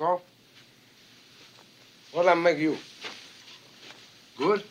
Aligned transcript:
So? 0.00 0.18
What'll 2.12 2.30
I 2.30 2.34
make 2.34 2.56
you? 2.56 2.78
Good? 4.38 4.64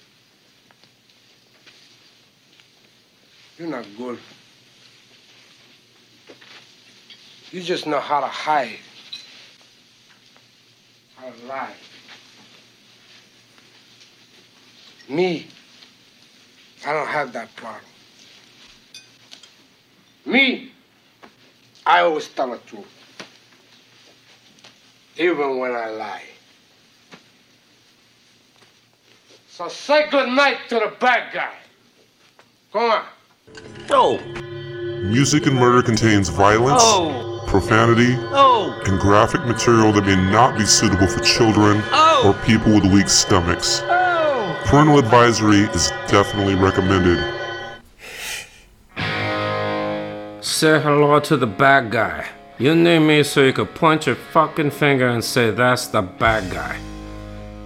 You're 3.60 3.68
not 3.68 3.86
good. 3.96 4.18
You 7.52 7.62
just 7.62 7.86
know 7.86 8.00
how 8.00 8.22
to 8.22 8.26
hide, 8.26 8.80
how 11.16 11.30
to 11.30 11.46
lie. 11.46 11.76
Me, 15.10 15.46
I 16.88 16.92
don't 16.92 17.08
have 17.08 17.34
that 17.34 17.56
problem. 17.56 17.84
Me, 20.26 20.72
I 21.86 22.00
always 22.00 22.28
tell 22.30 22.50
the 22.50 22.58
truth. 22.58 22.99
Even 25.20 25.58
when 25.60 25.76
I 25.76 25.90
lie. 25.90 26.24
So 29.50 29.68
say 29.68 30.10
good 30.10 30.30
night 30.30 30.58
to 30.70 30.76
the 30.76 30.94
bad 31.00 31.34
guy. 31.34 31.54
Come 32.72 32.92
on. 32.92 33.04
Oh. 33.90 34.18
Music 35.04 35.46
and 35.46 35.56
Murder 35.58 35.82
contains 35.82 36.30
violence, 36.30 36.82
Oh. 36.86 37.44
profanity, 37.48 38.16
Oh. 38.32 38.74
and 38.86 38.98
graphic 38.98 39.44
material 39.46 39.92
that 39.92 40.06
may 40.06 40.16
not 40.16 40.58
be 40.58 40.66
suitable 40.66 41.08
for 41.08 41.20
children 41.20 41.84
Oh. 41.92 42.28
or 42.30 42.34
people 42.46 42.74
with 42.74 42.86
weak 42.86 43.10
stomachs. 43.10 43.82
Oh. 43.90 44.56
Parental 44.68 45.00
advisory 45.00 45.64
is 45.74 45.92
definitely 46.08 46.56
recommended. 46.56 47.20
Say 50.42 50.80
hello 50.80 51.20
to 51.20 51.36
the 51.36 51.48
bad 51.48 51.92
guy. 51.92 52.26
You 52.60 52.76
name 52.76 53.08
me 53.08 53.24
so 53.24 53.44
you 53.46 53.54
could 53.54 53.74
point 53.74 54.06
your 54.06 54.16
fucking 54.16 54.72
finger 54.72 55.08
and 55.08 55.24
say 55.24 55.50
that's 55.52 55.88
the 55.88 56.02
bad 56.02 56.52
guy. 56.52 56.78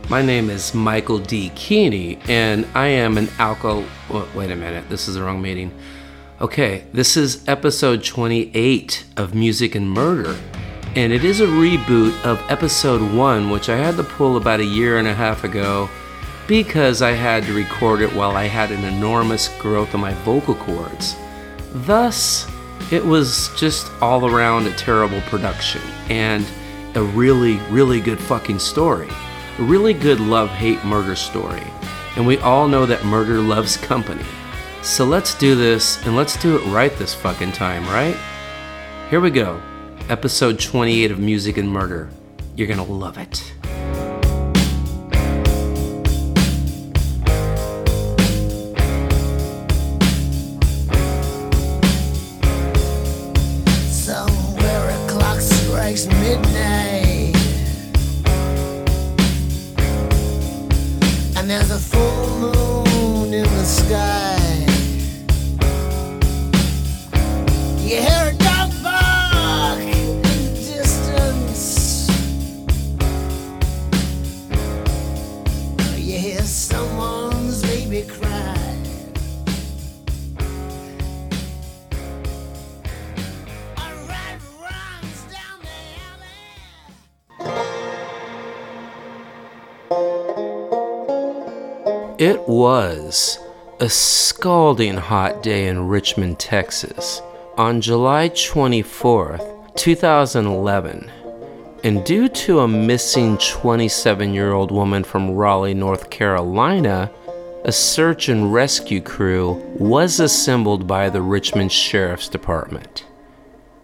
My 0.09 0.21
name 0.21 0.49
is 0.49 0.73
Michael 0.73 1.17
D. 1.19 1.51
Keeney, 1.55 2.19
and 2.27 2.67
I 2.75 2.87
am 2.87 3.17
an 3.17 3.29
alcohol. 3.39 3.85
wa- 4.09 4.25
Wait 4.35 4.51
a 4.51 4.55
minute, 4.55 4.87
this 4.89 5.07
is 5.07 5.15
the 5.15 5.23
wrong 5.23 5.41
meeting. 5.41 5.71
Okay, 6.41 6.83
this 6.93 7.15
is 7.17 7.47
episode 7.47 8.03
28 8.03 9.05
of 9.17 9.33
Music 9.33 9.75
and 9.75 9.89
Murder, 9.89 10.35
and 10.95 11.11
it 11.13 11.23
is 11.23 11.39
a 11.41 11.47
reboot 11.47 12.13
of 12.25 12.39
episode 12.51 13.01
1, 13.15 13.49
which 13.49 13.69
I 13.69 13.77
had 13.77 13.95
to 13.97 14.03
pull 14.03 14.35
about 14.37 14.59
a 14.59 14.65
year 14.65 14.97
and 14.99 15.07
a 15.07 15.13
half 15.13 15.43
ago 15.43 15.89
because 16.47 17.01
I 17.01 17.11
had 17.13 17.45
to 17.45 17.53
record 17.53 18.01
it 18.01 18.13
while 18.13 18.35
I 18.35 18.43
had 18.45 18.69
an 18.71 18.83
enormous 18.83 19.47
growth 19.59 19.93
of 19.93 20.01
my 20.01 20.13
vocal 20.25 20.55
cords. 20.55 21.15
Thus, 21.73 22.45
it 22.91 23.05
was 23.05 23.49
just 23.55 23.91
all 24.01 24.25
around 24.25 24.67
a 24.67 24.75
terrible 24.75 25.21
production 25.21 25.81
and 26.09 26.45
a 26.95 27.03
really, 27.03 27.57
really 27.69 27.99
good 27.99 28.19
fucking 28.19 28.59
story. 28.59 29.09
A 29.59 29.63
really 29.63 29.93
good 29.93 30.19
love 30.19 30.49
hate 30.49 30.83
murder 30.83 31.15
story. 31.15 31.63
And 32.15 32.27
we 32.27 32.37
all 32.39 32.67
know 32.67 32.85
that 32.85 33.05
murder 33.05 33.39
loves 33.39 33.77
company. 33.77 34.25
So 34.81 35.05
let's 35.05 35.35
do 35.35 35.55
this 35.55 36.05
and 36.05 36.15
let's 36.15 36.37
do 36.37 36.57
it 36.57 36.65
right 36.67 36.95
this 36.97 37.13
fucking 37.13 37.53
time, 37.53 37.85
right? 37.85 38.17
Here 39.09 39.21
we 39.21 39.31
go. 39.31 39.61
Episode 40.09 40.59
28 40.59 41.11
of 41.11 41.19
Music 41.19 41.57
and 41.57 41.69
Murder. 41.69 42.09
You're 42.55 42.67
gonna 42.67 42.83
love 42.83 43.17
it. 43.17 43.53
It 92.23 92.47
was 92.47 93.37
a 93.81 93.89
scalding 93.89 94.95
hot 94.95 95.43
day 95.43 95.67
in 95.67 95.89
Richmond, 95.89 96.39
Texas 96.39 97.21
on 97.57 97.81
July 97.81 98.29
24th, 98.29 99.75
2011. 99.75 101.11
And 101.83 102.05
due 102.05 102.29
to 102.29 102.61
a 102.61 102.67
missing 102.69 103.37
27 103.39 104.33
year 104.33 104.53
old 104.53 104.71
woman 104.71 105.03
from 105.03 105.31
Raleigh, 105.31 105.73
North 105.73 106.09
Carolina, 106.09 107.11
a 107.65 107.73
search 107.73 108.29
and 108.29 108.53
rescue 108.53 109.01
crew 109.01 109.55
was 109.77 110.21
assembled 110.21 110.87
by 110.87 111.09
the 111.09 111.21
Richmond 111.21 111.73
Sheriff's 111.73 112.29
Department. 112.29 113.05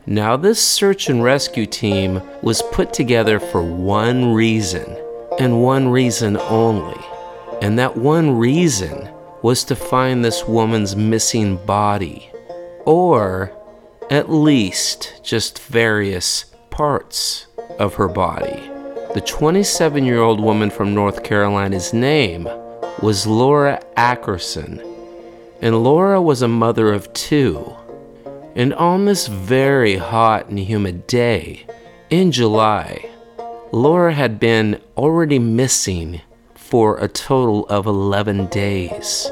Now, 0.05 0.37
this 0.37 0.63
search 0.63 1.09
and 1.09 1.21
rescue 1.21 1.65
team 1.65 2.21
was 2.41 2.61
put 2.71 2.93
together 2.93 3.37
for 3.37 3.61
one 3.61 4.33
reason, 4.33 4.95
and 5.39 5.61
one 5.61 5.89
reason 5.89 6.37
only. 6.37 6.98
And 7.61 7.77
that 7.77 7.97
one 7.97 8.37
reason 8.37 9.09
was 9.41 9.63
to 9.65 9.75
find 9.75 10.23
this 10.23 10.45
woman's 10.47 10.95
missing 10.95 11.57
body, 11.65 12.29
or 12.85 13.51
at 14.09 14.29
least 14.29 15.21
just 15.23 15.61
various 15.63 16.45
parts 16.69 17.47
of 17.77 17.95
her 17.95 18.07
body. 18.07 18.69
The 19.13 19.23
27 19.25 20.05
year 20.05 20.19
old 20.19 20.39
woman 20.39 20.69
from 20.69 20.93
North 20.93 21.23
Carolina's 21.23 21.93
name 21.93 22.47
was 23.01 23.25
Laura 23.27 23.81
Ackerson, 23.97 24.79
and 25.61 25.83
Laura 25.83 26.21
was 26.21 26.41
a 26.41 26.47
mother 26.47 26.93
of 26.93 27.11
two. 27.13 27.75
And 28.55 28.73
on 28.73 29.05
this 29.05 29.27
very 29.27 29.97
hot 29.97 30.47
and 30.49 30.59
humid 30.59 31.07
day 31.07 31.65
in 32.09 32.31
July, 32.31 33.09
Laura 33.71 34.13
had 34.13 34.39
been 34.39 34.81
already 34.97 35.39
missing 35.39 36.21
for 36.69 36.97
a 36.99 37.07
total 37.07 37.65
of 37.67 37.87
11 37.87 38.45
days. 38.47 39.31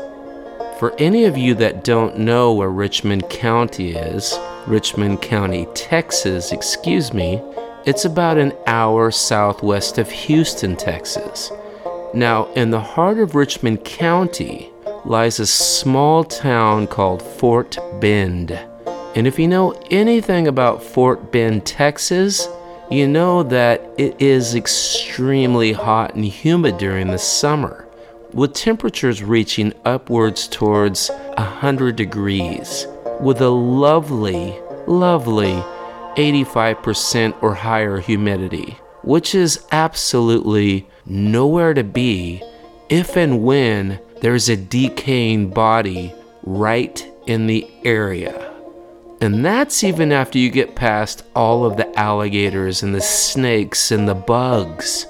For 0.79 0.95
any 0.97 1.25
of 1.25 1.37
you 1.37 1.53
that 1.55 1.83
don't 1.83 2.17
know 2.17 2.51
where 2.51 2.69
Richmond 2.69 3.29
County 3.29 3.91
is, 3.91 4.35
Richmond 4.65 5.21
County, 5.21 5.67
Texas, 5.75 6.51
excuse 6.51 7.13
me, 7.13 7.39
it's 7.85 8.05
about 8.05 8.39
an 8.39 8.53
hour 8.65 9.11
southwest 9.11 9.99
of 9.99 10.09
Houston, 10.09 10.75
Texas. 10.75 11.51
Now, 12.13 12.51
in 12.53 12.71
the 12.71 12.81
heart 12.81 13.19
of 13.19 13.35
Richmond 13.35 13.85
County 13.85 14.71
lies 15.05 15.39
a 15.39 15.45
small 15.45 16.23
town 16.23 16.87
called 16.87 17.21
Fort 17.21 17.77
Bend. 17.99 18.51
And 19.15 19.27
if 19.27 19.37
you 19.37 19.47
know 19.47 19.71
anything 19.91 20.47
about 20.47 20.83
Fort 20.83 21.31
Bend, 21.31 21.65
Texas, 21.65 22.47
you 22.89 23.07
know 23.07 23.43
that 23.43 23.81
it 23.97 24.21
is 24.21 24.55
extremely 24.55 25.73
hot 25.73 26.15
and 26.15 26.23
humid 26.23 26.77
during 26.77 27.07
the 27.07 27.17
summer, 27.17 27.87
with 28.33 28.53
temperatures 28.53 29.21
reaching 29.21 29.73
upwards 29.83 30.47
towards 30.47 31.09
100 31.09 31.95
degrees, 31.95 32.87
with 33.19 33.41
a 33.41 33.49
lovely, 33.49 34.57
lovely 34.85 35.61
85% 36.15 37.43
or 37.43 37.53
higher 37.53 37.99
humidity, 37.99 38.77
which 39.03 39.35
is 39.35 39.65
absolutely 39.71 40.87
nowhere 41.05 41.73
to 41.73 41.83
be 41.83 42.41
if 42.89 43.17
and 43.17 43.43
when 43.43 43.99
there's 44.21 44.49
a 44.49 44.55
decaying 44.55 45.49
body 45.49 46.13
right 46.43 47.05
in 47.27 47.47
the 47.47 47.69
area. 47.83 48.46
And 49.19 49.43
that's 49.43 49.83
even 49.83 50.11
after 50.11 50.37
you 50.37 50.51
get 50.51 50.75
past 50.75 51.23
all 51.35 51.65
of 51.65 51.75
the 51.77 51.99
alligators 51.99 52.83
and 52.83 52.93
the 52.93 53.01
snakes 53.01 53.91
and 53.91 54.07
the 54.07 54.13
bugs. 54.15 55.07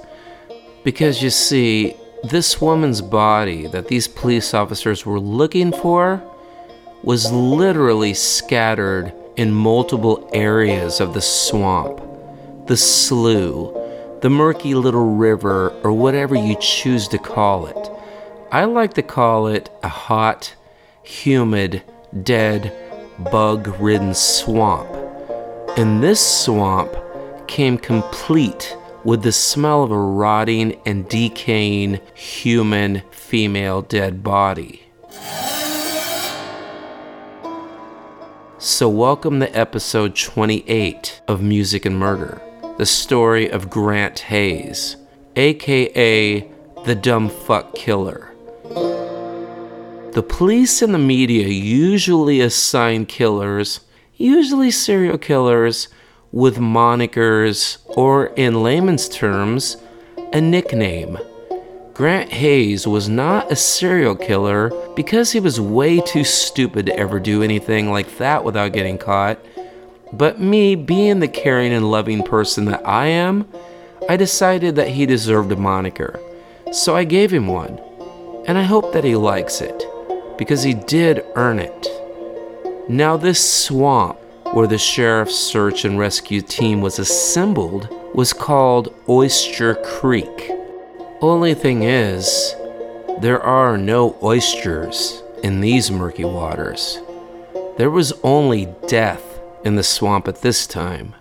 Because 0.83 1.21
you 1.21 1.30
see, 1.30 1.95
this 2.24 2.62
woman's 2.62 3.01
body 3.01 3.68
that 3.68 3.89
these 3.89 4.07
police 4.07 4.54
officers 4.54 5.06
were 5.06 5.19
looking 5.19 5.71
for 5.71 6.24
was 7.04 7.31
literally 7.31 8.13
scattered 8.13 9.13
in 9.36 9.51
multiple 9.54 10.30
areas 10.33 11.00
of 11.00 11.13
the 11.13 11.21
swamp, 11.21 12.01
the 12.68 12.77
slough, 12.77 13.74
the 14.21 14.30
murky 14.30 14.74
little 14.74 15.15
river, 15.15 15.69
or 15.83 15.92
whatever 15.92 16.36
you 16.36 16.56
choose 16.60 17.07
to 17.10 17.18
call 17.18 17.68
it. 17.68 17.92
I 18.51 18.63
like 18.65 18.94
to 18.94 19.03
call 19.03 19.48
it 19.48 19.69
a 19.83 19.89
hot, 19.89 20.56
humid, 21.03 21.83
dead, 22.24 22.87
bug 23.19 23.68
ridden 23.80 24.14
swamp. 24.14 24.90
And 25.78 26.04
this 26.04 26.19
swamp 26.19 26.96
came 27.48 27.78
complete 27.78 28.75
with 29.04 29.24
the 29.24 29.31
smell 29.31 29.84
of 29.84 29.92
a 29.92 29.98
rotting 29.98 30.80
and 30.86 31.08
decaying 31.08 32.00
human 32.14 33.02
female 33.12 33.81
dead 33.81 34.24
body. 34.24 34.84
So, 38.60 38.90
welcome 38.90 39.40
to 39.40 39.58
episode 39.58 40.16
28 40.16 41.22
of 41.28 41.42
Music 41.42 41.86
and 41.86 41.98
Murder, 41.98 42.42
the 42.78 42.86
story 42.86 43.50
of 43.50 43.70
Grant 43.70 44.20
Hayes, 44.20 44.98
aka 45.36 46.48
the 46.86 46.96
Dumb 46.96 47.30
Fuck 47.30 47.75
Killer. 47.75 48.31
The 50.18 50.24
police 50.24 50.81
and 50.81 50.96
the 50.96 50.98
media 50.98 51.48
usually 51.48 52.42
assign 52.42 53.06
killers, 53.06 53.81
usually 54.16 54.72
serial 54.72 55.19
killers, 55.19 55.90
with 56.31 56.58
monikers 56.58 57.78
or, 57.86 58.34
in 58.36 58.64
layman's 58.64 59.08
terms, 59.08 59.78
a 60.34 60.42
nickname. 60.42 61.19
Grant 61.94 62.31
Hayes 62.31 62.88
was 62.88 63.08
not 63.08 63.52
a 63.52 63.56
serial 63.56 64.16
killer 64.16 64.72
because 64.96 65.34
he 65.34 65.40
was 65.40 65.62
way 65.62 66.02
too 66.02 66.24
stupid 66.24 66.88
to 66.88 66.98
ever 66.98 67.20
do 67.20 67.44
anything 67.44 67.92
like 67.92 68.18
that 68.18 68.44
without 68.44 68.74
getting 68.74 68.98
caught. 68.98 69.38
But 70.12 70.42
me, 70.42 70.74
being 70.74 71.20
the 71.20 71.28
caring 71.28 71.74
and 71.74 71.92
loving 71.92 72.24
person 72.24 72.66
that 72.66 72.81
I 72.88 73.06
am, 73.06 73.48
I 74.10 74.18
decided 74.18 74.78
that 74.78 74.90
he 74.90 75.06
deserved 75.06 75.52
a 75.52 75.56
moniker. 75.56 76.20
So 76.72 76.96
I 76.96 77.04
gave 77.04 77.31
him 77.31 77.46
one. 77.46 77.80
And 78.48 78.58
I 78.58 78.63
hope 78.63 78.94
that 78.94 79.04
he 79.04 79.16
likes 79.16 79.62
it, 79.62 79.86
because 80.38 80.63
he 80.63 80.74
did 80.74 81.25
earn 81.36 81.60
it. 81.60 81.88
Now, 82.89 83.18
this 83.18 83.66
swamp 83.66 84.19
where 84.54 84.68
the 84.68 84.78
sheriff's 84.78 85.36
search 85.36 85.84
and 85.84 86.00
rescue 86.00 86.42
team 86.42 86.81
was 86.81 87.00
assembled 87.00 87.89
was 88.13 88.34
called 88.34 88.94
Oyster 89.10 89.75
Creek. 89.75 90.51
Only 91.22 91.54
thing 91.54 91.84
is, 91.84 92.56
there 93.19 93.42
are 93.42 93.78
no 93.78 94.18
oysters 94.24 95.22
in 95.44 95.62
these 95.62 95.92
murky 95.92 96.24
waters. 96.24 97.00
There 97.78 97.89
was 97.89 98.13
only 98.24 98.68
death 98.88 99.39
in 99.66 99.75
the 99.75 99.84
swamp 99.84 100.28
at 100.28 100.42
this 100.42 100.66
time. 100.66 101.16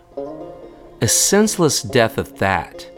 A 1.00 1.08
senseless 1.08 1.82
death 1.82 2.18
at 2.18 2.36
that, 2.36 2.88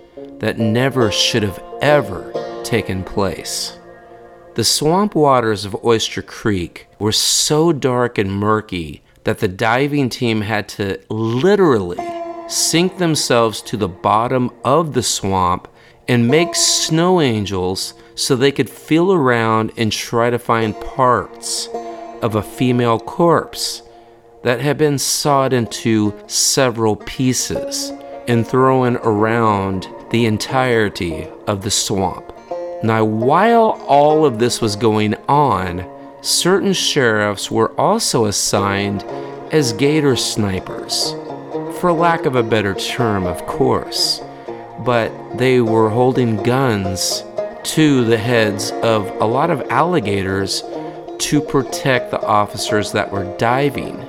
that 0.41 0.59
never 0.59 1.11
should 1.11 1.43
have 1.43 1.62
ever 1.81 2.32
taken 2.65 3.03
place. 3.03 3.78
The 4.58 4.64
swamp 4.64 5.14
waters 5.14 5.64
of 5.64 5.84
Oyster 5.84 6.20
Creek 6.20 6.88
were 6.99 7.12
so 7.12 7.72
dark 7.72 8.19
and 8.19 8.28
murky 8.28 9.02
that 9.22 9.38
the 9.38 9.46
diving 9.46 10.08
team 10.08 10.40
had 10.40 10.69
to 10.70 10.99
literally 11.08 12.05
sink 12.49 12.99
themselves 12.99 13.62
to 13.62 13.76
the 13.76 13.87
bottom 13.87 14.50
of 14.64 14.94
the 14.94 15.02
swamp 15.05 15.69
and 16.08 16.26
make 16.26 16.56
snow 16.56 17.20
angels 17.20 17.94
so 18.16 18.34
they 18.34 18.50
could 18.50 18.69
feel 18.69 19.12
around 19.12 19.70
and 19.76 19.93
try 19.93 20.28
to 20.28 20.40
find 20.40 20.75
parts 20.81 21.69
of 22.20 22.34
a 22.34 22.43
female 22.43 22.99
corpse 22.99 23.82
that 24.43 24.60
had 24.60 24.76
been 24.76 24.99
sawed 24.99 25.52
into 25.52 26.12
several 26.26 26.96
pieces 26.96 27.93
and 28.26 28.44
thrown 28.44 28.96
around 29.05 29.87
the 30.10 30.26
entirety 30.26 31.28
of 31.46 31.62
the 31.62 31.70
swamp. 31.70 32.32
Now, 32.83 33.05
while 33.05 33.83
all 33.89 34.25
of 34.25 34.39
this 34.39 34.61
was 34.61 34.77
going 34.77 35.17
on, 35.29 35.85
certain 36.21 36.73
sheriffs 36.73 37.51
were 37.51 37.73
also 37.81 38.27
assigned 38.27 39.03
as 39.53 39.73
gator 39.73 40.15
snipers, 40.15 41.13
for 41.81 41.93
lack 41.93 42.25
of 42.25 42.37
a 42.37 42.43
better 42.43 42.75
term, 42.75 43.27
of 43.27 43.45
course. 43.47 44.23
But 44.85 45.11
they 45.37 45.61
were 45.61 45.91
holding 45.91 46.43
guns 46.43 47.25
to 47.65 48.05
the 48.05 48.17
heads 48.17 48.71
of 48.83 49.09
a 49.21 49.25
lot 49.25 49.51
of 49.51 49.63
alligators 49.71 50.63
to 51.19 51.41
protect 51.41 52.13
the 52.13 52.23
officers 52.23 52.93
that 52.93 53.11
were 53.11 53.37
diving. 53.39 54.07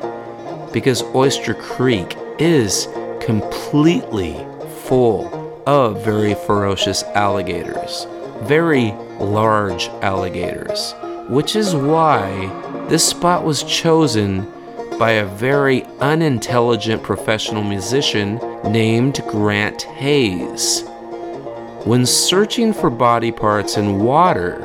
Because 0.72 1.02
Oyster 1.16 1.56
Creek 1.56 2.16
is 2.38 2.88
completely 3.20 4.46
full 4.84 5.64
of 5.66 6.06
very 6.06 6.36
ferocious 6.36 7.02
alligators, 7.16 8.06
very 8.48 8.92
large 9.20 9.88
alligators 10.02 10.94
which 11.30 11.56
is 11.56 11.76
why 11.76 12.48
this 12.90 13.08
spot 13.08 13.46
was 13.46 13.62
chosen 13.64 14.52
by 14.98 15.12
a 15.12 15.26
very 15.26 15.86
unintelligent 16.00 17.04
professional 17.04 17.64
musician 17.64 18.38
named 18.64 19.22
Grant 19.28 19.84
Hayes. 19.84 20.84
When 21.86 22.06
searching 22.08 22.74
for 22.74 22.90
body 22.90 23.32
parts 23.32 23.78
in 23.78 24.00
water, 24.00 24.60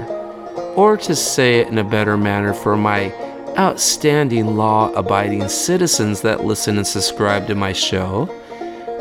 or 0.75 0.97
to 0.97 1.15
say 1.15 1.61
it 1.61 1.69
in 1.69 1.77
a 1.77 1.85
better 1.85 2.17
manner 2.17 2.55
for 2.55 2.77
my 2.77 3.13
outstanding 3.59 4.57
law 4.57 4.91
abiding 4.95 5.49
citizens 5.49 6.23
that 6.23 6.45
listen 6.45 6.79
and 6.79 6.87
subscribe 6.87 7.47
to 7.47 7.55
my 7.55 7.75
show, 7.75 8.25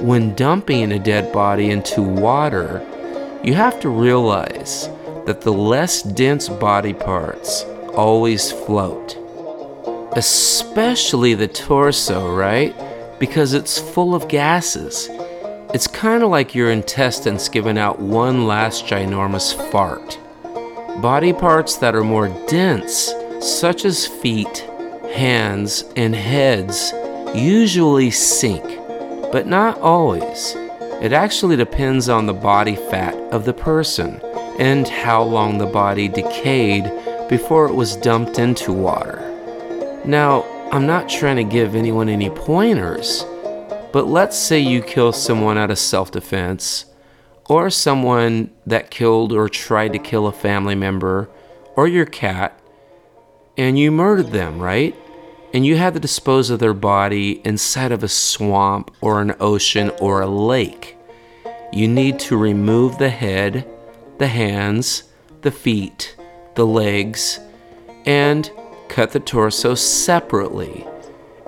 when 0.01 0.35
dumping 0.35 0.91
a 0.91 0.99
dead 0.99 1.31
body 1.31 1.71
into 1.71 2.01
water, 2.01 2.85
you 3.43 3.53
have 3.53 3.77
to 3.81 3.89
realize 3.89 4.87
that 5.25 5.41
the 5.41 5.51
less 5.51 6.01
dense 6.01 6.47
body 6.47 6.93
parts 6.93 7.63
always 7.93 8.53
float. 8.53 9.17
Especially 10.15 11.33
the 11.33 11.49
torso, 11.49 12.33
right? 12.33 12.73
Because 13.19 13.53
it's 13.53 13.77
full 13.77 14.15
of 14.15 14.29
gases. 14.29 15.09
It's 15.73 15.87
kind 15.87 16.23
of 16.23 16.29
like 16.29 16.55
your 16.55 16.71
intestines 16.71 17.49
giving 17.49 17.77
out 17.77 17.99
one 17.99 18.47
last 18.47 18.85
ginormous 18.85 19.53
fart. 19.71 20.17
Body 21.01 21.33
parts 21.33 21.75
that 21.77 21.95
are 21.95 22.03
more 22.03 22.29
dense, 22.47 23.13
such 23.41 23.83
as 23.83 24.07
feet, 24.07 24.59
hands, 25.13 25.83
and 25.97 26.15
heads, 26.15 26.93
usually 27.35 28.09
sink, 28.09 28.63
but 29.33 29.47
not 29.47 29.77
always. 29.79 30.55
It 31.01 31.13
actually 31.13 31.55
depends 31.55 32.09
on 32.09 32.25
the 32.25 32.33
body 32.33 32.75
fat 32.75 33.15
of 33.33 33.45
the 33.45 33.53
person 33.53 34.21
and 34.59 34.87
how 34.87 35.23
long 35.23 35.57
the 35.57 35.65
body 35.65 36.07
decayed 36.07 36.91
before 37.29 37.67
it 37.67 37.73
was 37.73 37.95
dumped 37.97 38.39
into 38.39 38.71
water. 38.71 39.19
Now, 40.05 40.43
I'm 40.71 40.85
not 40.85 41.09
trying 41.09 41.37
to 41.37 41.43
give 41.43 41.75
anyone 41.75 42.09
any 42.09 42.29
pointers, 42.29 43.25
but 43.91 44.07
let's 44.07 44.37
say 44.37 44.59
you 44.59 44.81
kill 44.81 45.11
someone 45.13 45.57
out 45.57 45.71
of 45.71 45.79
self 45.79 46.11
defense, 46.11 46.85
or 47.49 47.69
someone 47.69 48.49
that 48.65 48.89
killed 48.89 49.31
or 49.31 49.49
tried 49.49 49.93
to 49.93 49.99
kill 49.99 50.27
a 50.27 50.31
family 50.31 50.75
member, 50.75 51.29
or 51.75 51.87
your 51.87 52.05
cat, 52.05 52.59
and 53.57 53.77
you 53.77 53.91
murdered 53.91 54.31
them, 54.31 54.59
right? 54.59 54.95
And 55.53 55.65
you 55.65 55.77
had 55.77 55.93
to 55.93 55.99
dispose 55.99 56.49
of 56.49 56.59
their 56.59 56.73
body 56.73 57.41
inside 57.45 57.91
of 57.91 58.03
a 58.03 58.07
swamp 58.07 58.91
or 59.01 59.21
an 59.21 59.35
ocean 59.39 59.91
or 60.01 60.21
a 60.21 60.27
lake. 60.27 60.97
You 61.71 61.87
need 61.87 62.19
to 62.19 62.37
remove 62.37 62.97
the 62.97 63.09
head 63.09 63.69
the 64.17 64.27
hands, 64.27 65.03
the 65.41 65.51
feet, 65.51 66.15
the 66.55 66.65
legs, 66.65 67.39
and 68.05 68.49
cut 68.87 69.11
the 69.11 69.19
torso 69.19 69.75
separately. 69.75 70.85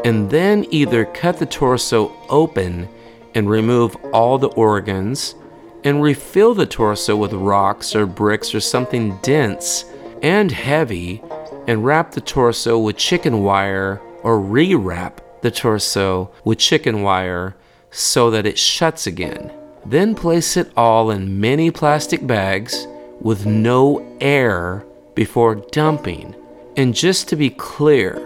And 0.03 0.29
then 0.29 0.65
either 0.71 1.05
cut 1.05 1.37
the 1.37 1.45
torso 1.45 2.11
open 2.29 2.89
and 3.33 3.49
remove 3.49 3.95
all 4.13 4.37
the 4.37 4.49
organs, 4.49 5.35
and 5.83 6.01
refill 6.01 6.53
the 6.53 6.65
torso 6.65 7.15
with 7.15 7.33
rocks 7.33 7.95
or 7.95 8.05
bricks 8.05 8.55
or 8.55 8.59
something 8.59 9.17
dense 9.21 9.85
and 10.23 10.51
heavy, 10.51 11.21
and 11.67 11.85
wrap 11.85 12.11
the 12.11 12.21
torso 12.21 12.77
with 12.77 12.97
chicken 12.97 13.43
wire 13.43 14.01
or 14.23 14.39
rewrap 14.39 15.19
the 15.41 15.51
torso 15.51 16.31
with 16.43 16.57
chicken 16.57 17.01
wire 17.01 17.55
so 17.91 18.29
that 18.31 18.45
it 18.45 18.57
shuts 18.57 19.07
again. 19.07 19.51
Then 19.85 20.15
place 20.15 20.57
it 20.57 20.71
all 20.75 21.11
in 21.11 21.39
many 21.39 21.71
plastic 21.71 22.25
bags 22.25 22.87
with 23.19 23.45
no 23.45 24.17
air 24.19 24.85
before 25.13 25.55
dumping. 25.55 26.35
And 26.75 26.93
just 26.93 27.29
to 27.29 27.35
be 27.35 27.49
clear, 27.49 28.19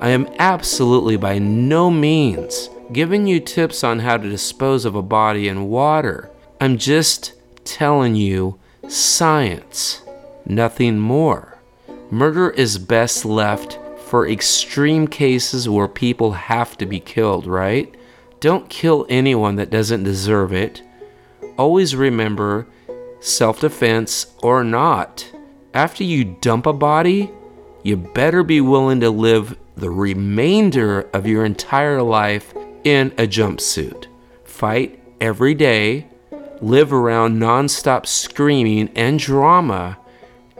I 0.00 0.10
am 0.10 0.28
absolutely 0.38 1.16
by 1.16 1.38
no 1.38 1.90
means 1.90 2.68
giving 2.92 3.26
you 3.26 3.40
tips 3.40 3.84
on 3.84 4.00
how 4.00 4.16
to 4.16 4.28
dispose 4.28 4.84
of 4.84 4.94
a 4.94 5.02
body 5.02 5.48
in 5.48 5.68
water. 5.68 6.30
I'm 6.60 6.78
just 6.78 7.32
telling 7.64 8.14
you 8.14 8.58
science, 8.88 10.02
nothing 10.46 10.98
more. 10.98 11.57
Murder 12.10 12.50
is 12.50 12.78
best 12.78 13.24
left 13.26 13.78
for 14.06 14.26
extreme 14.26 15.06
cases 15.06 15.68
where 15.68 15.88
people 15.88 16.32
have 16.32 16.78
to 16.78 16.86
be 16.86 17.00
killed, 17.00 17.46
right? 17.46 17.94
Don't 18.40 18.70
kill 18.70 19.04
anyone 19.10 19.56
that 19.56 19.68
doesn't 19.70 20.04
deserve 20.04 20.52
it. 20.52 20.82
Always 21.58 21.94
remember 21.94 22.66
self 23.20 23.60
defense 23.60 24.34
or 24.42 24.64
not. 24.64 25.30
After 25.74 26.02
you 26.02 26.24
dump 26.40 26.64
a 26.64 26.72
body, 26.72 27.30
you 27.82 27.96
better 27.96 28.42
be 28.42 28.60
willing 28.62 29.00
to 29.00 29.10
live 29.10 29.58
the 29.76 29.90
remainder 29.90 31.02
of 31.12 31.26
your 31.26 31.44
entire 31.44 32.02
life 32.02 32.54
in 32.84 33.12
a 33.18 33.26
jumpsuit. 33.26 34.06
Fight 34.44 34.98
every 35.20 35.54
day, 35.54 36.06
live 36.62 36.92
around 36.92 37.38
nonstop 37.38 38.06
screaming 38.06 38.88
and 38.96 39.18
drama, 39.18 39.98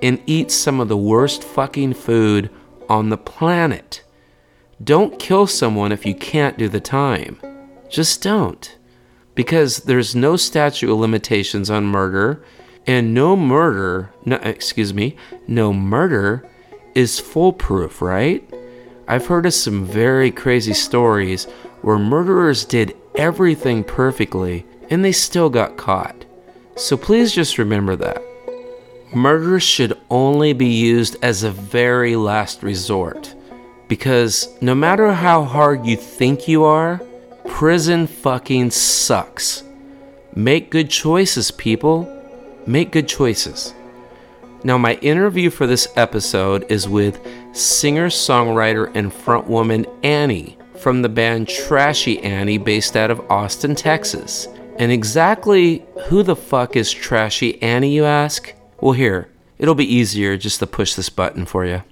and 0.03 0.23
eat 0.27 0.51
some 0.51 0.81
of 0.81 0.89
the 0.89 0.97
worst 0.97 1.43
fucking 1.43 1.95
food 1.95 2.51
on 2.89 3.09
the 3.09 3.17
planet. 3.17 4.03
Don't 4.83 5.19
kill 5.19 5.47
someone 5.47 5.93
if 5.93 6.07
you 6.07 6.15
can't 6.15 6.57
do 6.59 6.69
the 6.69 6.81
time. 6.81 7.39
Just 7.89 8.23
don't. 8.23 8.77
Because 9.35 9.79
there's 9.79 10.15
no 10.15 10.37
statute 10.37 10.91
of 10.93 10.99
limitations 10.99 11.71
on 11.71 11.85
murder, 11.85 12.43
and 12.87 13.13
no 13.13 13.37
murder, 13.37 14.11
no, 14.25 14.37
excuse 14.37 14.95
me, 14.95 15.17
no 15.47 15.73
murder 15.73 16.49
is 16.95 17.21
foolproof, 17.21 18.01
right? 18.01 18.49
I've 19.07 19.27
heard 19.27 19.47
of 19.47 19.55
some 19.55 19.85
very 19.85 20.31
crazy 20.31 20.75
stories 20.75 21.45
where 21.83 21.99
murderers 21.99 22.65
did 22.65 22.97
everything 23.15 23.85
perfectly 23.85 24.67
and 24.91 25.05
they 25.05 25.13
still 25.13 25.51
got 25.51 25.77
caught. 25.77 26.25
So 26.77 26.97
please 26.97 27.33
just 27.33 27.59
remember 27.59 27.97
that. 27.97 28.23
Murder 29.15 29.59
should 29.59 29.99
only 30.11 30.53
be 30.53 30.67
used 30.67 31.17
as 31.23 31.43
a 31.43 31.51
very 31.51 32.15
last 32.15 32.63
resort. 32.63 33.35
Because 33.89 34.49
no 34.61 34.75
matter 34.75 35.13
how 35.13 35.45
hard 35.45 35.87
you 35.87 35.97
think 35.97 36.47
you 36.47 36.65
are, 36.65 37.01
prison 37.47 38.07
fucking 38.07 38.71
sucks. 38.71 39.65
Make 40.35 40.71
good 40.71 40.91
choices, 40.91 41.51
people. 41.51 42.15
Make 42.67 42.93
good 42.93 43.09
choices. 43.09 43.73
Now, 44.63 44.77
my 44.77 44.95
interview 44.97 45.49
for 45.49 45.67
this 45.67 45.89
episode 45.97 46.71
is 46.71 46.89
with 46.89 47.19
singer, 47.57 48.09
songwriter, 48.09 48.95
and 48.95 49.11
frontwoman 49.11 49.89
Annie 50.05 50.59
from 50.77 51.01
the 51.01 51.09
band 51.09 51.49
Trashy 51.49 52.21
Annie 52.21 52.59
based 52.59 52.97
out 52.97 53.11
of 53.11 53.21
Austin, 53.31 53.75
Texas. 53.75 54.49
And 54.79 54.93
exactly 54.93 55.87
who 56.07 56.23
the 56.23 56.37
fuck 56.37 56.77
is 56.77 56.93
Trashy 56.93 57.61
Annie, 57.63 57.95
you 57.95 58.05
ask? 58.05 58.53
Well, 58.81 58.93
here, 58.93 59.29
it'll 59.59 59.75
be 59.75 59.93
easier 59.93 60.37
just 60.37 60.61
to 60.61 60.67
push 60.67 60.95
this 60.95 61.09
button 61.09 61.47
for 61.47 61.65
you. 61.65 61.83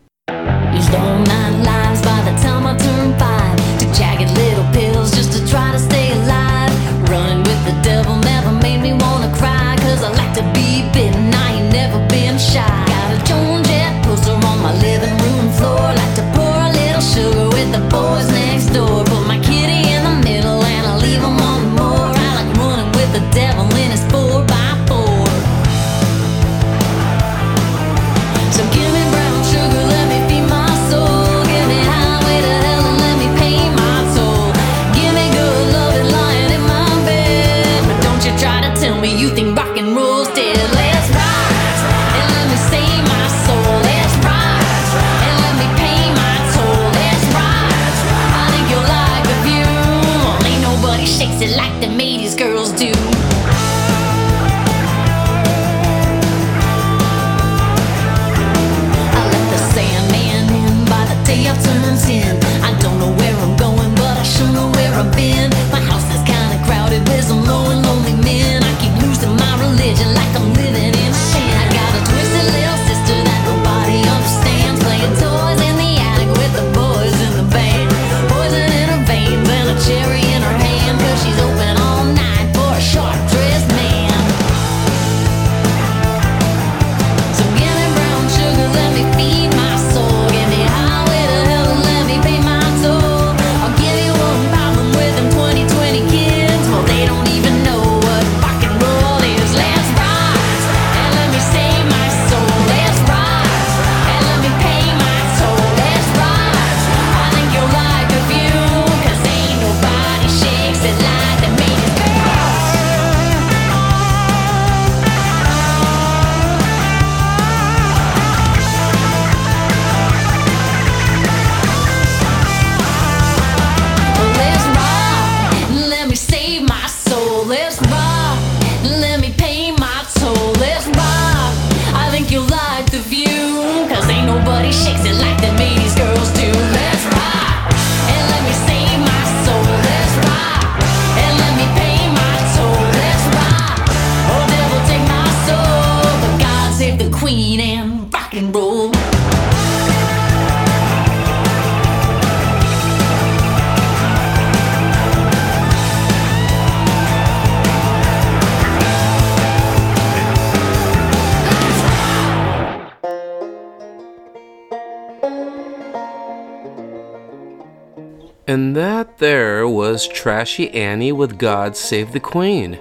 Trashy 170.26 170.74
Annie 170.74 171.12
with 171.12 171.38
God 171.38 171.76
Save 171.76 172.10
the 172.10 172.18
Queen. 172.18 172.74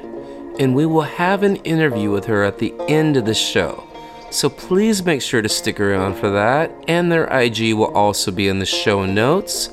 And 0.58 0.74
we 0.74 0.88
will 0.88 1.04
have 1.04 1.44
an 1.44 1.58
interview 1.58 2.10
with 2.10 2.26
her 2.26 2.44
at 2.44 2.58
the 2.58 2.74
end 2.88 3.18
of 3.18 3.26
the 3.26 3.36
show. 3.36 3.84
So 4.32 4.50
please 4.50 5.06
make 5.06 5.22
sure 5.22 5.44
to 5.44 5.48
stick 5.48 5.80
around 5.80 6.16
for 6.16 6.32
that. 6.32 6.72
And 6.88 7.12
their 7.12 7.28
IG 7.28 7.76
will 7.76 7.94
also 7.94 8.32
be 8.32 8.48
in 8.48 8.58
the 8.58 8.66
show 8.66 9.06
notes. 9.06 9.70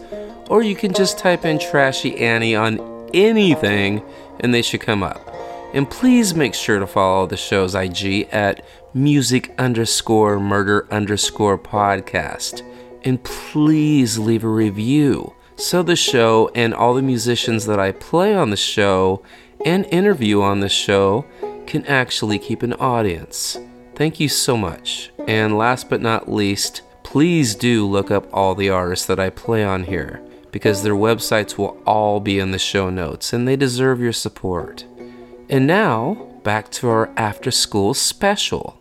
Or 0.50 0.62
you 0.62 0.76
can 0.76 0.92
just 0.92 1.16
type 1.16 1.46
in 1.46 1.58
Trashy 1.58 2.18
Annie 2.18 2.54
on 2.54 3.08
anything 3.14 4.02
and 4.40 4.52
they 4.52 4.60
should 4.60 4.82
come 4.82 5.02
up. 5.02 5.26
And 5.72 5.88
please 5.88 6.34
make 6.34 6.52
sure 6.52 6.78
to 6.78 6.86
follow 6.86 7.24
the 7.24 7.38
show's 7.38 7.74
IG 7.74 8.28
at 8.32 8.66
music 8.92 9.54
underscore 9.56 10.38
murder 10.38 10.86
underscore 10.90 11.56
podcast. 11.56 12.60
And 13.02 13.24
please 13.24 14.18
leave 14.18 14.44
a 14.44 14.48
review 14.48 15.32
so 15.62 15.80
the 15.80 15.94
show 15.94 16.50
and 16.56 16.74
all 16.74 16.92
the 16.92 17.02
musicians 17.02 17.66
that 17.66 17.78
I 17.78 17.92
play 17.92 18.34
on 18.34 18.50
the 18.50 18.56
show 18.56 19.22
and 19.64 19.86
interview 19.86 20.42
on 20.42 20.58
the 20.58 20.68
show 20.68 21.24
can 21.66 21.86
actually 21.86 22.40
keep 22.40 22.64
an 22.64 22.72
audience. 22.74 23.58
Thank 23.94 24.18
you 24.18 24.28
so 24.28 24.56
much. 24.56 25.12
And 25.28 25.56
last 25.56 25.88
but 25.88 26.00
not 26.00 26.30
least, 26.30 26.82
please 27.04 27.54
do 27.54 27.86
look 27.86 28.10
up 28.10 28.26
all 28.32 28.56
the 28.56 28.70
artists 28.70 29.06
that 29.06 29.20
I 29.20 29.30
play 29.30 29.62
on 29.62 29.84
here 29.84 30.20
because 30.50 30.82
their 30.82 30.94
websites 30.94 31.56
will 31.56 31.80
all 31.86 32.18
be 32.18 32.40
in 32.40 32.50
the 32.50 32.58
show 32.58 32.90
notes 32.90 33.32
and 33.32 33.46
they 33.46 33.54
deserve 33.54 34.00
your 34.00 34.12
support. 34.12 34.84
And 35.48 35.66
now, 35.66 36.40
back 36.42 36.72
to 36.72 36.88
our 36.88 37.10
after 37.16 37.52
school 37.52 37.94
special. 37.94 38.80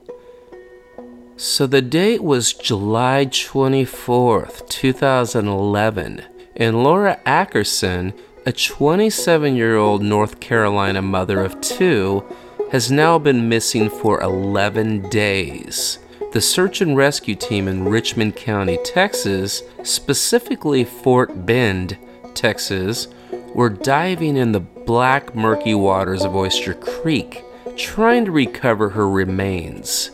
So 1.38 1.68
the 1.68 1.82
date 1.82 2.24
was 2.24 2.54
July 2.54 3.28
24th, 3.28 4.68
2011, 4.68 6.24
and 6.62 6.84
Laura 6.84 7.20
Ackerson, 7.26 8.14
a 8.46 8.52
27 8.52 9.56
year 9.56 9.78
old 9.78 10.04
North 10.04 10.40
Carolina 10.40 11.02
mother 11.02 11.44
of 11.44 11.60
two, 11.60 12.24
has 12.72 12.92
now 12.92 13.18
been 13.18 13.50
missing 13.50 13.90
for 13.90 14.22
11 14.22 15.10
days. 15.10 15.98
The 16.34 16.40
search 16.40 16.80
and 16.80 16.96
rescue 16.96 17.34
team 17.34 17.68
in 17.68 17.86
Richmond 17.86 18.36
County, 18.36 18.78
Texas, 18.86 19.64
specifically 19.82 20.84
Fort 20.84 21.48
Bend, 21.48 21.98
Texas, 22.36 23.08
were 23.56 23.70
diving 23.70 24.38
in 24.38 24.52
the 24.52 24.60
black, 24.60 25.34
murky 25.34 25.74
waters 25.74 26.24
of 26.24 26.36
Oyster 26.36 26.76
Creek, 26.76 27.44
trying 27.76 28.26
to 28.26 28.32
recover 28.32 28.90
her 28.90 29.10
remains. 29.10 30.12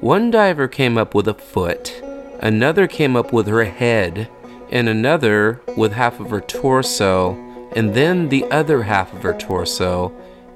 One 0.00 0.30
diver 0.30 0.68
came 0.68 0.98
up 0.98 1.14
with 1.14 1.26
a 1.26 1.32
foot, 1.32 2.02
another 2.40 2.86
came 2.86 3.16
up 3.16 3.32
with 3.32 3.46
her 3.46 3.64
head, 3.64 4.28
and 4.70 4.88
another 4.88 5.60
with 5.76 5.92
half 5.92 6.20
of 6.20 6.30
her 6.30 6.40
torso, 6.40 7.34
and 7.74 7.94
then 7.94 8.28
the 8.28 8.44
other 8.50 8.82
half 8.82 9.12
of 9.12 9.22
her 9.22 9.36
torso, 9.36 10.12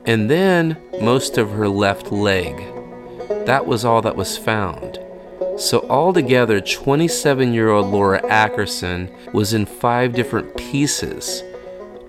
and 0.07 0.31
then 0.31 0.77
most 1.01 1.39
of 1.39 1.51
her 1.51 1.69
left 1.69 2.11
leg. 2.11 2.57
That 3.47 3.67
was 3.67 3.85
all 3.85 4.03
that 4.03 4.17
was 4.17 4.37
found. 4.37 4.99
So, 5.57 5.87
altogether, 5.91 6.61
27 6.61 7.53
year 7.53 7.71
old 7.71 7.89
Laura 7.89 8.23
Ackerson 8.23 9.11
was 9.33 9.53
in 9.53 9.67
five 9.67 10.15
different 10.15 10.57
pieces. 10.57 11.43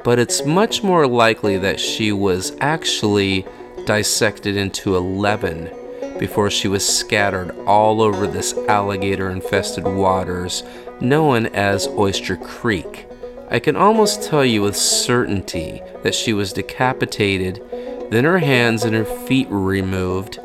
But 0.04 0.20
it's 0.20 0.46
much 0.46 0.84
more 0.84 1.06
likely 1.06 1.58
that 1.58 1.80
she 1.80 2.12
was 2.12 2.56
actually 2.62 3.46
dissected 3.86 4.56
into 4.56 4.96
11 4.96 5.70
before 6.18 6.50
she 6.50 6.68
was 6.68 6.88
scattered 6.88 7.52
all 7.66 8.02
over 8.02 8.28
this 8.28 8.54
alligator 8.68 9.30
infested 9.30 9.84
waters 9.84 10.64
known 11.02 11.48
as 11.48 11.88
Oyster 11.88 12.36
Creek. 12.38 13.08
I 13.50 13.60
can 13.60 13.76
almost 13.76 14.24
tell 14.24 14.46
you 14.46 14.62
with 14.62 14.78
certainty 14.78 15.82
that 16.04 16.16
she 16.16 16.32
was 16.32 16.54
decapitated, 16.54 17.62
then 18.10 18.24
her 18.24 18.40
hands 18.40 18.84
and 18.84 18.96
her 18.96 19.06
feet 19.06 19.50
were 19.50 19.62
removed, 19.62 20.40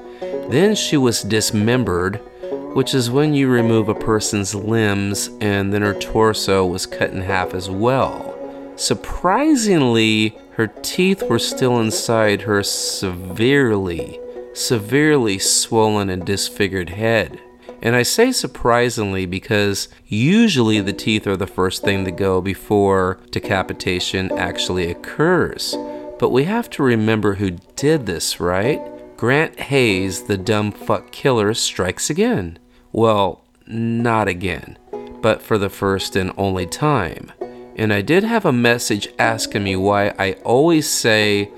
then 0.49 0.75
she 0.75 0.97
was 0.97 1.23
dismembered, 1.23 2.17
which 2.75 2.95
is 2.95 3.11
when 3.11 3.35
you 3.35 3.49
remove 3.49 3.89
a 3.89 3.95
person's 3.95 4.55
limbs, 4.55 5.31
and 5.41 5.73
then 5.73 5.83
her 5.83 5.95
torso 5.95 6.67
was 6.67 6.87
cut 6.87 7.11
in 7.11 7.23
half 7.23 7.55
as 7.55 7.71
well. 7.71 8.35
Surprisingly, 8.77 10.37
her 10.53 10.67
teeth 10.67 11.23
were 11.23 11.39
still 11.39 11.81
inside 11.81 12.43
her 12.43 12.63
severely, 12.63 14.21
severely 14.53 15.39
swollen 15.39 16.11
and 16.11 16.25
disfigured 16.25 16.91
head. 16.91 17.41
And 17.83 17.95
I 17.95 18.03
say 18.03 18.33
surprisingly 18.33 19.27
because 19.27 19.89
usually 20.07 20.81
the 20.81 20.93
teeth 20.93 21.27
are 21.27 21.37
the 21.37 21.47
first 21.47 21.83
thing 21.83 22.05
to 22.05 22.11
go 22.11 22.41
before 22.41 23.21
decapitation 23.31 24.33
actually 24.39 24.91
occurs. 24.91 25.77
But 26.19 26.31
we 26.31 26.45
have 26.45 26.71
to 26.71 26.83
remember 26.83 27.35
who 27.35 27.53
did 27.77 28.07
this, 28.07 28.41
right? 28.41 28.81
Grant 29.17 29.59
Hayes, 29.61 30.25
the 30.25 30.39
dumb 30.39 30.73
fuck 30.73 31.11
killer, 31.11 31.55
strikes 31.55 32.11
again. 32.11 32.59
Well, 32.93 33.45
not 33.67 34.29
again, 34.29 34.79
but 35.21 35.43
for 35.43 35.59
the 35.59 35.71
first 35.71 36.17
and 36.17 36.33
only 36.37 36.67
time. 36.67 37.33
And 37.77 37.93
I 37.93 38.01
did 38.01 38.25
have 38.25 38.47
a 38.47 38.53
message 38.53 39.09
asking 39.19 39.65
me 39.65 39.77
why 39.77 40.15
I 40.19 40.33
always 40.45 40.89
say, 40.89 41.51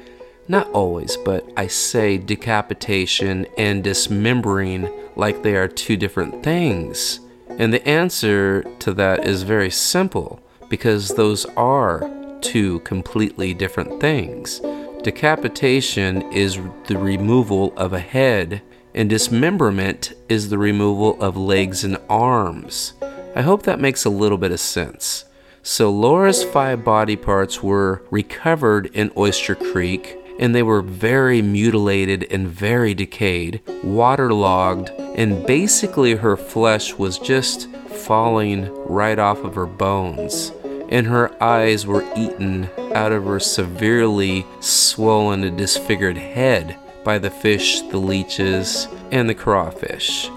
not 0.48 0.70
always, 0.70 1.16
but 1.16 1.48
I 1.56 1.66
say 1.66 2.18
decapitation 2.18 3.46
and 3.56 3.84
dismembering 3.84 4.88
like 5.16 5.42
they 5.42 5.56
are 5.56 5.68
two 5.68 5.96
different 5.96 6.42
things. 6.42 7.20
And 7.48 7.72
the 7.72 7.86
answer 7.86 8.62
to 8.80 8.92
that 8.94 9.26
is 9.26 9.42
very 9.42 9.70
simple 9.70 10.40
because 10.68 11.10
those 11.10 11.44
are 11.56 12.08
two 12.40 12.80
completely 12.80 13.52
different 13.52 14.00
things. 14.00 14.60
Decapitation 15.02 16.22
is 16.32 16.58
the 16.86 16.98
removal 16.98 17.72
of 17.76 17.92
a 17.92 18.00
head, 18.00 18.62
and 18.94 19.08
dismemberment 19.08 20.12
is 20.28 20.50
the 20.50 20.58
removal 20.58 21.20
of 21.22 21.36
legs 21.36 21.84
and 21.84 21.98
arms. 22.08 22.94
I 23.34 23.42
hope 23.42 23.62
that 23.64 23.80
makes 23.80 24.04
a 24.04 24.10
little 24.10 24.38
bit 24.38 24.52
of 24.52 24.60
sense. 24.60 25.24
So 25.62 25.90
Laura's 25.90 26.44
five 26.44 26.84
body 26.84 27.16
parts 27.16 27.62
were 27.62 28.02
recovered 28.10 28.86
in 28.94 29.12
Oyster 29.16 29.54
Creek, 29.54 30.16
and 30.38 30.54
they 30.54 30.62
were 30.62 30.82
very 30.82 31.42
mutilated 31.42 32.26
and 32.30 32.48
very 32.48 32.94
decayed, 32.94 33.60
waterlogged, 33.82 34.90
and 35.16 35.46
basically 35.46 36.14
her 36.14 36.36
flesh 36.36 36.94
was 36.94 37.18
just 37.18 37.68
falling 37.70 38.72
right 38.86 39.18
off 39.18 39.38
of 39.38 39.54
her 39.54 39.66
bones. 39.66 40.52
And 40.90 41.06
her 41.06 41.30
eyes 41.42 41.86
were 41.86 42.06
eaten 42.16 42.68
out 42.94 43.12
of 43.12 43.24
her 43.24 43.40
severely 43.40 44.46
swollen 44.60 45.44
and 45.44 45.58
disfigured 45.58 46.16
head 46.16 46.78
by 47.04 47.18
the 47.18 47.30
fish, 47.30 47.82
the 47.82 47.98
leeches, 47.98 48.88
and 49.10 49.28
the 49.28 49.34
crawfish. 49.34 50.30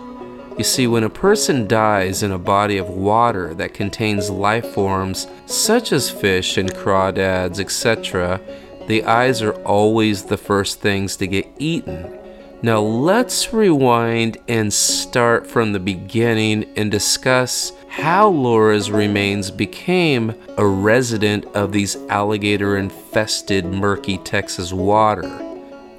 You 0.58 0.66
see, 0.66 0.86
when 0.86 1.04
a 1.04 1.10
person 1.10 1.68
dies 1.68 2.24
in 2.24 2.32
a 2.32 2.38
body 2.38 2.78
of 2.78 2.90
water 2.90 3.54
that 3.54 3.74
contains 3.74 4.30
life 4.30 4.66
forms 4.74 5.28
such 5.46 5.92
as 5.94 6.10
fish 6.10 6.58
and 6.58 6.72
crawdads, 6.72 7.60
etc., 7.60 8.42
the 8.88 9.04
eyes 9.04 9.42
are 9.42 9.54
always 9.64 10.24
the 10.24 10.38
first 10.38 10.80
things 10.80 11.16
to 11.18 11.28
get 11.28 11.48
eaten. 11.58 12.18
Now 12.64 12.80
let's 12.80 13.54
rewind 13.54 14.38
and 14.48 14.72
start 14.72 15.48
from 15.48 15.72
the 15.72 15.80
beginning 15.80 16.72
and 16.76 16.92
discuss 16.92 17.74
how 17.88 18.30
Laura's 18.30 18.92
remains 18.92 19.50
became 19.50 20.36
a 20.58 20.66
resident 20.66 21.46
of 21.56 21.72
these 21.72 21.96
alligator 22.08 22.78
infested 22.78 23.66
murky 23.66 24.20
Texas 24.20 24.72
water, 24.72 25.30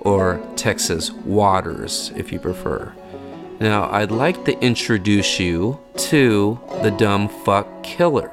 or 0.00 0.40
Texas 0.54 1.10
waters 1.10 2.12
if 2.14 2.32
you 2.32 2.38
prefer. 2.38 2.92
Now, 3.60 3.90
I'd 3.90 4.10
like 4.10 4.44
to 4.44 4.58
introduce 4.60 5.38
you 5.38 5.78
to 5.96 6.60
the 6.82 6.90
dumb 6.92 7.28
fuck 7.28 7.82
killer, 7.82 8.32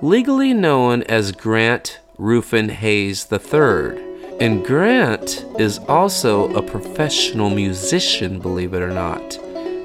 legally 0.00 0.54
known 0.54 1.02
as 1.04 1.32
Grant 1.32 2.00
Ruffin 2.18 2.68
Hayes 2.68 3.26
III. 3.30 4.00
And 4.40 4.64
Grant 4.64 5.44
is 5.58 5.78
also 5.88 6.52
a 6.54 6.62
professional 6.62 7.50
musician, 7.50 8.40
believe 8.40 8.74
it 8.74 8.82
or 8.82 8.90
not. 8.90 9.38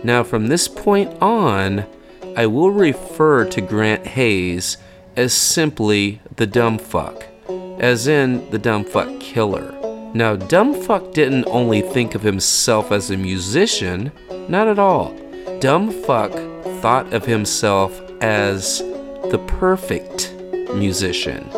Now, 0.04 0.24
from 0.24 0.48
this 0.48 0.68
point 0.68 1.22
on, 1.22 1.86
I 2.36 2.46
will 2.46 2.72
refer 2.72 3.46
to 3.46 3.62
Grant 3.62 4.06
Hayes 4.08 4.78
as 5.16 5.34
simply 5.34 6.22
the 6.36 6.48
dumb 6.48 6.78
fuck, 6.78 7.26
as 7.80 8.08
in 8.08 8.50
the 8.52 8.60
dumb 8.60 8.86
fuck 8.86 9.20
killer. 9.20 9.74
Now, 10.14 10.36
Dumbfuck 10.36 11.14
didn't 11.14 11.46
only 11.48 11.82
think 11.82 12.16
of 12.16 12.22
himself 12.22 12.92
as 12.92 13.12
a 13.12 13.18
musician, 13.18 14.12
not 14.48 14.68
at 14.68 14.80
all. 14.80 15.14
Dumbfuck 15.60 16.82
thought 16.82 17.14
of 17.14 17.26
himself 17.26 18.00
as 18.22 18.80
the 19.30 19.44
perfect 19.48 20.34
musician. 20.74 21.50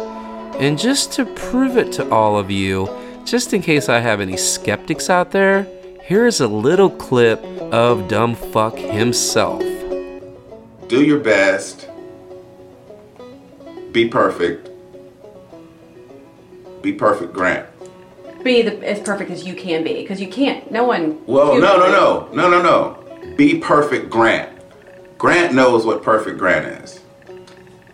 And 0.60 0.78
just 0.78 1.13
to 1.13 1.26
prove 1.26 1.78
it 1.78 1.91
to 1.93 2.10
all 2.12 2.38
of 2.38 2.52
you, 2.52 2.89
just 3.26 3.54
in 3.54 3.62
case 3.62 3.88
I 3.88 4.00
have 4.00 4.19
any 4.19 4.36
skeptics 4.36 5.10
out 5.10 5.32
there, 5.32 5.63
here's 6.02 6.41
a 6.41 6.48
little 6.48 6.89
clip 6.89 7.41
of 7.72 8.08
Dumb 8.10 8.36
Fuck 8.36 8.78
himself. 8.78 9.62
do 10.89 11.04
your 11.06 11.19
best, 11.19 11.88
be 13.93 14.10
perfect, 14.10 14.69
be 16.82 16.93
perfect, 16.93 17.32
Grant. 17.34 17.67
Be 18.43 18.62
the, 18.62 18.86
as 18.88 19.00
perfect 19.00 19.32
as 19.32 19.45
you 19.45 19.54
can 19.54 19.84
be, 19.84 19.93
because 19.93 20.19
you 20.22 20.28
can't. 20.28 20.72
No 20.72 20.84
one. 20.86 21.26
Well, 21.26 21.60
no, 21.60 21.78
no, 21.78 21.91
no, 21.91 22.30
no, 22.34 22.50
no, 22.50 22.62
no. 22.62 23.36
Be 23.36 23.60
perfect, 23.60 24.10
Grant. 24.10 24.58
Grant 25.17 25.54
knows 25.54 25.86
what 25.86 26.02
perfect 26.04 26.38
Grant 26.38 26.84
is, 26.84 27.02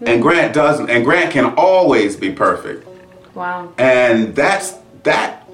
and 0.06 0.22
Grant 0.22 0.54
doesn't. 0.54 0.90
And 0.90 1.04
Grant 1.04 1.32
can 1.32 1.54
always 1.58 2.16
be 2.16 2.32
perfect. 2.32 2.88
Wow. 3.34 3.74
and 3.78 4.34
that's 4.34 4.76
that 5.04 5.50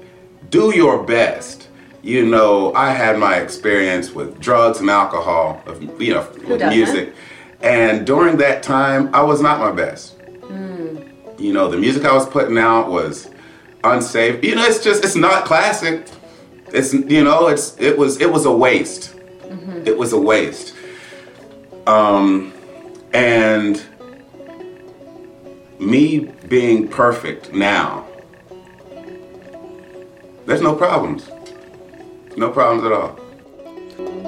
do 0.50 0.72
your 0.72 1.02
best 1.02 1.68
you 2.00 2.24
know 2.24 2.72
i 2.74 2.92
had 2.92 3.18
my 3.18 3.38
experience 3.38 4.12
with 4.12 4.38
drugs 4.38 4.78
and 4.78 4.88
alcohol 4.88 5.60
of 5.66 6.00
you 6.00 6.14
know 6.14 6.20
with 6.46 6.60
doesn't? 6.60 6.68
music 6.68 7.12
And 7.62 8.04
during 8.04 8.38
that 8.38 8.62
time, 8.62 9.14
I 9.14 9.22
was 9.22 9.40
not 9.40 9.60
my 9.60 9.70
best. 9.70 10.16
You 11.38 11.52
know, 11.52 11.68
the 11.68 11.76
music 11.76 12.04
I 12.04 12.12
was 12.12 12.26
putting 12.26 12.58
out 12.58 12.90
was 12.90 13.28
unsafe. 13.82 14.44
You 14.44 14.54
know, 14.54 14.64
it's 14.64 14.82
just 14.82 15.04
it's 15.04 15.16
not 15.16 15.44
classic. 15.44 16.06
It's 16.72 16.92
you 16.92 17.24
know, 17.24 17.48
it's 17.48 17.76
it 17.80 17.96
was 17.98 18.20
it 18.20 18.30
was 18.30 18.44
a 18.44 18.52
waste. 18.52 19.16
Mm-hmm. 19.16 19.86
It 19.86 19.96
was 19.96 20.12
a 20.12 20.20
waste. 20.20 20.74
Um, 21.86 22.52
and 23.12 23.82
me 25.82 26.20
being 26.48 26.88
perfect 26.88 27.52
now, 27.52 28.06
there's 30.46 30.62
no 30.62 30.74
problems. 30.74 31.28
No 32.36 32.50
problems 32.50 32.84
at 32.84 32.92
all. 32.92 33.18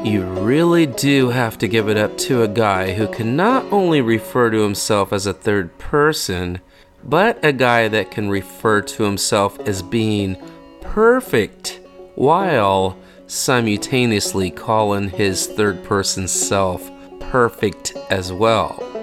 You 0.04 0.24
really 0.24 0.86
do 0.86 1.30
have 1.30 1.56
to 1.58 1.68
give 1.68 1.88
it 1.88 1.96
up 1.96 2.18
to 2.18 2.42
a 2.42 2.48
guy 2.48 2.92
who 2.92 3.08
can 3.08 3.36
not 3.36 3.64
only 3.72 4.00
refer 4.02 4.50
to 4.50 4.58
himself 4.58 5.12
as 5.12 5.26
a 5.26 5.32
third 5.32 5.78
person, 5.78 6.60
but 7.02 7.42
a 7.42 7.52
guy 7.52 7.88
that 7.88 8.10
can 8.10 8.28
refer 8.28 8.82
to 8.82 9.04
himself 9.04 9.58
as 9.60 9.82
being 9.82 10.36
perfect 10.82 11.80
while 12.14 12.98
simultaneously 13.26 14.50
calling 14.50 15.08
his 15.08 15.46
third 15.46 15.82
person 15.84 16.28
self 16.28 16.90
perfect 17.20 17.96
as 18.10 18.32
well. 18.32 18.93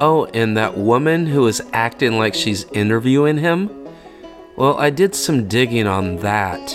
Oh, 0.00 0.24
and 0.32 0.56
that 0.56 0.78
woman 0.78 1.26
who 1.26 1.46
is 1.46 1.62
acting 1.74 2.18
like 2.18 2.34
she's 2.34 2.64
interviewing 2.72 3.36
him? 3.36 3.68
Well, 4.56 4.78
I 4.78 4.88
did 4.88 5.14
some 5.14 5.46
digging 5.46 5.86
on 5.86 6.16
that, 6.16 6.74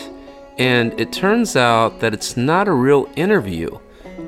and 0.59 0.99
it 0.99 1.11
turns 1.11 1.55
out 1.55 1.99
that 2.01 2.13
it's 2.13 2.38
not 2.38 2.67
a 2.67 2.73
real 2.73 3.09
interview. 3.15 3.79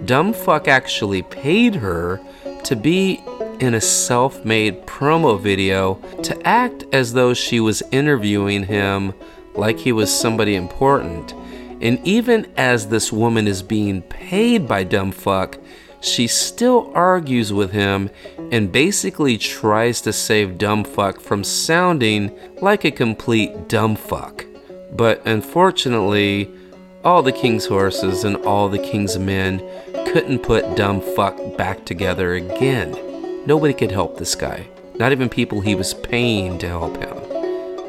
Dumbfuck 0.06 0.68
actually 0.68 1.22
paid 1.22 1.76
her 1.76 2.20
to 2.64 2.76
be 2.76 3.22
in 3.60 3.76
a 3.76 3.82
self 3.82 4.44
made 4.44 4.86
promo 4.88 5.40
video 5.40 5.96
to 6.24 6.48
act 6.48 6.86
as 6.92 7.14
though 7.14 7.34
she 7.34 7.60
was 7.60 7.84
interviewing 7.92 8.64
him 8.64 9.14
like 9.54 9.78
he 9.78 9.92
was 9.92 10.14
somebody 10.14 10.56
important. 10.56 11.34
And 11.82 12.00
even 12.06 12.52
as 12.58 12.88
this 12.88 13.12
woman 13.12 13.48
is 13.48 13.62
being 13.62 14.02
paid 14.02 14.68
by 14.68 14.84
Dumbfuck, 14.84 15.60
she 16.02 16.28
still 16.28 16.92
argues 16.94 17.52
with 17.52 17.72
him 17.72 18.10
and 18.52 18.72
basically 18.72 19.38
tries 19.38 20.02
to 20.02 20.14
save 20.14 20.58
Dumbfuck 20.58 21.20
from 21.20 21.44
sounding 21.44 22.38
like 22.62 22.86
a 22.86 22.92
complete 22.92 23.68
dumbfuck. 23.68 24.46
But 24.96 25.26
unfortunately, 25.26 26.52
all 27.04 27.22
the 27.22 27.32
king's 27.32 27.66
horses 27.66 28.24
and 28.24 28.38
all 28.38 28.70
the 28.70 28.80
king's 28.80 29.18
men 29.18 29.60
couldn't 30.08 30.40
put 30.40 30.64
Dumbfuck 30.76 31.58
back 31.58 31.86
together 31.86 32.34
again. 32.36 32.96
Nobody 33.46 33.74
could 33.74 33.92
help 33.92 34.18
this 34.18 34.36
guy, 34.36 34.68
not 34.96 35.12
even 35.12 35.30
people 35.30 35.62
he 35.62 35.76
was 35.76 35.94
paying 35.94 36.58
to 36.60 36.68
help 36.68 36.98
him. 36.98 37.18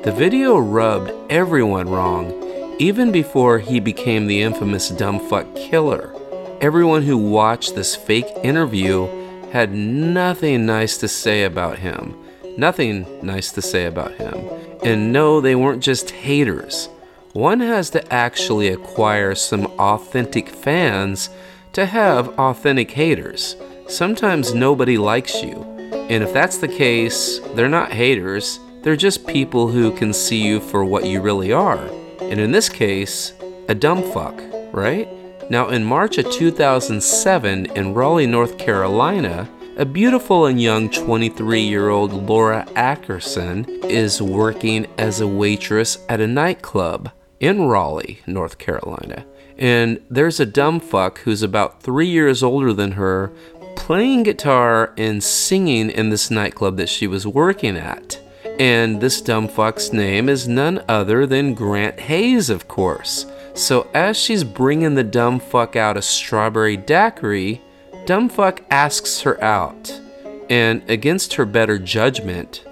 The 0.03 0.12
video 0.12 0.59
rubbed 0.59 1.12
everyone 1.31 1.88
wrong, 1.88 2.33
even 2.79 3.11
before 3.11 3.59
he 3.59 3.81
became 3.81 4.27
the 4.27 4.42
infamous 4.42 4.90
dumbfuck 4.90 5.55
killer. 5.57 6.14
Everyone 6.61 7.03
who 7.03 7.16
watched 7.16 7.77
this 7.77 7.94
fake 7.94 8.27
interview 8.42 9.07
had 9.53 9.73
nothing 9.73 10.66
nice 10.66 10.97
to 10.99 11.07
say 11.07 11.44
about 11.44 11.79
him. 11.79 12.16
Nothing 12.57 13.07
nice 13.23 13.53
to 13.53 13.62
say 13.62 13.85
about 13.85 14.14
him. 14.14 14.35
And 14.83 15.12
no, 15.12 15.40
they 15.40 15.55
weren't 15.55 15.85
just 15.85 16.11
haters. 16.11 16.88
One 17.33 17.61
has 17.61 17.90
to 17.90 18.12
actually 18.12 18.68
acquire 18.68 19.37
some 19.37 19.66
authentic 19.79 20.49
fans 20.49 21.31
to 21.75 21.87
have 21.87 22.37
authentic 22.40 22.90
haters. 22.90 23.55
Sometimes 23.87 24.53
nobody 24.53 24.99
likes 24.99 25.40
you. 25.40 25.62
And 26.11 26.25
if 26.25 26.33
that's 26.33 26.59
the 26.59 26.66
case, 26.66 27.38
they're 27.55 27.68
not 27.68 27.92
haters, 27.92 28.59
they're 28.83 28.97
just 28.97 29.29
people 29.29 29.68
who 29.68 29.97
can 29.97 30.12
see 30.12 30.42
you 30.42 30.59
for 30.59 30.85
what 30.85 31.07
you 31.07 31.21
really 31.21 31.53
are. 31.53 31.87
And 32.21 32.40
in 32.40 32.51
this 32.51 32.68
case, 32.68 33.33
a 33.68 33.77
dumb 33.77 34.03
fuck, 34.12 34.42
right? 34.73 35.09
Now, 35.51 35.69
in 35.71 35.83
March 35.83 36.19
of 36.19 36.31
2007 36.31 37.67
in 37.75 37.95
Raleigh, 37.95 38.27
North 38.27 38.59
Carolina, 38.59 39.49
a 39.79 39.87
beautiful 39.87 40.45
and 40.45 40.61
young 40.61 40.91
23 40.91 41.61
year 41.63 41.89
old 41.89 42.13
Laura 42.13 42.67
Ackerson 42.75 43.67
is 43.87 44.21
working 44.21 44.87
as 44.99 45.21
a 45.21 45.27
waitress 45.27 45.99
at 46.11 46.21
a 46.21 46.27
nightclub 46.27 47.11
in 47.41 47.63
Raleigh, 47.63 48.21
North 48.27 48.59
Carolina. 48.59 49.25
And 49.57 50.03
there's 50.11 50.39
a 50.39 50.45
dumb 50.45 50.81
fuck 50.81 51.21
who's 51.21 51.43
about 51.43 51.83
three 51.83 52.09
years 52.09 52.43
older 52.43 52.75
than 52.75 52.93
her 52.93 53.33
playing 53.75 54.25
guitar 54.25 54.93
and 54.99 55.23
singing 55.25 55.89
in 55.89 56.11
this 56.11 56.31
nightclub 56.31 56.77
that 56.77 56.91
she 56.91 57.07
was 57.07 57.27
working 57.27 57.77
at. 57.77 58.21
And 58.59 59.01
this 59.01 59.23
dumb 59.23 59.49
fuck's 59.49 59.95
name 59.95 60.29
is 60.29 60.47
none 60.47 60.85
other 60.89 61.25
than 61.25 61.55
Grant 61.55 62.01
Hayes, 62.01 62.51
of 62.51 62.69
course. 62.69 63.25
So 63.59 63.88
as 63.92 64.16
she's 64.16 64.44
bringing 64.44 64.94
the 64.94 65.03
dumb 65.03 65.40
fuck 65.40 65.75
out 65.75 65.97
a 65.97 66.03
strawberry 66.03 66.77
daiquiri, 66.77 67.61
dumb 68.07 68.29
fuck 68.29 68.62
asks 68.71 69.23
her 69.23 69.42
out. 69.42 70.01
And 70.49 70.88
against 70.88 71.35
her 71.35 71.44
better 71.44 71.77
judgment, 71.77 72.64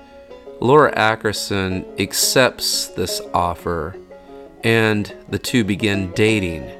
Laura 0.61 0.94
Ackerson 0.94 1.85
accepts 2.01 2.87
this 2.87 3.20
offer 3.35 3.96
and 4.62 5.12
the 5.29 5.40
two 5.40 5.64
begin 5.64 6.12
dating. 6.12 6.70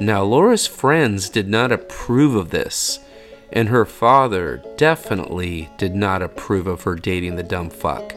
Now, 0.00 0.24
Laura's 0.24 0.66
friends 0.66 1.30
did 1.30 1.48
not 1.48 1.70
approve 1.70 2.34
of 2.34 2.50
this, 2.50 2.98
and 3.52 3.68
her 3.68 3.84
father 3.84 4.64
definitely 4.76 5.68
did 5.78 5.94
not 5.94 6.22
approve 6.22 6.66
of 6.66 6.82
her 6.82 6.96
dating 6.96 7.36
the 7.36 7.44
dumb 7.44 7.70
fuck. 7.70 8.14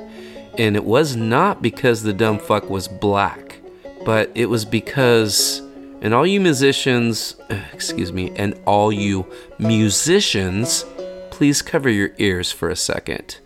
And 0.57 0.75
it 0.75 0.83
was 0.83 1.15
not 1.15 1.61
because 1.61 2.01
the 2.01 2.11
dumb 2.11 2.39
fuck 2.39 2.71
was 2.71 2.87
black, 2.87 3.50
but 4.05 4.31
it 4.35 4.47
was 4.47 4.65
because, 4.65 5.61
and 6.01 6.13
all 6.13 6.25
you 6.25 6.39
musicians, 6.39 7.35
excuse 7.73 8.11
me, 8.11 8.31
and 8.35 8.59
all 8.65 8.91
you 8.91 9.25
musicians, 9.59 10.85
please 11.29 11.61
cover 11.61 11.89
your 11.89 12.11
ears 12.17 12.51
for 12.51 12.69
a 12.69 12.75
second. 12.75 13.37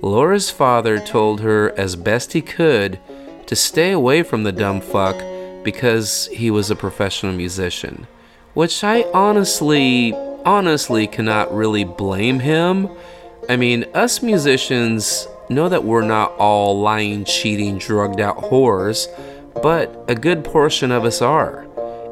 Laura's 0.00 0.50
father 0.50 0.98
told 0.98 1.40
her 1.40 1.76
as 1.76 1.96
best 1.96 2.32
he 2.32 2.40
could 2.40 3.00
to 3.46 3.56
stay 3.56 3.90
away 3.90 4.22
from 4.22 4.44
the 4.44 4.52
dumb 4.52 4.80
fuck 4.80 5.16
because 5.64 6.26
he 6.32 6.50
was 6.50 6.70
a 6.70 6.76
professional 6.76 7.32
musician. 7.32 8.06
Which 8.54 8.84
I 8.84 9.02
honestly, 9.12 10.12
honestly 10.44 11.06
cannot 11.06 11.52
really 11.52 11.84
blame 11.84 12.40
him. 12.40 12.88
I 13.48 13.56
mean, 13.56 13.84
us 13.94 14.22
musicians 14.22 15.26
know 15.48 15.68
that 15.68 15.84
we're 15.84 16.02
not 16.02 16.32
all 16.32 16.80
lying, 16.80 17.24
cheating, 17.24 17.78
drugged 17.78 18.20
out 18.20 18.36
whores, 18.38 19.08
but 19.62 20.04
a 20.08 20.14
good 20.14 20.44
portion 20.44 20.90
of 20.90 21.04
us 21.04 21.22
are. 21.22 21.66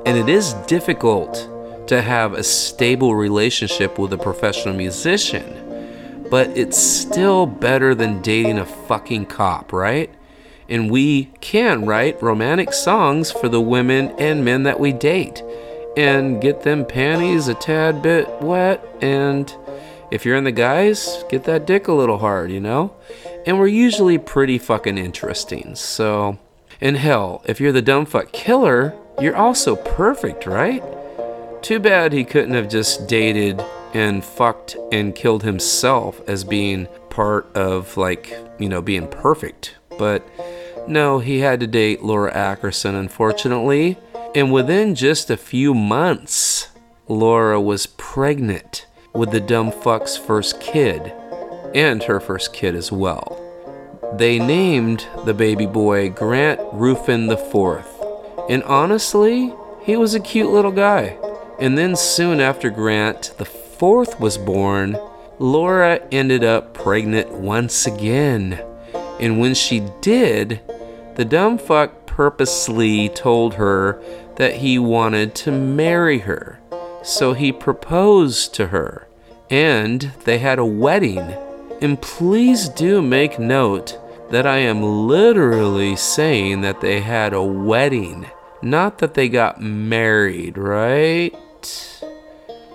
And 0.04 0.16
it 0.16 0.28
is 0.28 0.54
difficult 0.66 1.50
to 1.88 2.02
have 2.02 2.32
a 2.32 2.42
stable 2.42 3.14
relationship 3.14 3.98
with 3.98 4.12
a 4.12 4.18
professional 4.18 4.74
musician, 4.74 6.26
but 6.30 6.48
it's 6.56 6.78
still 6.78 7.46
better 7.46 7.94
than 7.94 8.22
dating 8.22 8.58
a 8.58 8.66
fucking 8.66 9.26
cop, 9.26 9.72
right? 9.72 10.12
And 10.68 10.90
we 10.90 11.26
can 11.40 11.86
write 11.86 12.22
romantic 12.22 12.72
songs 12.72 13.30
for 13.30 13.48
the 13.48 13.60
women 13.60 14.10
and 14.18 14.44
men 14.44 14.64
that 14.64 14.80
we 14.80 14.92
date 14.92 15.42
and 15.96 16.42
get 16.42 16.62
them 16.62 16.84
panties 16.84 17.48
a 17.48 17.54
tad 17.54 18.02
bit 18.02 18.28
wet. 18.42 18.84
And 19.00 19.52
if 20.10 20.24
you're 20.24 20.36
in 20.36 20.44
the 20.44 20.52
guys, 20.52 21.24
get 21.28 21.44
that 21.44 21.66
dick 21.66 21.88
a 21.88 21.92
little 21.92 22.18
hard, 22.18 22.50
you 22.50 22.60
know? 22.60 22.94
And 23.46 23.58
we're 23.58 23.68
usually 23.68 24.18
pretty 24.18 24.58
fucking 24.58 24.98
interesting. 24.98 25.76
So, 25.76 26.38
and 26.80 26.96
hell, 26.96 27.42
if 27.46 27.60
you're 27.60 27.72
the 27.72 27.82
dumb 27.82 28.06
fuck 28.06 28.32
killer, 28.32 28.94
you're 29.20 29.36
also 29.36 29.76
perfect, 29.76 30.46
right? 30.46 30.82
Too 31.62 31.78
bad 31.78 32.12
he 32.12 32.24
couldn't 32.24 32.54
have 32.54 32.68
just 32.68 33.08
dated 33.08 33.62
and 33.94 34.24
fucked 34.24 34.76
and 34.92 35.14
killed 35.14 35.42
himself 35.42 36.20
as 36.28 36.44
being 36.44 36.86
part 37.08 37.46
of, 37.56 37.96
like, 37.96 38.36
you 38.58 38.68
know, 38.68 38.82
being 38.82 39.08
perfect. 39.08 39.74
But 39.98 40.26
no, 40.86 41.18
he 41.18 41.40
had 41.40 41.60
to 41.60 41.66
date 41.66 42.02
Laura 42.02 42.32
Ackerson, 42.32 42.94
unfortunately. 42.94 43.98
And 44.34 44.52
within 44.52 44.94
just 44.94 45.30
a 45.30 45.36
few 45.36 45.72
months, 45.72 46.68
Laura 47.08 47.60
was 47.60 47.86
pregnant 47.86 48.86
with 49.14 49.30
the 49.30 49.40
dumb 49.40 49.72
fuck's 49.72 50.16
first 50.16 50.60
kid, 50.60 51.12
and 51.74 52.02
her 52.02 52.20
first 52.20 52.52
kid 52.52 52.74
as 52.74 52.92
well. 52.92 53.42
They 54.14 54.38
named 54.38 55.06
the 55.24 55.34
baby 55.34 55.66
boy 55.66 56.10
Grant 56.10 56.60
Ruffin 56.72 57.30
IV. 57.30 57.84
And 58.48 58.62
honestly, 58.64 59.52
he 59.82 59.96
was 59.96 60.14
a 60.14 60.20
cute 60.20 60.50
little 60.50 60.72
guy. 60.72 61.18
And 61.58 61.76
then 61.76 61.96
soon 61.96 62.40
after 62.40 62.70
Grant 62.70 63.32
fourth 63.78 64.18
was 64.18 64.38
born, 64.38 64.98
Laura 65.38 66.00
ended 66.10 66.42
up 66.42 66.72
pregnant 66.72 67.30
once 67.30 67.86
again. 67.86 68.62
And 69.20 69.38
when 69.38 69.54
she 69.54 69.86
did, 70.00 70.60
the 71.16 71.24
dumb 71.24 71.58
fuck 71.58 72.06
purposely 72.06 73.10
told 73.10 73.54
her 73.54 74.00
that 74.36 74.56
he 74.56 74.78
wanted 74.78 75.34
to 75.34 75.52
marry 75.52 76.20
her. 76.20 76.58
So 77.02 77.34
he 77.34 77.52
proposed 77.52 78.54
to 78.54 78.68
her. 78.68 79.06
And 79.50 80.12
they 80.24 80.38
had 80.38 80.58
a 80.58 80.64
wedding. 80.64 81.34
And 81.80 82.00
please 82.00 82.68
do 82.70 83.02
make 83.02 83.38
note 83.38 83.98
that 84.30 84.46
I 84.46 84.58
am 84.58 84.82
literally 84.82 85.94
saying 85.96 86.62
that 86.62 86.80
they 86.80 87.00
had 87.00 87.32
a 87.32 87.42
wedding, 87.42 88.26
not 88.62 88.98
that 88.98 89.14
they 89.14 89.28
got 89.28 89.60
married, 89.60 90.56
right? 90.58 91.32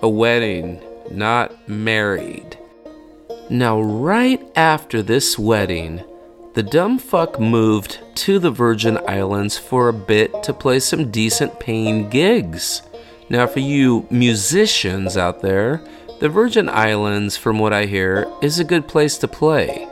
A 0.02 0.08
wedding, 0.08 0.80
not 1.10 1.68
married. 1.68 2.58
Now, 3.50 3.80
right 3.80 4.40
after 4.56 5.02
this 5.02 5.38
wedding, 5.38 6.02
the 6.54 6.62
dumb 6.62 6.98
fuck 6.98 7.40
moved 7.40 7.98
to 8.16 8.38
the 8.38 8.50
Virgin 8.50 8.98
Islands 9.08 9.58
for 9.58 9.88
a 9.88 9.92
bit 9.92 10.42
to 10.44 10.52
play 10.52 10.78
some 10.78 11.10
decent 11.10 11.58
paying 11.58 12.08
gigs. 12.08 12.82
Now, 13.28 13.46
for 13.46 13.60
you 13.60 14.06
musicians 14.10 15.16
out 15.16 15.42
there, 15.42 15.82
the 16.22 16.28
Virgin 16.28 16.68
Islands, 16.68 17.36
from 17.36 17.58
what 17.58 17.72
I 17.72 17.86
hear, 17.86 18.32
is 18.40 18.60
a 18.60 18.64
good 18.64 18.86
place 18.86 19.18
to 19.18 19.26
play, 19.26 19.88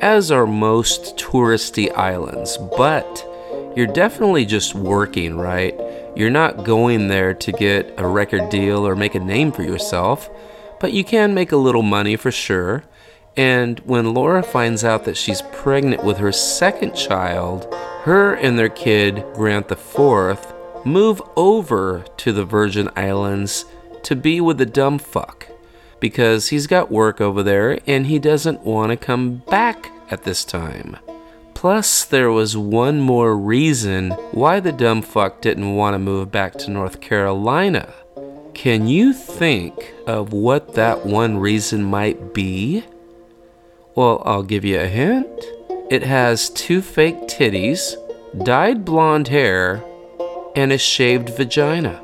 as 0.00 0.30
are 0.30 0.46
most 0.46 1.16
touristy 1.16 1.92
islands, 1.96 2.56
but 2.78 3.26
you're 3.74 3.88
definitely 3.88 4.44
just 4.44 4.76
working, 4.76 5.36
right? 5.36 5.74
You're 6.14 6.30
not 6.30 6.62
going 6.62 7.08
there 7.08 7.34
to 7.34 7.50
get 7.50 7.94
a 7.98 8.06
record 8.06 8.48
deal 8.48 8.86
or 8.86 8.94
make 8.94 9.16
a 9.16 9.18
name 9.18 9.50
for 9.50 9.64
yourself, 9.64 10.30
but 10.78 10.92
you 10.92 11.02
can 11.02 11.34
make 11.34 11.50
a 11.50 11.56
little 11.56 11.82
money 11.82 12.14
for 12.14 12.30
sure. 12.30 12.84
And 13.36 13.80
when 13.80 14.14
Laura 14.14 14.44
finds 14.44 14.84
out 14.84 15.04
that 15.06 15.16
she's 15.16 15.42
pregnant 15.50 16.04
with 16.04 16.18
her 16.18 16.30
second 16.30 16.94
child, 16.94 17.66
her 18.02 18.34
and 18.34 18.56
their 18.56 18.68
kid, 18.68 19.24
Grant 19.34 19.66
the 19.66 19.74
Fourth, 19.74 20.54
move 20.86 21.20
over 21.34 22.04
to 22.18 22.32
the 22.32 22.44
Virgin 22.44 22.88
Islands 22.94 23.64
to 24.04 24.14
be 24.14 24.40
with 24.40 24.58
the 24.58 24.66
dumb 24.66 25.00
fuck 25.00 25.48
because 26.02 26.48
he's 26.48 26.66
got 26.66 26.90
work 26.90 27.20
over 27.20 27.44
there 27.44 27.78
and 27.86 28.08
he 28.08 28.18
doesn't 28.18 28.60
want 28.62 28.90
to 28.90 28.96
come 28.96 29.36
back 29.48 29.92
at 30.10 30.24
this 30.24 30.44
time. 30.44 30.96
Plus, 31.54 32.04
there 32.04 32.32
was 32.32 32.56
one 32.56 33.00
more 33.00 33.36
reason 33.36 34.10
why 34.32 34.58
the 34.58 34.72
dumb 34.72 35.00
fuck 35.00 35.40
didn't 35.40 35.76
want 35.76 35.94
to 35.94 36.00
move 36.00 36.32
back 36.32 36.54
to 36.54 36.72
North 36.72 37.00
Carolina. 37.00 37.94
Can 38.52 38.88
you 38.88 39.12
think 39.12 39.94
of 40.04 40.32
what 40.32 40.74
that 40.74 41.06
one 41.06 41.38
reason 41.38 41.84
might 41.84 42.34
be? 42.34 42.82
Well, 43.94 44.24
I'll 44.26 44.42
give 44.42 44.64
you 44.64 44.80
a 44.80 44.88
hint. 44.88 45.44
It 45.88 46.02
has 46.02 46.50
two 46.50 46.82
fake 46.82 47.28
titties, 47.28 47.94
dyed 48.44 48.84
blonde 48.84 49.28
hair, 49.28 49.84
and 50.56 50.72
a 50.72 50.78
shaved 50.78 51.28
vagina. 51.28 52.01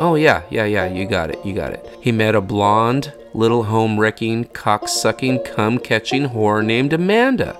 Oh, 0.00 0.16
yeah, 0.16 0.42
yeah, 0.50 0.64
yeah, 0.64 0.86
you 0.86 1.06
got 1.06 1.30
it, 1.30 1.44
you 1.44 1.54
got 1.54 1.72
it. 1.72 1.86
He 2.00 2.10
met 2.10 2.34
a 2.34 2.40
blonde, 2.40 3.12
little 3.32 3.64
home 3.64 3.98
wrecking, 3.98 4.44
cock 4.46 4.88
sucking, 4.88 5.44
cum 5.44 5.78
catching 5.78 6.30
whore 6.30 6.64
named 6.64 6.92
Amanda. 6.92 7.56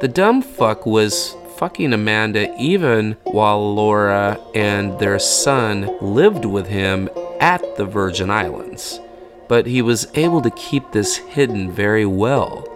The 0.00 0.08
dumb 0.08 0.42
fuck 0.42 0.84
was 0.84 1.36
fucking 1.56 1.92
Amanda 1.92 2.54
even 2.58 3.16
while 3.24 3.74
Laura 3.74 4.38
and 4.54 4.98
their 4.98 5.18
son 5.18 5.96
lived 6.00 6.44
with 6.44 6.66
him 6.66 7.08
at 7.40 7.76
the 7.76 7.84
Virgin 7.84 8.30
Islands. 8.30 9.00
But 9.48 9.66
he 9.66 9.82
was 9.82 10.06
able 10.14 10.42
to 10.42 10.50
keep 10.50 10.92
this 10.92 11.16
hidden 11.16 11.70
very 11.70 12.06
well. 12.06 12.66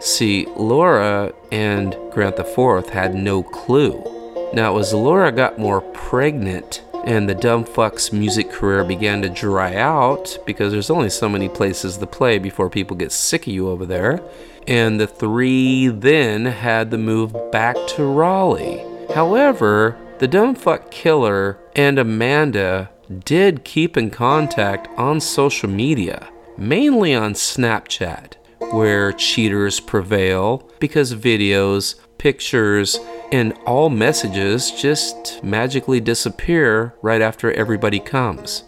See, 0.00 0.46
Laura 0.56 1.32
and 1.50 1.96
Grant 2.10 2.38
IV 2.38 2.88
had 2.90 3.14
no 3.14 3.42
clue. 3.42 4.04
Now, 4.52 4.78
as 4.78 4.94
Laura 4.94 5.32
got 5.32 5.58
more 5.58 5.80
pregnant 5.80 6.82
and 7.08 7.26
the 7.26 7.34
dumb 7.34 7.64
fuck's 7.64 8.12
music 8.12 8.50
career 8.50 8.84
began 8.84 9.22
to 9.22 9.30
dry 9.30 9.74
out 9.76 10.36
because 10.44 10.72
there's 10.72 10.90
only 10.90 11.08
so 11.08 11.26
many 11.26 11.48
places 11.48 11.96
to 11.96 12.06
play 12.06 12.38
before 12.38 12.68
people 12.68 12.94
get 12.94 13.10
sick 13.10 13.46
of 13.46 13.52
you 13.54 13.66
over 13.70 13.86
there, 13.86 14.22
and 14.66 15.00
the 15.00 15.06
three 15.06 15.88
then 15.88 16.44
had 16.44 16.90
to 16.90 16.98
move 16.98 17.32
back 17.50 17.74
to 17.86 18.04
Raleigh. 18.04 18.84
However, 19.14 19.96
the 20.18 20.28
dumb 20.28 20.54
fuck 20.54 20.90
killer 20.90 21.58
and 21.74 21.98
Amanda 21.98 22.90
did 23.24 23.64
keep 23.64 23.96
in 23.96 24.10
contact 24.10 24.86
on 24.98 25.18
social 25.18 25.70
media, 25.70 26.28
mainly 26.58 27.14
on 27.14 27.32
Snapchat, 27.32 28.34
where 28.70 29.12
cheaters 29.12 29.80
prevail 29.80 30.70
because 30.78 31.14
videos, 31.14 31.94
pictures, 32.18 32.98
and 33.32 33.52
all 33.64 33.88
messages 33.88 34.70
just 34.70 35.42
magically 35.42 36.00
disappear 36.00 36.94
right 37.00 37.22
after 37.22 37.52
everybody 37.52 38.00
comes. 38.00 38.64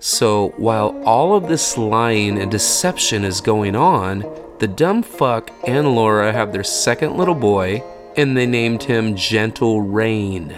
So 0.00 0.50
while 0.56 1.00
all 1.04 1.34
of 1.34 1.48
this 1.48 1.78
lying 1.78 2.38
and 2.38 2.50
deception 2.50 3.24
is 3.24 3.40
going 3.40 3.74
on, 3.74 4.24
the 4.58 4.68
dumb 4.68 5.02
fuck 5.02 5.50
and 5.66 5.94
Laura 5.94 6.32
have 6.32 6.52
their 6.52 6.64
second 6.64 7.16
little 7.16 7.34
boy, 7.34 7.82
and 8.16 8.36
they 8.36 8.46
named 8.46 8.82
him 8.82 9.16
Gentle 9.16 9.80
Reign. 9.80 10.54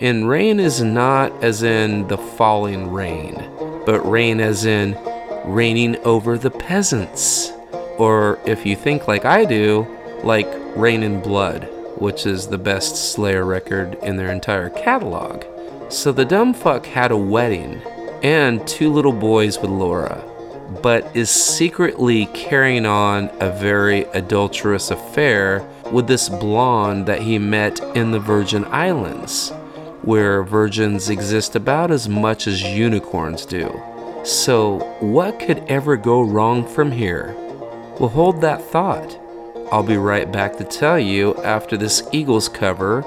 And 0.00 0.28
reign 0.28 0.58
is 0.58 0.82
not 0.82 1.44
as 1.44 1.62
in 1.62 2.08
the 2.08 2.18
falling 2.18 2.90
rain, 2.90 3.34
but 3.86 4.00
reign 4.00 4.40
as 4.40 4.64
in 4.64 4.98
reigning 5.44 5.96
over 5.98 6.36
the 6.36 6.50
peasants. 6.50 7.52
Or 7.98 8.40
if 8.44 8.66
you 8.66 8.74
think 8.74 9.06
like 9.06 9.24
I 9.24 9.44
do, 9.44 9.86
like 10.24 10.48
Reign 10.76 11.02
in 11.02 11.20
Blood, 11.20 11.68
which 12.02 12.26
is 12.26 12.48
the 12.48 12.58
best 12.58 13.12
Slayer 13.12 13.44
record 13.44 13.94
in 14.02 14.16
their 14.16 14.32
entire 14.32 14.68
catalog. 14.68 15.44
So 15.88 16.10
the 16.10 16.24
dumb 16.24 16.52
fuck 16.52 16.84
had 16.84 17.12
a 17.12 17.16
wedding 17.16 17.80
and 18.24 18.66
two 18.66 18.92
little 18.92 19.12
boys 19.12 19.60
with 19.60 19.70
Laura, 19.70 20.20
but 20.82 21.14
is 21.14 21.30
secretly 21.30 22.26
carrying 22.34 22.86
on 22.86 23.30
a 23.40 23.56
very 23.56 24.02
adulterous 24.14 24.90
affair 24.90 25.64
with 25.92 26.08
this 26.08 26.28
blonde 26.28 27.06
that 27.06 27.22
he 27.22 27.38
met 27.38 27.78
in 27.96 28.10
the 28.10 28.18
Virgin 28.18 28.64
Islands, 28.64 29.50
where 30.02 30.42
virgins 30.42 31.08
exist 31.08 31.54
about 31.54 31.92
as 31.92 32.08
much 32.08 32.48
as 32.48 32.62
unicorns 32.62 33.46
do. 33.46 33.80
So, 34.24 34.78
what 34.98 35.38
could 35.38 35.62
ever 35.68 35.96
go 35.96 36.22
wrong 36.22 36.66
from 36.66 36.90
here? 36.90 37.32
Well, 38.00 38.08
hold 38.08 38.40
that 38.40 38.60
thought. 38.60 39.21
I'll 39.72 39.82
be 39.82 39.96
right 39.96 40.30
back 40.30 40.58
to 40.58 40.64
tell 40.64 40.98
you 40.98 41.34
after 41.36 41.78
this 41.78 42.06
Eagles 42.12 42.46
cover 42.46 43.02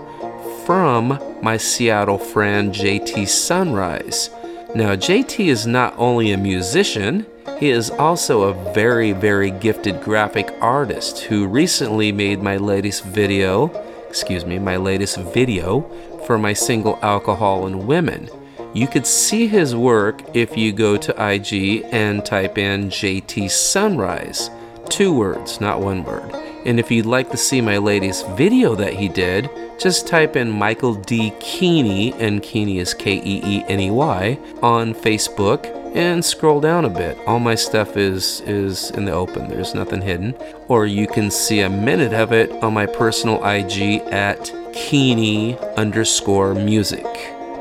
from 0.65 1.19
my 1.39 1.57
Seattle 1.57 2.17
friend 2.17 2.73
JT 2.73 3.27
Sunrise. 3.27 4.31
Now, 4.73 4.95
JT 4.95 5.45
is 5.45 5.67
not 5.67 5.93
only 5.95 6.31
a 6.31 6.37
musician, 6.37 7.27
he 7.59 7.69
is 7.69 7.91
also 7.91 8.41
a 8.41 8.73
very, 8.73 9.11
very 9.11 9.51
gifted 9.51 10.01
graphic 10.01 10.51
artist 10.59 11.19
who 11.19 11.45
recently 11.45 12.11
made 12.11 12.41
my 12.41 12.57
latest 12.57 13.03
video, 13.03 13.67
excuse 14.09 14.43
me, 14.43 14.57
my 14.57 14.77
latest 14.77 15.17
video 15.17 15.81
for 16.25 16.39
my 16.39 16.53
single 16.53 16.97
Alcohol 17.03 17.67
and 17.67 17.85
Women. 17.85 18.27
You 18.73 18.87
could 18.87 19.05
see 19.05 19.45
his 19.45 19.75
work 19.75 20.19
if 20.35 20.57
you 20.57 20.73
go 20.73 20.97
to 20.97 21.31
IG 21.31 21.85
and 21.91 22.25
type 22.25 22.57
in 22.57 22.89
JT 22.89 23.51
Sunrise. 23.51 24.49
Two 24.89 25.13
words, 25.13 25.61
not 25.61 25.79
one 25.79 26.03
word. 26.03 26.44
And 26.65 26.79
if 26.79 26.89
you'd 26.89 27.05
like 27.05 27.29
to 27.31 27.37
see 27.37 27.61
my 27.61 27.77
latest 27.77 28.27
video 28.29 28.75
that 28.75 28.93
he 28.93 29.07
did, 29.07 29.49
just 29.79 30.07
type 30.07 30.35
in 30.35 30.49
Michael 30.49 30.95
D. 30.95 31.31
Keeney, 31.39 32.13
and 32.13 32.41
Keeney 32.41 32.79
is 32.79 32.93
K 32.93 33.17
E 33.17 33.41
E 33.43 33.63
N 33.67 33.79
E 33.79 33.91
Y, 33.91 34.39
on 34.61 34.93
Facebook 34.93 35.65
and 35.95 36.23
scroll 36.23 36.59
down 36.59 36.83
a 36.83 36.89
bit. 36.89 37.17
All 37.25 37.39
my 37.39 37.55
stuff 37.55 37.95
is 37.95 38.41
is 38.41 38.91
in 38.91 39.05
the 39.05 39.13
open. 39.13 39.47
There's 39.47 39.73
nothing 39.73 40.01
hidden. 40.01 40.35
Or 40.67 40.85
you 40.85 41.07
can 41.07 41.31
see 41.31 41.61
a 41.61 41.69
minute 41.69 42.13
of 42.13 42.33
it 42.33 42.51
on 42.63 42.73
my 42.73 42.85
personal 42.85 43.43
IG 43.45 44.01
at 44.11 44.51
Keeney 44.73 45.57
underscore 45.77 46.53
music. 46.53 47.05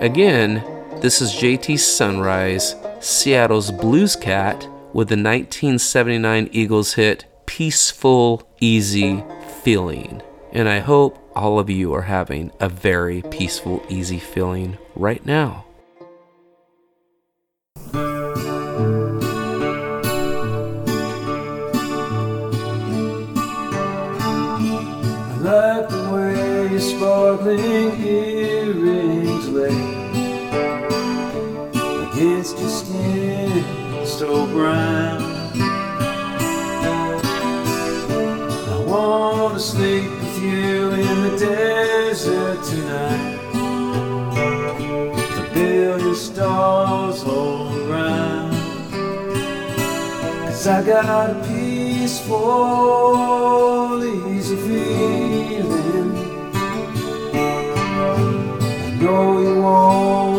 Again, 0.00 0.64
this 1.00 1.22
is 1.22 1.32
JT 1.32 1.78
Sunrise, 1.78 2.74
Seattle's 3.00 3.70
blues 3.70 4.16
cat, 4.16 4.68
with 4.92 5.08
the 5.08 5.16
1979 5.16 6.48
Eagles 6.52 6.94
hit 6.94 7.24
Peaceful, 7.46 8.48
Easy 8.60 9.24
Feeling. 9.62 10.22
And 10.52 10.68
I 10.68 10.78
hope 10.80 11.18
all 11.34 11.58
of 11.58 11.68
you 11.68 11.92
are 11.94 12.02
having 12.02 12.52
a 12.60 12.68
very 12.68 13.22
peaceful, 13.22 13.84
easy 13.88 14.18
feeling 14.18 14.78
right 14.94 15.24
now. 15.24 15.64
Earrings 28.04 29.48
lay 29.48 29.68
against 32.10 32.58
your 32.58 32.68
skin 32.70 34.06
so. 34.06 35.13
I 39.14 39.16
wanna 39.16 39.60
sleep 39.60 40.10
with 40.10 40.38
you 40.42 40.90
in 40.90 41.22
the 41.22 41.36
desert 41.38 42.64
tonight. 42.64 43.38
A 45.40 45.54
billion 45.54 46.14
stars 46.16 47.22
all 47.22 47.72
around. 47.82 48.52
Cause 50.46 50.66
I 50.66 50.82
got 50.82 51.30
a 51.30 51.34
peaceful, 51.46 52.34
easy 54.32 54.56
feeling. 54.66 56.12
I 57.34 58.98
know 59.00 59.38
you 59.40 59.54
won't 59.62 60.33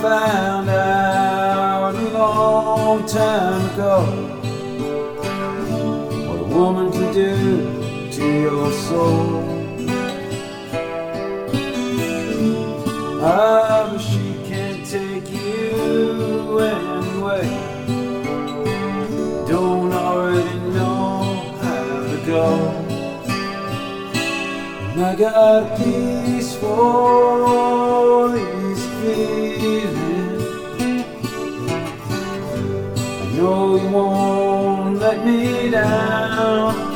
found 0.00 0.68
out 0.68 1.94
a 1.94 2.00
long 2.10 3.04
time 3.06 3.64
ago 3.72 4.04
what 6.26 6.38
a 6.38 6.44
woman 6.44 6.92
can 6.92 7.12
do 7.12 8.10
to 8.12 8.24
your 8.42 8.72
soul. 8.72 9.42
Ah, 13.20 13.88
but 13.90 13.98
she 13.98 14.34
can't 14.48 14.86
take 14.86 15.28
you 15.32 16.60
anyway. 16.60 17.48
Don't 19.48 19.92
already 19.92 20.60
know 20.76 21.56
how 21.60 21.84
to 22.10 22.18
go. 22.24 22.44
And 24.92 25.00
I 25.04 25.14
got 25.16 25.34
a 25.34 25.76
peaceful, 25.76 26.68
easy 28.36 29.47
feeling. 29.58 31.04
I 33.22 33.36
know 33.36 33.76
you 33.76 33.88
won't 33.88 34.98
let 34.98 35.24
me 35.24 35.70
down. 35.70 36.87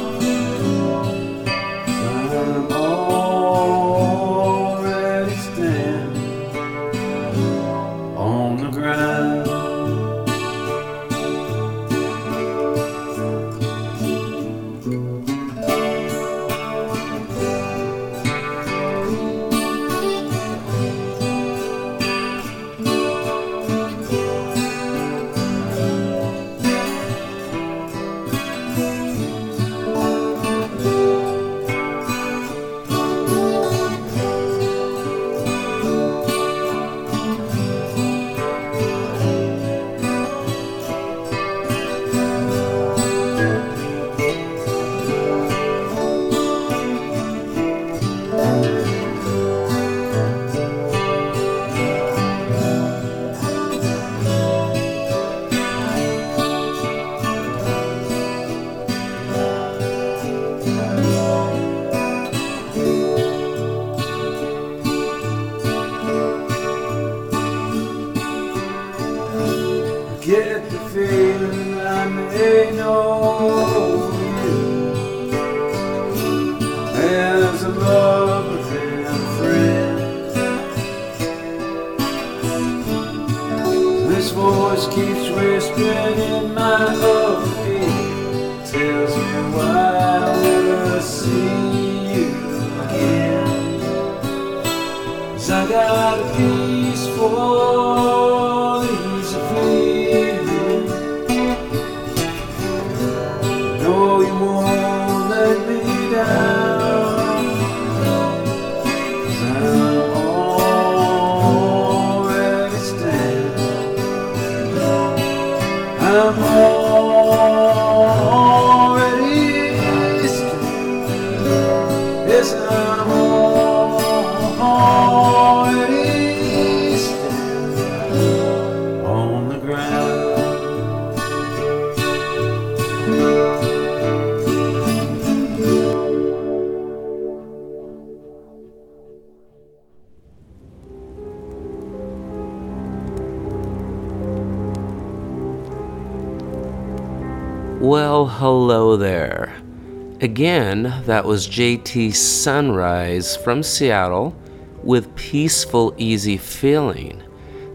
Again, 150.43 151.05
that 151.07 151.25
was 151.25 151.47
JT 151.47 152.17
Sunrise 152.17 153.37
from 153.37 153.63
Seattle 153.63 154.35
with 154.83 155.15
Peaceful 155.15 155.95
Easy 155.99 156.37
Feeling. 156.37 157.23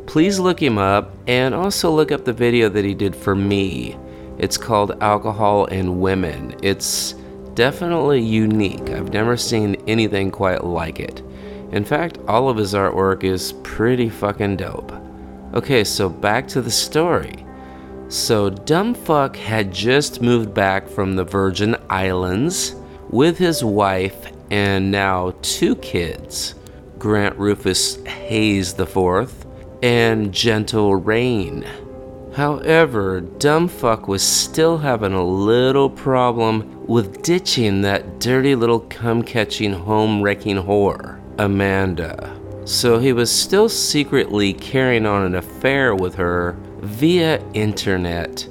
Please 0.06 0.38
look 0.38 0.62
him 0.62 0.78
up 0.78 1.14
and 1.28 1.56
also 1.56 1.90
look 1.90 2.12
up 2.12 2.26
the 2.26 2.34
video 2.34 2.68
that 2.68 2.84
he 2.84 2.94
did 2.94 3.16
for 3.16 3.36
me. 3.36 3.96
It's 4.38 4.58
called 4.58 5.02
Alcohol 5.02 5.68
and 5.68 6.02
Women. 6.02 6.58
It's 6.62 7.14
definitely 7.54 8.20
unique. 8.20 8.90
I've 8.90 9.14
never 9.14 9.38
seen 9.38 9.76
anything 9.88 10.30
quite 10.30 10.66
like 10.66 11.00
it. 11.00 11.22
In 11.72 11.86
fact, 11.86 12.18
all 12.28 12.50
of 12.50 12.58
his 12.58 12.74
artwork 12.74 13.24
is 13.24 13.54
pretty 13.64 14.10
fucking 14.10 14.58
dope. 14.58 14.92
Okay, 15.54 15.86
so 15.86 16.10
back 16.10 16.50
to 16.50 16.62
the 16.62 16.70
story. 16.72 17.37
So, 18.10 18.50
Dumbfuck 18.50 19.36
had 19.36 19.74
just 19.74 20.22
moved 20.22 20.54
back 20.54 20.88
from 20.88 21.16
the 21.16 21.26
Virgin 21.26 21.76
Islands 21.90 22.74
with 23.10 23.38
his 23.38 23.64
wife 23.66 24.32
and 24.50 24.92
now 24.92 25.34
two 25.42 25.76
kids 25.76 26.56
Grant 26.98 27.38
Ruffin 27.38 28.06
Hayes 28.06 28.80
IV 28.80 29.46
and 29.84 30.34
Gentle 30.34 30.96
Reign. 30.96 31.66
However, 32.34 33.22
Dumbfuck 33.22 34.08
was 34.08 34.24
still 34.24 34.78
having 34.78 35.14
a 35.14 35.26
little 35.26 35.90
problem 35.90 36.86
with 36.86 37.22
ditching 37.24 37.82
that 37.82 38.20
dirty 38.20 38.56
little 38.56 38.80
cum 38.82 39.22
catching 39.22 39.74
home 39.74 40.22
wrecking 40.22 40.58
whore, 40.58 41.20
Amanda. 41.40 42.40
So 42.64 43.00
he 43.00 43.12
was 43.12 43.32
still 43.32 43.68
secretly 43.68 44.54
carrying 44.54 45.06
on 45.06 45.24
an 45.24 45.36
affair 45.36 45.96
with 45.96 46.16
her 46.16 46.58
via 46.82 47.44
internet 47.54 48.48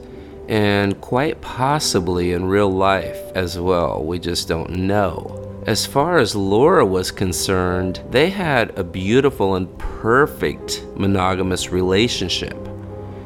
and 0.49 1.01
quite 1.01 1.41
possibly 1.41 2.33
in 2.33 2.45
real 2.45 2.71
life 2.71 3.21
as 3.35 3.59
well. 3.59 4.05
We 4.05 4.19
just 4.19 4.49
don't 4.49 4.71
know. 4.71 5.43
As 5.67 5.85
far 5.85 6.19
as 6.19 6.37
Laura 6.37 6.87
was 6.87 7.11
concerned, 7.11 8.01
they 8.11 8.31
had 8.31 8.79
a 8.79 8.85
beautiful 8.85 9.57
and 9.57 9.77
perfect 9.79 10.85
monogamous 10.95 11.71
relationship. 11.73 12.57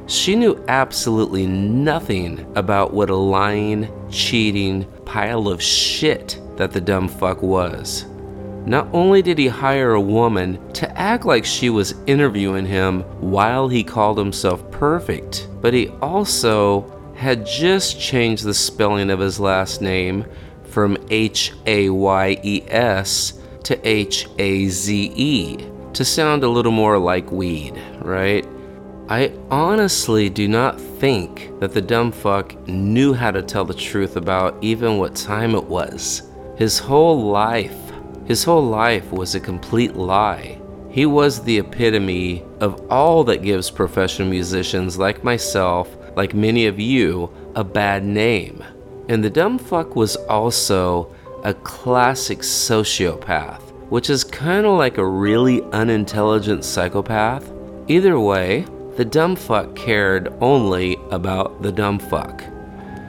She 0.07 0.35
knew 0.35 0.65
absolutely 0.67 1.47
nothing 1.47 2.51
about 2.57 2.95
what 2.95 3.11
a 3.11 3.17
lying, 3.17 3.93
cheating 4.11 4.85
pile 5.05 5.49
of 5.49 5.63
shit 5.63 6.41
that 6.57 6.73
the 6.73 6.81
dumb 6.81 7.09
fuck 7.09 7.43
was. 7.43 8.07
Not 8.71 8.87
only 8.93 9.21
did 9.21 9.37
he 9.37 9.49
hire 9.49 9.95
a 9.95 10.01
woman 10.01 10.73
to 10.75 10.89
act 10.97 11.25
like 11.25 11.45
she 11.45 11.71
was 11.71 11.97
interviewing 12.07 12.65
him 12.65 13.01
while 13.21 13.67
he 13.67 13.83
called 13.83 14.17
himself 14.17 14.71
perfect, 14.71 15.49
but 15.61 15.75
he 15.75 15.89
also 16.01 16.85
had 17.17 17.45
just 17.45 18.01
changed 18.01 18.45
the 18.45 18.55
spelling 18.55 19.11
of 19.11 19.19
his 19.19 19.41
last 19.41 19.83
name 19.83 20.25
from 20.63 20.97
H 21.11 21.53
A 21.67 21.91
Y 21.91 22.39
E 22.45 22.63
S 22.69 23.41
to 23.65 23.77
H 23.89 24.29
A 24.39 24.69
Z 24.69 25.13
E 25.17 25.67
to 25.93 26.05
sound 26.05 26.45
a 26.45 26.49
little 26.49 26.71
more 26.71 26.97
like 26.97 27.33
weed, 27.33 27.77
right? 27.99 28.47
I 29.09 29.33
honestly 29.51 30.31
do 30.31 30.47
not 30.47 30.81
think 30.81 31.59
that 31.59 31.73
the 31.73 31.83
dumb 31.83 32.13
fuck 32.13 32.55
knew 32.69 33.15
how 33.15 33.33
to 33.33 33.43
tell 33.43 33.65
the 33.65 33.75
truth 33.75 34.15
about 34.15 34.63
even 34.63 34.97
what 34.97 35.17
time 35.17 35.57
it 35.57 35.65
was. 35.65 36.31
His 36.57 36.79
whole 36.79 37.33
life, 37.33 37.90
his 38.31 38.45
whole 38.45 38.65
life 38.65 39.11
was 39.11 39.35
a 39.35 39.41
complete 39.41 39.97
lie. 39.97 40.57
He 40.89 41.05
was 41.05 41.43
the 41.43 41.59
epitome 41.59 42.45
of 42.61 42.81
all 42.89 43.25
that 43.25 43.43
gives 43.43 43.73
professional 43.73 44.29
musicians 44.29 44.97
like 44.97 45.25
myself, 45.25 45.89
like 46.15 46.33
many 46.33 46.67
of 46.67 46.79
you, 46.79 47.29
a 47.57 47.65
bad 47.65 48.05
name. 48.05 48.63
And 49.09 49.25
the 49.25 49.31
dumb 49.31 49.59
fuck 49.59 49.97
was 49.97 50.15
also 50.15 51.13
a 51.43 51.55
classic 51.55 52.39
sociopath, 52.39 53.63
which 53.91 54.09
is 54.09 54.23
kind 54.23 54.65
of 54.65 54.79
like 54.79 54.99
a 54.99 55.05
really 55.05 55.65
unintelligent 55.73 56.65
psychopath. 56.65 57.51
Either 57.89 58.21
way, 58.21 58.65
the 58.95 59.05
dumb 59.05 59.35
fuck 59.35 59.75
cared 59.75 60.33
only 60.41 60.97
about 61.11 61.63
the 61.63 61.73
dumb 61.73 61.99
fuck. 61.99 62.45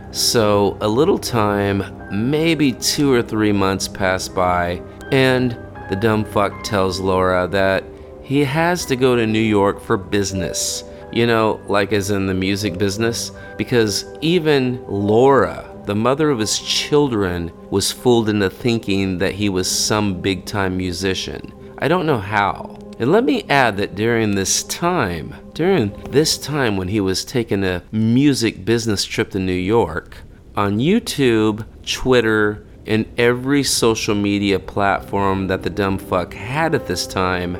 So 0.09 0.80
a 0.82 0.88
little 0.88 1.19
time, 1.19 1.84
maybe 2.11 2.74
two 2.74 3.13
or 3.13 3.22
three 3.22 3.51
months 3.51 3.88
passed 3.88 4.34
by, 4.34 4.82
and 5.12 5.57
the 5.89 5.95
dumb 5.95 6.24
fuck 6.24 6.64
tells 6.64 6.99
Laura 6.99 7.47
that 7.49 7.84
he 8.24 8.43
has 8.45 8.86
to 8.86 8.95
go 8.95 9.16
to 9.16 9.28
New 9.28 9.39
York 9.39 9.82
for 9.82 9.97
business. 9.97 10.84
You 11.12 11.28
know, 11.28 11.59
like 11.68 11.91
as 11.91 12.12
in 12.12 12.26
the 12.26 12.34
music 12.34 12.78
business, 12.78 13.32
because 13.57 14.05
even 14.22 14.82
Laura, 14.88 15.70
the 15.86 15.95
mother 15.95 16.30
of 16.30 16.39
his 16.39 16.57
children, 16.57 17.51
was 17.70 17.91
fooled 17.91 18.30
into 18.30 18.49
thinking 18.49 19.18
that 19.18 19.34
he 19.34 19.49
was 19.49 19.70
some 19.70 20.22
big 20.22 20.45
time 20.45 20.78
musician. 20.78 21.51
I 21.80 21.89
don't 21.89 22.05
know 22.05 22.20
how. 22.20 22.78
And 22.99 23.12
let 23.12 23.24
me 23.24 23.43
add 23.49 23.78
that 23.78 23.95
during 23.95 24.36
this 24.36 24.64
time, 24.64 25.36
during 25.53 25.91
this 26.12 26.38
time 26.38 26.78
when 26.78 26.88
he 26.88 27.01
was 27.01 27.26
taking 27.26 27.64
a 27.64 27.84
music 27.91 28.64
business 28.64 29.03
trip 29.03 29.32
to 29.32 29.39
New 29.39 29.51
York, 29.51 30.18
on 30.55 30.78
YouTube, 30.78 31.66
Twitter, 31.86 32.66
and 32.88 33.05
every 33.17 33.63
social 33.63 34.15
media 34.15 34.59
platform 34.59 35.47
that 35.47 35.63
the 35.63 35.69
dumb 35.69 35.97
fuck 35.97 36.34
had 36.34 36.73
at 36.75 36.88
this 36.88 37.05
time, 37.05 37.53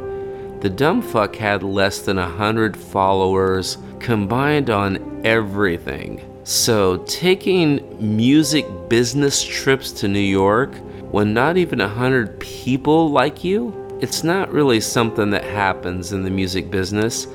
the 0.62 0.70
dumb 0.70 1.02
fuck 1.02 1.36
had 1.36 1.64
less 1.64 2.02
than 2.02 2.18
a 2.18 2.30
hundred 2.30 2.78
followers 2.78 3.78
combined 4.00 4.70
on 4.70 5.22
everything. 5.26 6.28
So 6.44 6.98
taking 7.06 7.98
music 8.00 8.66
business 8.90 9.44
trips 9.44 9.92
to 9.94 10.08
New 10.08 10.20
York 10.20 10.76
when 11.12 11.34
not 11.34 11.58
even 11.58 11.82
a 11.82 11.88
hundred 11.88 12.40
people 12.40 13.12
like 13.12 13.44
you, 13.44 13.76
it's 14.02 14.24
not 14.24 14.52
really 14.52 14.82
something 14.82 15.30
that 15.32 15.44
happens 15.44 16.14
in 16.14 16.24
the 16.24 16.30
music 16.30 16.72
business. 16.72 17.28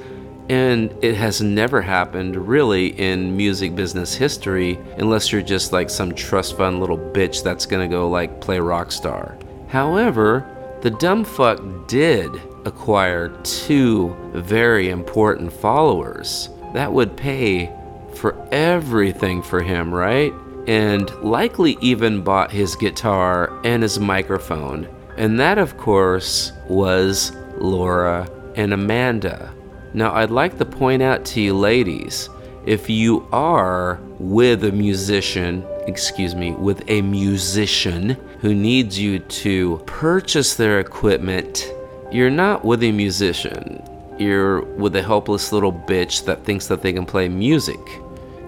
And 0.49 0.95
it 1.03 1.15
has 1.17 1.41
never 1.41 1.83
happened 1.83 2.37
really 2.37 2.89
in 3.01 3.37
music 3.37 3.75
business 3.75 4.15
history 4.15 4.79
unless 4.99 5.33
you're 5.33 5.43
just 5.43 5.73
like 5.73 5.91
some 5.91 6.15
trust 6.15 6.57
fund 6.57 6.79
little 6.79 6.99
bitch 6.99 7.43
that's 7.43 7.67
gonna 7.67 7.89
go 7.89 8.09
like 8.09 8.41
play 8.41 8.59
Rockstar. 8.59 9.37
However, 9.69 10.47
the 10.83 10.91
dumb 10.91 11.25
fuck 11.25 11.61
did 11.89 12.31
acquire 12.65 13.29
two 13.43 14.15
very 14.35 14.91
important 14.91 15.53
followers 15.53 16.51
that 16.75 16.93
would 16.93 17.17
pay 17.17 17.73
for 18.15 18.37
everything 18.53 19.43
for 19.43 19.63
him, 19.63 19.93
right? 19.93 20.33
And 20.69 21.09
likely 21.23 21.77
even 21.81 22.23
bought 22.23 22.51
his 22.51 22.77
guitar 22.77 23.53
and 23.65 23.83
his 23.83 23.99
microphone. 23.99 24.89
And 25.17 25.41
that, 25.41 25.59
of 25.59 25.77
course, 25.79 26.53
was 26.69 27.33
Laura 27.59 28.29
and 28.57 28.73
Amanda. 28.73 29.53
Now, 29.95 30.15
I'd 30.15 30.31
like 30.31 30.59
to 30.59 30.65
point 30.65 31.03
out 31.03 31.25
to 31.27 31.41
you, 31.41 31.55
ladies, 31.57 32.29
if 32.67 32.91
you 32.91 33.27
are 33.33 34.01
with 34.19 34.65
a 34.65 34.73
musician, 34.73 35.65
excuse 35.87 36.35
me, 36.35 36.53
with 36.53 36.83
a 36.89 37.01
musician 37.03 38.11
who 38.41 38.55
needs 38.55 38.99
you 38.99 39.21
to 39.21 39.79
purchase 39.87 40.55
their 40.55 40.81
equipment, 40.81 41.73
you're 42.11 42.31
not 42.31 42.65
with 42.65 42.83
a 42.83 42.93
musician. 42.93 43.83
You're 44.19 44.63
with 44.63 44.97
a 44.97 45.03
helpless 45.03 45.53
little 45.53 45.73
bitch 45.73 46.25
that 46.25 46.45
thinks 46.45 46.67
that 46.69 46.83
they 46.83 46.93
can 46.93 47.07
play 47.07 47.29
music. 47.29 47.81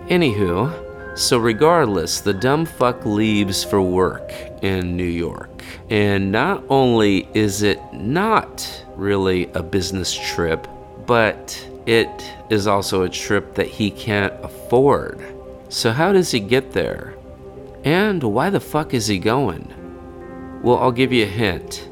Anywho, 0.09 1.19
so 1.19 1.39
regardless, 1.39 2.21
the 2.21 2.33
dumb 2.33 2.65
fuck 2.65 3.05
leaves 3.05 3.65
for 3.65 3.83
work 3.83 4.33
in 4.63 4.97
New 4.97 5.05
York. 5.05 5.63
And 5.91 6.33
not 6.33 6.65
only 6.69 7.29
is 7.35 7.63
it 7.63 7.81
not 7.93 8.85
really 8.97 9.51
a 9.53 9.63
business 9.63 10.15
trip, 10.15 10.67
but 11.09 11.67
it 11.87 12.35
is 12.51 12.67
also 12.67 13.03
a 13.03 13.09
trip 13.09 13.55
that 13.55 13.67
he 13.67 13.91
can't 13.91 14.35
afford. 14.45 15.25
So, 15.71 15.91
how 15.91 16.13
does 16.13 16.31
he 16.31 16.39
get 16.39 16.73
there? 16.73 17.15
And 17.83 18.23
why 18.23 18.51
the 18.51 18.61
fuck 18.61 18.93
is 18.93 19.07
he 19.07 19.19
going? 19.19 19.73
Well, 20.63 20.77
I'll 20.77 20.93
give 20.93 21.11
you 21.13 21.25
a 21.25 21.29
hint. 21.29 21.89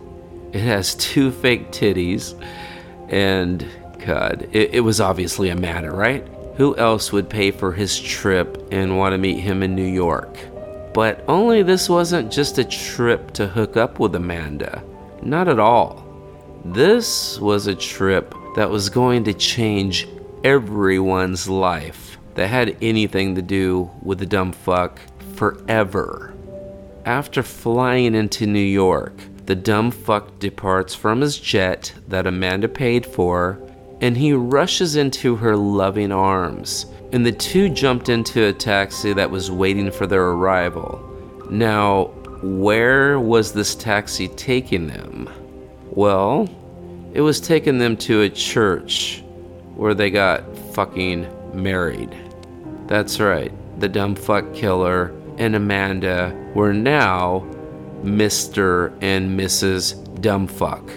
It 0.53 0.61
has 0.61 0.95
two 0.97 1.33
fake 1.33 1.73
titties, 1.73 2.39
and 3.09 3.67
God, 4.05 4.49
it, 4.53 4.75
it 4.75 4.81
was 4.81 5.01
obviously 5.01 5.49
Amanda, 5.49 5.91
right? 5.91 6.29
Who 6.57 6.77
else 6.77 7.11
would 7.11 7.31
pay 7.31 7.51
for 7.51 7.73
his 7.73 7.99
trip 7.99 8.69
and 8.71 8.99
want 8.99 9.15
to 9.15 9.19
meet 9.19 9.41
him 9.41 9.63
in 9.63 9.75
New 9.75 9.87
York? 9.87 10.39
But 10.93 11.25
only 11.27 11.63
this 11.63 11.89
wasn't 11.89 12.31
just 12.31 12.59
a 12.59 12.65
trip 12.65 13.31
to 13.33 13.47
hook 13.47 13.79
up 13.79 13.99
with 13.99 14.15
Amanda. 14.15 14.83
Not 15.23 15.49
at 15.49 15.59
all. 15.59 16.05
This 16.67 17.39
was 17.39 17.67
a 17.67 17.75
trip 17.75 18.35
that 18.57 18.71
was 18.71 18.89
going 18.89 19.25
to 19.25 19.35
change 19.35 20.09
everyone's 20.43 21.49
life 21.49 22.19
that 22.35 22.49
had 22.49 22.77
anything 22.83 23.35
to 23.35 23.43
do 23.43 23.91
with 24.03 24.19
the 24.19 24.27
dumb 24.27 24.53
fuck 24.53 24.99
forever. 25.35 26.35
After 27.05 27.43
flying 27.43 28.15
into 28.15 28.47
New 28.47 28.59
York, 28.59 29.13
the 29.47 29.55
dumb 29.55 29.91
fuck 29.91 30.39
departs 30.39 30.95
from 30.95 31.21
his 31.21 31.39
jet 31.39 31.95
that 32.09 32.27
Amanda 32.27 32.69
paid 32.69 33.07
for 33.07 33.61
and 34.01 34.17
he 34.17 34.33
rushes 34.33 34.97
into 34.97 35.37
her 35.37 35.57
loving 35.57 36.13
arms. 36.13 36.87
And 37.13 37.25
the 37.25 37.33
two 37.33 37.69
jumped 37.69 38.09
into 38.09 38.45
a 38.47 38.53
taxi 38.53 39.13
that 39.13 39.31
was 39.31 39.51
waiting 39.51 39.91
for 39.91 40.07
their 40.07 40.25
arrival. 40.25 41.01
Now, 41.51 42.07
where 42.43 43.19
was 43.19 43.53
this 43.53 43.75
taxi 43.75 44.29
taking 44.29 44.89
them? 44.89 45.31
Well, 45.91 46.49
it 47.17 47.23
was 47.23 47.41
taking 47.41 47.79
them 47.79 47.97
to 47.97 48.21
a 48.21 48.29
church 48.29 49.25
where 49.75 49.95
they 49.95 50.11
got 50.11 50.45
fucking 50.75 51.27
married. 51.55 52.15
That's 52.89 53.21
right, 53.21 53.51
the 53.81 53.89
dumb 53.89 54.15
fuck 54.15 54.53
killer 54.53 55.15
and 55.39 55.57
Amanda 55.57 56.37
were 56.55 56.75
now 56.75 57.47
Mr. 58.03 58.93
and 59.01 59.41
Mrs. 59.41 59.95
Dumbfuck. 60.21 60.91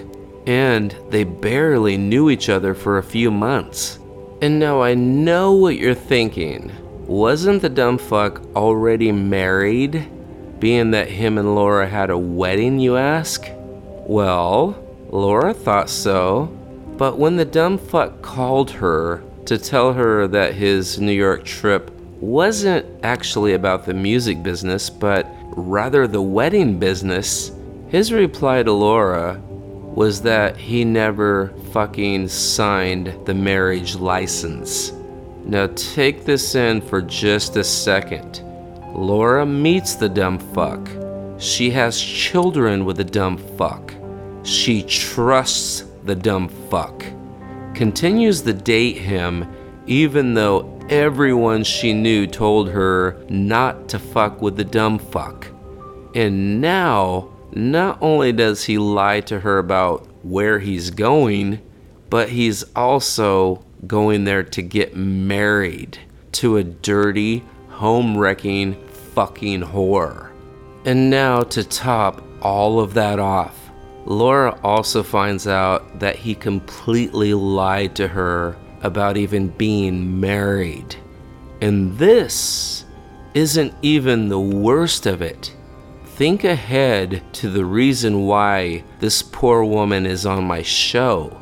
And 0.45 0.93
they 1.09 1.23
barely 1.23 1.95
knew 1.95 2.29
each 2.29 2.49
other 2.49 2.73
for 2.73 2.97
a 2.97 3.03
few 3.03 3.31
months. 3.31 3.97
And 4.41 4.59
now 4.59 4.81
I 4.81 4.95
know 4.95 5.53
what 5.53 5.77
you're 5.77 5.93
thinking. 5.93 6.69
Wasn't 7.07 7.61
the 7.61 7.69
dumb 7.69 7.97
fuck 7.97 8.41
already 8.57 9.13
married? 9.13 10.05
Being 10.59 10.91
that 10.91 11.07
him 11.07 11.37
and 11.37 11.55
Laura 11.55 11.87
had 11.87 12.09
a 12.09 12.17
wedding, 12.17 12.77
you 12.77 12.97
ask? 12.97 13.47
Well, 14.05 14.88
Laura 15.09 15.53
thought 15.53 15.89
so. 15.89 16.45
But 16.97 17.17
when 17.17 17.35
the 17.35 17.45
dumb 17.45 17.77
fuck 17.77 18.21
called 18.21 18.71
her 18.71 19.23
to 19.45 19.57
tell 19.57 19.93
her 19.93 20.27
that 20.27 20.53
his 20.53 20.99
New 20.99 21.13
York 21.13 21.45
trip 21.45 21.91
wasn't 22.19 22.85
actually 23.03 23.53
about 23.53 23.85
the 23.85 23.93
music 23.93 24.43
business, 24.43 24.89
but 24.89 25.25
rather 25.55 26.07
the 26.07 26.21
wedding 26.21 26.77
business, 26.77 27.51
his 27.87 28.11
reply 28.11 28.63
to 28.63 28.71
Laura 28.71 29.41
was 29.95 30.21
that 30.21 30.55
he 30.57 30.85
never 30.85 31.53
fucking 31.71 32.27
signed 32.27 33.15
the 33.25 33.33
marriage 33.33 33.95
license. 33.95 34.91
Now 35.43 35.67
take 35.75 36.25
this 36.25 36.53
in 36.53 36.81
for 36.81 37.01
just 37.01 37.55
a 37.55 37.63
second. 37.63 38.43
Laura 38.93 39.45
meets 39.45 39.95
the 39.95 40.09
dumb 40.09 40.37
fuck. 40.37 40.87
She 41.39 41.71
has 41.71 41.99
children 41.99 42.85
with 42.85 42.97
the 42.97 43.03
dumb 43.03 43.37
fuck. 43.37 43.93
She 44.43 44.83
trusts 44.83 45.85
the 46.03 46.15
dumb 46.15 46.47
fuck. 46.47 47.03
Continues 47.73 48.41
to 48.41 48.53
date 48.53 48.97
him 48.97 49.47
even 49.85 50.35
though 50.35 50.79
everyone 50.89 51.63
she 51.63 51.93
knew 51.93 52.27
told 52.27 52.69
her 52.69 53.17
not 53.29 53.89
to 53.89 53.97
fuck 53.97 54.41
with 54.41 54.55
the 54.55 54.63
dumb 54.63 54.99
fuck. 54.99 55.47
And 56.13 56.61
now 56.61 57.29
not 57.51 57.97
only 58.01 58.31
does 58.31 58.63
he 58.63 58.77
lie 58.77 59.21
to 59.21 59.39
her 59.39 59.57
about 59.57 60.07
where 60.23 60.59
he's 60.59 60.91
going, 60.91 61.59
but 62.09 62.29
he's 62.29 62.63
also 62.75 63.63
going 63.87 64.25
there 64.25 64.43
to 64.43 64.61
get 64.61 64.95
married 64.95 65.97
to 66.33 66.57
a 66.57 66.63
dirty, 66.63 67.43
home 67.69 68.17
wrecking 68.17 68.75
fucking 69.15 69.61
whore. 69.61 70.31
And 70.85 71.09
now, 71.09 71.43
to 71.43 71.63
top 71.63 72.23
all 72.41 72.79
of 72.79 72.93
that 72.93 73.19
off, 73.19 73.58
Laura 74.05 74.57
also 74.63 75.03
finds 75.03 75.47
out 75.47 75.99
that 75.99 76.15
he 76.15 76.33
completely 76.33 77.33
lied 77.33 77.95
to 77.95 78.07
her 78.07 78.55
about 78.81 79.17
even 79.17 79.49
being 79.49 80.19
married. 80.19 80.95
And 81.61 81.97
this 81.97 82.85
isn't 83.33 83.73
even 83.81 84.29
the 84.29 84.39
worst 84.39 85.05
of 85.05 85.21
it. 85.21 85.53
Think 86.05 86.43
ahead 86.43 87.23
to 87.33 87.49
the 87.49 87.65
reason 87.65 88.25
why 88.25 88.83
this 88.99 89.21
poor 89.21 89.63
woman 89.63 90.05
is 90.05 90.25
on 90.25 90.43
my 90.43 90.61
show. 90.61 91.39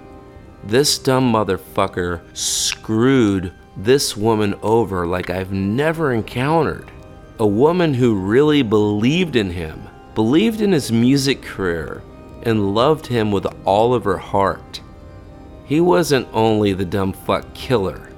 This 0.63 0.97
dumb 0.97 1.31
motherfucker 1.31 2.21
screwed 2.35 3.53
this 3.77 4.17
woman 4.17 4.55
over 4.61 5.05
like 5.05 5.29
I've 5.29 5.51
never 5.51 6.11
encountered. 6.11 6.91
A 7.39 7.47
woman 7.47 7.93
who 7.93 8.15
really 8.15 8.63
believed 8.63 9.35
in 9.35 9.51
him, 9.51 9.87
believed 10.15 10.61
in 10.61 10.71
his 10.71 10.91
music 10.91 11.43
career, 11.43 12.01
and 12.47 12.73
loved 12.73 13.05
him 13.05 13.31
with 13.31 13.45
all 13.65 13.93
of 13.93 14.05
her 14.05 14.17
heart. 14.17 14.81
He 15.65 15.81
wasn't 15.81 16.27
only 16.33 16.73
the 16.73 16.85
dumb 16.85 17.13
fuck 17.13 17.53
killer, 17.53 18.09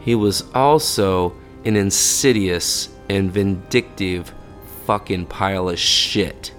he 0.00 0.14
was 0.14 0.42
also 0.54 1.34
an 1.64 1.76
insidious 1.76 2.88
and 3.08 3.30
vindictive 3.30 4.34
fucking 4.86 5.26
pile 5.26 5.68
of 5.68 5.78
shit. 5.78 6.54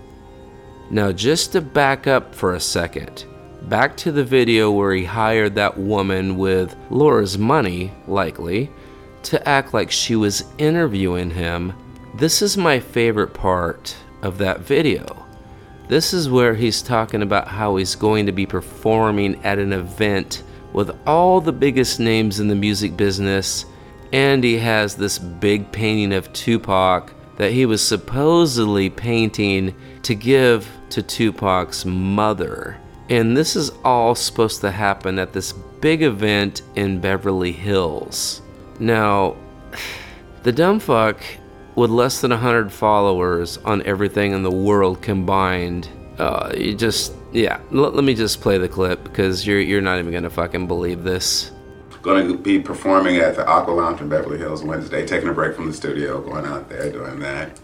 Now, 0.89 1.11
just 1.11 1.51
to 1.53 1.61
back 1.61 2.07
up 2.07 2.35
for 2.35 2.53
a 2.53 2.59
second, 2.59 3.25
back 3.63 3.97
to 3.97 4.11
the 4.11 4.23
video 4.23 4.71
where 4.71 4.93
he 4.93 5.03
hired 5.03 5.55
that 5.55 5.77
woman 5.77 6.37
with 6.37 6.75
Laura's 6.89 7.37
money, 7.37 7.91
likely, 8.07 8.69
to 9.23 9.47
act 9.47 9.73
like 9.73 9.91
she 9.91 10.15
was 10.15 10.45
interviewing 10.57 11.31
him. 11.31 11.73
This 12.15 12.41
is 12.41 12.57
my 12.57 12.79
favorite 12.79 13.33
part 13.33 13.95
of 14.21 14.37
that 14.37 14.61
video. 14.61 15.20
This 15.91 16.13
is 16.13 16.29
where 16.29 16.55
he's 16.55 16.81
talking 16.81 17.21
about 17.21 17.49
how 17.49 17.75
he's 17.75 17.95
going 17.95 18.25
to 18.27 18.31
be 18.31 18.45
performing 18.45 19.43
at 19.43 19.59
an 19.59 19.73
event 19.73 20.41
with 20.71 20.97
all 21.05 21.41
the 21.41 21.51
biggest 21.51 21.99
names 21.99 22.39
in 22.39 22.47
the 22.47 22.55
music 22.55 22.95
business, 22.95 23.65
and 24.13 24.41
he 24.41 24.57
has 24.59 24.95
this 24.95 25.19
big 25.19 25.69
painting 25.73 26.13
of 26.13 26.31
Tupac 26.31 27.13
that 27.35 27.51
he 27.51 27.65
was 27.65 27.85
supposedly 27.85 28.89
painting 28.89 29.75
to 30.03 30.15
give 30.15 30.65
to 30.91 31.03
Tupac's 31.03 31.85
mother. 31.85 32.77
And 33.09 33.35
this 33.35 33.57
is 33.57 33.73
all 33.83 34.15
supposed 34.15 34.61
to 34.61 34.71
happen 34.71 35.19
at 35.19 35.33
this 35.33 35.51
big 35.51 36.03
event 36.03 36.61
in 36.77 37.01
Beverly 37.01 37.51
Hills. 37.51 38.41
Now, 38.79 39.35
the 40.43 40.53
dumb 40.53 40.79
fuck 40.79 41.21
with 41.75 41.89
less 41.89 42.21
than 42.21 42.31
100 42.31 42.71
followers 42.71 43.57
on 43.59 43.81
everything 43.83 44.33
in 44.33 44.43
the 44.43 44.51
world 44.51 45.01
combined, 45.01 45.87
uh, 46.17 46.51
you 46.55 46.75
just, 46.75 47.13
yeah, 47.31 47.59
let, 47.71 47.95
let 47.95 48.03
me 48.03 48.13
just 48.13 48.41
play 48.41 48.57
the 48.57 48.67
clip 48.67 49.03
because 49.03 49.45
you're, 49.47 49.59
you're 49.59 49.81
not 49.81 49.99
even 49.99 50.11
gonna 50.11 50.29
fucking 50.29 50.67
believe 50.67 51.03
this. 51.03 51.51
Going 52.01 52.27
to 52.27 52.35
be 52.35 52.59
performing 52.59 53.17
at 53.17 53.35
the 53.35 53.47
Aqua 53.47 53.73
Lounge 53.73 54.01
in 54.01 54.09
Beverly 54.09 54.39
Hills 54.39 54.63
Wednesday, 54.63 55.05
taking 55.05 55.29
a 55.29 55.33
break 55.33 55.55
from 55.55 55.67
the 55.67 55.73
studio, 55.73 56.19
going 56.19 56.47
out 56.47 56.67
there 56.67 56.91
doing 56.91 57.19
that. 57.19 57.59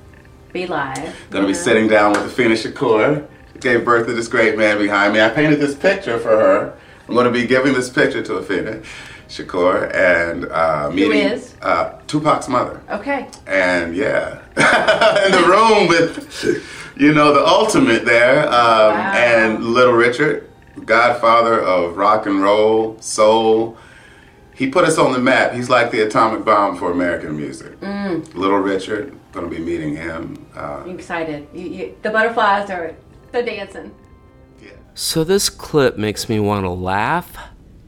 Be 0.53 0.67
live. 0.67 1.15
Going 1.31 1.43
to 1.43 1.47
be 1.47 1.55
sitting 1.55 1.87
down 1.87 2.11
with 2.11 2.21
Afeni 2.21 2.53
Shakur, 2.53 3.27
who 3.51 3.59
gave 3.59 3.83
birth 3.83 4.05
to 4.05 4.13
this 4.13 4.27
great 4.27 4.55
man 4.55 4.77
behind 4.77 5.13
me. 5.13 5.21
I 5.21 5.29
painted 5.29 5.59
this 5.59 5.73
picture 5.73 6.19
for 6.19 6.29
her. 6.29 6.77
I'm 7.07 7.15
going 7.15 7.25
to 7.25 7.31
be 7.31 7.47
giving 7.47 7.73
this 7.73 7.89
picture 7.89 8.21
to 8.21 8.33
Afeni 8.33 8.85
Shakur 9.27 9.93
and 9.93 10.45
uh, 10.45 10.89
meeting 10.93 11.17
is? 11.19 11.55
Uh, 11.61 11.99
Tupac's 12.07 12.47
mother. 12.47 12.81
Okay. 12.89 13.27
And 13.45 13.95
yeah, 13.95 14.39
in 15.25 15.31
the 15.31 15.47
room 15.47 15.87
with, 15.87 16.95
you 16.97 17.13
know, 17.13 17.33
the 17.33 17.45
ultimate 17.45 18.05
there, 18.05 18.45
um, 18.47 18.93
Wow. 18.93 19.13
and 19.15 19.63
Little 19.65 19.93
Richard, 19.93 20.49
godfather 20.85 21.59
of 21.61 21.97
rock 21.97 22.25
and 22.25 22.41
roll, 22.41 22.99
soul. 23.01 23.77
He 24.55 24.69
put 24.69 24.85
us 24.85 24.97
on 24.97 25.13
the 25.13 25.19
map. 25.19 25.53
He's 25.53 25.69
like 25.69 25.91
the 25.91 26.01
atomic 26.01 26.43
bomb 26.43 26.77
for 26.77 26.91
American 26.91 27.37
music. 27.37 27.79
Mm. 27.81 28.33
Little 28.33 28.57
Richard, 28.57 29.15
gonna 29.31 29.47
be 29.47 29.59
meeting 29.59 29.95
him. 29.95 30.47
Uh, 30.55 30.81
I'm 30.83 30.89
excited. 30.89 31.47
You, 31.53 31.67
you, 31.67 31.97
the 32.01 32.09
butterflies 32.09 32.69
are 32.71 32.95
they're 33.31 33.43
dancing. 33.45 33.93
So 34.95 35.23
this 35.23 35.47
clip 35.51 35.95
makes 35.97 36.27
me 36.27 36.39
want 36.39 36.63
to 36.65 36.71
laugh, 36.71 37.37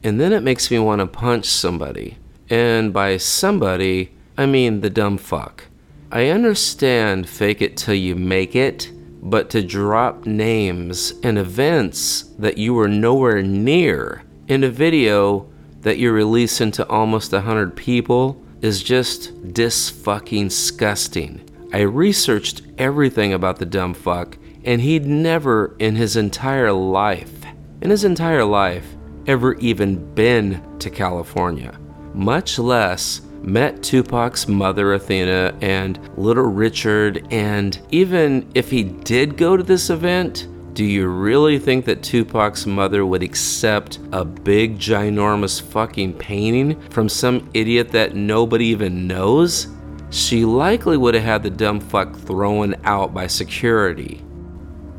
and 0.02 0.20
then 0.20 0.32
it 0.32 0.42
makes 0.42 0.70
me 0.70 0.78
want 0.78 1.00
to 1.00 1.06
punch 1.06 1.46
somebody. 1.46 2.16
And 2.48 2.92
by 2.92 3.16
somebody, 3.16 4.12
I 4.36 4.46
mean 4.46 4.80
the 4.80 4.90
dumb 4.90 5.18
fuck. 5.18 5.64
I 6.10 6.28
understand 6.28 7.28
fake 7.28 7.62
it 7.62 7.76
till 7.76 7.94
you 7.94 8.16
make 8.16 8.56
it, 8.56 8.90
but 9.22 9.50
to 9.50 9.62
drop 9.62 10.26
names 10.26 11.12
and 11.22 11.38
events 11.38 12.22
that 12.38 12.58
you 12.58 12.74
were 12.74 12.88
nowhere 12.88 13.42
near 13.42 14.22
in 14.48 14.64
a 14.64 14.70
video 14.70 15.48
that 15.82 15.98
you're 15.98 16.12
releasing 16.12 16.70
to 16.72 16.88
almost 16.88 17.32
100 17.32 17.76
people 17.76 18.42
is 18.60 18.82
just 18.82 19.52
dis 19.52 19.88
fucking 19.88 20.48
disgusting. 20.48 21.40
I 21.72 21.82
researched 21.82 22.62
everything 22.78 23.32
about 23.32 23.58
the 23.58 23.66
dumb 23.66 23.94
fuck, 23.94 24.36
and 24.64 24.80
he'd 24.80 25.06
never 25.06 25.76
in 25.78 25.96
his 25.96 26.16
entire 26.16 26.72
life, 26.72 27.44
in 27.80 27.90
his 27.90 28.04
entire 28.04 28.44
life, 28.44 28.96
ever 29.30 29.54
even 29.58 30.12
been 30.14 30.60
to 30.80 30.90
California, 30.90 31.78
much 32.14 32.58
less 32.58 33.20
met 33.42 33.80
Tupac's 33.80 34.48
mother 34.48 34.94
Athena 34.94 35.56
and 35.60 36.00
little 36.18 36.50
Richard. 36.50 37.24
And 37.30 37.80
even 37.92 38.50
if 38.56 38.72
he 38.72 38.82
did 38.82 39.36
go 39.36 39.56
to 39.56 39.62
this 39.62 39.88
event, 39.88 40.48
do 40.74 40.84
you 40.84 41.06
really 41.06 41.60
think 41.60 41.84
that 41.84 42.02
Tupac's 42.02 42.66
mother 42.66 43.06
would 43.06 43.22
accept 43.22 44.00
a 44.10 44.24
big, 44.24 44.78
ginormous 44.78 45.62
fucking 45.62 46.14
painting 46.14 46.80
from 46.90 47.08
some 47.08 47.48
idiot 47.54 47.92
that 47.92 48.16
nobody 48.16 48.66
even 48.66 49.06
knows? 49.06 49.68
She 50.10 50.44
likely 50.44 50.96
would 50.96 51.14
have 51.14 51.22
had 51.22 51.42
the 51.44 51.50
dumb 51.50 51.78
fuck 51.78 52.16
thrown 52.16 52.74
out 52.82 53.14
by 53.14 53.28
security. 53.28 54.24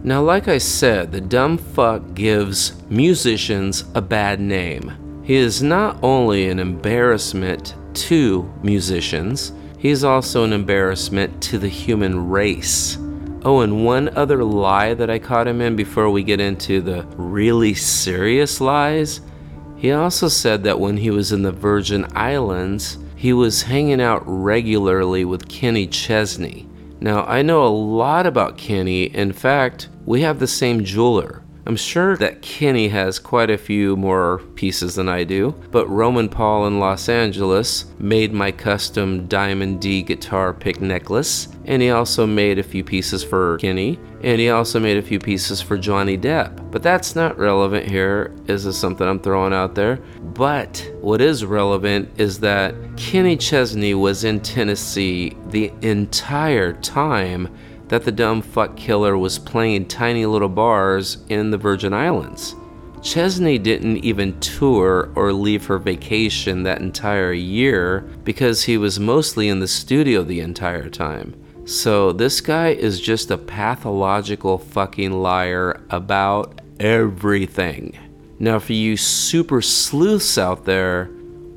Now, 0.04 0.24
like 0.24 0.48
I 0.48 0.58
said, 0.58 1.12
the 1.12 1.22
dumb 1.22 1.60
fuck 1.60 2.16
gives 2.16 2.74
musicians 2.90 3.86
a 3.94 4.02
bad 4.02 4.40
name. 4.40 5.22
He 5.24 5.36
is 5.36 5.62
not 5.62 5.98
only 6.02 6.50
an 6.50 6.58
embarrassment 6.58 7.76
to 7.94 8.52
musicians, 8.64 9.52
he 9.78 9.90
is 9.90 10.04
also 10.04 10.44
an 10.44 10.54
embarrassment 10.54 11.42
to 11.44 11.60
the 11.60 11.68
human 11.68 12.30
race. 12.30 12.98
Oh, 13.44 13.62
and 13.62 13.86
one 13.86 14.10
other 14.16 14.44
lie 14.44 14.96
that 14.96 15.12
I 15.12 15.20
caught 15.20 15.48
him 15.48 15.62
in 15.62 15.76
before 15.76 16.10
we 16.10 16.24
get 16.24 16.40
into 16.40 16.82
the 16.82 17.06
really 17.16 17.76
serious 17.76 18.60
lies. 18.60 19.22
He 19.78 19.92
also 19.92 20.28
said 20.28 20.64
that 20.64 20.80
when 20.80 20.98
he 20.98 21.12
was 21.12 21.32
in 21.32 21.44
the 21.44 21.52
Virgin 21.52 22.08
Islands, 22.16 22.98
he 23.16 23.34
was 23.34 23.64
hanging 23.64 24.02
out 24.02 24.24
regularly 24.26 25.26
with 25.26 25.48
Kenny 25.48 25.86
Chesney. 25.86 26.68
Now, 27.04 27.24
I 27.26 27.42
know 27.42 27.66
a 27.66 27.68
lot 27.68 28.28
about 28.28 28.60
Kenny. 28.60 29.06
In 29.06 29.34
fact, 29.34 29.90
we 30.06 30.22
have 30.22 30.40
the 30.40 30.48
same 30.48 30.84
jeweler. 30.84 31.42
I'm 31.66 31.76
sure 31.76 32.16
that 32.18 32.44
Kenny 32.44 32.90
has 32.90 33.18
quite 33.18 33.50
a 33.50 33.58
few 33.58 33.96
more 33.96 34.40
pieces 34.56 34.96
than 34.96 35.10
I 35.10 35.24
do, 35.24 35.56
but 35.72 35.90
Roman 35.90 36.30
Paul 36.30 36.68
in 36.68 36.80
Los 36.80 37.10
Angeles 37.10 37.86
made 37.98 38.34
my 38.34 38.52
custom 38.52 39.28
Diamond 39.28 39.82
D 39.82 40.04
guitar 40.04 40.54
pick 40.54 40.80
necklace, 40.80 41.48
and 41.66 41.82
he 41.82 41.90
also 41.90 42.28
made 42.28 42.60
a 42.60 42.64
few 42.64 42.84
pieces 42.84 43.24
for 43.24 43.58
Kenny, 43.58 44.00
and 44.24 44.40
he 44.40 44.50
also 44.50 44.80
made 44.80 44.98
a 44.98 45.02
few 45.02 45.20
pieces 45.20 45.62
for 45.62 45.78
Johnny 45.78 46.18
Depp. 46.18 46.72
But 46.72 46.84
that's 46.84 47.16
not 47.16 47.38
relevant 47.38 47.90
here. 47.90 48.34
Is 48.48 48.64
this 48.64 48.78
something 48.78 49.08
I'm 49.08 49.20
throwing 49.20 49.54
out 49.54 49.76
there? 49.76 49.98
But 50.22 50.92
what 51.02 51.22
is 51.22 51.44
relevant 51.44 52.10
is 52.20 52.40
that 52.40 52.76
Kenny 52.98 53.36
Chesney 53.36 53.94
was 53.94 54.24
in 54.24 54.40
Tennessee 54.40 55.36
the 55.48 55.72
entire 55.82 56.74
time 56.74 57.50
that 57.88 58.06
the 58.06 58.12
dumb 58.12 58.42
fuck 58.42 58.78
killer 58.78 59.18
was 59.18 59.38
playing 59.38 59.88
tiny 59.88 60.26
little 60.26 60.50
bars 60.50 61.18
in 61.30 61.52
the 61.52 61.58
Virgin 61.58 61.94
Islands. 61.94 62.56
Chesney 63.02 63.58
didn't 63.58 63.98
even 64.06 64.40
tour 64.40 65.12
or 65.16 65.34
leave 65.34 65.66
her 65.66 65.80
vacation 65.80 66.64
that 66.64 66.82
entire 66.82 67.34
year 67.34 68.02
because 68.24 68.64
he 68.64 68.78
was 68.78 69.00
mostly 69.00 69.50
in 69.50 69.60
the 69.60 69.68
studio 69.68 70.22
the 70.24 70.40
entire 70.40 70.88
time. 70.88 71.34
So 71.72 72.12
this 72.12 72.42
guy 72.42 72.72
is 72.74 73.00
just 73.00 73.32
a 73.32 73.38
pathological 73.38 74.58
fucking 74.58 75.14
liar 75.14 75.82
about 75.90 76.60
everything. 76.82 77.98
Now, 78.40 78.60
for 78.60 78.74
you 78.74 78.98
super 78.98 79.62
sleuths 79.62 80.38
out 80.38 80.66
there, 80.66 81.06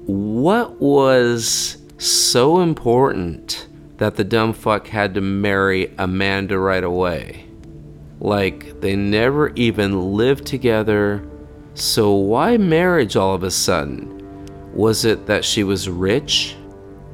what 0.06 0.80
was 0.80 1.78
so 1.98 2.60
important 2.60 3.66
that 3.96 4.14
the 4.14 4.22
dumb 4.22 4.52
fuck 4.52 4.86
had 4.86 5.14
to 5.14 5.20
marry 5.20 5.92
Amanda 5.98 6.60
right 6.60 6.84
away? 6.84 7.46
Like 8.20 8.80
they 8.80 8.94
never 8.94 9.48
even 9.56 10.14
lived 10.14 10.46
together. 10.46 11.28
So 11.74 12.12
why 12.12 12.56
marriage 12.56 13.16
all 13.16 13.34
of 13.34 13.42
a 13.42 13.50
sudden? 13.50 14.72
Was 14.74 15.04
it 15.04 15.26
that 15.26 15.44
she 15.44 15.64
was 15.64 15.88
rich? 15.88 16.54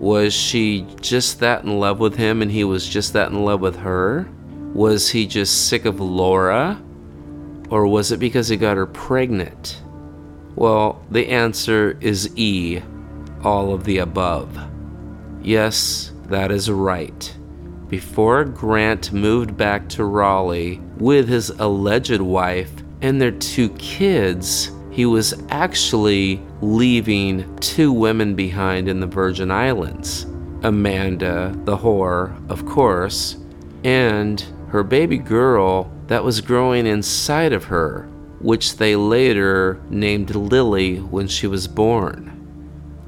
Was 0.00 0.32
she 0.32 0.86
just 1.02 1.40
that 1.40 1.62
in 1.62 1.78
love 1.78 2.00
with 2.00 2.16
him 2.16 2.40
and 2.40 2.50
he 2.50 2.64
was 2.64 2.88
just 2.88 3.12
that 3.12 3.30
in 3.30 3.44
love 3.44 3.60
with 3.60 3.76
her? 3.76 4.26
Was 4.72 5.10
he 5.10 5.26
just 5.26 5.68
sick 5.68 5.84
of 5.84 6.00
Laura? 6.00 6.82
Or 7.68 7.86
was 7.86 8.10
it 8.10 8.18
because 8.18 8.48
he 8.48 8.56
got 8.56 8.78
her 8.78 8.86
pregnant? 8.86 9.82
Well, 10.56 11.04
the 11.10 11.28
answer 11.28 11.98
is 12.00 12.36
E, 12.36 12.80
all 13.44 13.74
of 13.74 13.84
the 13.84 13.98
above. 13.98 14.58
Yes, 15.42 16.12
that 16.28 16.50
is 16.50 16.70
right. 16.70 17.36
Before 17.88 18.44
Grant 18.44 19.12
moved 19.12 19.56
back 19.56 19.86
to 19.90 20.04
Raleigh 20.04 20.80
with 20.96 21.28
his 21.28 21.50
alleged 21.50 22.20
wife 22.22 22.72
and 23.02 23.20
their 23.20 23.32
two 23.32 23.68
kids, 23.70 24.70
he 24.90 25.04
was 25.04 25.34
actually 25.50 26.42
leaving 26.60 27.56
two 27.56 27.92
women 27.92 28.34
behind 28.34 28.88
in 28.88 29.00
the 29.00 29.06
Virgin 29.06 29.50
Islands 29.50 30.26
Amanda, 30.62 31.58
the 31.64 31.76
whore, 31.76 32.36
of 32.50 32.66
course, 32.66 33.38
and 33.82 34.44
her 34.68 34.82
baby 34.82 35.16
girl 35.16 35.90
that 36.08 36.22
was 36.22 36.42
growing 36.42 36.86
inside 36.86 37.52
of 37.52 37.64
her, 37.64 38.08
which 38.40 38.76
they 38.76 38.94
later 38.94 39.80
named 39.88 40.34
Lily 40.34 40.98
when 40.98 41.28
she 41.28 41.46
was 41.46 41.66
born. 41.66 42.36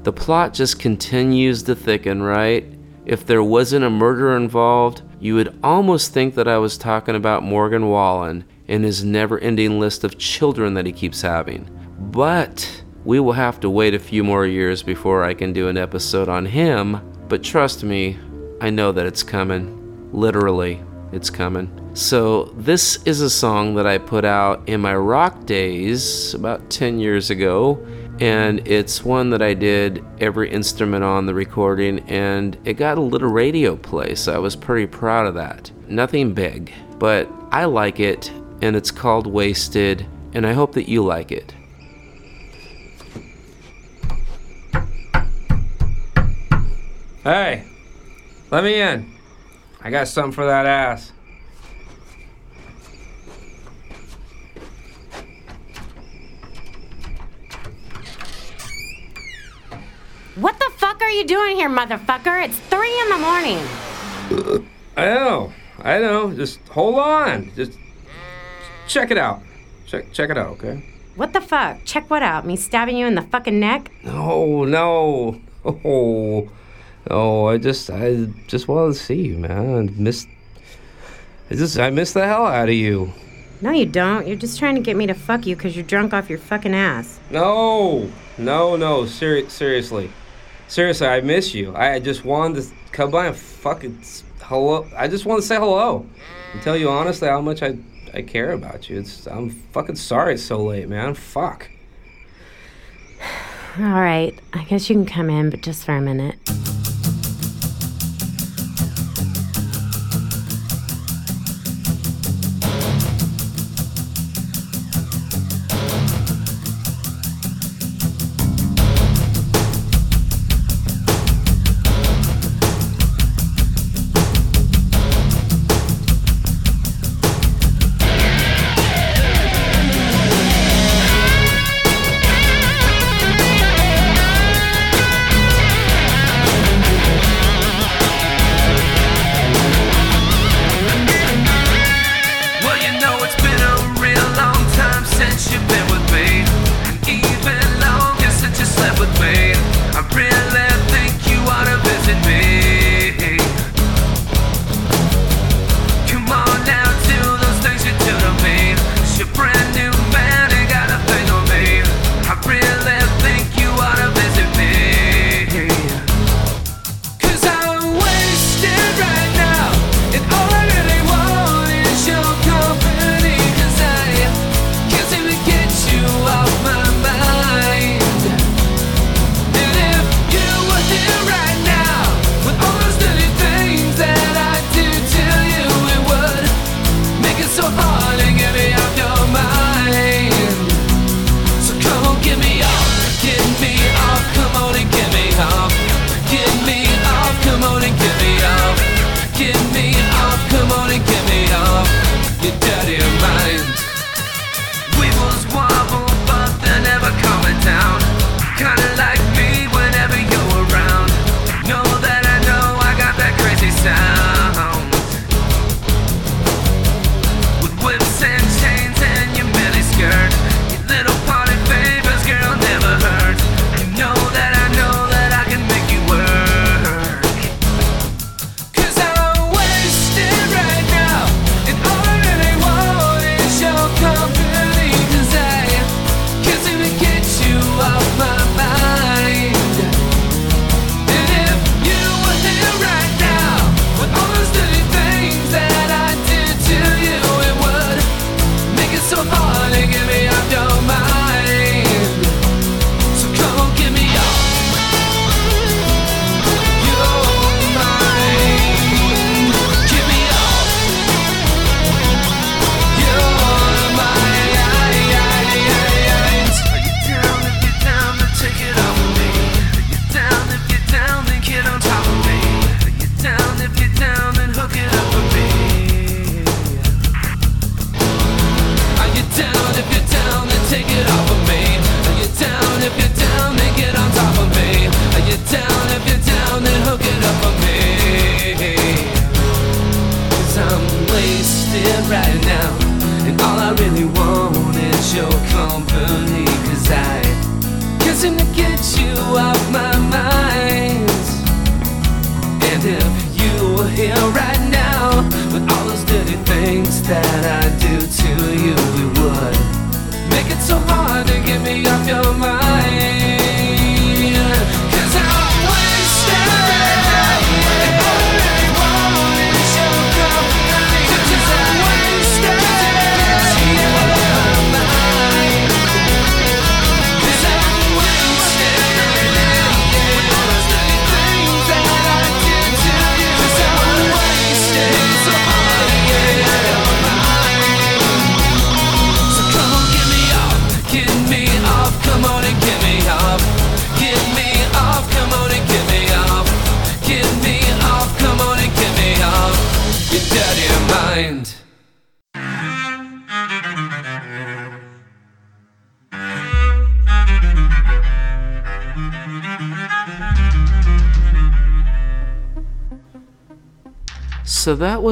The 0.03 0.13
plot 0.13 0.53
just 0.53 0.79
continues 0.79 1.63
to 1.63 1.75
thicken, 1.75 2.23
right? 2.23 2.65
If 3.05 3.25
there 3.25 3.43
wasn't 3.43 3.85
a 3.85 3.89
murder 3.89 4.35
involved, 4.35 5.01
you 5.19 5.35
would 5.35 5.57
almost 5.63 6.11
think 6.11 6.35
that 6.35 6.47
I 6.47 6.57
was 6.57 6.77
talking 6.77 7.15
about 7.15 7.43
Morgan 7.43 7.87
Wallen 7.87 8.45
and 8.67 8.83
his 8.83 9.03
never 9.03 9.39
ending 9.39 9.79
list 9.79 10.03
of 10.03 10.17
children 10.17 10.73
that 10.73 10.85
he 10.85 10.91
keeps 10.91 11.21
having. 11.21 11.69
But 11.99 12.82
we 13.05 13.19
will 13.19 13.33
have 13.33 13.59
to 13.61 13.69
wait 13.69 13.93
a 13.93 13.99
few 13.99 14.23
more 14.23 14.45
years 14.45 14.83
before 14.83 15.23
I 15.23 15.33
can 15.33 15.53
do 15.53 15.67
an 15.67 15.77
episode 15.77 16.29
on 16.29 16.45
him. 16.45 17.01
But 17.27 17.43
trust 17.43 17.83
me, 17.83 18.17
I 18.61 18.69
know 18.69 18.91
that 18.91 19.05
it's 19.05 19.23
coming. 19.23 20.09
Literally, 20.11 20.81
it's 21.11 21.29
coming. 21.29 21.69
So, 21.95 22.45
this 22.57 23.03
is 23.03 23.21
a 23.21 23.29
song 23.29 23.75
that 23.75 23.85
I 23.85 23.97
put 23.99 24.25
out 24.25 24.67
in 24.67 24.81
my 24.81 24.95
rock 24.95 25.45
days 25.45 26.33
about 26.33 26.69
10 26.69 26.99
years 26.99 27.29
ago 27.29 27.85
and 28.19 28.65
it's 28.67 29.03
one 29.03 29.31
that 29.31 29.41
I 29.41 29.53
did 29.53 30.03
every 30.19 30.49
instrument 30.49 31.03
on 31.03 31.25
the 31.25 31.33
recording, 31.33 31.99
and 32.09 32.57
it 32.63 32.75
got 32.75 32.97
a 32.97 33.01
little 33.01 33.29
radio 33.29 33.75
play, 33.75 34.15
so 34.15 34.33
I 34.33 34.37
was 34.37 34.55
pretty 34.55 34.85
proud 34.85 35.25
of 35.25 35.33
that. 35.33 35.71
Nothing 35.87 36.33
big, 36.33 36.71
but 36.99 37.29
I 37.51 37.65
like 37.65 37.99
it, 37.99 38.31
and 38.61 38.75
it's 38.75 38.91
called 38.91 39.25
Wasted, 39.25 40.05
and 40.33 40.45
I 40.45 40.53
hope 40.53 40.73
that 40.73 40.87
you 40.87 41.03
like 41.03 41.31
it. 41.31 41.53
Hey, 47.23 47.63
let 48.51 48.65
me 48.65 48.81
in. 48.81 49.09
I 49.79 49.89
got 49.89 50.09
something 50.09 50.33
for 50.33 50.45
that 50.45 50.65
ass. 50.65 51.13
What 60.35 60.59
the 60.59 60.69
fuck 60.75 61.01
are 61.01 61.11
you 61.11 61.23
doing 61.23 61.55
here, 61.55 61.69
motherfucker? 61.69 62.43
It's 62.43 62.59
three 62.59 62.99
in 62.99 63.09
the 63.09 63.17
morning. 63.17 64.67
I 64.97 65.05
know, 65.05 65.53
I 65.79 65.99
know. 65.99 66.33
Just 66.33 66.59
hold 66.67 66.99
on. 66.99 67.53
Just 67.55 67.79
check 68.89 69.11
it 69.11 69.17
out. 69.17 69.41
Check, 69.85 70.11
check 70.11 70.29
it 70.29 70.37
out, 70.37 70.47
okay? 70.57 70.83
What 71.15 71.31
the 71.31 71.39
fuck? 71.39 71.85
Check 71.85 72.09
what 72.09 72.21
out? 72.21 72.45
Me 72.45 72.57
stabbing 72.57 72.97
you 72.97 73.07
in 73.07 73.15
the 73.15 73.21
fucking 73.21 73.61
neck? 73.61 73.93
No, 74.03 74.65
no, 74.65 75.39
oh, 75.65 76.49
no. 77.09 77.47
I 77.47 77.57
just, 77.57 77.89
I 77.89 78.25
just 78.47 78.67
wanted 78.67 78.93
to 78.93 78.99
see 78.99 79.21
you, 79.21 79.37
man. 79.37 79.89
I 79.89 79.91
missed. 79.99 80.27
I 81.49 81.55
just, 81.55 81.77
I 81.77 81.89
missed 81.89 82.13
the 82.13 82.25
hell 82.25 82.45
out 82.45 82.69
of 82.69 82.75
you. 82.75 83.13
No, 83.61 83.71
you 83.71 83.85
don't. 83.85 84.27
You're 84.27 84.35
just 84.35 84.59
trying 84.59 84.75
to 84.75 84.81
get 84.81 84.97
me 84.97 85.07
to 85.07 85.13
fuck 85.13 85.45
you 85.45 85.55
because 85.55 85.75
you're 85.75 85.85
drunk 85.85 86.13
off 86.13 86.29
your 86.29 86.39
fucking 86.39 86.73
ass. 86.73 87.19
No, 87.29 88.11
no, 88.37 88.75
no. 88.75 89.05
Seri- 89.05 89.49
seriously, 89.49 90.09
seriously, 90.67 91.07
I 91.07 91.21
miss 91.21 91.53
you. 91.53 91.73
I 91.75 91.99
just 91.99 92.25
wanted 92.25 92.63
to 92.63 92.71
come 92.91 93.11
by 93.11 93.27
and 93.27 93.35
fucking 93.35 94.03
hello. 94.41 94.85
I 94.97 95.07
just 95.07 95.25
want 95.25 95.41
to 95.41 95.47
say 95.47 95.55
hello 95.55 96.05
and 96.51 96.61
tell 96.61 96.75
you 96.75 96.89
honestly 96.89 97.27
how 97.27 97.39
much 97.39 97.63
I, 97.63 97.77
I 98.13 98.21
care 98.21 98.51
about 98.51 98.89
you. 98.89 98.99
It's, 98.99 99.27
I'm 99.27 99.49
fucking 99.49 99.95
sorry 99.95 100.33
it's 100.33 100.43
so 100.43 100.61
late, 100.63 100.89
man. 100.89 101.13
Fuck. 101.13 101.69
All 103.79 103.85
right. 103.85 104.37
I 104.51 104.63
guess 104.65 104.89
you 104.89 104.95
can 104.95 105.05
come 105.05 105.29
in, 105.29 105.49
but 105.49 105.61
just 105.61 105.85
for 105.85 105.95
a 105.95 106.01
minute. 106.01 106.35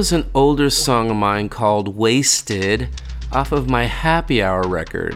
Was 0.01 0.11
an 0.11 0.25
older 0.33 0.67
song 0.67 1.11
of 1.11 1.15
mine 1.15 1.47
called 1.47 1.95
Wasted 1.95 2.89
off 3.31 3.51
of 3.51 3.69
my 3.69 3.83
Happy 3.83 4.41
Hour 4.41 4.63
record. 4.63 5.15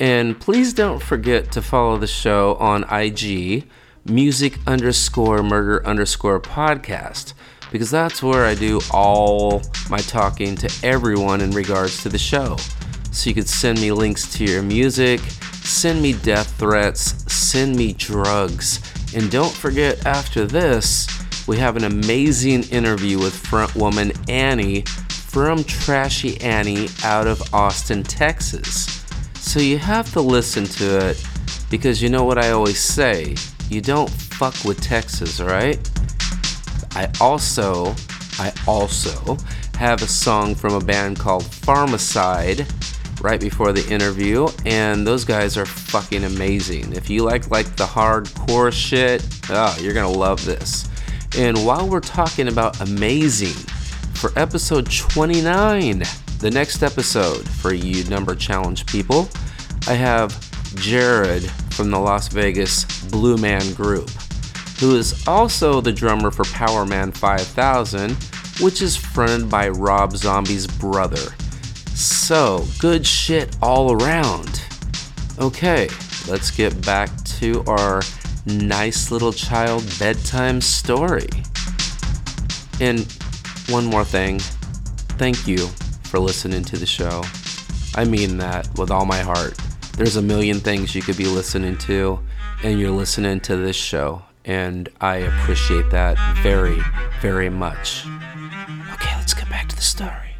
And 0.00 0.40
please 0.40 0.72
don't 0.72 1.00
forget 1.00 1.52
to 1.52 1.62
follow 1.62 1.96
the 1.96 2.08
show 2.08 2.56
on 2.56 2.82
IG, 2.90 3.68
music 4.04 4.58
underscore 4.66 5.44
murder 5.44 5.86
underscore 5.86 6.40
podcast, 6.40 7.34
because 7.70 7.88
that's 7.88 8.20
where 8.20 8.44
I 8.44 8.56
do 8.56 8.80
all 8.90 9.62
my 9.88 9.98
talking 9.98 10.56
to 10.56 10.80
everyone 10.82 11.40
in 11.40 11.52
regards 11.52 12.02
to 12.02 12.08
the 12.08 12.18
show. 12.18 12.56
So 13.12 13.30
you 13.30 13.34
could 13.34 13.48
send 13.48 13.80
me 13.80 13.92
links 13.92 14.28
to 14.38 14.44
your 14.44 14.64
music, 14.64 15.20
send 15.20 16.02
me 16.02 16.14
death 16.14 16.52
threats, 16.58 17.32
send 17.32 17.76
me 17.76 17.92
drugs. 17.92 18.80
And 19.14 19.30
don't 19.30 19.54
forget, 19.54 20.04
after 20.04 20.46
this, 20.46 21.06
we 21.46 21.56
have 21.58 21.76
an 21.76 21.84
amazing 21.84 22.64
interview 22.64 23.18
with 23.18 23.34
frontwoman 23.34 24.16
Annie 24.28 24.82
from 24.82 25.62
Trashy 25.64 26.40
Annie 26.40 26.88
out 27.04 27.26
of 27.26 27.54
Austin, 27.54 28.02
Texas. 28.02 29.04
So 29.36 29.60
you 29.60 29.78
have 29.78 30.12
to 30.12 30.20
listen 30.20 30.64
to 30.64 31.08
it 31.08 31.24
because 31.70 32.02
you 32.02 32.08
know 32.08 32.24
what 32.24 32.38
I 32.38 32.50
always 32.50 32.80
say 32.80 33.36
you 33.70 33.80
don't 33.80 34.10
fuck 34.10 34.54
with 34.64 34.80
Texas, 34.80 35.40
right? 35.40 35.78
I 36.94 37.10
also, 37.20 37.94
I 38.38 38.52
also 38.66 39.36
have 39.76 40.02
a 40.02 40.06
song 40.06 40.54
from 40.54 40.74
a 40.74 40.80
band 40.80 41.18
called 41.18 41.44
Pharmacide 41.44 42.70
right 43.22 43.40
before 43.40 43.72
the 43.72 43.86
interview, 43.92 44.48
and 44.64 45.06
those 45.06 45.24
guys 45.24 45.56
are 45.56 45.66
fucking 45.66 46.24
amazing. 46.24 46.92
If 46.92 47.10
you 47.10 47.22
like 47.22 47.50
like 47.50 47.76
the 47.76 47.84
hardcore 47.84 48.72
shit, 48.72 49.26
oh, 49.50 49.76
you're 49.80 49.94
gonna 49.94 50.10
love 50.10 50.44
this. 50.44 50.88
And 51.38 51.66
while 51.66 51.86
we're 51.86 52.00
talking 52.00 52.48
about 52.48 52.80
amazing, 52.80 53.54
for 54.14 54.32
episode 54.36 54.90
29, 54.90 56.02
the 56.38 56.50
next 56.50 56.82
episode 56.82 57.46
for 57.46 57.74
you 57.74 58.04
number 58.04 58.34
challenge 58.34 58.86
people, 58.86 59.28
I 59.86 59.92
have 59.92 60.34
Jared 60.76 61.42
from 61.72 61.90
the 61.90 61.98
Las 61.98 62.28
Vegas 62.28 62.86
Blue 63.10 63.36
Man 63.36 63.74
Group, 63.74 64.08
who 64.80 64.96
is 64.96 65.28
also 65.28 65.82
the 65.82 65.92
drummer 65.92 66.30
for 66.30 66.44
Powerman 66.44 67.14
5000, 67.14 68.12
which 68.60 68.80
is 68.80 68.96
fronted 68.96 69.50
by 69.50 69.68
Rob 69.68 70.16
Zombie's 70.16 70.66
brother. 70.66 71.34
So, 71.94 72.66
good 72.78 73.06
shit 73.06 73.54
all 73.60 73.92
around. 73.92 74.62
Okay, 75.38 75.88
let's 76.28 76.50
get 76.50 76.84
back 76.86 77.10
to 77.24 77.62
our 77.66 78.00
nice 78.46 79.10
little 79.10 79.32
child 79.32 79.84
bedtime 79.98 80.60
story. 80.60 81.28
And 82.80 83.00
one 83.68 83.86
more 83.86 84.04
thing 84.04 84.38
thank 85.18 85.46
you 85.46 85.66
for 86.04 86.18
listening 86.18 86.62
to 86.62 86.76
the 86.76 86.86
show. 86.86 87.22
I 87.94 88.04
mean 88.04 88.38
that 88.38 88.68
with 88.78 88.90
all 88.90 89.06
my 89.06 89.20
heart. 89.20 89.56
There's 89.96 90.16
a 90.16 90.22
million 90.22 90.60
things 90.60 90.94
you 90.94 91.00
could 91.00 91.16
be 91.16 91.26
listening 91.26 91.78
to, 91.78 92.20
and 92.62 92.78
you're 92.78 92.90
listening 92.90 93.40
to 93.40 93.56
this 93.56 93.76
show, 93.76 94.22
and 94.44 94.90
I 95.00 95.16
appreciate 95.16 95.88
that 95.90 96.18
very, 96.42 96.78
very 97.22 97.48
much. 97.48 98.04
Okay, 98.92 99.16
let's 99.16 99.32
get 99.32 99.48
back 99.48 99.70
to 99.70 99.76
the 99.76 99.80
story. 99.80 100.36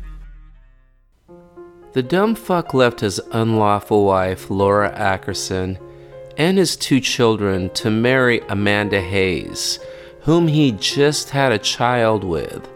The 1.94 2.02
dumb 2.02 2.34
fuck 2.34 2.74
left 2.74 3.00
his 3.00 3.18
unlawful 3.32 4.04
wife, 4.04 4.50
Laura 4.50 4.94
Ackerson, 4.94 5.78
and 6.36 6.58
his 6.58 6.76
two 6.76 7.00
children 7.00 7.70
to 7.70 7.90
marry 7.90 8.40
Amanda 8.48 9.00
Hayes, 9.00 9.78
whom 10.20 10.48
he 10.48 10.72
just 10.72 11.30
had 11.30 11.52
a 11.52 11.58
child 11.58 12.24
with. 12.24 12.68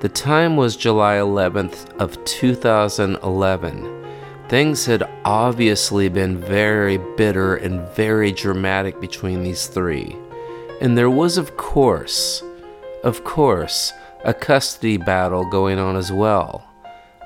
The 0.00 0.08
time 0.08 0.56
was 0.56 0.76
July 0.76 1.16
11th 1.16 1.94
of 1.98 2.22
2011. 2.24 4.06
Things 4.48 4.86
had 4.86 5.08
obviously 5.24 6.08
been 6.08 6.38
very 6.38 6.98
bitter 7.16 7.56
and 7.56 7.86
very 7.90 8.32
dramatic 8.32 9.00
between 9.00 9.42
these 9.42 9.66
three. 9.66 10.16
And 10.80 10.96
there 10.96 11.10
was 11.10 11.36
of 11.36 11.56
course, 11.56 12.42
of 13.04 13.24
course, 13.24 13.92
a 14.24 14.34
custody 14.34 14.96
battle 14.96 15.44
going 15.44 15.78
on 15.78 15.96
as 15.96 16.10
well. 16.10 16.66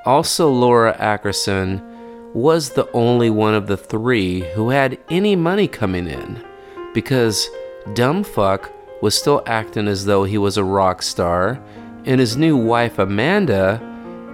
Also, 0.05 0.51
Laura 0.51 0.97
Ackerson 0.99 1.94
was 2.35 2.71
the 2.71 2.91
only 2.91 3.31
one 3.31 3.55
of 3.55 3.69
the 3.69 3.77
three 3.77 4.41
who 4.41 4.69
had 4.69 4.99
any 5.09 5.37
money 5.37 5.69
coming 5.69 6.09
in 6.09 6.45
because 6.93 7.49
Dumbfuck 7.89 8.71
was 9.01 9.17
still 9.17 9.43
acting 9.47 9.87
as 9.87 10.05
though 10.05 10.25
he 10.25 10.39
was 10.39 10.57
a 10.57 10.65
rock 10.65 11.03
star, 11.03 11.63
and 12.05 12.19
his 12.19 12.37
new 12.37 12.57
wife 12.57 12.99
Amanda, 12.99 13.81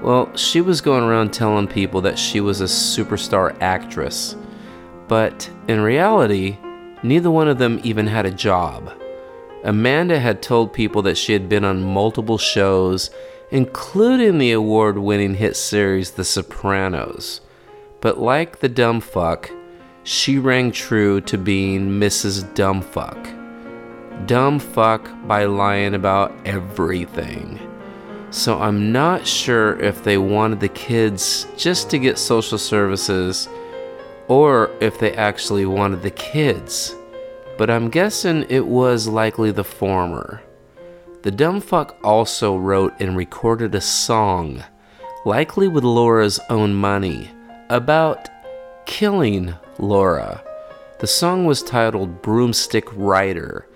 well, 0.03 0.35
she 0.37 0.61
was 0.61 0.81
going 0.81 1.05
around 1.05 1.33
telling 1.33 1.67
people 1.67 2.01
that 2.03 2.19
she 2.19 2.41
was 2.41 2.61
a 2.61 2.65
superstar 2.65 3.57
actress. 3.61 4.37
But 5.09 5.51
in 5.69 5.81
reality, 5.81 6.57
neither 7.03 7.31
one 7.31 7.49
of 7.49 7.59
them 7.59 7.81
even 7.83 8.07
had 8.07 8.27
a 8.27 8.31
job. 8.31 8.93
Amanda 9.65 10.19
had 10.19 10.41
told 10.41 10.73
people 10.73 11.03
that 11.03 11.19
she 11.19 11.33
had 11.33 11.49
been 11.49 11.65
on 11.65 11.83
multiple 11.83 12.39
shows, 12.39 13.11
including 13.51 14.39
the 14.39 14.53
award 14.53 14.97
winning 14.97 15.35
hit 15.35 15.57
series 15.57 16.13
The 16.13 16.25
Sopranos. 16.25 17.41
But 18.01 18.19
like 18.19 18.61
the 18.61 18.69
dumb 18.69 19.01
fuck, 19.01 19.51
she 20.05 20.39
rang 20.39 20.73
true 20.73 21.21
to 21.23 21.37
being 21.37 22.01
Mrs. 22.01 22.45
Dumbfuck. 22.55 23.37
Dumb 24.27 24.59
fuck 24.59 25.09
by 25.27 25.45
lying 25.45 25.95
about 25.95 26.33
everything. 26.45 27.59
So 28.31 28.61
I'm 28.61 28.93
not 28.93 29.27
sure 29.27 29.79
if 29.81 30.05
they 30.05 30.17
wanted 30.17 30.61
the 30.61 30.69
kids 30.69 31.47
just 31.57 31.91
to 31.91 31.99
get 31.99 32.17
social 32.17 32.59
services 32.59 33.49
or 34.29 34.71
if 34.81 34.99
they 34.99 35.13
actually 35.15 35.67
wanted 35.67 36.03
the 36.03 36.13
kids. 36.13 36.95
But 37.59 37.71
I'm 37.71 37.91
guessing 37.91 38.47
it 38.49 38.67
was 38.67 39.09
likely 39.09 39.51
the 39.51 39.65
former. 39.65 40.43
The 41.23 41.31
dumb 41.31 41.61
fuck 41.61 41.99
also 42.03 42.57
wrote 42.57 42.95
and 43.01 43.17
recorded 43.17 43.75
a 43.75 43.81
song, 43.81 44.65
likely 45.27 45.69
with 45.69 45.85
Laura's 45.85 46.41
own 46.49 46.73
money, 46.73 47.31
about 47.71 48.29
killing 48.85 49.55
Laura. 49.79 50.43
The 50.99 51.07
song 51.07 51.47
was 51.47 51.63
titled 51.63 52.21
Broomstick 52.21 52.89
Rider, 52.93 53.67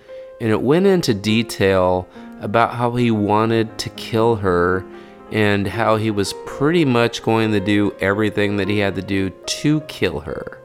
and 0.41 0.51
it 0.51 0.61
went 0.61 0.85
into 0.85 1.13
detail 1.13 2.07
about 2.41 2.75
how 2.75 2.91
he 2.95 3.09
wanted 3.09 3.77
to 3.79 3.89
kill 3.91 4.35
her 4.35 4.85
and 5.31 5.65
how 5.65 5.95
he 5.95 6.11
was 6.11 6.35
pretty 6.45 6.83
much 6.83 7.23
going 7.23 7.53
to 7.53 7.59
do 7.61 7.95
everything 8.01 8.57
that 8.57 8.67
he 8.67 8.79
had 8.79 8.95
to 8.95 9.01
do 9.01 9.29
to 9.29 9.79
kill 9.81 10.19
her. 10.19 10.59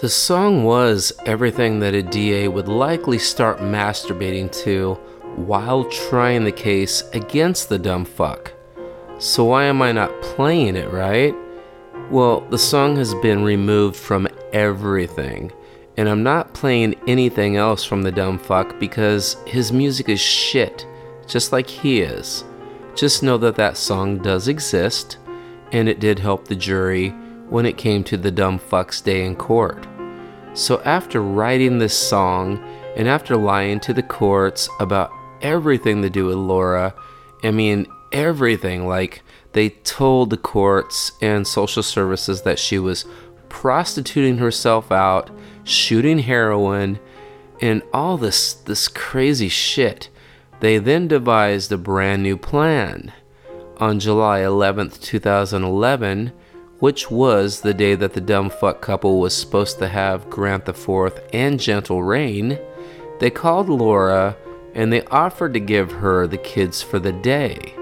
The 0.00 0.08
song 0.08 0.64
was 0.64 1.12
everything 1.26 1.80
that 1.80 1.94
a 1.94 2.02
DA 2.02 2.48
would 2.48 2.68
likely 2.68 3.18
start 3.18 3.58
masturbating 3.58 4.50
to 4.64 4.94
while 5.36 5.84
trying 5.84 6.44
the 6.44 6.52
case 6.52 7.02
against 7.12 7.68
the 7.68 7.78
dumb 7.78 8.06
fuck. 8.06 8.52
So, 9.18 9.44
why 9.44 9.64
am 9.64 9.82
I 9.82 9.92
not 9.92 10.22
playing 10.22 10.76
it, 10.76 10.90
right? 10.90 11.34
Well, 12.10 12.40
the 12.48 12.58
song 12.58 12.96
has 12.96 13.14
been 13.16 13.44
removed 13.44 13.94
from 13.94 14.28
everything, 14.54 15.52
and 15.98 16.08
I'm 16.08 16.22
not 16.22 16.54
playing 16.54 16.94
anything 17.06 17.56
else 17.56 17.84
from 17.84 18.00
the 18.00 18.10
dumb 18.10 18.38
fuck 18.38 18.80
because 18.80 19.36
his 19.44 19.72
music 19.72 20.08
is 20.08 20.18
shit, 20.18 20.86
just 21.26 21.52
like 21.52 21.68
he 21.68 22.00
is. 22.00 22.44
Just 22.94 23.22
know 23.22 23.36
that 23.36 23.56
that 23.56 23.76
song 23.76 24.16
does 24.22 24.48
exist, 24.48 25.18
and 25.70 25.86
it 25.86 26.00
did 26.00 26.18
help 26.18 26.48
the 26.48 26.56
jury 26.56 27.10
when 27.50 27.66
it 27.66 27.76
came 27.76 28.02
to 28.04 28.16
the 28.16 28.30
dumb 28.30 28.58
fuck's 28.58 29.02
day 29.02 29.26
in 29.26 29.36
court. 29.36 29.86
So, 30.54 30.80
after 30.86 31.20
writing 31.20 31.76
this 31.76 31.96
song 31.96 32.58
and 32.96 33.06
after 33.06 33.36
lying 33.36 33.80
to 33.80 33.92
the 33.92 34.02
courts 34.02 34.66
about 34.80 35.12
everything 35.42 36.00
to 36.00 36.08
do 36.08 36.24
with 36.24 36.36
Laura, 36.36 36.94
I 37.44 37.50
mean, 37.50 37.86
everything, 38.12 38.86
like 38.86 39.22
they 39.52 39.70
told 39.70 40.30
the 40.30 40.36
courts 40.36 41.12
and 41.20 41.46
social 41.46 41.82
services 41.82 42.42
that 42.42 42.58
she 42.58 42.78
was 42.78 43.04
prostituting 43.48 44.38
herself 44.38 44.92
out, 44.92 45.30
shooting 45.64 46.20
heroin, 46.20 46.98
and 47.60 47.82
all 47.92 48.16
this 48.16 48.52
this 48.52 48.88
crazy 48.88 49.48
shit. 49.48 50.08
They 50.60 50.78
then 50.78 51.08
devised 51.08 51.70
a 51.72 51.78
brand 51.78 52.22
new 52.22 52.36
plan. 52.36 53.12
On 53.78 54.00
July 54.00 54.40
11th, 54.40 55.00
2011, 55.00 56.32
which 56.80 57.10
was 57.10 57.60
the 57.60 57.74
day 57.74 57.94
that 57.94 58.12
the 58.12 58.20
dumb 58.20 58.50
fuck 58.50 58.80
couple 58.80 59.20
was 59.20 59.36
supposed 59.36 59.78
to 59.78 59.88
have 59.88 60.28
Grant 60.30 60.64
the 60.64 60.74
Fourth 60.74 61.20
and 61.32 61.60
Gentle 61.60 62.02
Reign, 62.02 62.58
they 63.20 63.30
called 63.30 63.68
Laura 63.68 64.36
and 64.74 64.92
they 64.92 65.02
offered 65.06 65.54
to 65.54 65.60
give 65.60 65.90
her 65.90 66.26
the 66.26 66.38
kids 66.38 66.82
for 66.82 66.98
the 66.98 67.12
day. 67.12 67.74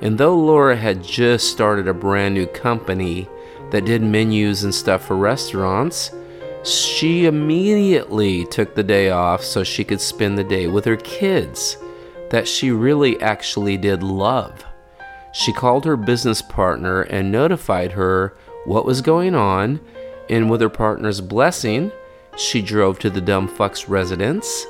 And 0.00 0.18
though 0.18 0.36
Laura 0.36 0.76
had 0.76 1.02
just 1.02 1.50
started 1.50 1.88
a 1.88 1.94
brand 1.94 2.34
new 2.34 2.46
company 2.46 3.28
that 3.70 3.84
did 3.84 4.02
menus 4.02 4.64
and 4.64 4.74
stuff 4.74 5.06
for 5.06 5.16
restaurants, 5.16 6.10
she 6.64 7.26
immediately 7.26 8.46
took 8.46 8.74
the 8.74 8.82
day 8.82 9.10
off 9.10 9.44
so 9.44 9.62
she 9.62 9.84
could 9.84 10.00
spend 10.00 10.38
the 10.38 10.44
day 10.44 10.66
with 10.66 10.84
her 10.84 10.96
kids 10.96 11.76
that 12.30 12.48
she 12.48 12.70
really 12.70 13.20
actually 13.20 13.76
did 13.76 14.02
love. 14.02 14.64
She 15.32 15.52
called 15.52 15.84
her 15.84 15.96
business 15.96 16.40
partner 16.40 17.02
and 17.02 17.30
notified 17.30 17.92
her 17.92 18.36
what 18.64 18.86
was 18.86 19.02
going 19.02 19.34
on, 19.34 19.80
and 20.30 20.48
with 20.48 20.60
her 20.60 20.70
partner's 20.70 21.20
blessing, 21.20 21.92
she 22.36 22.62
drove 22.62 22.98
to 23.00 23.10
the 23.10 23.20
dumb 23.20 23.46
fuck's 23.46 23.88
residence. 23.88 24.64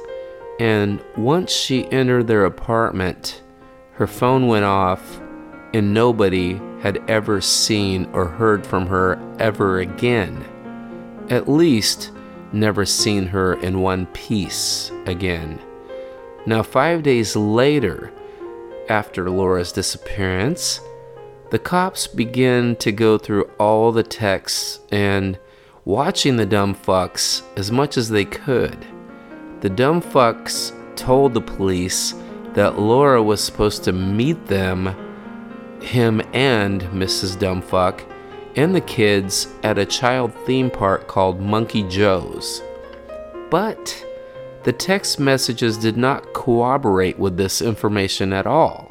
And 0.58 1.02
once 1.16 1.52
she 1.52 1.90
entered 1.92 2.26
their 2.26 2.44
apartment, 2.44 3.42
her 3.94 4.06
phone 4.06 4.46
went 4.46 4.64
off, 4.64 5.20
and 5.72 5.94
nobody 5.94 6.60
had 6.80 7.02
ever 7.08 7.40
seen 7.40 8.08
or 8.12 8.26
heard 8.26 8.66
from 8.66 8.86
her 8.86 9.18
ever 9.38 9.80
again. 9.80 10.44
At 11.30 11.48
least, 11.48 12.10
never 12.52 12.84
seen 12.84 13.26
her 13.26 13.54
in 13.54 13.80
one 13.80 14.06
piece 14.06 14.90
again. 15.06 15.58
Now, 16.46 16.62
five 16.62 17.02
days 17.02 17.34
later, 17.34 18.12
after 18.88 19.30
Laura's 19.30 19.72
disappearance, 19.72 20.80
the 21.50 21.58
cops 21.58 22.06
begin 22.06 22.76
to 22.76 22.92
go 22.92 23.16
through 23.16 23.50
all 23.58 23.92
the 23.92 24.02
texts 24.02 24.80
and 24.90 25.38
watching 25.84 26.36
the 26.36 26.46
dumb 26.46 26.74
fucks 26.74 27.42
as 27.56 27.70
much 27.70 27.96
as 27.96 28.08
they 28.08 28.24
could. 28.24 28.84
The 29.60 29.70
dumb 29.70 30.02
fucks 30.02 30.72
told 30.96 31.32
the 31.32 31.40
police 31.40 32.12
that 32.54 32.78
Laura 32.78 33.22
was 33.22 33.42
supposed 33.42 33.84
to 33.84 33.92
meet 33.92 34.46
them, 34.46 34.86
him 35.80 36.22
and 36.32 36.82
Mrs. 36.82 37.36
Dumbfuck, 37.36 38.02
and 38.56 38.74
the 38.74 38.80
kids 38.80 39.48
at 39.62 39.78
a 39.78 39.84
child 39.84 40.32
theme 40.46 40.70
park 40.70 41.08
called 41.08 41.40
Monkey 41.40 41.82
Joe's. 41.84 42.62
But 43.50 44.04
the 44.62 44.72
text 44.72 45.20
messages 45.20 45.76
did 45.76 45.96
not 45.96 46.32
corroborate 46.32 47.18
with 47.18 47.36
this 47.36 47.60
information 47.60 48.32
at 48.32 48.46
all. 48.46 48.90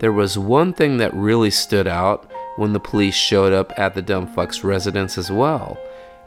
There 0.00 0.12
was 0.12 0.36
one 0.36 0.72
thing 0.72 0.96
that 0.98 1.14
really 1.14 1.50
stood 1.50 1.86
out 1.86 2.30
when 2.56 2.72
the 2.72 2.80
police 2.80 3.14
showed 3.14 3.52
up 3.52 3.72
at 3.78 3.94
the 3.94 4.02
Dumbfuck's 4.02 4.64
residence 4.64 5.16
as 5.16 5.30
well, 5.30 5.78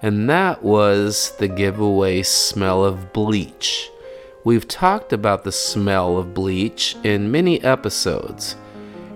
and 0.01 0.29
that 0.29 0.63
was 0.63 1.35
the 1.39 1.47
giveaway 1.47 2.23
smell 2.23 2.85
of 2.85 3.11
bleach. 3.11 3.89
We've 4.45 4.67
talked 4.67 5.11
about 5.11 5.43
the 5.43 5.51
smell 5.51 6.17
of 6.17 6.33
bleach 6.33 6.95
in 7.03 7.29
many 7.29 7.61
episodes. 7.61 8.55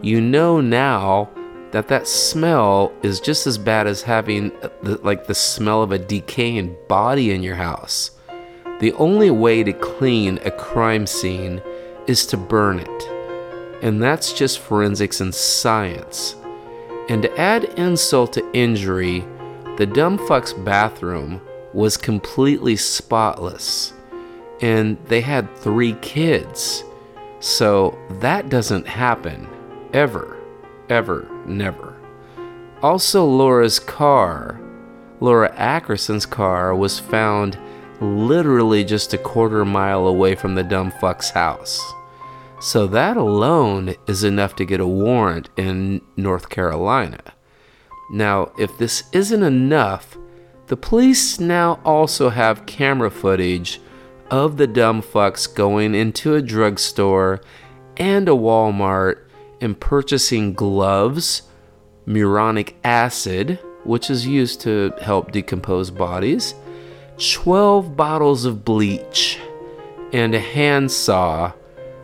You 0.01 0.19
know 0.19 0.59
now 0.59 1.29
that 1.71 1.87
that 1.87 2.09
smell 2.09 2.91
is 3.03 3.21
just 3.21 3.47
as 3.47 3.57
bad 3.57 3.87
as 3.87 4.01
having 4.01 4.49
the, 4.81 4.99
like 5.01 5.25
the 5.25 5.33
smell 5.33 5.81
of 5.81 5.93
a 5.93 5.97
decaying 5.97 6.75
body 6.89 7.31
in 7.31 7.41
your 7.41 7.55
house. 7.55 8.11
The 8.81 8.91
only 8.93 9.31
way 9.31 9.63
to 9.63 9.71
clean 9.71 10.39
a 10.43 10.51
crime 10.51 11.07
scene 11.07 11.61
is 12.05 12.25
to 12.27 12.37
burn 12.37 12.79
it. 12.79 13.03
And 13.81 14.03
that's 14.03 14.33
just 14.33 14.59
forensics 14.59 15.21
and 15.21 15.33
science. 15.33 16.35
And 17.07 17.21
to 17.21 17.39
add 17.39 17.63
insult 17.79 18.33
to 18.33 18.51
injury, 18.51 19.25
the 19.77 19.85
dumb 19.85 20.17
fuck's 20.27 20.51
bathroom 20.51 21.39
was 21.71 21.95
completely 21.95 22.75
spotless. 22.75 23.93
And 24.63 24.97
they 25.07 25.19
had 25.19 25.53
three 25.57 25.93
kids. 25.95 26.85
So 27.41 27.99
that 28.21 28.47
doesn't 28.47 28.87
happen. 28.87 29.45
Ever. 29.91 30.37
Ever. 30.87 31.27
Never. 31.45 31.99
Also, 32.81 33.25
Laura's 33.25 33.77
car, 33.77 34.61
Laura 35.19 35.53
Ackerson's 35.55 36.25
car, 36.25 36.73
was 36.73 36.97
found 36.97 37.59
literally 37.99 38.85
just 38.85 39.13
a 39.13 39.17
quarter 39.17 39.65
mile 39.65 40.07
away 40.07 40.33
from 40.33 40.55
the 40.55 40.63
dumb 40.63 40.91
fuck's 41.01 41.29
house. 41.29 41.81
So 42.61 42.87
that 42.87 43.17
alone 43.17 43.95
is 44.07 44.23
enough 44.23 44.55
to 44.55 44.65
get 44.65 44.79
a 44.79 44.87
warrant 44.87 45.49
in 45.57 45.99
North 46.15 46.49
Carolina. 46.49 47.19
Now, 48.11 48.53
if 48.57 48.77
this 48.77 49.03
isn't 49.11 49.43
enough, 49.43 50.17
the 50.67 50.77
police 50.77 51.41
now 51.41 51.81
also 51.83 52.29
have 52.29 52.65
camera 52.65 53.11
footage 53.11 53.81
of 54.29 54.57
the 54.57 54.67
dumb 54.67 55.01
fucks 55.01 55.53
going 55.53 55.95
into 55.95 56.35
a 56.35 56.41
drugstore 56.41 57.41
and 57.97 58.27
a 58.27 58.31
Walmart 58.31 59.19
and 59.61 59.79
purchasing 59.79 60.53
gloves, 60.53 61.43
muriatic 62.05 62.75
acid, 62.83 63.59
which 63.83 64.09
is 64.09 64.25
used 64.25 64.61
to 64.61 64.93
help 65.01 65.31
decompose 65.31 65.89
bodies, 65.89 66.55
12 67.17 67.95
bottles 67.95 68.45
of 68.45 68.65
bleach, 68.65 69.39
and 70.11 70.33
a 70.35 70.39
handsaw, 70.39 71.51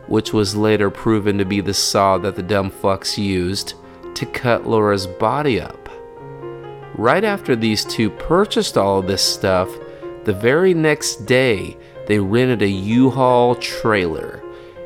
which 0.06 0.32
was 0.32 0.56
later 0.56 0.90
proven 0.90 1.38
to 1.38 1.44
be 1.44 1.60
the 1.60 1.74
saw 1.74 2.18
that 2.18 2.36
the 2.36 2.42
dumb 2.42 2.70
fucks 2.70 3.16
used 3.18 3.74
to 4.14 4.26
cut 4.26 4.66
Laura's 4.66 5.06
body 5.06 5.60
up. 5.60 5.88
Right 6.94 7.24
after 7.24 7.56
these 7.56 7.84
two 7.84 8.10
purchased 8.10 8.76
all 8.76 8.98
of 8.98 9.06
this 9.06 9.22
stuff, 9.22 9.68
the 10.24 10.32
very 10.32 10.74
next 10.74 11.24
day 11.26 11.76
they 12.10 12.18
rented 12.18 12.60
a 12.60 12.68
U-Haul 12.68 13.54
trailer 13.54 14.42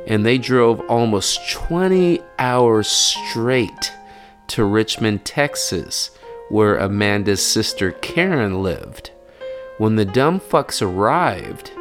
and 0.07 0.27
they 0.27 0.37
drove 0.37 0.81
almost 0.91 1.51
20 1.51 2.21
hours 2.39 2.87
straight 2.87 3.93
to 4.49 4.63
Richmond, 4.63 5.25
Texas, 5.25 6.11
where 6.51 6.77
Amanda's 6.77 7.43
sister 7.43 7.93
Karen 7.93 8.63
lived. 8.63 9.11
When 9.79 9.97
the 9.97 10.05
dumb 10.05 10.39
fucks 10.39 10.83
arrived, 10.83 11.73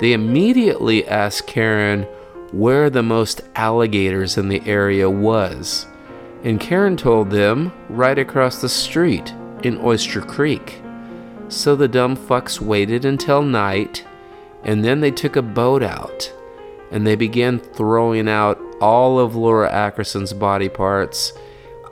they 0.00 0.14
immediately 0.14 1.06
asked 1.06 1.46
Karen 1.46 2.02
where 2.50 2.90
the 2.90 3.04
most 3.04 3.42
alligators 3.54 4.36
in 4.36 4.48
the 4.48 4.66
area 4.66 5.08
was. 5.08 5.86
And 6.42 6.58
Karen 6.58 6.96
told 6.96 7.30
them 7.30 7.72
right 7.88 8.18
across 8.18 8.60
the 8.60 8.68
street 8.68 9.32
in 9.62 9.78
Oyster 9.78 10.22
Creek. 10.22 10.82
So 11.48 11.76
the 11.76 11.86
dumb 11.86 12.16
fucks 12.16 12.60
waited 12.60 13.04
until 13.04 13.42
night, 13.42 14.04
and 14.64 14.84
then 14.84 15.00
they 15.00 15.10
took 15.10 15.36
a 15.36 15.42
boat 15.42 15.82
out, 15.82 16.32
and 16.90 17.06
they 17.06 17.16
began 17.16 17.58
throwing 17.58 18.28
out 18.28 18.60
all 18.80 19.18
of 19.18 19.34
Laura 19.34 19.70
Ackerson's 19.70 20.32
body 20.32 20.68
parts 20.68 21.32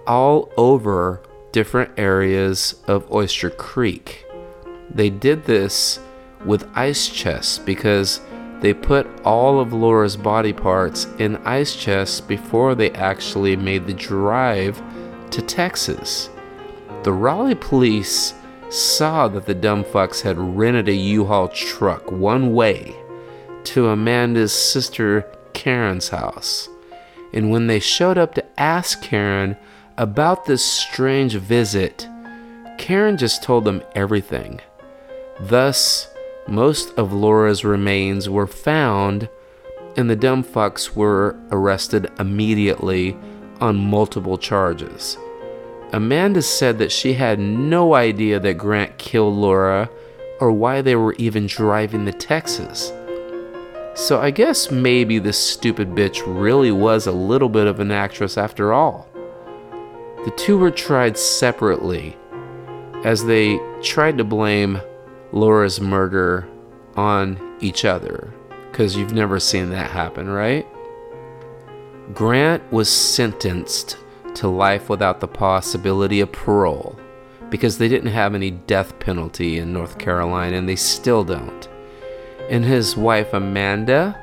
all 0.07 0.53
over 0.57 1.23
different 1.53 1.91
areas 1.99 2.83
of 2.87 3.11
Oyster 3.13 3.51
Creek. 3.51 4.25
They 4.91 5.11
did 5.11 5.45
this 5.45 5.99
with 6.45 6.69
ice 6.75 7.09
chests 7.09 7.59
because 7.59 8.21
they 8.61 8.73
put 8.73 9.07
all 9.25 9.61
of 9.61 9.73
Laura's 9.73 10.17
body 10.17 10.53
parts 10.53 11.07
in 11.19 11.37
ice 11.39 11.75
chests 11.77 12.21
before 12.21 12.75
they 12.75 12.91
actually 12.93 13.57
made 13.57 13.87
the 13.87 13.95
drive 13.95 14.81
to 15.31 15.43
Texas. 15.43 16.31
The 17.03 17.13
Raleigh 17.13 17.55
police 17.55 18.35
saw 18.69 19.29
that 19.29 19.47
the 19.47 19.55
dumb 19.55 19.85
fucks 19.85 20.23
had 20.23 20.39
rented 20.39 20.89
a 20.89 20.95
U-Haul 20.95 21.49
truck 21.49 22.11
one 22.11 22.53
way 22.55 22.95
to 23.65 23.89
Amanda's 23.89 24.53
sister 24.53 25.31
Karen's 25.53 26.09
house. 26.09 26.69
And 27.33 27.51
when 27.51 27.67
they 27.67 27.81
showed 27.81 28.19
up 28.19 28.35
to 28.35 28.61
ask 28.61 29.03
Karen 29.03 29.57
about 29.97 30.45
this 30.45 30.65
strange 30.65 31.35
visit, 31.35 32.09
Karen 32.79 33.17
just 33.17 33.43
told 33.43 33.65
them 33.65 33.83
everything. 33.95 34.61
Thus, 35.41 36.09
most 36.47 36.93
of 36.99 37.13
Laura's 37.13 37.65
remains 37.65 38.29
were 38.29 38.47
found, 38.47 39.29
and 39.97 40.09
the 40.09 40.17
dumb 40.17 40.45
fucks 40.45 40.95
were 40.95 41.37
arrested 41.51 42.11
immediately 42.19 43.17
on 43.61 43.77
multiple 43.77 44.39
charges. 44.39 45.19
Amanda 45.97 46.43
said 46.43 46.77
that 46.77 46.93
she 46.93 47.15
had 47.15 47.39
no 47.39 47.95
idea 47.95 48.39
that 48.39 48.59
Grant 48.59 48.99
killed 48.99 49.35
Laura 49.35 49.89
or 50.41 50.53
why 50.53 50.83
they 50.83 50.95
were 50.95 51.15
even 51.15 51.47
driving 51.47 52.05
to 52.05 52.13
Texas. 52.13 52.93
So 53.95 54.21
I 54.21 54.31
guess 54.31 54.71
maybe 54.71 55.19
this 55.19 55.39
stupid 55.39 55.95
bitch 55.95 56.23
really 56.27 56.71
was 56.71 57.07
a 57.07 57.13
little 57.13 57.49
bit 57.49 57.67
of 57.67 57.81
an 57.81 57.91
actress 57.91 58.37
after 58.37 58.75
all. 58.75 59.09
The 60.27 60.33
two 60.37 60.59
were 60.59 60.71
tried 60.71 61.17
separately 61.17 62.15
as 63.03 63.25
they 63.25 63.59
tried 63.81 64.19
to 64.19 64.25
blame 64.25 64.83
Laura's 65.33 65.81
murder 65.81 66.47
on 66.95 67.57
each 67.61 67.87
other. 67.87 68.35
Because 68.71 68.97
you've 68.97 69.15
never 69.15 69.41
seen 69.41 69.71
that 69.71 69.93
happen, 69.93 70.29
right? 70.29 70.67
Grant 72.13 72.71
was 72.71 72.91
sentenced 72.91 73.97
to 74.37 74.49
life 74.49 74.89
without 74.89 75.21
the 75.21 75.29
possibility 75.29 76.21
of 76.21 76.33
parole 76.33 76.99
because 77.51 77.79
they 77.79 77.89
didn't 77.89 78.11
have 78.11 78.35
any 78.35 78.51
death 78.51 78.99
penalty 78.99 79.59
in 79.59 79.73
North 79.73 79.99
Carolina 79.99 80.57
and 80.57 80.69
they 80.69 80.77
still 80.77 81.25
don't. 81.25 81.69
And 82.49 82.65
his 82.65 82.97
wife 82.97 83.33
Amanda, 83.33 84.17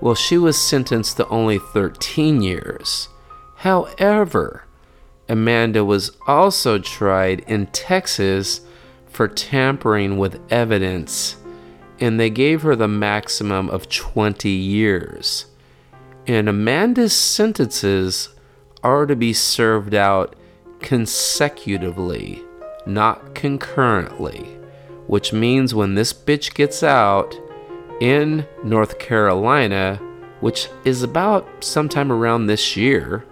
well, 0.00 0.14
she 0.14 0.38
was 0.38 0.60
sentenced 0.60 1.16
to 1.16 1.28
only 1.28 1.58
13 1.58 2.42
years. 2.42 3.08
However, 3.56 4.64
Amanda 5.28 5.84
was 5.84 6.12
also 6.26 6.78
tried 6.78 7.40
in 7.40 7.66
Texas 7.66 8.62
for 9.10 9.28
tampering 9.28 10.16
with 10.16 10.40
evidence, 10.50 11.36
and 12.00 12.18
they 12.18 12.30
gave 12.30 12.62
her 12.62 12.76
the 12.76 12.88
maximum 12.88 13.68
of 13.68 13.88
20 13.88 14.48
years. 14.48 15.46
And 16.26 16.48
Amanda's 16.48 17.14
sentences 17.14 18.28
are 18.82 19.06
to 19.06 19.16
be 19.16 19.32
served 19.32 19.94
out 19.94 20.36
consecutively, 20.80 22.42
not 22.86 23.34
concurrently, 23.34 24.44
which 25.06 25.32
means 25.32 25.74
when 25.74 25.94
this 25.94 26.12
bitch 26.12 26.54
gets 26.54 26.82
out 26.82 27.34
in 28.00 28.46
North 28.62 28.98
Carolina, 28.98 29.96
which 30.40 30.68
is 30.84 31.02
about 31.02 31.64
sometime 31.64 32.12
around 32.12 32.46
this 32.46 32.76
year, 32.76 33.24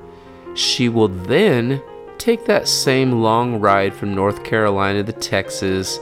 she 0.55 0.89
will 0.89 1.09
then 1.09 1.83
take 2.19 2.47
that 2.47 2.67
same 2.67 3.23
long 3.23 3.61
ride 3.61 3.95
from 3.95 4.15
North 4.15 4.43
Carolina 4.43 5.05
to 5.05 5.13
Texas 5.13 5.99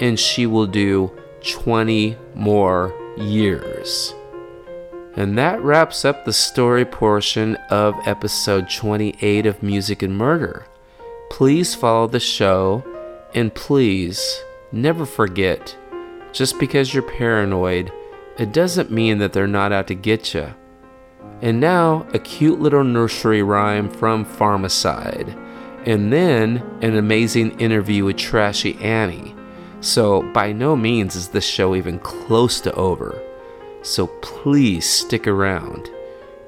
and 0.00 0.18
she 0.18 0.46
will 0.46 0.66
do 0.66 1.10
20 1.42 2.16
more 2.34 2.94
years. 3.16 4.14
And 5.16 5.38
that 5.38 5.62
wraps 5.62 6.04
up 6.04 6.24
the 6.24 6.32
story 6.32 6.84
portion 6.84 7.56
of 7.70 7.94
episode 8.06 8.68
28 8.68 9.46
of 9.46 9.62
Music 9.62 10.02
and 10.02 10.16
Murder. 10.16 10.66
Please 11.30 11.74
follow 11.74 12.06
the 12.06 12.20
show 12.20 12.84
and 13.34 13.54
please 13.54 14.42
never 14.72 15.06
forget 15.06 15.76
just 16.34 16.58
because 16.58 16.92
you're 16.92 17.02
paranoid, 17.02 17.92
it 18.36 18.52
doesn't 18.52 18.90
mean 18.90 19.18
that 19.18 19.32
they're 19.32 19.46
not 19.46 19.72
out 19.72 19.86
to 19.86 19.94
get 19.94 20.34
you. 20.34 20.52
And 21.40 21.60
now, 21.60 22.06
a 22.12 22.18
cute 22.18 22.60
little 22.60 22.84
nursery 22.84 23.42
rhyme 23.42 23.88
from 23.88 24.26
Pharmacide, 24.26 25.32
and 25.86 26.12
then 26.12 26.56
an 26.82 26.96
amazing 26.96 27.58
interview 27.60 28.04
with 28.04 28.16
Trashy 28.16 28.76
Annie. 28.80 29.34
So, 29.80 30.22
by 30.32 30.52
no 30.52 30.74
means 30.74 31.14
is 31.14 31.28
this 31.28 31.46
show 31.46 31.76
even 31.76 32.00
close 32.00 32.60
to 32.62 32.72
over. 32.74 33.22
So, 33.84 34.06
please 34.22 34.88
stick 34.88 35.28
around, 35.28 35.90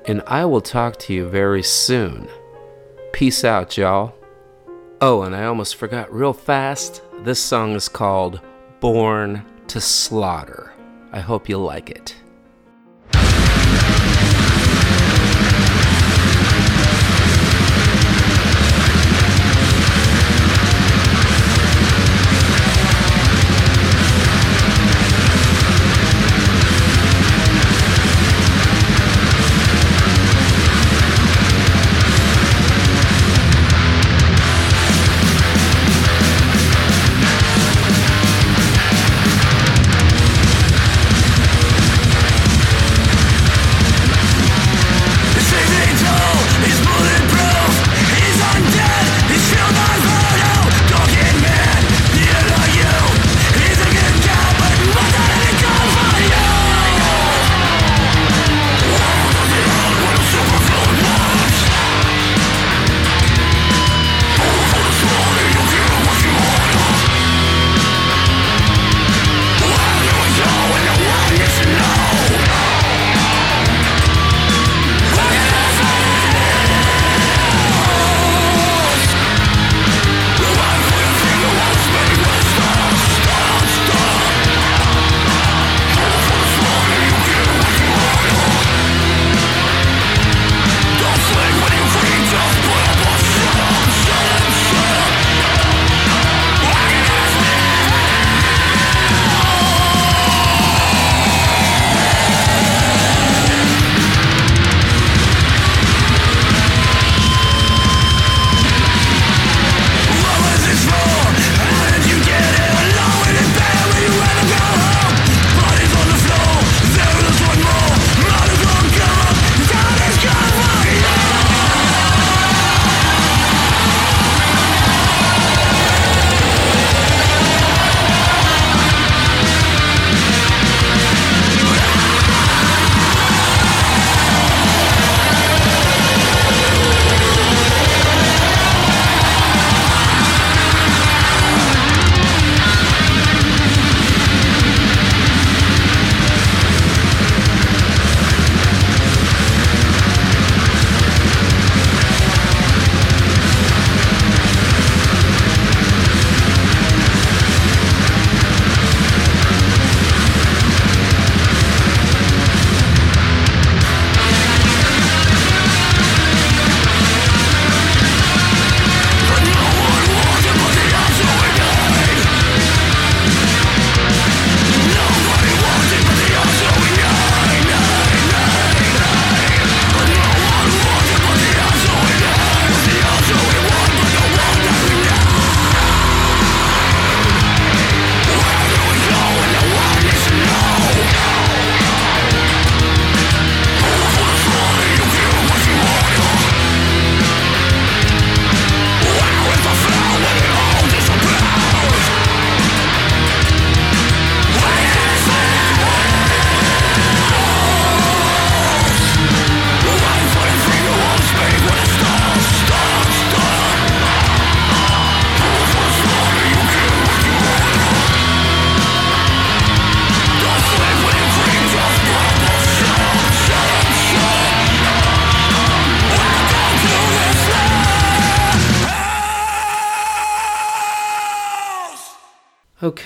and 0.06 0.22
I 0.26 0.44
will 0.46 0.60
talk 0.60 0.96
to 1.00 1.12
you 1.12 1.28
very 1.28 1.62
soon. 1.62 2.28
Peace 3.12 3.44
out, 3.44 3.76
y'all. 3.76 4.14
Oh, 5.00 5.22
and 5.22 5.36
I 5.36 5.44
almost 5.44 5.76
forgot 5.76 6.12
real 6.12 6.32
fast 6.32 7.02
this 7.22 7.40
song 7.40 7.74
is 7.74 7.88
called 7.88 8.40
Born 8.80 9.44
to 9.66 9.80
Slaughter. 9.80 10.72
I 11.12 11.20
hope 11.20 11.48
you 11.48 11.58
like 11.58 11.90
it. 11.90 12.14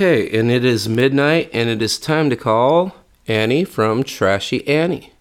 Okay, 0.03 0.31
and 0.39 0.51
it 0.51 0.65
is 0.65 0.89
midnight, 0.89 1.51
and 1.53 1.69
it 1.69 1.83
is 1.83 1.99
time 1.99 2.31
to 2.31 2.37
call 2.37 2.97
Annie 3.29 3.65
from 3.65 4.03
Trashy 4.03 4.67
Annie. 4.67 5.13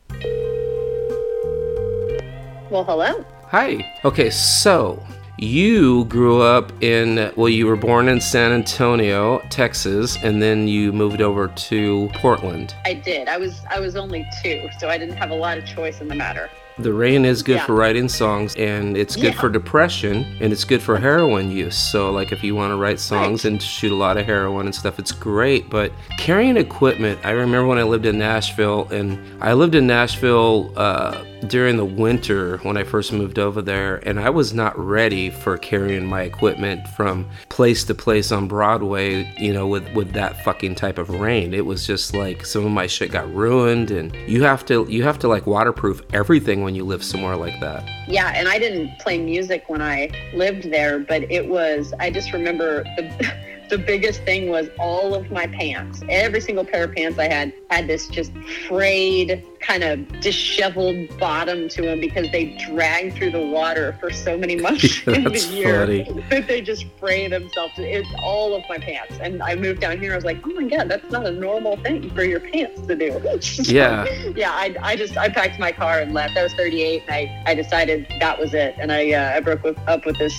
Well, 2.71 2.85
hello. 2.85 3.25
Hi. 3.47 3.99
Okay, 4.05 4.29
so 4.29 5.05
you 5.37 6.05
grew 6.05 6.41
up 6.41 6.71
in, 6.81 7.29
well, 7.35 7.49
you 7.49 7.67
were 7.67 7.75
born 7.75 8.07
in 8.07 8.21
San 8.21 8.53
Antonio, 8.53 9.39
Texas, 9.49 10.17
and 10.23 10.41
then 10.41 10.65
you 10.69 10.93
moved 10.93 11.19
over 11.19 11.49
to 11.49 12.09
Portland. 12.13 12.73
I 12.85 12.93
did. 12.93 13.27
I 13.27 13.35
was 13.35 13.59
I 13.69 13.81
was 13.81 13.97
only 13.97 14.25
two, 14.41 14.69
so 14.79 14.87
I 14.87 14.97
didn't 14.97 15.17
have 15.17 15.31
a 15.31 15.35
lot 15.35 15.57
of 15.57 15.65
choice 15.65 15.99
in 15.99 16.07
the 16.07 16.15
matter. 16.15 16.49
The 16.79 16.93
rain 16.93 17.25
is 17.25 17.43
good 17.43 17.57
Yeah. 17.57 17.65
for 17.65 17.73
writing 17.75 18.07
songs, 18.07 18.55
and 18.55 18.95
it's 18.95 19.15
good 19.17 19.33
Yeah. 19.33 19.39
for 19.41 19.49
depression, 19.49 20.25
and 20.39 20.53
it's 20.53 20.63
good 20.63 20.81
for 20.81 20.97
heroin 20.97 21.51
use. 21.51 21.77
So, 21.77 22.09
like, 22.11 22.31
if 22.31 22.41
you 22.41 22.55
want 22.55 22.71
to 22.71 22.77
write 22.77 22.99
songs 23.01 23.43
Right. 23.43 23.51
and 23.51 23.61
shoot 23.61 23.91
a 23.91 23.95
lot 23.95 24.15
of 24.17 24.25
heroin 24.25 24.65
and 24.65 24.73
stuff, 24.73 24.97
it's 24.97 25.11
great. 25.11 25.69
But 25.69 25.91
carrying 26.17 26.55
equipment, 26.55 27.19
I 27.25 27.31
remember 27.31 27.67
when 27.67 27.79
I 27.79 27.83
lived 27.83 28.05
in 28.05 28.17
Nashville, 28.17 28.87
and 28.91 29.17
I 29.41 29.53
lived 29.53 29.75
in 29.75 29.87
Nashville 29.87 30.71
uh, 30.77 31.15
during 31.47 31.77
the 31.77 31.85
winter 31.85 32.57
when 32.59 32.77
I 32.77 32.83
first 32.83 33.13
moved 33.13 33.39
over 33.39 33.61
there, 33.61 33.97
and 34.07 34.19
I 34.19 34.29
was 34.29 34.53
not 34.53 34.77
ready 34.77 35.29
for 35.29 35.57
carrying 35.57 36.05
my 36.05 36.21
equipment 36.21 36.87
from 36.89 37.29
place 37.49 37.83
to 37.85 37.95
place 37.95 38.31
on 38.31 38.47
Broadway, 38.47 39.33
you 39.37 39.53
know, 39.53 39.67
with 39.67 39.91
with 39.93 40.13
that 40.13 40.43
fucking 40.43 40.75
type 40.75 40.97
of 40.97 41.09
rain. 41.09 41.53
It 41.53 41.65
was 41.65 41.85
just 41.85 42.13
like 42.13 42.45
some 42.45 42.65
of 42.65 42.71
my 42.71 42.87
shit 42.87 43.11
got 43.11 43.33
ruined, 43.33 43.91
and 43.91 44.15
you 44.27 44.43
have 44.43 44.65
to 44.65 44.85
you 44.89 45.03
have 45.03 45.19
to 45.19 45.27
like 45.27 45.45
waterproof 45.45 46.01
everything 46.13 46.63
when 46.63 46.75
you 46.75 46.83
live 46.83 47.03
somewhere 47.03 47.35
like 47.35 47.59
that. 47.59 47.87
Yeah, 48.07 48.31
and 48.35 48.47
I 48.47 48.59
didn't 48.59 48.99
play 48.99 49.17
music 49.17 49.65
when 49.67 49.81
I 49.81 50.09
lived 50.33 50.71
there, 50.71 50.99
but 50.99 51.23
it 51.31 51.47
was 51.47 51.93
I 51.99 52.09
just 52.09 52.33
remember 52.33 52.83
the 52.95 53.49
the 53.69 53.77
biggest 53.77 54.23
thing 54.23 54.49
was 54.49 54.69
all 54.79 55.13
of 55.13 55.29
my 55.31 55.47
pants. 55.47 56.01
Every 56.09 56.41
single 56.41 56.65
pair 56.65 56.85
of 56.85 56.93
pants 56.93 57.19
I 57.19 57.27
had 57.27 57.53
had 57.69 57.87
this 57.87 58.07
just 58.07 58.31
frayed, 58.67 59.43
kind 59.59 59.83
of 59.83 60.21
disheveled 60.21 61.15
bottom 61.19 61.69
to 61.69 61.81
them 61.83 61.99
because 61.99 62.31
they 62.31 62.57
dragged 62.67 63.15
through 63.15 63.31
the 63.31 63.45
water 63.45 63.95
for 63.99 64.11
so 64.11 64.37
many 64.37 64.55
months 64.61 65.07
in 65.07 65.23
the 65.23 65.49
year 65.51 65.85
funny. 65.85 66.23
that 66.29 66.47
they 66.47 66.61
just 66.61 66.85
fray 66.99 67.27
themselves. 67.27 67.73
It's 67.77 68.09
all 68.23 68.55
of 68.55 68.63
my 68.67 68.79
pants. 68.79 69.19
And 69.21 69.41
I 69.43 69.55
moved 69.55 69.81
down 69.81 69.99
here. 69.99 70.13
I 70.13 70.15
was 70.15 70.25
like, 70.25 70.39
oh 70.45 70.53
my 70.53 70.67
god, 70.67 70.89
that's 70.89 71.11
not 71.11 71.25
a 71.25 71.31
normal 71.31 71.77
thing 71.77 72.09
for 72.11 72.23
your 72.23 72.39
pants 72.39 72.81
to 72.81 72.95
do. 72.95 73.19
Yeah. 73.69 74.05
yeah, 74.35 74.51
I, 74.51 74.75
I 74.81 74.95
just 74.95 75.15
I 75.17 75.29
packed 75.29 75.59
my 75.59 75.71
car 75.71 75.99
and 75.99 76.13
left. 76.13 76.35
I 76.37 76.43
was 76.43 76.53
38, 76.53 77.03
and 77.07 77.11
I, 77.11 77.43
I 77.45 77.53
decided 77.53 78.07
that 78.19 78.39
was 78.39 78.53
it. 78.53 78.75
And 78.79 78.91
I 78.91 79.11
uh, 79.11 79.35
I 79.35 79.39
broke 79.41 79.63
with, 79.63 79.77
up 79.87 80.05
with 80.05 80.17
this 80.17 80.33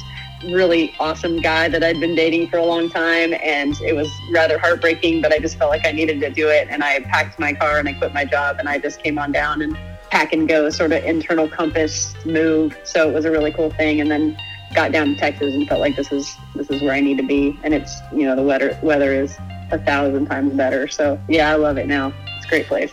really 0.44 0.94
awesome 0.98 1.40
guy 1.40 1.68
that 1.68 1.82
I'd 1.82 2.00
been 2.00 2.14
dating 2.14 2.48
for 2.48 2.58
a 2.58 2.64
long 2.64 2.90
time, 2.90 3.34
and 3.42 3.74
it 3.80 3.94
was 3.94 4.08
rather 4.32 4.58
heartbreaking. 4.58 5.22
But 5.22 5.32
I 5.32 5.38
just 5.38 5.58
felt 5.58 5.70
like 5.70 5.86
I 5.86 5.92
needed 5.92 6.20
to 6.20 6.30
do 6.30 6.48
it, 6.48 6.68
and 6.70 6.82
I 6.82 7.00
packed 7.00 7.38
my 7.38 7.52
car 7.52 7.78
and 7.78 7.88
I 7.88 7.92
quit 7.92 8.14
my 8.14 8.24
job, 8.24 8.56
and 8.58 8.68
I 8.68 8.78
just 8.78 9.02
came 9.02 9.18
on 9.18 9.32
down 9.32 9.62
and 9.62 9.76
pack 10.10 10.32
and 10.32 10.48
go 10.48 10.70
sort 10.70 10.92
of 10.92 11.04
internal 11.04 11.48
compass 11.48 12.14
move. 12.24 12.76
So 12.84 13.08
it 13.08 13.14
was 13.14 13.24
a 13.24 13.30
really 13.30 13.52
cool 13.52 13.70
thing, 13.70 14.00
and 14.00 14.10
then 14.10 14.36
got 14.74 14.92
down 14.92 15.08
to 15.08 15.16
Texas 15.16 15.52
and 15.54 15.66
felt 15.68 15.80
like 15.80 15.96
this 15.96 16.12
is 16.12 16.36
this 16.54 16.70
is 16.70 16.82
where 16.82 16.92
I 16.92 17.00
need 17.00 17.18
to 17.18 17.26
be, 17.26 17.58
and 17.62 17.74
it's 17.74 17.94
you 18.12 18.24
know 18.24 18.36
the 18.36 18.42
weather 18.42 18.78
weather 18.82 19.12
is 19.12 19.36
a 19.72 19.78
thousand 19.78 20.26
times 20.26 20.54
better. 20.54 20.88
So 20.88 21.20
yeah, 21.28 21.50
I 21.50 21.56
love 21.56 21.78
it 21.78 21.86
now. 21.86 22.12
It's 22.36 22.46
a 22.46 22.48
great 22.48 22.66
place. 22.66 22.92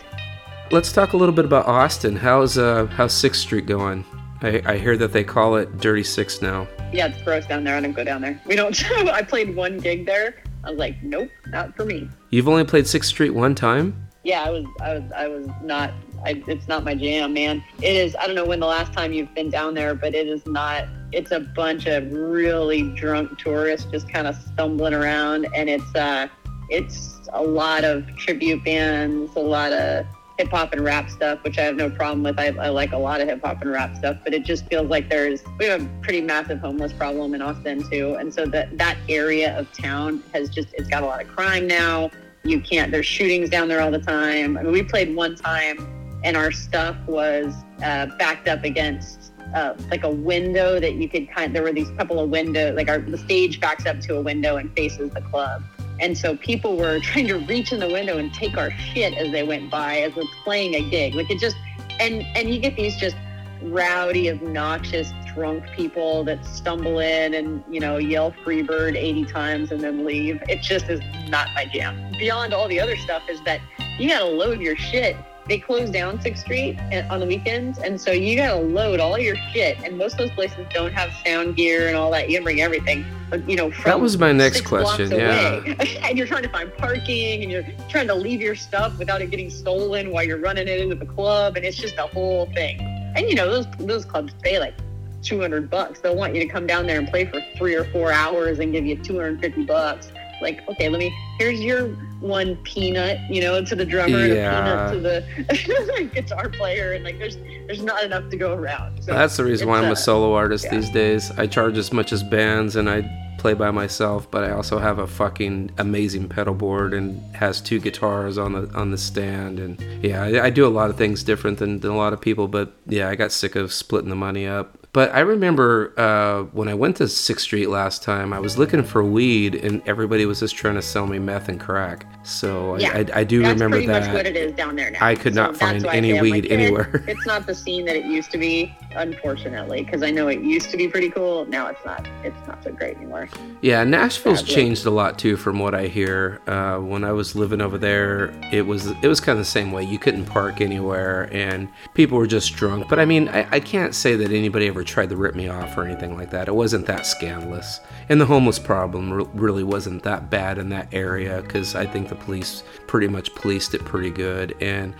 Let's 0.70 0.92
talk 0.92 1.12
a 1.14 1.16
little 1.16 1.34
bit 1.34 1.44
about 1.44 1.66
Austin. 1.66 2.16
How's 2.16 2.58
uh 2.58 2.86
how's 2.86 3.12
Sixth 3.12 3.40
Street 3.40 3.66
going? 3.66 4.04
I, 4.40 4.62
I 4.64 4.78
hear 4.78 4.96
that 4.96 5.12
they 5.12 5.24
call 5.24 5.56
it 5.56 5.78
Dirty 5.78 6.04
Six 6.04 6.42
now. 6.42 6.68
Yeah, 6.92 7.06
it's 7.06 7.22
gross 7.22 7.46
down 7.46 7.64
there. 7.64 7.76
I 7.76 7.80
don't 7.80 7.92
go 7.92 8.04
down 8.04 8.22
there. 8.22 8.40
We 8.46 8.56
don't. 8.56 8.90
I 9.08 9.22
played 9.22 9.54
one 9.54 9.78
gig 9.78 10.06
there. 10.06 10.42
I 10.64 10.70
was 10.70 10.78
like, 10.78 11.02
nope, 11.02 11.30
not 11.48 11.76
for 11.76 11.84
me. 11.84 12.08
You've 12.30 12.48
only 12.48 12.64
played 12.64 12.86
Sixth 12.86 13.10
Street 13.10 13.30
one 13.30 13.54
time. 13.54 14.08
Yeah, 14.24 14.42
I 14.42 14.50
was. 14.50 14.64
I 14.80 14.94
was. 14.94 15.12
I 15.14 15.28
was 15.28 15.48
not. 15.62 15.92
I, 16.24 16.42
it's 16.48 16.66
not 16.66 16.84
my 16.84 16.94
jam, 16.94 17.32
man. 17.32 17.62
It 17.80 17.94
is. 17.94 18.16
I 18.16 18.26
don't 18.26 18.34
know 18.34 18.44
when 18.44 18.60
the 18.60 18.66
last 18.66 18.92
time 18.92 19.12
you've 19.12 19.32
been 19.34 19.50
down 19.50 19.74
there, 19.74 19.94
but 19.94 20.14
it 20.14 20.26
is 20.26 20.44
not. 20.46 20.84
It's 21.12 21.30
a 21.30 21.40
bunch 21.40 21.86
of 21.86 22.10
really 22.12 22.82
drunk 22.94 23.38
tourists 23.38 23.90
just 23.90 24.08
kind 24.10 24.26
of 24.26 24.34
stumbling 24.34 24.94
around, 24.94 25.46
and 25.54 25.68
it's 25.68 25.94
uh, 25.94 26.28
it's 26.68 27.20
a 27.32 27.42
lot 27.42 27.84
of 27.84 28.06
tribute 28.16 28.64
bands, 28.64 29.34
a 29.36 29.40
lot 29.40 29.72
of 29.72 30.06
hip 30.38 30.48
hop 30.50 30.72
and 30.72 30.84
rap 30.84 31.10
stuff, 31.10 31.42
which 31.42 31.58
I 31.58 31.62
have 31.62 31.74
no 31.74 31.90
problem 31.90 32.22
with. 32.22 32.38
I, 32.38 32.46
I 32.46 32.68
like 32.68 32.92
a 32.92 32.96
lot 32.96 33.20
of 33.20 33.28
hip 33.28 33.40
hop 33.44 33.60
and 33.60 33.70
rap 33.70 33.96
stuff, 33.96 34.18
but 34.22 34.32
it 34.32 34.44
just 34.44 34.66
feels 34.66 34.88
like 34.88 35.10
there's 35.10 35.42
we 35.58 35.66
have 35.66 35.82
a 35.82 35.88
pretty 36.00 36.20
massive 36.20 36.60
homeless 36.60 36.92
problem 36.92 37.34
in 37.34 37.42
Austin 37.42 37.82
too, 37.90 38.14
and 38.14 38.32
so 38.32 38.46
that 38.46 38.78
that 38.78 38.96
area 39.08 39.58
of 39.58 39.70
town 39.72 40.22
has 40.32 40.48
just 40.48 40.68
it's 40.74 40.88
got 40.88 41.02
a 41.02 41.06
lot 41.06 41.20
of 41.20 41.28
crime 41.28 41.66
now. 41.66 42.10
You 42.44 42.60
can't. 42.60 42.92
There's 42.92 43.04
shootings 43.04 43.50
down 43.50 43.68
there 43.68 43.80
all 43.80 43.90
the 43.90 43.98
time. 43.98 44.56
I 44.56 44.62
mean, 44.62 44.72
we 44.72 44.82
played 44.82 45.14
one 45.14 45.34
time, 45.34 46.20
and 46.22 46.36
our 46.36 46.52
stuff 46.52 46.96
was 47.06 47.52
uh, 47.82 48.06
backed 48.16 48.46
up 48.46 48.62
against 48.62 49.32
uh, 49.54 49.74
like 49.90 50.04
a 50.04 50.10
window 50.10 50.78
that 50.78 50.94
you 50.94 51.08
could 51.08 51.28
kind. 51.30 51.54
There 51.54 51.64
were 51.64 51.72
these 51.72 51.90
couple 51.98 52.20
of 52.20 52.30
windows, 52.30 52.76
like 52.76 52.88
our 52.88 53.00
the 53.00 53.18
stage 53.18 53.60
backs 53.60 53.86
up 53.86 53.98
to 54.02 54.16
a 54.16 54.22
window 54.22 54.56
and 54.56 54.72
faces 54.76 55.10
the 55.10 55.20
club. 55.22 55.64
And 56.00 56.16
so 56.16 56.36
people 56.36 56.76
were 56.76 57.00
trying 57.02 57.28
to 57.28 57.38
reach 57.38 57.72
in 57.72 57.80
the 57.80 57.88
window 57.88 58.18
and 58.18 58.32
take 58.32 58.56
our 58.56 58.70
shit 58.70 59.14
as 59.14 59.32
they 59.32 59.42
went 59.42 59.70
by 59.70 60.00
as 60.00 60.14
we're 60.14 60.24
playing 60.44 60.74
a 60.74 60.90
gig. 60.90 61.14
Like 61.14 61.30
it 61.30 61.38
just 61.38 61.56
and 62.00 62.22
and 62.36 62.48
you 62.48 62.60
get 62.60 62.76
these 62.76 62.96
just 62.96 63.16
rowdy, 63.62 64.30
obnoxious, 64.30 65.12
drunk 65.34 65.64
people 65.74 66.24
that 66.24 66.44
stumble 66.44 67.00
in 67.00 67.34
and, 67.34 67.62
you 67.70 67.80
know, 67.80 67.96
yell 67.96 68.32
Freebird 68.44 68.96
80 68.96 69.24
times 69.26 69.72
and 69.72 69.80
then 69.80 70.04
leave. 70.04 70.40
It 70.48 70.62
just 70.62 70.88
is 70.88 71.00
not 71.28 71.48
my 71.54 71.64
jam. 71.64 72.12
Beyond 72.18 72.52
all 72.52 72.68
the 72.68 72.80
other 72.80 72.96
stuff 72.96 73.22
is 73.28 73.40
that 73.42 73.60
you 73.98 74.08
gotta 74.08 74.26
load 74.26 74.60
your 74.60 74.76
shit. 74.76 75.16
They 75.48 75.58
close 75.58 75.88
down 75.88 76.20
Sixth 76.20 76.42
Street 76.44 76.78
eh, 76.92 77.06
on 77.08 77.20
the 77.20 77.26
weekends, 77.26 77.78
and 77.78 77.98
so 77.98 78.10
you 78.10 78.36
gotta 78.36 78.60
load 78.60 79.00
all 79.00 79.18
your 79.18 79.36
shit. 79.52 79.78
And 79.82 79.96
most 79.96 80.12
of 80.12 80.18
those 80.18 80.30
places 80.32 80.66
don't 80.74 80.92
have 80.92 81.10
sound 81.24 81.56
gear 81.56 81.88
and 81.88 81.96
all 81.96 82.10
that. 82.10 82.28
You 82.28 82.36
can 82.36 82.44
bring 82.44 82.60
everything, 82.60 83.06
but 83.30 83.48
you 83.48 83.56
know, 83.56 83.70
from 83.70 83.84
That 83.84 84.00
was 84.00 84.18
my 84.18 84.32
next 84.32 84.66
question, 84.66 85.10
Yeah, 85.10 85.62
and 86.04 86.18
you're 86.18 86.26
trying 86.26 86.42
to 86.42 86.50
find 86.50 86.74
parking, 86.76 87.42
and 87.42 87.50
you're 87.50 87.64
trying 87.88 88.08
to 88.08 88.14
leave 88.14 88.42
your 88.42 88.54
stuff 88.54 88.98
without 88.98 89.22
it 89.22 89.30
getting 89.30 89.48
stolen 89.48 90.10
while 90.10 90.22
you're 90.22 90.40
running 90.40 90.68
it 90.68 90.80
into 90.80 90.94
the 90.94 91.06
club, 91.06 91.56
and 91.56 91.64
it's 91.64 91.78
just 91.78 91.96
a 91.96 92.06
whole 92.06 92.46
thing. 92.52 92.78
And 93.16 93.26
you 93.28 93.34
know, 93.34 93.50
those 93.50 93.66
those 93.78 94.04
clubs 94.04 94.34
pay 94.42 94.58
like 94.58 94.74
200 95.22 95.70
bucks. 95.70 96.00
They'll 96.00 96.16
want 96.16 96.34
you 96.34 96.42
to 96.42 96.48
come 96.48 96.66
down 96.66 96.86
there 96.86 96.98
and 96.98 97.08
play 97.08 97.24
for 97.24 97.40
three 97.56 97.74
or 97.74 97.84
four 97.84 98.12
hours 98.12 98.58
and 98.58 98.72
give 98.72 98.86
you 98.86 98.96
250 98.96 99.64
bucks. 99.64 100.10
Like, 100.40 100.66
okay, 100.68 100.88
let 100.88 100.98
me. 100.98 101.14
Here's 101.38 101.60
your 101.60 101.88
one 102.20 102.56
peanut, 102.56 103.18
you 103.30 103.40
know, 103.40 103.64
to 103.64 103.74
the 103.76 103.84
drummer 103.84 104.26
Yeah. 104.26 104.58
and 104.58 104.68
a 104.68 105.22
peanut 105.30 105.72
to 105.72 105.94
the 105.98 106.04
guitar 106.14 106.48
player, 106.48 106.92
and 106.92 107.04
like, 107.04 107.18
there's 107.18 107.36
there's 107.66 107.82
not 107.82 108.02
enough 108.04 108.30
to 108.30 108.36
go 108.36 108.54
around. 108.54 109.02
So 109.02 109.12
That's 109.12 109.36
the 109.36 109.44
reason 109.44 109.68
why 109.68 109.78
I'm 109.78 109.88
uh, 109.88 109.92
a 109.92 109.96
solo 109.96 110.34
artist 110.34 110.64
yeah. 110.64 110.76
these 110.76 110.90
days. 110.90 111.30
I 111.32 111.46
charge 111.46 111.78
as 111.78 111.92
much 111.92 112.12
as 112.12 112.22
bands 112.22 112.76
and 112.76 112.88
I 112.88 113.02
play 113.38 113.54
by 113.54 113.70
myself, 113.70 114.30
but 114.30 114.44
I 114.44 114.50
also 114.50 114.78
have 114.78 114.98
a 114.98 115.06
fucking 115.06 115.70
amazing 115.78 116.28
pedal 116.28 116.54
board 116.54 116.92
and 116.92 117.20
has 117.34 117.60
two 117.60 117.78
guitars 117.78 118.36
on 118.36 118.52
the 118.52 118.70
on 118.74 118.90
the 118.90 118.98
stand 118.98 119.58
and 119.58 119.80
yeah, 120.04 120.22
I, 120.22 120.46
I 120.46 120.50
do 120.50 120.66
a 120.66 120.68
lot 120.68 120.90
of 120.90 120.96
things 120.96 121.22
different 121.22 121.58
than, 121.58 121.80
than 121.80 121.90
a 121.90 121.96
lot 121.96 122.12
of 122.12 122.20
people, 122.20 122.48
but 122.48 122.72
yeah, 122.86 123.08
I 123.08 123.14
got 123.14 123.32
sick 123.32 123.54
of 123.54 123.72
splitting 123.72 124.10
the 124.10 124.16
money 124.16 124.46
up. 124.46 124.77
But 124.92 125.14
I 125.14 125.20
remember 125.20 125.92
uh, 125.98 126.44
when 126.52 126.68
I 126.68 126.74
went 126.74 126.96
to 126.96 127.08
Sixth 127.08 127.44
Street 127.44 127.68
last 127.68 128.02
time, 128.02 128.32
I 128.32 128.40
was 128.40 128.56
looking 128.58 128.82
for 128.82 129.04
weed, 129.04 129.54
and 129.54 129.82
everybody 129.86 130.24
was 130.26 130.40
just 130.40 130.56
trying 130.56 130.76
to 130.76 130.82
sell 130.82 131.06
me 131.06 131.18
meth 131.18 131.48
and 131.48 131.60
crack. 131.60 132.06
So 132.28 132.74
I, 132.74 132.78
Yeah, 132.78 132.90
I, 133.14 133.20
I 133.20 133.24
do 133.24 133.40
remember 133.40 133.70
pretty 133.70 133.86
that. 133.86 134.06
much 134.06 134.12
what 134.14 134.26
it 134.26 134.36
is 134.36 134.52
down 134.52 134.76
there 134.76 134.90
now. 134.90 134.98
I 135.04 135.14
could 135.14 135.34
not 135.34 135.54
that's 135.54 135.60
find 135.60 135.86
any 135.86 136.20
weed 136.20 136.42
like, 136.44 136.50
eh, 136.50 136.54
anywhere. 136.54 137.04
It's 137.08 137.26
not 137.26 137.46
the 137.46 137.54
scene 137.54 137.86
that 137.86 137.96
it 137.96 138.04
used 138.04 138.30
to 138.32 138.38
be, 138.38 138.76
unfortunately, 138.94 139.82
because 139.82 140.02
I 140.02 140.10
know 140.10 140.28
it 140.28 140.40
used 140.42 140.70
to 140.70 140.76
be 140.76 140.88
pretty 140.88 141.08
cool. 141.10 141.46
Now 141.46 141.68
it's 141.68 141.82
not. 141.86 142.06
It's 142.22 142.36
not 142.46 142.62
so 142.62 142.70
great 142.72 142.96
anymore. 142.96 143.28
Yeah, 143.62 143.82
Nashville's 143.84 144.40
Sadly. 144.40 144.54
changed 144.54 144.84
a 144.86 144.90
lot 144.90 145.18
too, 145.18 145.36
from 145.38 145.58
what 145.58 145.74
I 145.74 145.86
hear. 145.86 146.40
Uh, 146.46 146.78
when 146.78 147.02
I 147.02 147.12
was 147.12 147.34
living 147.34 147.60
over 147.62 147.78
there, 147.78 148.30
it 148.52 148.66
was 148.66 148.86
it 148.86 149.06
was 149.08 149.20
kind 149.20 149.38
of 149.38 149.44
the 149.44 149.50
same 149.50 149.72
way. 149.72 149.84
You 149.84 149.98
couldn't 149.98 150.26
park 150.26 150.60
anywhere, 150.60 151.30
and 151.32 151.68
people 151.94 152.18
were 152.18 152.26
just 152.26 152.54
drunk. 152.54 152.88
But 152.88 152.98
I 152.98 153.06
mean, 153.06 153.28
I, 153.28 153.48
I 153.50 153.60
can't 153.60 153.94
say 153.94 154.16
that 154.16 154.30
anybody 154.32 154.66
ever 154.68 154.84
tried 154.84 155.08
to 155.08 155.16
rip 155.16 155.34
me 155.34 155.48
off 155.48 155.76
or 155.78 155.84
anything 155.84 156.14
like 156.16 156.30
that. 156.30 156.46
It 156.48 156.54
wasn't 156.54 156.84
that 156.86 157.06
scandalous, 157.06 157.80
and 158.08 158.20
the 158.20 158.26
homeless 158.26 158.58
problem 158.58 159.12
re- 159.12 159.26
really 159.34 159.64
wasn't 159.64 160.02
that 160.02 160.30
bad 160.30 160.58
in 160.58 160.68
that 160.70 160.88
area 160.92 161.42
because 161.42 161.74
I 161.74 161.86
think 161.86 162.08
the 162.08 162.14
police 162.14 162.62
pretty 162.86 163.08
much 163.08 163.34
policed 163.34 163.74
it 163.74 163.84
pretty 163.84 164.10
good. 164.10 164.56
And 164.60 164.94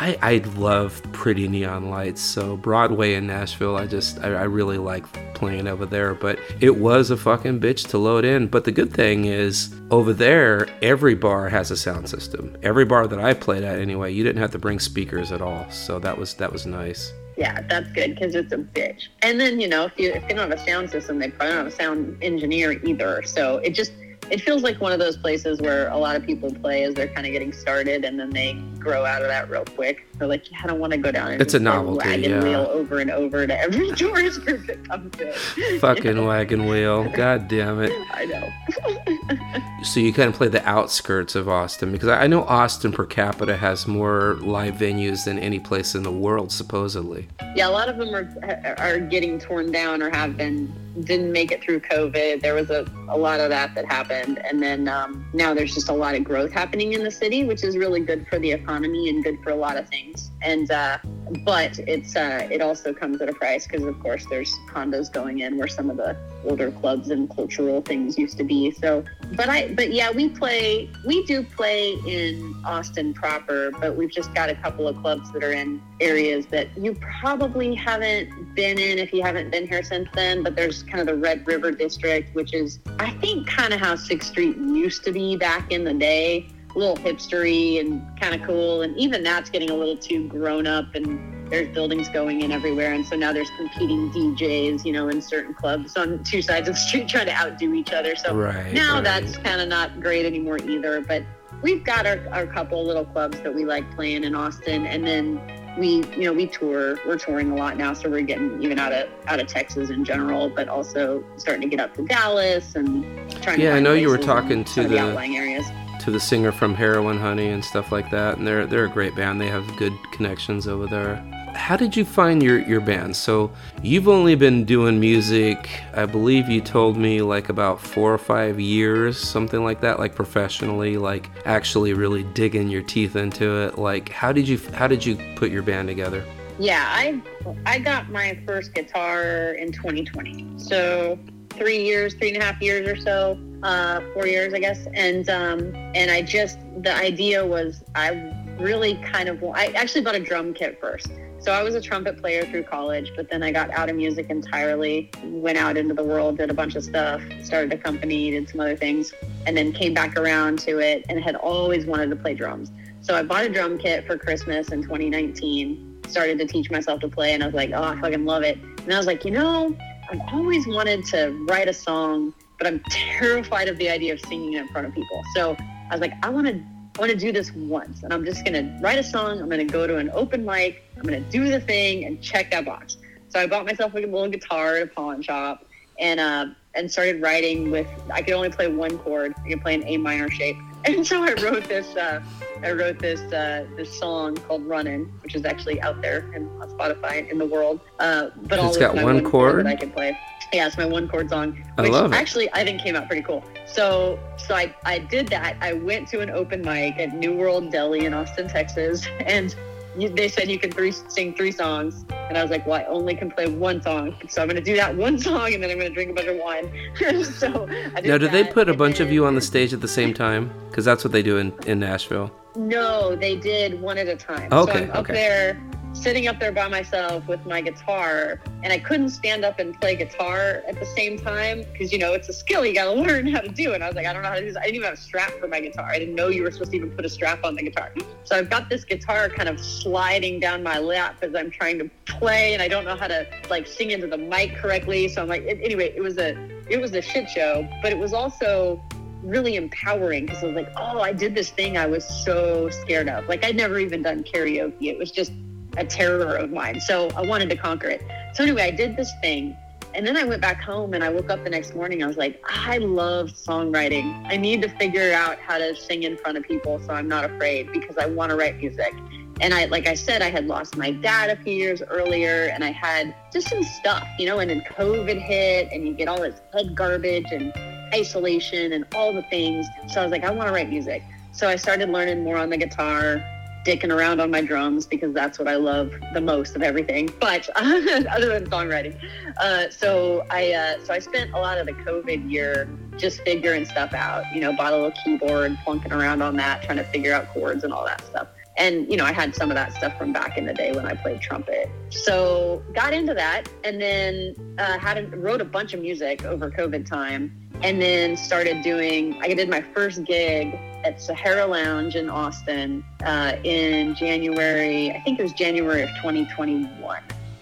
I, 0.00 0.18
I 0.22 0.38
love 0.56 1.02
pretty 1.12 1.46
neon 1.46 1.90
lights. 1.90 2.22
So 2.22 2.56
Broadway 2.56 3.14
in 3.14 3.26
Nashville, 3.26 3.76
I 3.76 3.86
just 3.86 4.18
I, 4.20 4.28
I 4.28 4.42
really 4.44 4.78
like 4.78 5.04
playing 5.34 5.68
over 5.68 5.84
there. 5.84 6.14
But 6.14 6.38
it 6.58 6.76
was 6.76 7.10
a 7.10 7.18
fucking 7.18 7.60
bitch 7.60 7.88
to 7.90 7.98
load 7.98 8.24
in. 8.24 8.46
But 8.46 8.64
the 8.64 8.72
good 8.72 8.94
thing 8.94 9.26
is 9.26 9.74
over 9.90 10.14
there, 10.14 10.68
every 10.80 11.14
bar 11.14 11.50
has 11.50 11.70
a 11.70 11.76
sound 11.76 12.08
system. 12.08 12.56
Every 12.62 12.86
bar 12.86 13.06
that 13.08 13.20
I 13.20 13.34
played 13.34 13.62
at 13.62 13.78
anyway, 13.78 14.12
you 14.12 14.24
didn't 14.24 14.40
have 14.40 14.52
to 14.52 14.58
bring 14.58 14.78
speakers 14.78 15.32
at 15.32 15.42
all. 15.42 15.68
So 15.70 15.98
that 15.98 16.16
was 16.16 16.32
that 16.34 16.50
was 16.50 16.64
nice. 16.64 17.12
Yeah, 17.40 17.62
that's 17.62 17.90
good 17.92 18.14
because 18.14 18.34
it's 18.34 18.52
a 18.52 18.58
bitch. 18.58 19.08
And 19.22 19.40
then 19.40 19.58
you 19.60 19.66
know, 19.66 19.86
if 19.86 19.98
you 19.98 20.12
if 20.12 20.28
they 20.28 20.34
don't 20.34 20.50
have 20.50 20.60
a 20.60 20.62
sound 20.62 20.90
system, 20.90 21.18
they 21.18 21.30
probably 21.30 21.48
don't 21.48 21.64
have 21.64 21.66
a 21.72 21.76
sound 21.76 22.22
engineer 22.22 22.72
either. 22.84 23.22
So 23.22 23.56
it 23.58 23.70
just 23.70 23.92
it 24.30 24.42
feels 24.42 24.62
like 24.62 24.78
one 24.78 24.92
of 24.92 24.98
those 24.98 25.16
places 25.16 25.58
where 25.60 25.88
a 25.88 25.96
lot 25.96 26.16
of 26.16 26.24
people 26.24 26.52
play 26.54 26.84
as 26.84 26.94
they're 26.94 27.08
kind 27.08 27.26
of 27.26 27.32
getting 27.32 27.52
started, 27.52 28.04
and 28.04 28.20
then 28.20 28.28
they 28.28 28.52
grow 28.78 29.06
out 29.06 29.22
of 29.22 29.28
that 29.28 29.48
real 29.50 29.64
quick. 29.64 30.06
They're 30.18 30.28
like, 30.28 30.44
I 30.62 30.66
don't 30.66 30.78
want 30.78 30.92
to 30.92 30.98
go 30.98 31.10
down 31.10 31.32
and 31.32 31.40
It's 31.40 31.54
a 31.54 31.58
novelty, 31.58 32.06
wagon 32.06 32.30
yeah. 32.30 32.42
wheel 32.42 32.68
over 32.70 32.98
and 32.98 33.10
over 33.10 33.46
to 33.46 33.58
every 33.58 33.90
tourist 33.96 34.44
group 34.44 34.66
that 34.66 34.86
comes 34.86 35.18
in. 35.18 35.80
Fucking 35.80 36.24
wagon 36.26 36.66
wheel. 36.66 37.08
God 37.10 37.48
damn 37.48 37.80
it. 37.80 37.92
I 38.12 38.26
know. 38.26 39.66
So 39.82 39.98
you 39.98 40.12
kind 40.12 40.28
of 40.28 40.34
play 40.34 40.48
the 40.48 40.66
outskirts 40.68 41.34
of 41.34 41.48
Austin 41.48 41.90
because 41.90 42.08
I 42.08 42.26
know 42.26 42.44
Austin 42.44 42.92
per 42.92 43.06
capita 43.06 43.56
has 43.56 43.86
more 43.86 44.34
live 44.40 44.74
venues 44.74 45.24
than 45.24 45.38
any 45.38 45.58
place 45.58 45.94
in 45.94 46.02
the 46.02 46.12
world, 46.12 46.52
supposedly. 46.52 47.28
Yeah, 47.56 47.68
a 47.68 47.70
lot 47.70 47.88
of 47.88 47.96
them 47.96 48.14
are 48.14 48.76
are 48.78 49.00
getting 49.00 49.38
torn 49.38 49.72
down 49.72 50.02
or 50.02 50.10
have 50.10 50.36
been 50.36 50.70
didn't 51.04 51.32
make 51.32 51.50
it 51.50 51.62
through 51.62 51.80
COVID. 51.80 52.42
There 52.42 52.54
was 52.54 52.70
a, 52.70 52.84
a 53.08 53.16
lot 53.16 53.40
of 53.40 53.48
that 53.50 53.74
that 53.74 53.86
happened, 53.86 54.38
and 54.38 54.62
then 54.62 54.86
um, 54.88 55.24
now 55.32 55.54
there's 55.54 55.74
just 55.74 55.88
a 55.88 55.94
lot 55.94 56.14
of 56.14 56.24
growth 56.24 56.52
happening 56.52 56.92
in 56.92 57.02
the 57.02 57.10
city, 57.10 57.44
which 57.44 57.64
is 57.64 57.76
really 57.76 58.00
good 58.00 58.26
for 58.28 58.38
the 58.38 58.52
economy 58.52 59.08
and 59.08 59.24
good 59.24 59.38
for 59.42 59.50
a 59.50 59.56
lot 59.56 59.76
of 59.76 59.88
things. 59.88 60.30
And 60.42 60.70
uh, 60.70 60.98
but 61.44 61.78
it's 61.80 62.16
uh, 62.16 62.48
it 62.50 62.60
also 62.60 62.92
comes 62.92 63.20
at 63.22 63.28
a 63.28 63.32
price 63.32 63.66
because 63.66 63.84
of 63.84 63.98
course 64.00 64.26
there's 64.28 64.52
condos 64.68 65.12
going 65.12 65.40
in 65.40 65.56
where 65.56 65.68
some 65.68 65.90
of 65.90 65.96
the 65.96 66.16
older 66.44 66.70
clubs 66.70 67.10
and 67.10 67.34
cultural 67.34 67.80
things 67.82 68.18
used 68.18 68.36
to 68.38 68.44
be. 68.44 68.70
So, 68.72 69.04
but 69.36 69.48
I 69.48 69.72
but 69.74 69.92
yeah, 69.92 70.10
we 70.10 70.28
play 70.28 70.90
we 71.06 71.24
do 71.24 71.42
play 71.42 71.94
in 72.06 72.54
Austin 72.64 73.14
proper, 73.14 73.70
but 73.80 73.96
we've 73.96 74.10
just 74.10 74.34
got 74.34 74.48
a 74.48 74.54
couple 74.54 74.88
of 74.88 74.96
clubs 75.00 75.30
that 75.32 75.44
are 75.44 75.52
in 75.52 75.80
areas 76.00 76.46
that 76.46 76.68
you 76.76 76.94
probably 76.94 77.74
haven't 77.74 78.54
been 78.54 78.78
in 78.78 78.98
if 78.98 79.12
you 79.12 79.22
haven't 79.22 79.50
been 79.50 79.66
here 79.66 79.82
since 79.82 80.08
then. 80.14 80.42
But 80.42 80.56
there's 80.56 80.82
kind 80.82 81.00
of 81.00 81.06
the 81.06 81.16
Red 81.16 81.46
River 81.46 81.70
District, 81.70 82.34
which 82.34 82.54
is 82.54 82.80
I 82.98 83.10
think 83.12 83.46
kind 83.46 83.72
of 83.72 83.80
how 83.80 83.96
Sixth 83.96 84.30
Street 84.30 84.56
used 84.56 85.04
to 85.04 85.12
be 85.12 85.36
back 85.36 85.70
in 85.72 85.84
the 85.84 85.94
day. 85.94 86.48
A 86.74 86.78
little 86.78 86.96
hipstery 86.96 87.80
and 87.80 88.02
kind 88.18 88.34
of 88.40 88.46
cool, 88.46 88.82
and 88.82 88.96
even 88.96 89.22
that's 89.22 89.50
getting 89.50 89.70
a 89.70 89.74
little 89.74 89.96
too 89.96 90.28
grown 90.28 90.66
up 90.66 90.94
and 90.94 91.50
there's 91.50 91.68
buildings 91.74 92.08
going 92.10 92.42
in 92.42 92.52
everywhere 92.52 92.92
and 92.92 93.04
so 93.04 93.16
now 93.16 93.32
there's 93.32 93.50
competing 93.56 94.08
djs 94.12 94.84
you 94.84 94.92
know 94.92 95.08
in 95.08 95.20
certain 95.20 95.52
clubs 95.52 95.96
on 95.96 96.22
two 96.22 96.40
sides 96.40 96.68
of 96.68 96.74
the 96.76 96.80
street 96.80 97.08
trying 97.14 97.26
to 97.26 97.32
outdo 97.36 97.74
each 97.74 97.92
other 97.92 98.14
so 98.14 98.32
Right, 98.36 98.72
now 98.72 98.94
right. 98.94 99.02
that's 99.04 99.36
kind 99.38 99.60
of 99.60 99.66
not 99.66 100.00
great 100.00 100.24
anymore 100.24 100.58
either 100.58 101.00
but 101.00 101.24
we've 101.60 101.82
got 101.82 102.06
our, 102.06 102.20
our 102.30 102.46
couple 102.46 102.86
little 102.86 103.04
clubs 103.04 103.40
that 103.40 103.52
we 103.52 103.64
like 103.64 103.92
playing 103.96 104.22
in 104.22 104.32
austin 104.36 104.86
and 104.86 105.04
then 105.04 105.40
we 105.76 106.04
you 106.16 106.22
know 106.22 106.32
we 106.32 106.46
tour 106.46 107.00
we're 107.04 107.18
touring 107.18 107.50
a 107.50 107.56
lot 107.56 107.76
now 107.76 107.92
so 107.94 108.08
we're 108.08 108.20
getting 108.20 108.62
even 108.62 108.78
out 108.78 108.92
of 108.92 109.08
out 109.26 109.40
of 109.40 109.48
texas 109.48 109.90
in 109.90 110.04
general 110.04 110.48
but 110.48 110.68
also 110.68 111.24
starting 111.36 111.62
to 111.62 111.68
get 111.76 111.80
up 111.84 111.92
to 111.96 112.04
dallas 112.06 112.76
and 112.76 113.02
trying 113.42 113.56
to 113.58 113.64
Yeah, 113.64 113.74
I 113.74 113.80
know 113.80 113.94
you 113.94 114.08
were 114.08 114.18
talking 114.18 114.62
to 114.62 114.70
some 114.70 114.84
of 114.84 114.90
the 114.92 114.98
the- 114.98 115.02
outlying 115.02 115.36
areas 115.36 115.66
To 116.00 116.10
the 116.10 116.20
singer 116.20 116.50
from 116.50 116.74
Heroin 116.74 117.18
Honey 117.18 117.48
and 117.48 117.62
stuff 117.62 117.92
like 117.92 118.10
that, 118.10 118.38
and 118.38 118.46
they're 118.46 118.66
they're 118.66 118.86
a 118.86 118.90
great 118.90 119.14
band. 119.14 119.38
They 119.38 119.48
have 119.48 119.66
good 119.76 119.92
connections 120.12 120.66
over 120.66 120.86
there. 120.86 121.16
How 121.54 121.76
did 121.76 121.94
you 121.94 122.06
find 122.06 122.42
your 122.42 122.60
your 122.60 122.80
band? 122.80 123.14
So 123.14 123.50
you've 123.82 124.08
only 124.08 124.34
been 124.34 124.64
doing 124.64 124.98
music, 124.98 125.68
I 125.94 126.06
believe 126.06 126.48
you 126.48 126.62
told 126.62 126.96
me 126.96 127.20
like 127.20 127.50
about 127.50 127.80
four 127.80 128.14
or 128.14 128.18
five 128.18 128.58
years, 128.58 129.18
something 129.18 129.62
like 129.62 129.82
that, 129.82 129.98
like 129.98 130.14
professionally, 130.14 130.96
like 130.96 131.28
actually 131.44 131.92
really 131.92 132.22
digging 132.22 132.68
your 132.68 132.82
teeth 132.82 133.14
into 133.14 133.58
it. 133.66 133.78
Like 133.78 134.08
how 134.08 134.32
did 134.32 134.48
you 134.48 134.58
how 134.72 134.86
did 134.86 135.04
you 135.04 135.18
put 135.36 135.50
your 135.50 135.62
band 135.62 135.88
together? 135.88 136.24
Yeah, 136.58 136.86
I 136.88 137.20
I 137.66 137.78
got 137.78 138.10
my 138.10 138.40
first 138.46 138.74
guitar 138.74 139.52
in 139.52 139.70
2020. 139.70 140.58
So 140.58 141.18
three 141.50 141.84
years, 141.84 142.14
three 142.14 142.32
and 142.32 142.42
a 142.42 142.44
half 142.44 142.60
years 142.62 142.88
or 142.88 142.96
so, 142.96 143.38
uh, 143.62 144.00
four 144.12 144.26
years, 144.26 144.54
I 144.54 144.60
guess. 144.60 144.86
And 144.94 145.28
um, 145.30 145.74
and 145.94 146.10
I 146.10 146.22
just 146.22 146.58
the 146.82 146.94
idea 146.94 147.44
was 147.44 147.82
I 147.94 148.34
really 148.58 148.94
kind 148.96 149.28
of 149.28 149.42
I 149.54 149.66
actually 149.68 150.02
bought 150.02 150.14
a 150.14 150.20
drum 150.20 150.54
kit 150.54 150.78
first. 150.80 151.08
So 151.40 151.52
I 151.52 151.62
was 151.62 151.74
a 151.74 151.80
trumpet 151.80 152.18
player 152.18 152.44
through 152.44 152.64
college, 152.64 153.12
but 153.16 153.30
then 153.30 153.42
I 153.42 153.50
got 153.50 153.70
out 153.70 153.88
of 153.88 153.96
music 153.96 154.26
entirely, 154.28 155.10
went 155.24 155.56
out 155.56 155.78
into 155.78 155.94
the 155.94 156.04
world, 156.04 156.36
did 156.36 156.50
a 156.50 156.54
bunch 156.54 156.74
of 156.74 156.84
stuff, 156.84 157.22
started 157.42 157.72
a 157.72 157.78
company, 157.78 158.30
did 158.30 158.46
some 158.46 158.60
other 158.60 158.76
things, 158.76 159.14
and 159.46 159.56
then 159.56 159.72
came 159.72 159.94
back 159.94 160.18
around 160.18 160.58
to 160.60 160.80
it 160.80 161.06
and 161.08 161.18
had 161.18 161.36
always 161.36 161.86
wanted 161.86 162.10
to 162.10 162.16
play 162.16 162.34
drums. 162.34 162.70
So 163.00 163.16
I 163.16 163.22
bought 163.22 163.44
a 163.44 163.48
drum 163.48 163.78
kit 163.78 164.06
for 164.06 164.18
Christmas 164.18 164.68
in 164.68 164.82
2019, 164.82 166.02
started 166.08 166.38
to 166.40 166.46
teach 166.46 166.70
myself 166.70 167.00
to 167.00 167.08
play, 167.08 167.32
and 167.32 167.42
I 167.42 167.46
was 167.46 167.54
like, 167.54 167.70
oh, 167.72 167.82
I 167.82 167.98
fucking 167.98 168.26
love 168.26 168.42
it. 168.42 168.58
And 168.58 168.92
I 168.92 168.98
was 168.98 169.06
like, 169.06 169.24
you 169.24 169.30
know, 169.30 169.74
I've 170.10 170.20
always 170.34 170.66
wanted 170.66 171.06
to 171.06 171.30
write 171.48 171.68
a 171.68 171.72
song, 171.72 172.34
but 172.60 172.66
I'm 172.66 172.80
terrified 172.90 173.68
of 173.68 173.78
the 173.78 173.88
idea 173.88 174.12
of 174.12 174.20
singing 174.20 174.52
it 174.52 174.60
in 174.60 174.68
front 174.68 174.86
of 174.86 174.94
people. 174.94 175.22
So 175.34 175.56
I 175.58 175.94
was 175.94 176.00
like, 176.00 176.12
I 176.22 176.28
want 176.28 176.46
to 176.46 176.62
I 176.98 177.00
want 177.00 177.12
to 177.12 177.16
do 177.16 177.32
this 177.32 177.52
once, 177.54 178.02
and 178.02 178.12
I'm 178.12 178.24
just 178.24 178.44
gonna 178.44 178.78
write 178.82 178.98
a 178.98 179.02
song. 179.02 179.40
I'm 179.40 179.48
gonna 179.48 179.64
go 179.64 179.86
to 179.86 179.96
an 179.96 180.10
open 180.12 180.44
mic. 180.44 180.84
I'm 180.96 181.02
gonna 181.04 181.20
do 181.20 181.48
the 181.48 181.60
thing 181.60 182.04
and 182.04 182.20
check 182.20 182.50
that 182.50 182.66
box. 182.66 182.98
So 183.30 183.40
I 183.40 183.46
bought 183.46 183.64
myself 183.64 183.94
a 183.94 183.98
little 183.98 184.28
guitar 184.28 184.76
at 184.76 184.82
a 184.82 184.86
pawn 184.86 185.22
shop, 185.22 185.64
and 185.98 186.20
uh, 186.20 186.46
and 186.74 186.90
started 186.90 187.22
writing 187.22 187.70
with. 187.70 187.88
I 188.12 188.20
could 188.20 188.34
only 188.34 188.50
play 188.50 188.68
one 188.68 188.98
chord. 188.98 189.34
I 189.44 189.48
could 189.48 189.62
play 189.62 189.74
an 189.74 189.84
A 189.86 189.96
minor 189.96 190.28
shape, 190.28 190.56
and 190.84 191.06
so 191.06 191.22
I 191.22 191.32
wrote 191.34 191.64
this. 191.64 191.96
Uh, 191.96 192.20
I 192.62 192.72
wrote 192.72 192.98
this 192.98 193.20
uh, 193.32 193.66
this 193.76 193.98
song 193.98 194.36
called 194.36 194.66
"Running," 194.66 195.04
which 195.22 195.34
is 195.34 195.46
actually 195.46 195.80
out 195.80 196.02
there 196.02 196.30
and 196.34 196.50
on 196.60 196.68
Spotify 196.76 197.30
in 197.30 197.38
the 197.38 197.46
world. 197.46 197.80
Uh, 197.98 198.30
but 198.42 198.58
It's 198.58 198.76
all 198.76 198.78
got 198.78 199.02
one 199.02 199.24
chord? 199.24 199.64
that 199.64 199.66
I 199.70 199.76
can 199.76 199.90
play. 199.90 200.18
Yeah, 200.52 200.66
it's 200.66 200.76
my 200.76 200.86
one 200.86 201.08
chord 201.08 201.30
song. 201.30 201.62
I 201.78 201.82
which 201.82 201.92
it. 201.92 202.12
Actually, 202.12 202.52
I 202.52 202.64
think 202.64 202.80
came 202.80 202.96
out 202.96 203.06
pretty 203.06 203.22
cool. 203.22 203.44
So, 203.66 204.18
so 204.36 204.54
I, 204.54 204.74
I 204.84 204.98
did 204.98 205.28
that. 205.28 205.56
I 205.60 205.74
went 205.74 206.08
to 206.08 206.20
an 206.20 206.30
open 206.30 206.62
mic 206.62 206.98
at 206.98 207.14
New 207.14 207.34
World 207.34 207.70
Deli 207.70 208.04
in 208.04 208.14
Austin, 208.14 208.48
Texas, 208.48 209.06
and 209.26 209.54
you, 209.96 210.08
they 210.08 210.28
said 210.28 210.50
you 210.50 210.58
can 210.58 210.70
three, 210.70 210.92
sing 210.92 211.34
three 211.34 211.52
songs, 211.52 212.04
and 212.28 212.36
I 212.36 212.42
was 212.42 212.50
like, 212.50 212.66
well, 212.66 212.80
I 212.80 212.84
only 212.84 213.14
can 213.14 213.30
play 213.30 213.48
one 213.48 213.82
song, 213.82 214.16
so 214.28 214.42
I'm 214.42 214.48
gonna 214.48 214.60
do 214.60 214.76
that 214.76 214.96
one 214.96 215.18
song, 215.28 215.52
and 215.54 215.62
then 215.62 215.70
I'm 215.70 215.78
gonna 215.78 215.90
drink 215.90 216.10
a 216.10 216.14
bunch 216.14 216.28
of 216.28 216.36
wine. 216.36 216.70
so, 217.24 217.68
I 217.94 218.00
did 218.00 218.08
Now, 218.08 218.18
did 218.18 218.32
they 218.32 218.44
put 218.44 218.68
a 218.68 218.74
bunch 218.74 219.00
of 219.00 219.12
you 219.12 219.26
on 219.26 219.34
the 219.34 219.40
stage 219.40 219.72
at 219.72 219.80
the 219.80 219.88
same 219.88 220.14
time? 220.14 220.52
Because 220.68 220.84
that's 220.84 221.04
what 221.04 221.12
they 221.12 221.22
do 221.22 221.38
in, 221.38 221.52
in 221.66 221.78
Nashville. 221.80 222.30
No, 222.56 223.14
they 223.14 223.36
did 223.36 223.80
one 223.80 223.98
at 223.98 224.08
a 224.08 224.16
time. 224.16 224.52
Okay, 224.52 224.72
so 224.72 224.78
I'm 224.78 224.90
up 224.90 224.96
okay. 224.98 225.12
there, 225.12 225.62
sitting 225.92 226.28
up 226.28 226.38
there 226.38 226.52
by 226.52 226.68
myself 226.68 227.26
with 227.26 227.44
my 227.46 227.60
guitar, 227.60 228.40
and 228.62 228.72
I 228.72 228.78
couldn't 228.78 229.10
stand 229.10 229.44
up 229.44 229.58
and 229.58 229.78
play 229.80 229.96
guitar 229.96 230.62
at 230.66 230.78
the 230.78 230.86
same 230.86 231.18
time 231.18 231.64
because 231.72 231.92
you 231.92 231.98
know 231.98 232.12
it's 232.12 232.28
a 232.28 232.32
skill 232.32 232.64
you 232.64 232.74
got 232.74 232.84
to 232.84 232.92
learn 233.00 233.26
how 233.26 233.40
to 233.40 233.48
do. 233.48 233.72
And 233.72 233.82
I 233.82 233.88
was 233.88 233.96
like, 233.96 234.06
I 234.06 234.12
don't 234.12 234.22
know 234.22 234.28
how 234.28 234.36
to 234.36 234.40
do 234.40 234.46
this. 234.46 234.56
I 234.56 234.62
didn't 234.62 234.76
even 234.76 234.88
have 234.88 234.98
a 234.98 235.00
strap 235.00 235.32
for 235.32 235.48
my 235.48 235.60
guitar. 235.60 235.88
I 235.90 235.98
didn't 235.98 236.14
know 236.14 236.28
you 236.28 236.42
were 236.42 236.50
supposed 236.50 236.70
to 236.72 236.76
even 236.76 236.90
put 236.90 237.04
a 237.04 237.08
strap 237.08 237.44
on 237.44 237.54
the 237.54 237.62
guitar. 237.62 237.92
So 238.24 238.36
I've 238.36 238.50
got 238.50 238.68
this 238.68 238.84
guitar 238.84 239.28
kind 239.28 239.48
of 239.48 239.60
sliding 239.60 240.40
down 240.40 240.62
my 240.62 240.78
lap 240.78 241.16
as 241.22 241.34
I'm 241.34 241.50
trying 241.50 241.78
to 241.80 241.90
play, 242.06 242.54
and 242.54 242.62
I 242.62 242.68
don't 242.68 242.84
know 242.84 242.96
how 242.96 243.08
to 243.08 243.26
like 243.48 243.66
sing 243.66 243.90
into 243.90 244.06
the 244.06 244.18
mic 244.18 244.56
correctly. 244.56 245.08
So 245.08 245.22
I'm 245.22 245.28
like, 245.28 245.44
anyway, 245.46 245.92
it 245.96 246.02
was 246.02 246.18
a 246.18 246.36
it 246.68 246.80
was 246.80 246.92
a 246.92 247.02
shit 247.02 247.28
show, 247.28 247.68
but 247.82 247.92
it 247.92 247.98
was 247.98 248.12
also 248.12 248.82
really 249.22 249.56
empowering 249.56 250.24
because 250.26 250.42
I 250.42 250.46
was 250.46 250.56
like, 250.56 250.72
oh, 250.76 251.00
I 251.00 251.12
did 251.12 251.34
this 251.34 251.50
thing 251.50 251.76
I 251.76 251.86
was 251.86 252.04
so 252.24 252.70
scared 252.70 253.08
of. 253.08 253.26
Like 253.28 253.44
I'd 253.44 253.56
never 253.56 253.78
even 253.78 254.02
done 254.02 254.22
karaoke. 254.22 254.86
It 254.86 254.98
was 254.98 255.10
just 255.10 255.32
a 255.76 255.84
terror 255.84 256.36
of 256.36 256.50
mine. 256.50 256.80
So 256.80 257.08
I 257.10 257.22
wanted 257.22 257.48
to 257.50 257.56
conquer 257.56 257.88
it. 257.88 258.02
So 258.34 258.44
anyway, 258.44 258.62
I 258.62 258.70
did 258.70 258.96
this 258.96 259.12
thing. 259.20 259.56
And 259.92 260.06
then 260.06 260.16
I 260.16 260.22
went 260.22 260.40
back 260.40 260.62
home 260.62 260.94
and 260.94 261.02
I 261.02 261.08
woke 261.08 261.30
up 261.30 261.42
the 261.42 261.50
next 261.50 261.74
morning. 261.74 262.02
I 262.04 262.06
was 262.06 262.16
like, 262.16 262.40
I 262.48 262.78
love 262.78 263.30
songwriting. 263.30 264.24
I 264.28 264.36
need 264.36 264.62
to 264.62 264.68
figure 264.68 265.12
out 265.12 265.38
how 265.38 265.58
to 265.58 265.74
sing 265.74 266.04
in 266.04 266.16
front 266.16 266.38
of 266.38 266.44
people 266.44 266.78
so 266.78 266.92
I'm 266.92 267.08
not 267.08 267.24
afraid 267.24 267.72
because 267.72 267.98
I 267.98 268.06
want 268.06 268.30
to 268.30 268.36
write 268.36 268.58
music. 268.58 268.94
And 269.40 269.52
I, 269.52 269.64
like 269.64 269.88
I 269.88 269.94
said, 269.94 270.22
I 270.22 270.30
had 270.30 270.46
lost 270.46 270.76
my 270.76 270.92
dad 270.92 271.30
a 271.30 271.42
few 271.42 271.54
years 271.54 271.82
earlier 271.82 272.50
and 272.52 272.62
I 272.62 272.70
had 272.70 273.14
just 273.32 273.48
some 273.48 273.64
stuff, 273.64 274.06
you 274.18 274.26
know, 274.26 274.38
and 274.38 274.50
then 274.50 274.60
COVID 274.60 275.20
hit 275.20 275.70
and 275.72 275.88
you 275.88 275.94
get 275.94 276.08
all 276.08 276.20
this 276.20 276.40
head 276.52 276.76
garbage 276.76 277.26
and 277.32 277.52
isolation 277.92 278.72
and 278.72 278.86
all 278.94 279.12
the 279.12 279.22
things. 279.22 279.66
So 279.88 280.00
I 280.00 280.04
was 280.04 280.12
like, 280.12 280.24
I 280.24 280.30
want 280.30 280.48
to 280.48 280.54
write 280.54 280.68
music. 280.68 281.02
So 281.32 281.48
I 281.48 281.56
started 281.56 281.88
learning 281.88 282.22
more 282.22 282.36
on 282.36 282.50
the 282.50 282.58
guitar, 282.58 283.24
dicking 283.64 283.94
around 283.94 284.20
on 284.20 284.30
my 284.30 284.40
drums 284.40 284.86
because 284.86 285.12
that's 285.12 285.38
what 285.38 285.48
I 285.48 285.56
love 285.56 285.92
the 286.14 286.20
most 286.20 286.56
of 286.56 286.62
everything. 286.62 287.10
But 287.20 287.48
other 287.56 288.28
than 288.28 288.46
songwriting, 288.48 288.96
uh, 289.38 289.70
so 289.70 290.26
I 290.30 290.52
uh, 290.52 290.84
so 290.84 290.94
I 290.94 290.98
spent 290.98 291.32
a 291.32 291.38
lot 291.38 291.58
of 291.58 291.66
the 291.66 291.72
COVID 291.72 292.30
year 292.30 292.68
just 292.96 293.20
figuring 293.22 293.64
stuff 293.64 293.92
out. 293.94 294.24
You 294.34 294.40
know, 294.40 294.52
bought 294.54 294.72
a 294.72 294.76
little 294.76 294.92
keyboard, 295.04 295.56
plunking 295.64 295.92
around 295.92 296.22
on 296.22 296.36
that, 296.36 296.62
trying 296.62 296.78
to 296.78 296.84
figure 296.84 297.12
out 297.12 297.28
chords 297.28 297.64
and 297.64 297.72
all 297.72 297.84
that 297.86 298.04
stuff. 298.06 298.28
And 298.60 298.88
you 298.90 298.96
know, 298.98 299.06
I 299.06 299.12
had 299.12 299.34
some 299.34 299.50
of 299.50 299.54
that 299.54 299.72
stuff 299.72 299.96
from 299.96 300.12
back 300.12 300.36
in 300.36 300.44
the 300.44 300.52
day 300.52 300.72
when 300.72 300.84
I 300.84 300.94
played 300.94 301.22
trumpet. 301.22 301.70
So 301.88 302.62
got 302.74 302.92
into 302.92 303.14
that, 303.14 303.48
and 303.64 303.80
then 303.80 304.34
uh, 304.58 304.78
had 304.78 304.98
a, 304.98 305.16
wrote 305.16 305.40
a 305.40 305.46
bunch 305.46 305.72
of 305.72 305.80
music 305.80 306.26
over 306.26 306.50
COVID 306.50 306.84
time, 306.84 307.32
and 307.62 307.80
then 307.80 308.18
started 308.18 308.62
doing. 308.62 309.16
I 309.22 309.32
did 309.32 309.48
my 309.48 309.62
first 309.62 310.04
gig 310.04 310.54
at 310.84 311.00
Sahara 311.00 311.46
Lounge 311.46 311.96
in 311.96 312.10
Austin 312.10 312.84
uh, 313.02 313.36
in 313.44 313.94
January. 313.94 314.90
I 314.90 315.00
think 315.00 315.18
it 315.18 315.22
was 315.22 315.32
January 315.32 315.82
of 315.82 315.88
2021. 315.96 317.00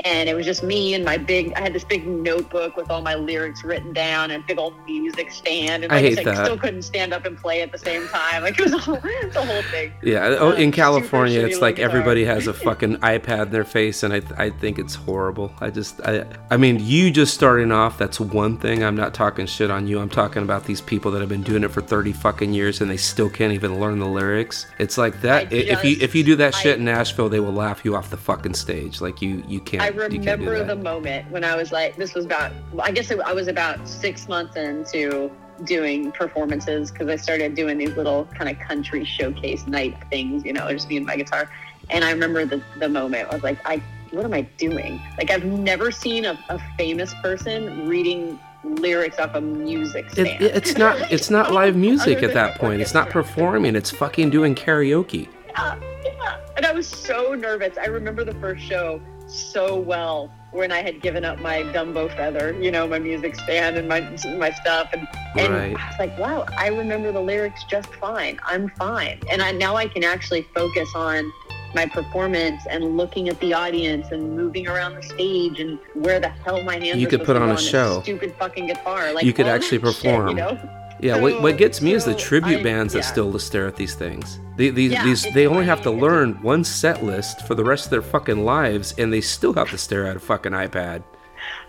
And 0.08 0.28
it 0.28 0.34
was 0.34 0.46
just 0.46 0.62
me 0.62 0.94
and 0.94 1.04
my 1.04 1.18
big. 1.18 1.52
I 1.54 1.60
had 1.60 1.72
this 1.72 1.84
big 1.84 2.06
notebook 2.06 2.76
with 2.76 2.90
all 2.90 3.02
my 3.02 3.14
lyrics 3.14 3.62
written 3.62 3.92
down 3.92 4.30
and 4.30 4.46
big 4.46 4.58
old 4.58 4.74
music 4.86 5.30
stand, 5.30 5.84
and 5.84 5.92
I 5.92 6.00
hate 6.00 6.18
I 6.18 6.22
that. 6.24 6.44
still 6.44 6.58
couldn't 6.58 6.82
stand 6.82 7.12
up 7.12 7.24
and 7.24 7.36
play 7.36 7.60
at 7.62 7.72
the 7.72 7.78
same 7.78 8.08
time. 8.08 8.42
Like 8.42 8.58
it 8.58 8.62
was 8.64 8.72
a 8.78 8.78
whole, 8.78 8.96
whole 8.96 9.62
thing. 9.62 9.92
Yeah, 10.02 10.36
oh, 10.38 10.52
in 10.52 10.72
California, 10.72 11.40
it's 11.40 11.60
like 11.60 11.76
little 11.76 11.90
everybody 11.90 12.24
has 12.24 12.46
a 12.46 12.54
fucking 12.68 12.96
iPad 12.98 13.46
in 13.46 13.50
their 13.50 13.64
face, 13.64 14.02
and 14.02 14.12
I, 14.14 14.22
I 14.36 14.50
think 14.50 14.78
it's 14.78 14.94
horrible. 14.94 15.52
I 15.60 15.70
just, 15.70 16.00
I, 16.02 16.24
I 16.50 16.56
mean, 16.56 16.78
you 16.80 17.10
just 17.10 17.34
starting 17.34 17.70
off, 17.72 17.98
that's 17.98 18.18
one 18.18 18.56
thing. 18.56 18.82
I'm 18.82 18.96
not 18.96 19.14
talking 19.14 19.46
shit 19.46 19.70
on 19.70 19.86
you. 19.86 20.00
I'm 20.00 20.08
talking 20.08 20.42
about 20.42 20.64
these 20.64 20.80
people 20.80 21.10
that 21.12 21.20
have 21.20 21.28
been 21.28 21.42
doing 21.42 21.64
it 21.64 21.70
for 21.70 21.80
30 21.80 22.12
fucking 22.12 22.52
years 22.52 22.80
and 22.80 22.90
they 22.90 22.96
still 22.96 23.28
can't 23.30 23.52
even 23.52 23.80
learn 23.80 23.98
the 23.98 24.06
lyrics. 24.06 24.66
It's 24.78 24.96
like 24.98 25.20
that. 25.22 25.52
I 25.52 25.56
if 25.56 25.84
you 25.84 25.96
if 26.00 26.14
you 26.14 26.24
do 26.24 26.36
that 26.36 26.54
shit 26.54 26.76
I- 26.76 26.78
in 26.78 26.84
Nashville, 26.84 27.28
they 27.28 27.40
will 27.40 27.52
laugh 27.52 27.84
you 27.84 27.96
off 27.96 28.10
the 28.10 28.16
fucking 28.16 28.54
stage. 28.54 29.00
Like 29.00 29.20
you, 29.20 29.42
you 29.46 29.60
can't. 29.60 29.82
I 30.04 30.06
you 30.08 30.20
can't 30.20 30.40
do 30.40 30.48
remember 30.50 30.64
the 30.74 30.80
moment 30.82 31.30
when 31.30 31.44
I 31.44 31.54
was 31.56 31.72
like, 31.72 31.96
this 31.96 32.14
was 32.14 32.24
about, 32.24 32.52
I 32.80 32.90
guess 32.90 33.10
I 33.10 33.32
was 33.32 33.48
about 33.48 33.86
six 33.88 34.28
months 34.28 34.56
into 34.56 35.30
doing 35.64 36.12
performances 36.12 36.90
because 36.90 37.08
I 37.08 37.16
started 37.16 37.54
doing 37.54 37.78
these 37.78 37.96
little 37.96 38.26
kind 38.26 38.48
of 38.48 38.58
country 38.64 39.04
showcase 39.04 39.66
night 39.66 39.96
things, 40.10 40.44
you 40.44 40.52
know, 40.52 40.70
just 40.72 40.88
me 40.88 40.96
and 40.98 41.06
my 41.06 41.16
guitar. 41.16 41.50
And 41.90 42.04
I 42.04 42.10
remember 42.12 42.44
the, 42.44 42.62
the 42.78 42.88
moment 42.88 43.28
I 43.30 43.34
was 43.34 43.42
like, 43.42 43.58
I, 43.66 43.82
what 44.10 44.24
am 44.24 44.32
I 44.34 44.42
doing? 44.56 45.00
Like, 45.18 45.30
I've 45.30 45.44
never 45.44 45.90
seen 45.90 46.24
a, 46.26 46.38
a 46.48 46.60
famous 46.76 47.12
person 47.22 47.88
reading 47.88 48.38
lyrics 48.64 49.18
off 49.18 49.34
a 49.34 49.40
music 49.40 50.10
stand. 50.10 50.28
it- 50.28 50.42
it's 50.42 50.76
not 50.76 50.96
it's 51.12 51.30
not 51.30 51.52
live 51.52 51.76
music 51.76 52.22
at 52.22 52.34
that 52.34 52.58
point. 52.58 52.80
It's 52.80 52.94
not 52.94 53.08
performing. 53.10 53.76
It's 53.76 53.90
fucking 53.90 54.30
doing 54.30 54.54
karaoke. 54.54 55.28
yeah, 55.50 55.78
yeah. 56.04 56.40
And 56.56 56.66
I 56.66 56.72
was 56.72 56.86
so 56.88 57.34
nervous. 57.34 57.76
I 57.78 57.86
remember 57.86 58.24
the 58.24 58.34
first 58.34 58.64
show 58.64 59.00
so 59.28 59.76
well 59.78 60.32
when 60.50 60.72
I 60.72 60.80
had 60.82 61.02
given 61.02 61.24
up 61.24 61.40
my 61.40 61.62
Dumbo 61.62 62.08
feather, 62.16 62.56
you 62.60 62.70
know, 62.70 62.86
my 62.88 62.98
music 62.98 63.34
stand 63.34 63.76
and 63.76 63.86
my 63.88 64.00
my 64.38 64.50
stuff, 64.50 64.88
and 64.92 65.06
and 65.36 65.52
Right. 65.54 65.76
I 65.76 65.88
was 65.88 65.98
like, 65.98 66.18
wow, 66.18 66.46
I 66.56 66.68
remember 66.68 67.12
the 67.12 67.20
lyrics 67.20 67.64
just 67.64 67.92
fine. 67.96 68.38
I'm 68.44 68.70
fine, 68.70 69.20
and 69.30 69.42
I, 69.42 69.52
now 69.52 69.76
I 69.76 69.86
can 69.88 70.04
actually 70.04 70.42
focus 70.54 70.88
on 70.94 71.30
my 71.74 71.84
performance 71.84 72.62
and 72.70 72.96
looking 72.96 73.28
at 73.28 73.38
the 73.40 73.52
audience 73.52 74.06
and 74.10 74.34
moving 74.34 74.66
around 74.66 74.94
the 74.94 75.02
stage 75.02 75.60
and 75.60 75.78
where 75.92 76.18
the 76.18 76.30
hell 76.30 76.62
my 76.62 76.78
hands 76.78 76.96
You 76.98 77.06
could 77.06 77.24
put 77.24 77.36
on 77.36 77.50
a 77.50 77.58
show. 77.58 78.00
Stupid 78.02 78.34
fucking 78.38 78.68
guitar. 78.68 79.12
Like 79.12 79.26
You 79.26 79.34
could 79.34 79.46
actually 79.46 79.76
that 79.78 79.92
shit, 79.92 80.02
perform. 80.02 80.28
you 80.28 80.34
know? 80.34 80.87
Yeah, 81.00 81.20
what, 81.20 81.40
what 81.42 81.58
gets 81.58 81.80
me 81.80 81.92
is 81.92 82.04
the 82.04 82.14
tribute 82.14 82.60
I- 82.60 82.62
bands 82.62 82.92
that 82.92 83.00
yeah. 83.00 83.10
still 83.10 83.38
stare 83.38 83.66
at 83.66 83.76
these 83.76 83.94
things. 83.94 84.40
They, 84.56 84.70
these, 84.70 84.92
Yeah, 84.92 85.04
these, 85.04 85.22
they 85.34 85.46
only 85.46 85.64
have 85.66 85.82
to 85.82 85.90
learn 85.90 86.42
one 86.42 86.64
set 86.64 87.04
list 87.04 87.46
for 87.46 87.54
the 87.54 87.64
rest 87.64 87.84
of 87.84 87.90
their 87.90 88.02
fucking 88.02 88.44
lives, 88.44 88.94
and 88.98 89.12
they 89.12 89.20
still 89.20 89.52
have 89.54 89.70
to 89.70 89.78
stare 89.78 90.06
at 90.06 90.16
a 90.16 90.20
fucking 90.20 90.52
iPad. 90.52 91.04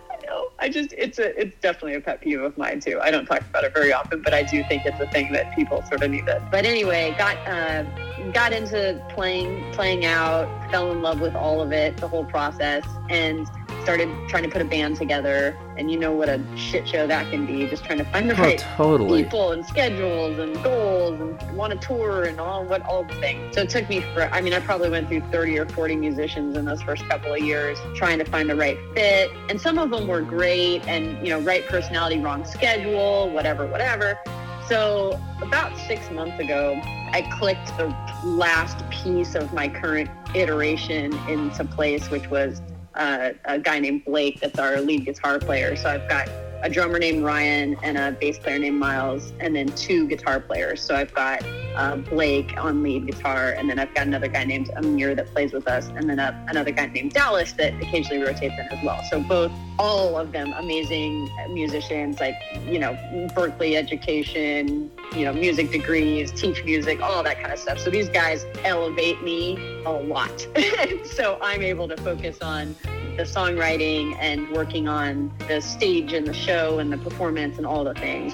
I 0.10 0.26
know. 0.26 0.50
I 0.58 0.70
just 0.70 0.94
it's 0.98 1.20
a 1.20 1.40
it's 1.40 1.56
definitely 1.62 1.94
a 1.96 2.02
pet 2.02 2.22
peeve 2.22 2.42
of 2.42 2.58
mine 2.58 2.80
too. 2.80 3.00
I 3.02 3.12
don't 3.12 3.28
talk 3.28 3.42
about 3.42 3.64
it 3.64 3.74
very 3.76 3.94
often, 3.94 4.24
but 4.24 4.34
I 4.34 4.42
do 4.42 4.64
think 4.68 4.86
it's 4.86 5.00
a 5.00 5.08
thing 5.12 5.32
that 5.34 5.56
people 5.56 5.84
sort 5.88 6.02
of 6.02 6.10
need 6.10 6.26
to. 6.26 6.46
But 6.50 6.66
anyway, 6.66 7.14
got 7.18 7.38
uh, 7.48 7.84
got 8.32 8.52
into 8.54 9.06
playing 9.10 9.72
playing 9.74 10.06
out, 10.06 10.48
fell 10.72 10.92
in 10.92 11.04
love 11.04 11.22
with 11.22 11.36
all 11.36 11.62
of 11.62 11.72
it, 11.72 11.96
the 11.98 12.08
whole 12.08 12.26
process, 12.26 12.84
and 13.10 13.48
started 13.90 14.08
trying 14.28 14.44
to 14.44 14.50
put 14.50 14.62
a 14.62 14.66
band 14.66 14.96
together. 14.96 15.58
And 15.76 15.90
you 15.90 15.98
know 15.98 16.12
what 16.12 16.30
a 16.30 16.40
shit 16.56 16.88
show 16.88 17.08
that 17.08 17.32
can 17.32 17.48
be, 17.48 17.68
just 17.68 17.84
trying 17.84 17.98
to 17.98 18.04
find 18.06 18.30
the 18.30 18.36
Oh, 18.40 18.44
right 18.44 18.60
totally. 18.78 19.24
people 19.24 19.52
and 19.52 19.66
schedules 19.66 20.38
and 20.38 20.54
goals 20.64 21.20
and 21.20 21.58
want 21.58 21.74
to 21.74 21.88
tour 21.88 22.26
and 22.26 22.40
all 22.40 22.64
what 22.66 22.84
all 22.84 23.04
the 23.04 23.16
things. 23.16 23.56
So 23.56 23.62
it 23.62 23.70
took 23.72 23.90
me 23.90 24.02
for 24.14 24.26
I 24.32 24.42
mean 24.42 24.54
I 24.54 24.60
probably 24.60 24.92
went 24.92 25.08
through 25.08 25.22
30 25.32 25.58
or 25.58 25.66
40 25.70 25.96
musicians 25.96 26.56
in 26.56 26.66
those 26.66 26.84
first 26.84 27.04
couple 27.10 27.34
of 27.34 27.40
years 27.40 27.80
trying 27.96 28.20
to 28.20 28.26
find 28.26 28.48
the 28.48 28.56
right 28.56 28.78
fit. 28.94 29.32
And 29.50 29.60
some 29.60 29.80
of 29.80 29.90
them 29.90 30.08
were 30.08 30.22
great 30.22 30.88
and 30.88 31.18
you 31.26 31.34
know 31.34 31.40
right 31.42 31.66
personality, 31.68 32.20
wrong 32.20 32.46
schedule, 32.46 33.32
whatever, 33.32 33.66
whatever. 33.66 34.20
So 34.68 35.20
about 35.42 35.76
six 35.88 36.12
months 36.12 36.40
ago, 36.40 36.80
I 37.12 37.28
clicked 37.40 37.76
the 37.76 37.88
last 38.24 38.88
piece 38.92 39.34
of 39.34 39.52
my 39.52 39.68
current 39.68 40.12
iteration 40.36 41.12
into 41.28 41.66
place, 41.66 42.12
which 42.12 42.30
was 42.30 42.62
uh, 42.96 43.32
a 43.46 43.60
guy 43.60 43.80
named 43.80 44.06
Blake 44.06 44.40
that's 44.42 44.60
our 44.60 44.80
lead 44.82 45.06
guitar 45.06 45.40
player. 45.40 45.76
So 45.76 45.90
I've 45.90 46.08
got 46.10 46.28
a 46.62 46.70
drummer 46.70 47.00
named 47.00 47.24
Ryan 47.24 47.78
and 47.84 47.98
a 47.98 48.12
bass 48.12 48.38
player 48.38 48.60
named 48.60 48.80
Miles, 48.80 49.34
and 49.40 49.56
then 49.56 49.68
two 49.70 50.08
guitar 50.08 50.40
players. 50.40 50.82
So 50.82 50.96
I've 50.96 51.14
got 51.14 51.44
uh, 51.76 51.98
Blake 51.98 52.58
on 52.58 52.84
lead 52.84 53.08
guitar, 53.08 53.52
and 53.58 53.70
then 53.70 53.80
I've 53.80 53.94
got 53.94 54.08
another 54.08 54.28
guy 54.28 54.44
named 54.44 54.70
Amir 54.76 55.16
that 55.16 55.28
plays 55.28 55.54
with 55.54 55.68
us, 55.68 55.88
and 55.96 56.10
then 56.10 56.20
another 56.20 56.72
guy 56.72 56.88
named 56.88 57.14
Dallas 57.14 57.54
that 57.54 57.74
occasionally 57.82 58.22
rotates 58.22 58.56
in 58.60 58.68
as 58.78 58.84
well. 58.84 59.02
So 59.10 59.22
both, 59.22 59.52
all 59.78 60.18
of 60.18 60.32
them, 60.32 60.54
amazing 60.58 61.30
musicians, 61.50 62.20
like 62.20 62.36
you 62.66 62.80
know, 62.80 62.98
Berkeley 63.34 63.78
education, 63.78 64.92
you 65.16 65.26
know, 65.26 65.34
music 65.34 65.72
degrees, 65.72 66.32
teach 66.32 66.64
music, 66.66 67.02
all 67.02 67.24
that 67.24 67.40
kind 67.40 67.54
of 67.54 67.60
stuff. 67.60 67.80
So 67.80 67.90
these 67.90 68.10
guys 68.10 68.46
elevate 68.64 69.24
me 69.24 69.58
a 69.86 69.92
lot. 69.92 70.46
so 71.06 71.40
I'm 71.42 71.62
able 71.62 71.88
to 71.88 71.98
focus 71.98 72.40
on 72.42 72.76
the 73.16 73.26
songwriting 73.26 74.16
and 74.20 74.50
working 74.52 74.88
on 74.88 75.32
the 75.48 75.62
stage 75.62 76.14
and 76.14 76.26
the 76.26 76.34
show 76.34 76.49
and 76.50 76.92
the 76.92 76.98
performance 76.98 77.58
and 77.58 77.66
all 77.66 77.84
the 77.84 77.94
things. 77.94 78.34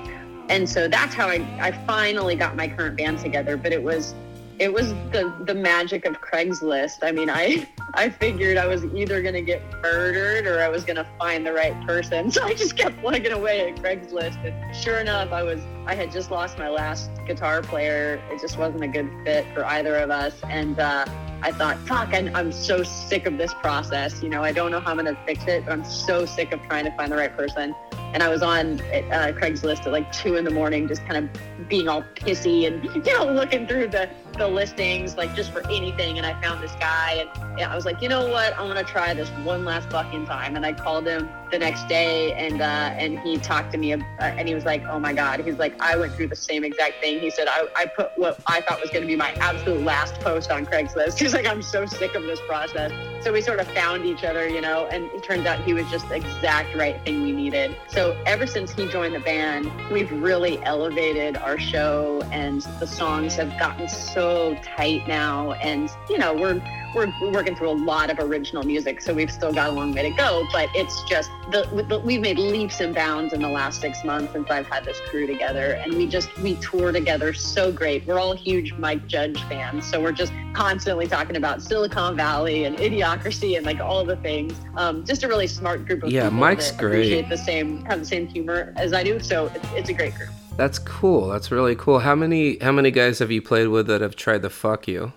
And 0.50 0.70
so 0.70 0.88
that's 0.88 1.14
how 1.14 1.28
I, 1.28 1.46
I 1.60 1.72
finally 1.86 2.36
got 2.36 2.56
my 2.56 2.68
current 2.68 2.98
band 2.98 3.20
together. 3.20 3.58
But 3.58 3.74
it 3.74 3.82
was 3.82 4.14
it 4.58 4.72
was 4.72 4.94
the 5.12 5.34
the 5.46 5.54
magic 5.54 6.06
of 6.06 6.22
Craigslist. 6.22 7.00
I 7.02 7.12
mean, 7.12 7.30
I 7.30 7.68
I 7.94 8.10
figured 8.10 8.58
I 8.58 8.68
was 8.68 8.86
either 8.86 9.22
gonna 9.22 9.42
get 9.42 9.62
murdered 9.82 10.48
or 10.48 10.62
I 10.62 10.70
was 10.70 10.86
gonna 10.86 11.08
find 11.20 11.46
the 11.46 11.54
right 11.54 11.76
person. 11.86 12.32
So 12.36 12.44
I 12.44 12.54
just 12.54 12.78
kept 12.78 13.00
plugging 13.02 13.32
away 13.32 13.70
at 13.70 13.76
Craigslist. 13.78 14.44
And 14.46 14.76
sure 14.76 15.00
enough, 15.00 15.32
I 15.32 15.44
was 15.44 15.62
I 15.88 15.94
had 15.94 16.12
just 16.12 16.32
lost 16.32 16.58
my 16.58 16.70
last 16.70 17.12
guitar 17.28 17.62
player. 17.62 18.22
It 18.32 18.42
just 18.42 18.58
wasn't 18.58 18.84
a 18.84 18.88
good 18.88 19.10
fit 19.24 19.46
for 19.54 19.64
either 19.66 19.96
of 19.98 20.10
us. 20.10 20.34
And 20.50 20.80
uh, 20.80 21.06
I 21.44 21.52
thought, 21.52 21.78
fuck, 21.80 22.12
I'm, 22.12 22.52
so 22.52 22.82
sick 22.82 23.28
of 23.28 23.38
this 23.38 23.54
process. 23.56 24.24
You 24.24 24.30
know, 24.30 24.44
I 24.44 24.52
don't 24.52 24.72
know 24.72 24.80
how 24.80 24.92
I'm 24.92 24.98
gonna 24.98 25.18
fix 25.28 25.46
it, 25.46 25.66
but 25.66 25.74
I'm 25.74 25.86
so 25.86 26.26
sick 26.26 26.52
of 26.52 26.62
trying 26.64 26.86
to 26.86 26.92
find 26.98 27.12
the 27.12 27.18
right 27.18 27.36
person. 27.36 27.76
And 28.14 28.24
I 28.24 28.30
was 28.30 28.42
on 28.42 28.80
uh, 28.82 29.34
Craigslist 29.36 29.86
at 29.86 29.92
like 29.92 30.12
two 30.12 30.38
in 30.38 30.46
the 30.46 30.52
morning, 30.52 30.88
just 30.88 31.06
kind 31.06 31.18
of 31.18 31.68
being 31.70 31.88
all 31.88 32.04
pissy 32.16 32.66
and 32.66 32.84
you 33.06 33.14
know 33.14 33.26
looking 33.26 33.68
through 33.68 33.90
the 33.90 34.10
the 34.38 34.48
listings 34.48 35.18
like 35.18 35.36
just 35.36 35.52
for 35.52 35.68
anything. 35.70 36.18
And 36.18 36.26
I 36.26 36.40
found 36.42 36.64
this 36.64 36.72
guy, 36.80 37.28
and 37.36 37.62
I 37.62 37.76
was 37.76 37.86
like, 37.86 38.02
you 38.02 38.10
know 38.10 38.28
what, 38.28 38.58
I'm 38.58 38.68
gonna 38.68 38.84
try 38.84 39.14
this 39.14 39.30
one 39.44 39.66
last 39.66 39.92
fucking 39.92 40.26
time. 40.26 40.56
And 40.56 40.66
I 40.66 40.74
called 40.74 41.06
him 41.06 41.30
the 41.52 41.60
next 41.60 41.88
day, 41.88 42.34
and 42.34 42.62
uh, 42.62 42.96
and 42.98 43.20
he 43.20 43.38
talked 43.38 43.72
to 43.74 43.78
me, 43.78 43.94
uh, 43.94 44.00
and 44.20 44.48
he 44.48 44.56
was 44.56 44.66
like, 44.66 44.84
oh 44.86 45.00
my 45.00 45.14
god, 45.14 45.42
he's 45.42 45.58
like, 45.58 45.80
I 45.82 45.96
went 45.98 46.14
through 46.14 46.28
the 46.28 46.36
same 46.36 46.64
exact 46.64 47.02
thing. 47.02 47.20
He 47.20 47.30
said, 47.30 47.48
I, 47.48 47.68
I 47.76 47.86
put 47.86 48.12
what 48.18 48.40
I 48.48 48.62
thought 48.62 48.82
was 48.82 48.90
gonna 48.90 49.06
be 49.06 49.16
my 49.16 49.32
absolute 49.34 49.82
last 49.84 50.20
post 50.22 50.52
on 50.52 50.66
Craigslist. 50.66 51.20
He's 51.26 51.34
like, 51.34 51.48
I'm 51.48 51.62
so 51.62 51.86
sick 51.86 52.16
of 52.16 52.24
this 52.24 52.40
process. 52.48 52.92
So 53.24 53.34
we 53.34 53.42
sort 53.42 53.60
of 53.60 53.68
found 53.70 54.06
each 54.06 54.24
other, 54.24 54.48
you 54.48 54.62
know, 54.62 54.88
and 54.88 55.06
it 55.06 55.24
turns 55.24 55.46
out 55.46 55.64
he 55.64 55.74
was 55.74 55.90
just 55.90 56.08
the 56.10 56.16
exact 56.16 56.76
right 56.76 57.04
thing 57.04 57.24
we 57.24 57.32
needed. 57.32 57.76
So 57.88 58.16
ever 58.26 58.46
since 58.46 58.72
he 58.72 58.88
joined 58.88 59.16
the 59.16 59.20
band, 59.20 59.72
we've 59.92 60.12
really 60.12 60.62
elevated 60.64 61.38
our 61.38 61.58
show 61.58 62.22
and 62.32 62.62
the 62.80 62.88
songs 62.88 63.36
have 63.36 63.58
gotten 63.58 63.90
so 63.90 64.56
tight 64.64 65.08
now. 65.08 65.54
And, 65.54 65.90
you 66.10 66.18
know, 66.18 66.34
we're, 66.34 66.62
we're 66.96 67.14
working 67.32 67.56
through 67.56 67.70
a 67.70 67.80
lot 67.92 68.10
of 68.10 68.20
original 68.20 68.64
music, 68.64 69.02
so 69.02 69.14
we've 69.14 69.32
still 69.32 69.52
got 69.54 69.70
a 69.70 69.74
long 69.74 69.94
way 69.94 70.10
to 70.10 70.16
go. 70.16 70.48
But 70.52 70.70
it's 70.74 71.04
just 71.04 71.30
the, 71.52 71.66
the 71.90 72.00
we've 72.00 72.22
made 72.22 72.40
leaps 72.40 72.80
and 72.80 72.96
bounds 72.96 73.34
in 73.34 73.42
the 73.42 73.50
last 73.50 73.82
six 73.82 74.04
months 74.04 74.34
since 74.34 74.50
I've 74.50 74.68
had 74.68 74.86
this 74.86 75.00
crew 75.10 75.28
together, 75.28 75.74
and 75.74 75.94
we 75.94 76.08
just 76.08 76.36
we 76.40 76.56
tour 76.56 76.92
together 76.92 77.34
so 77.34 77.72
great. 77.72 78.06
We're 78.08 78.20
all 78.20 78.34
huge 78.34 78.74
Mike 78.74 79.06
Judge 79.08 79.42
fans, 79.44 79.86
so 79.86 80.02
we're 80.02 80.12
just 80.14 80.32
constantly 80.54 81.08
talking 81.08 81.36
about 81.36 81.62
Silicon 81.62 82.16
Valley 82.16 82.64
and 82.64 82.78
Idiocracy 82.78 83.58
and 83.58 83.66
like 83.66 83.80
all 83.80 84.06
the 84.06 84.16
things. 84.18 84.54
Um, 84.78 85.04
just 85.06 85.24
a 85.24 85.28
really 85.28 85.48
smart 85.48 85.86
group 85.86 86.04
of 86.04 86.12
Yeah, 86.12 86.24
people 86.24 86.40
Mike's 86.40 86.72
that 86.72 86.80
great. 86.80 86.94
appreciate 86.94 87.30
the 87.30 87.38
same 87.38 87.84
have 87.86 88.00
the 88.00 88.06
same 88.06 88.26
humor 88.28 88.74
as 88.78 88.94
I 88.94 89.04
do. 89.04 89.20
So 89.20 89.48
it's, 89.54 89.68
it's 89.74 89.90
a 89.90 89.94
great 89.94 90.16
group. 90.16 90.30
That's 90.56 90.80
cool. 90.80 91.28
That's 91.28 91.52
really 91.52 91.76
cool. 91.76 92.00
How 92.00 92.16
many 92.16 92.58
how 92.60 92.72
many 92.72 92.90
guys 92.90 93.20
have 93.20 93.30
you 93.32 93.42
played 93.42 93.68
with 93.68 93.88
that 93.88 94.00
have 94.00 94.16
tried 94.16 94.42
to 94.44 94.50
fuck 94.50 94.88
you? 94.88 95.12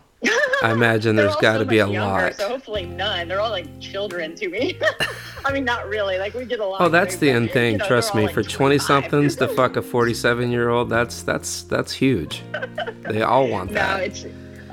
I 0.62 0.72
imagine 0.72 1.16
there's 1.16 1.36
got 1.36 1.58
to 1.58 1.64
be 1.64 1.78
a 1.78 1.86
younger, 1.86 2.00
lot. 2.00 2.34
So 2.34 2.48
hopefully 2.48 2.86
none. 2.86 3.28
They're 3.28 3.40
all 3.40 3.50
like 3.50 3.80
children 3.80 4.34
to 4.36 4.48
me. 4.48 4.78
I 5.44 5.52
mean, 5.52 5.64
not 5.64 5.88
really. 5.88 6.18
Like 6.18 6.34
we 6.34 6.44
get 6.44 6.60
along. 6.60 6.78
Oh, 6.80 6.88
that's 6.88 7.16
the 7.16 7.30
end 7.30 7.50
thing. 7.52 7.72
you 7.72 7.78
know, 7.78 7.86
Trust 7.86 8.14
me, 8.14 8.22
all, 8.22 8.28
for 8.28 8.42
20 8.42 8.78
somethings 8.78 9.36
to 9.36 9.48
fuck 9.48 9.76
a 9.76 9.82
47 9.82 10.50
year 10.50 10.68
old, 10.68 10.90
that's 10.90 11.22
that's 11.22 11.62
that's 11.64 11.92
huge. 11.92 12.42
They 13.08 13.22
all 13.22 13.48
want 13.48 13.70
No, 13.72 13.74
that. 13.80 14.00
it's 14.02 14.24
uh, 14.24 14.28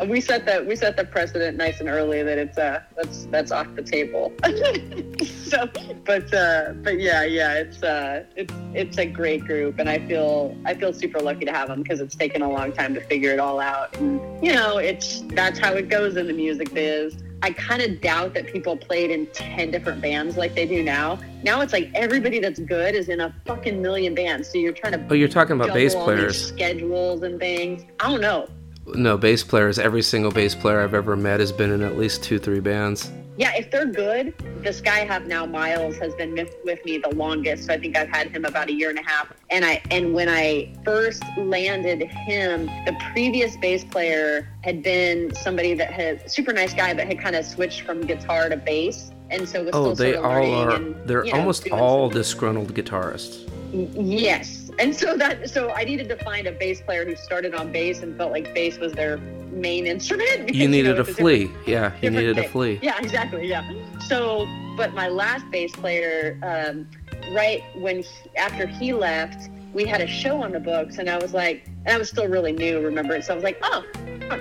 we 0.08 0.20
set 0.22 0.46
the 0.46 0.64
we 0.68 0.76
set 0.76 0.98
the 0.98 1.06
precedent 1.06 1.58
nice 1.58 1.80
and 1.80 1.90
early 1.90 2.22
that 2.24 2.38
it's 2.38 2.58
uh 2.58 2.82
that's 2.96 3.26
that's 3.28 3.52
off 3.52 3.74
the 3.76 3.82
table. 3.82 4.34
so, 5.26 5.70
but 6.06 6.34
uh, 6.34 6.74
but 6.84 7.00
yeah, 7.00 7.24
yeah, 7.24 7.54
it's 7.54 7.82
uh 7.84 8.24
it's 8.36 8.54
it's 8.74 8.98
a 8.98 9.06
great 9.06 9.46
group, 9.46 9.80
and 9.80 9.90
I 9.90 10.00
feel 10.08 10.58
I 10.66 10.74
feel 10.74 10.94
super 10.94 11.20
lucky 11.20 11.46
to 11.46 11.52
have 11.52 11.70
them 11.70 11.82
because 11.84 12.02
it's 12.02 12.16
taken 12.16 12.42
a 12.42 12.50
long 12.50 12.72
time 12.72 12.94
to 12.96 13.02
figure 13.02 13.32
it 13.32 13.40
all 13.40 13.60
out. 13.60 13.96
And 13.98 14.20
you 14.46 14.54
know, 14.54 14.78
it's 14.78 15.22
that's 15.30 15.60
how 15.60 15.74
it 15.74 15.90
goes 15.90 16.18
in 16.18 16.28
the 16.28 16.34
music 16.34 16.74
biz. 16.74 17.16
I 17.42 17.52
kind 17.52 17.82
of 17.82 18.02
doubt 18.02 18.34
that 18.34 18.48
people 18.48 18.76
played 18.76 19.12
in 19.12 19.28
10 19.28 19.70
different 19.70 20.02
bands 20.02 20.36
like 20.36 20.56
they 20.56 20.66
do 20.66 20.82
now. 20.82 21.20
Now 21.44 21.62
it's 21.62 21.74
like 21.74 21.92
everybody 21.94 22.40
that's 22.40 22.60
good 22.60 22.96
is 22.96 23.08
in 23.08 23.20
a 23.20 23.36
fucking 23.46 23.80
million 23.82 24.16
bands. 24.16 24.50
So 24.50 24.58
you're 24.58 24.74
trying 24.74 24.94
to 24.94 25.08
Oh, 25.12 25.14
you're 25.14 25.28
talking 25.28 25.56
about 25.56 25.72
bass 25.74 25.94
players. 25.94 26.48
schedules 26.48 27.22
and 27.22 27.40
things. 27.40 27.86
I 28.00 28.10
don't 28.10 28.22
know. 28.22 28.48
No, 28.94 29.18
bass 29.18 29.44
players. 29.44 29.80
Every 29.80 30.02
single 30.02 30.32
bass 30.32 30.54
player 30.56 30.82
I've 30.82 30.94
ever 30.94 31.16
met 31.16 31.40
has 31.40 31.52
been 31.52 31.72
in 31.72 31.82
at 31.82 31.98
least 31.98 32.24
two, 32.24 32.38
three 32.40 32.60
bands. 32.60 33.12
Yeah, 33.38 33.52
if 33.58 33.70
they're 33.70 33.86
good, 33.86 34.34
this 34.62 34.80
guy 34.80 35.02
I 35.02 35.06
have 35.06 35.28
now, 35.28 35.46
Miles, 35.46 35.98
has 35.98 36.14
been 36.16 36.34
with, 36.36 36.86
me 36.86 37.00
the 37.00 37.14
longest. 37.16 37.66
So 37.66 37.74
I 37.74 37.78
think 37.78 37.98
I've 37.98 38.08
had 38.08 38.30
him 38.30 38.46
about 38.46 38.70
a 38.70 38.74
year 38.74 38.90
and 38.90 38.98
a 38.98 39.04
half. 39.04 39.34
And 39.50 39.66
I 39.66 39.82
and 39.92 40.14
when 40.14 40.30
I 40.30 40.74
first 40.86 41.22
landed 41.38 42.04
him, 42.04 42.68
the 42.86 42.96
previous 43.12 43.58
bass 43.58 43.84
player 43.84 44.48
had 44.64 44.82
been 44.82 45.34
somebody 45.36 45.74
that 45.74 45.92
had 45.92 46.30
super 46.32 46.54
nice 46.54 46.74
guy, 46.74 46.94
but 46.94 47.08
had 47.08 47.20
kind 47.20 47.36
of 47.36 47.44
switched 47.46 47.82
from 47.82 48.02
guitar 48.02 48.48
to 48.48 48.56
bass, 48.56 49.12
and 49.30 49.50
so 49.50 49.64
was 49.66 49.72
Oh, 49.74 49.94
still 49.94 49.96
they 49.96 50.16
all 50.16 50.54
are. 50.54 50.76
and, 50.76 50.96
They're 51.06 51.26
you 51.26 51.34
know, 51.34 51.40
almost 51.40 51.70
all 51.72 52.10
disgruntled 52.10 52.74
guitarists. 52.74 53.50
Yes. 53.74 54.65
And 54.78 54.96
so 54.96 55.16
that 55.18 55.50
so 55.50 55.72
I 55.72 55.84
needed 55.84 56.10
to 56.10 56.18
find 56.18 56.48
a 56.48 56.52
bass 56.52 56.82
player 56.82 57.06
who 57.06 57.16
started 57.16 57.56
on 57.56 57.72
bass 57.72 58.02
and 58.02 58.18
felt 58.18 58.32
like 58.32 58.54
bass 58.54 58.78
was 58.78 58.94
their 58.94 59.18
main 59.52 59.88
instrument. 59.88 60.40
because, 60.46 60.60
You 60.60 60.68
needed 60.68 60.96
know, 60.96 61.02
a 61.02 61.06
flea. 61.06 61.52
Yeah, 61.66 61.94
you 62.02 62.10
needed 62.10 62.38
a 62.38 62.48
flea. 62.50 62.80
Yeah, 62.82 63.00
exactly. 63.00 63.48
Yeah. 63.48 63.70
So, 64.08 64.48
but 64.76 64.94
my 64.94 65.08
last 65.08 65.50
bass 65.50 65.72
player, 65.72 66.38
um, 66.44 66.88
right 67.34 67.64
when 67.76 68.04
he, 68.04 68.10
after 68.38 68.68
he 68.68 68.94
left, 68.94 69.50
we 69.74 69.86
had 69.86 70.02
a 70.02 70.08
show 70.08 70.42
on 70.42 70.54
the 70.54 70.60
books, 70.60 71.00
and 71.00 71.10
I 71.10 71.18
was 71.18 71.34
like, 71.34 71.66
and 71.86 71.90
I 71.90 71.98
was 71.98 72.10
still 72.10 72.28
really 72.28 72.54
new, 72.54 72.80
remember? 72.80 73.22
So 73.22 73.34
I 73.34 73.36
was 73.36 73.44
like, 73.44 73.60
oh, 73.62 73.84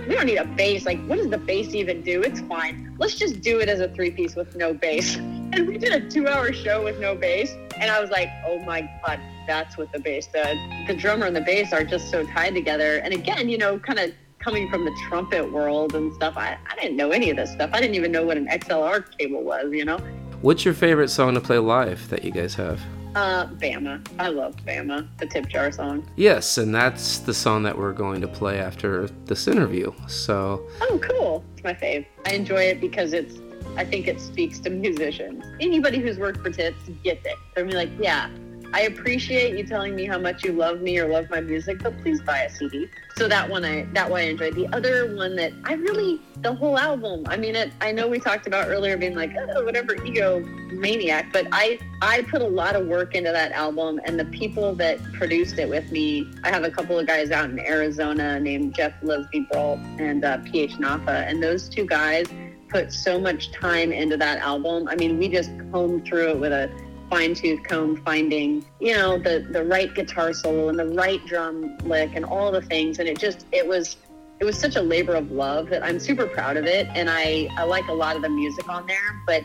we 0.08 0.14
don't 0.14 0.26
need 0.26 0.36
a 0.36 0.44
bass. 0.44 0.86
Like, 0.86 1.04
what 1.06 1.16
does 1.16 1.28
the 1.28 1.38
bass 1.38 1.74
even 1.74 2.02
do? 2.02 2.22
It's 2.22 2.40
fine. 2.42 2.94
Let's 2.98 3.16
just 3.16 3.40
do 3.40 3.58
it 3.58 3.68
as 3.68 3.80
a 3.80 3.88
three 3.88 4.12
piece 4.12 4.36
with 4.36 4.54
no 4.54 4.72
bass. 4.72 5.18
And 5.54 5.68
we 5.68 5.78
did 5.78 5.92
a 5.92 6.10
two 6.10 6.26
hour 6.26 6.52
show 6.52 6.82
with 6.82 6.98
no 6.98 7.14
bass, 7.14 7.52
and 7.78 7.88
I 7.88 8.00
was 8.00 8.10
like, 8.10 8.28
oh 8.44 8.58
my 8.64 8.90
god, 9.06 9.20
that's 9.46 9.76
what 9.78 9.92
the 9.92 10.00
bass 10.00 10.26
does. 10.26 10.56
The 10.88 10.94
drummer 10.94 11.26
and 11.26 11.36
the 11.36 11.42
bass 11.42 11.72
are 11.72 11.84
just 11.84 12.10
so 12.10 12.26
tied 12.26 12.54
together. 12.54 12.96
And 12.96 13.14
again, 13.14 13.48
you 13.48 13.56
know, 13.56 13.78
kind 13.78 14.00
of 14.00 14.10
coming 14.40 14.68
from 14.68 14.84
the 14.84 14.90
trumpet 15.08 15.52
world 15.52 15.94
and 15.94 16.12
stuff, 16.14 16.36
I, 16.36 16.58
I 16.68 16.74
didn't 16.74 16.96
know 16.96 17.10
any 17.12 17.30
of 17.30 17.36
this 17.36 17.52
stuff. 17.52 17.70
I 17.72 17.80
didn't 17.80 17.94
even 17.94 18.10
know 18.10 18.24
what 18.24 18.36
an 18.36 18.48
XLR 18.48 19.16
cable 19.16 19.44
was, 19.44 19.72
you 19.72 19.84
know? 19.84 19.98
What's 20.42 20.64
your 20.64 20.74
favorite 20.74 21.08
song 21.08 21.34
to 21.34 21.40
play 21.40 21.58
live 21.58 22.08
that 22.10 22.24
you 22.24 22.32
guys 22.32 22.56
have? 22.56 22.80
Uh, 23.14 23.46
Bama. 23.46 24.04
I 24.18 24.30
love 24.30 24.56
Bama, 24.66 25.06
the 25.18 25.26
tip 25.26 25.46
jar 25.46 25.70
song. 25.70 26.04
Yes, 26.16 26.58
and 26.58 26.74
that's 26.74 27.20
the 27.20 27.32
song 27.32 27.62
that 27.62 27.78
we're 27.78 27.92
going 27.92 28.20
to 28.22 28.28
play 28.28 28.58
after 28.58 29.06
this 29.26 29.46
interview. 29.46 29.92
So, 30.08 30.66
Oh, 30.80 30.98
cool. 31.00 31.44
It's 31.54 31.62
my 31.62 31.74
fave. 31.74 32.06
I 32.26 32.32
enjoy 32.32 32.62
it 32.64 32.80
because 32.80 33.12
it's, 33.12 33.36
I 33.76 33.84
think 33.84 34.08
it 34.08 34.20
speaks 34.20 34.58
to 34.60 34.70
musicians. 34.70 35.44
Anybody 35.60 35.98
who's 35.98 36.18
worked 36.18 36.40
for 36.40 36.50
tits 36.50 36.78
gets 37.02 37.26
it. 37.26 37.36
They're 37.54 37.64
be 37.64 37.72
like, 37.72 37.90
yeah, 37.98 38.30
I 38.74 38.82
appreciate 38.82 39.56
you 39.56 39.64
telling 39.64 39.94
me 39.94 40.04
how 40.04 40.18
much 40.18 40.42
you 40.42 40.52
love 40.52 40.80
me 40.80 40.98
or 40.98 41.06
love 41.06 41.30
my 41.30 41.40
music, 41.40 41.80
but 41.80 41.96
please 42.02 42.20
buy 42.22 42.40
a 42.40 42.50
CD. 42.50 42.88
So 43.16 43.28
that 43.28 43.48
one 43.48 43.64
I 43.64 43.84
that 43.92 44.10
one 44.10 44.22
I 44.22 44.24
enjoyed. 44.24 44.56
The 44.56 44.66
other 44.74 45.14
one 45.14 45.36
that 45.36 45.52
I 45.62 45.74
really 45.74 46.20
the 46.38 46.52
whole 46.52 46.76
album. 46.76 47.22
I 47.28 47.36
mean, 47.36 47.54
it. 47.54 47.72
I 47.80 47.92
know 47.92 48.08
we 48.08 48.18
talked 48.18 48.48
about 48.48 48.66
earlier 48.66 48.96
being 48.96 49.14
like, 49.14 49.30
oh, 49.54 49.64
whatever, 49.64 49.94
ego 50.04 50.40
maniac, 50.72 51.32
but 51.32 51.46
I 51.52 51.78
I 52.02 52.22
put 52.22 52.42
a 52.42 52.48
lot 52.48 52.74
of 52.74 52.88
work 52.88 53.14
into 53.14 53.30
that 53.30 53.52
album, 53.52 54.00
and 54.06 54.18
the 54.18 54.24
people 54.24 54.74
that 54.74 55.00
produced 55.12 55.56
it 55.58 55.68
with 55.68 55.92
me. 55.92 56.28
I 56.42 56.50
have 56.50 56.64
a 56.64 56.70
couple 56.70 56.98
of 56.98 57.06
guys 57.06 57.30
out 57.30 57.48
in 57.48 57.60
Arizona 57.60 58.40
named 58.40 58.74
Jeff 58.74 59.00
Lesby 59.02 59.48
Brault 59.50 59.78
and 59.98 60.24
uh, 60.24 60.38
PH 60.38 60.80
Napa, 60.80 61.24
and 61.28 61.40
those 61.40 61.68
two 61.68 61.86
guys 61.86 62.26
put 62.74 62.92
so 62.92 63.20
much 63.20 63.52
time 63.52 63.92
into 63.92 64.16
that 64.16 64.38
album. 64.38 64.88
I 64.88 64.96
mean, 64.96 65.16
we 65.16 65.28
just 65.28 65.48
combed 65.70 66.04
through 66.04 66.30
it 66.30 66.40
with 66.40 66.52
a 66.52 66.68
fine 67.08 67.32
tooth 67.32 67.62
comb 67.62 68.02
finding, 68.04 68.64
you 68.80 68.96
know, 68.96 69.16
the, 69.16 69.46
the 69.52 69.62
right 69.62 69.94
guitar 69.94 70.32
solo 70.32 70.68
and 70.70 70.76
the 70.76 70.86
right 70.86 71.24
drum 71.24 71.78
lick 71.84 72.10
and 72.16 72.24
all 72.24 72.50
the 72.50 72.62
things. 72.62 72.98
And 72.98 73.08
it 73.08 73.16
just, 73.16 73.46
it 73.52 73.64
was, 73.64 73.96
it 74.40 74.44
was 74.44 74.58
such 74.58 74.74
a 74.74 74.82
labor 74.82 75.14
of 75.14 75.30
love 75.30 75.68
that 75.68 75.84
I'm 75.84 76.00
super 76.00 76.26
proud 76.26 76.56
of 76.56 76.64
it. 76.64 76.88
And 76.96 77.08
I, 77.08 77.48
I 77.56 77.62
like 77.62 77.86
a 77.86 77.92
lot 77.92 78.16
of 78.16 78.22
the 78.22 78.28
music 78.28 78.68
on 78.68 78.88
there, 78.88 79.22
but 79.24 79.44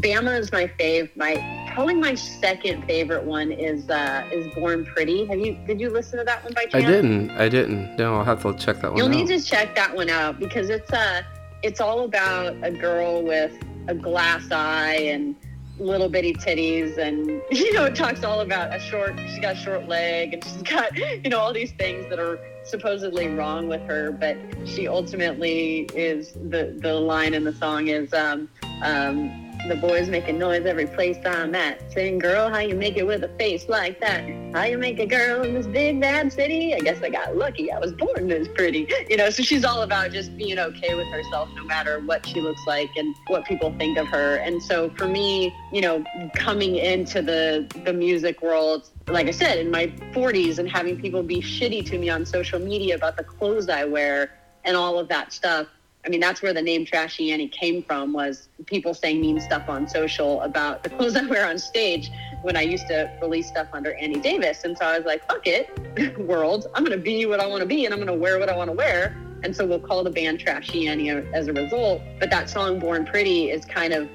Bama 0.00 0.36
is 0.36 0.50
my 0.50 0.66
fave. 0.66 1.14
My, 1.16 1.70
probably 1.72 1.94
my 1.94 2.16
second 2.16 2.84
favorite 2.86 3.22
one 3.22 3.52
is, 3.52 3.88
uh, 3.88 4.28
is 4.32 4.52
Born 4.52 4.84
Pretty. 4.84 5.26
Have 5.26 5.38
you, 5.38 5.56
did 5.64 5.80
you 5.80 5.90
listen 5.90 6.18
to 6.18 6.24
that 6.24 6.42
one 6.42 6.52
by 6.54 6.64
chance? 6.64 6.84
I 6.84 6.90
didn't. 6.90 7.30
I 7.30 7.48
didn't. 7.48 7.94
No, 7.94 8.16
I'll 8.16 8.24
have 8.24 8.42
to 8.42 8.52
check 8.54 8.80
that 8.80 8.90
one 8.90 8.96
You'll 8.96 9.06
out. 9.06 9.14
need 9.14 9.28
to 9.28 9.40
check 9.40 9.76
that 9.76 9.94
one 9.94 10.10
out 10.10 10.40
because 10.40 10.70
it's 10.70 10.92
uh 10.92 11.22
it's 11.64 11.80
all 11.80 12.04
about 12.04 12.54
a 12.62 12.70
girl 12.70 13.22
with 13.22 13.58
a 13.88 13.94
glass 13.94 14.50
eye 14.50 14.96
and 14.96 15.34
little 15.78 16.10
bitty 16.10 16.34
titties 16.34 16.98
and 16.98 17.40
you 17.50 17.72
know 17.72 17.86
it 17.86 17.96
talks 17.96 18.22
all 18.22 18.40
about 18.40 18.72
a 18.72 18.78
short 18.78 19.18
she's 19.26 19.38
got 19.40 19.56
a 19.56 19.58
short 19.58 19.88
leg 19.88 20.34
and 20.34 20.44
she's 20.44 20.62
got 20.62 20.94
you 20.96 21.30
know 21.30 21.38
all 21.38 21.54
these 21.54 21.72
things 21.72 22.06
that 22.10 22.20
are 22.20 22.38
supposedly 22.64 23.28
wrong 23.28 23.66
with 23.66 23.80
her 23.80 24.12
but 24.12 24.36
she 24.66 24.86
ultimately 24.86 25.88
is 25.94 26.34
the 26.50 26.76
the 26.80 26.92
line 26.92 27.32
in 27.32 27.44
the 27.44 27.52
song 27.54 27.88
is 27.88 28.12
um 28.12 28.46
um 28.82 29.43
the 29.68 29.76
boys 29.76 30.08
making 30.08 30.38
noise 30.38 30.66
every 30.66 30.86
place 30.86 31.16
I'm 31.24 31.54
at. 31.54 31.92
Saying, 31.92 32.18
girl, 32.18 32.50
how 32.50 32.58
you 32.58 32.74
make 32.74 32.96
it 32.96 33.06
with 33.06 33.24
a 33.24 33.28
face 33.36 33.68
like 33.68 34.00
that? 34.00 34.24
How 34.54 34.64
you 34.64 34.76
make 34.76 34.98
a 34.98 35.06
girl 35.06 35.42
in 35.42 35.54
this 35.54 35.66
big 35.66 36.00
bad 36.00 36.32
city? 36.32 36.74
I 36.74 36.80
guess 36.80 37.02
I 37.02 37.08
got 37.08 37.36
lucky. 37.36 37.72
I 37.72 37.78
was 37.78 37.92
born 37.92 38.28
this 38.28 38.46
pretty. 38.54 38.88
You 39.08 39.16
know, 39.16 39.30
so 39.30 39.42
she's 39.42 39.64
all 39.64 39.82
about 39.82 40.12
just 40.12 40.36
being 40.36 40.58
okay 40.58 40.94
with 40.94 41.06
herself 41.08 41.48
no 41.56 41.64
matter 41.64 42.00
what 42.00 42.26
she 42.26 42.40
looks 42.40 42.60
like 42.66 42.90
and 42.96 43.14
what 43.28 43.44
people 43.46 43.74
think 43.78 43.96
of 43.98 44.06
her. 44.08 44.36
And 44.36 44.62
so 44.62 44.90
for 44.90 45.06
me, 45.06 45.54
you 45.72 45.80
know, 45.80 46.04
coming 46.34 46.76
into 46.76 47.22
the 47.22 47.66
the 47.84 47.92
music 47.92 48.42
world, 48.42 48.90
like 49.08 49.28
I 49.28 49.32
said, 49.32 49.58
in 49.58 49.70
my 49.70 49.86
40s 50.12 50.58
and 50.58 50.68
having 50.68 51.00
people 51.00 51.22
be 51.22 51.40
shitty 51.40 51.86
to 51.90 51.98
me 51.98 52.10
on 52.10 52.26
social 52.26 52.58
media 52.58 52.96
about 52.96 53.16
the 53.16 53.24
clothes 53.24 53.68
I 53.68 53.84
wear 53.84 54.30
and 54.64 54.76
all 54.76 54.98
of 54.98 55.08
that 55.08 55.32
stuff. 55.32 55.66
I 56.04 56.10
mean, 56.10 56.20
that's 56.20 56.42
where 56.42 56.52
the 56.52 56.62
name 56.62 56.84
Trashy 56.84 57.32
Annie 57.32 57.48
came 57.48 57.82
from 57.82 58.12
was 58.12 58.48
people 58.66 58.92
saying 58.92 59.20
mean 59.20 59.40
stuff 59.40 59.68
on 59.68 59.88
social 59.88 60.42
about 60.42 60.82
the 60.82 60.90
clothes 60.90 61.16
I 61.16 61.24
wear 61.26 61.46
on 61.48 61.58
stage 61.58 62.10
when 62.42 62.56
I 62.56 62.62
used 62.62 62.86
to 62.88 63.10
release 63.22 63.48
stuff 63.48 63.68
under 63.72 63.94
Annie 63.94 64.20
Davis. 64.20 64.64
And 64.64 64.76
so 64.76 64.84
I 64.84 64.98
was 64.98 65.06
like, 65.06 65.26
fuck 65.26 65.46
it, 65.46 66.18
world. 66.18 66.66
I'm 66.74 66.84
going 66.84 66.96
to 66.96 67.02
be 67.02 67.24
what 67.26 67.40
I 67.40 67.46
want 67.46 67.60
to 67.60 67.66
be 67.66 67.86
and 67.86 67.94
I'm 67.94 68.00
going 68.00 68.14
to 68.14 68.20
wear 68.20 68.38
what 68.38 68.50
I 68.50 68.56
want 68.56 68.68
to 68.68 68.76
wear. 68.76 69.16
And 69.44 69.54
so 69.54 69.66
we'll 69.66 69.78
call 69.78 70.02
the 70.02 70.10
band 70.10 70.40
Trashy 70.40 70.88
Annie 70.88 71.10
as 71.10 71.48
a 71.48 71.52
result. 71.52 72.00
But 72.18 72.30
that 72.30 72.48
song, 72.48 72.78
Born 72.80 73.04
Pretty, 73.04 73.50
is 73.50 73.64
kind 73.66 73.92
of, 73.92 74.08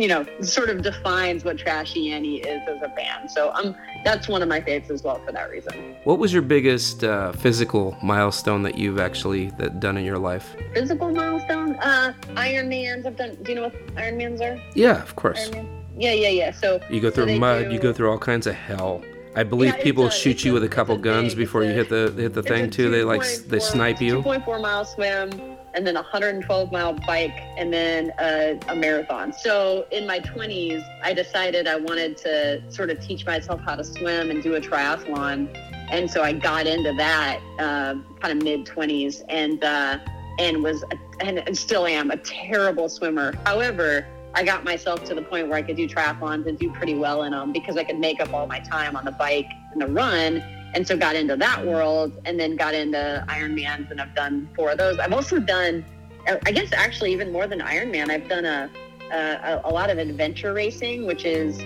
you 0.00 0.08
know, 0.08 0.24
sort 0.40 0.70
of 0.70 0.80
defines 0.82 1.44
what 1.44 1.58
Trashy 1.58 2.10
Annie 2.10 2.38
is 2.38 2.62
as 2.66 2.80
a 2.82 2.88
band. 2.88 3.30
So 3.30 3.52
um, 3.52 3.76
that's 4.04 4.26
one 4.26 4.40
of 4.42 4.48
my 4.48 4.62
favorites 4.62 4.90
as 4.90 5.02
well 5.02 5.20
for 5.24 5.32
that 5.32 5.50
reason. 5.50 5.94
What 6.04 6.18
was 6.18 6.32
your 6.32 6.40
biggest 6.42 7.04
uh, 7.04 7.32
physical 7.32 7.94
milestone 8.02 8.62
that 8.62 8.78
you've 8.78 8.98
actually 8.98 9.50
that 9.58 9.80
done 9.80 9.98
in 9.98 10.04
your 10.04 10.18
life? 10.18 10.56
Physical 10.72 11.10
milestone? 11.12 11.74
Uh, 11.76 12.14
Ironmans. 12.30 13.04
I've 13.06 13.16
done, 13.16 13.36
do 13.42 13.52
you 13.52 13.56
know 13.56 13.64
what 13.64 13.86
Ironmans 13.96 14.40
are? 14.40 14.58
Yeah, 14.74 15.02
of 15.02 15.14
course. 15.14 15.50
Yeah, 15.98 16.12
yeah, 16.12 16.28
yeah. 16.28 16.50
So 16.52 16.80
You 16.88 17.00
go 17.00 17.10
through 17.10 17.26
they 17.26 17.38
mud. 17.38 17.66
do- 17.68 17.74
You 17.74 17.78
go 17.78 17.92
through 17.92 18.10
all 18.10 18.18
kinds 18.18 18.46
of 18.46 18.54
hell. 18.54 19.02
I 19.36 19.42
believe 19.42 19.74
Yeah, 19.76 19.82
people 19.82 20.06
a- 20.06 20.10
shoot 20.10 20.44
you 20.44 20.52
a- 20.52 20.54
with 20.54 20.64
a 20.64 20.68
couple 20.68 20.94
a 20.94 20.98
guns 20.98 21.34
before 21.34 21.64
you 21.64 21.70
hit 21.70 21.88
the 21.88 22.12
hit 22.16 22.34
the 22.34 22.42
thing 22.42 22.70
too. 22.70 22.90
They 22.90 23.02
like 23.02 23.22
they 23.48 23.58
snipe 23.58 24.00
you. 24.00 24.22
2.4 24.22 24.60
mile 24.60 24.84
swim, 24.84 25.30
and 25.74 25.86
then 25.86 25.96
a 25.96 26.02
112 26.02 26.70
mile 26.70 26.92
bike, 27.06 27.36
and 27.56 27.72
then 27.72 28.12
a, 28.20 28.58
a 28.68 28.76
marathon. 28.76 29.32
So 29.32 29.86
in 29.90 30.06
my 30.06 30.20
20s, 30.20 30.82
I 31.02 31.12
decided 31.12 31.66
I 31.66 31.76
wanted 31.76 32.16
to 32.18 32.62
sort 32.70 32.90
of 32.90 33.00
teach 33.00 33.26
myself 33.26 33.60
how 33.60 33.74
to 33.74 33.84
swim 33.84 34.30
and 34.30 34.42
do 34.42 34.54
a 34.54 34.60
triathlon, 34.60 35.48
and 35.90 36.08
so 36.08 36.22
I 36.22 36.32
got 36.32 36.66
into 36.66 36.92
that 36.94 37.40
uh, 37.58 37.94
kind 38.20 38.38
of 38.38 38.42
mid 38.42 38.66
20s, 38.66 39.22
and 39.28 39.62
uh, 39.64 39.98
and 40.38 40.62
was 40.62 40.82
a, 40.84 41.24
and, 41.24 41.38
and 41.40 41.56
still 41.56 41.86
am 41.86 42.10
a 42.10 42.16
terrible 42.18 42.88
swimmer. 42.88 43.34
However. 43.44 44.06
I 44.34 44.42
got 44.42 44.64
myself 44.64 45.04
to 45.04 45.14
the 45.14 45.22
point 45.22 45.48
where 45.48 45.56
I 45.56 45.62
could 45.62 45.76
do 45.76 45.88
triathlons 45.88 46.46
and 46.46 46.58
do 46.58 46.70
pretty 46.72 46.94
well 46.94 47.22
in 47.22 47.32
them 47.32 47.52
because 47.52 47.76
I 47.76 47.84
could 47.84 47.98
make 47.98 48.20
up 48.20 48.32
all 48.34 48.46
my 48.46 48.58
time 48.58 48.96
on 48.96 49.04
the 49.04 49.12
bike 49.12 49.50
and 49.72 49.80
the 49.80 49.86
run 49.86 50.42
and 50.74 50.86
so 50.86 50.96
got 50.96 51.14
into 51.14 51.36
that 51.36 51.64
world 51.64 52.12
and 52.24 52.38
then 52.38 52.56
got 52.56 52.74
into 52.74 53.24
Ironmans 53.28 53.92
and 53.92 54.00
I've 54.00 54.14
done 54.14 54.48
four 54.56 54.70
of 54.70 54.78
those. 54.78 54.98
I've 54.98 55.12
also 55.12 55.38
done, 55.38 55.84
I 56.26 56.50
guess 56.50 56.72
actually 56.72 57.12
even 57.12 57.30
more 57.30 57.46
than 57.46 57.60
Ironman, 57.60 58.10
I've 58.10 58.28
done 58.28 58.44
a, 58.44 58.68
a, 59.12 59.60
a 59.64 59.70
lot 59.70 59.88
of 59.88 59.98
adventure 59.98 60.52
racing, 60.52 61.06
which 61.06 61.24
is 61.24 61.56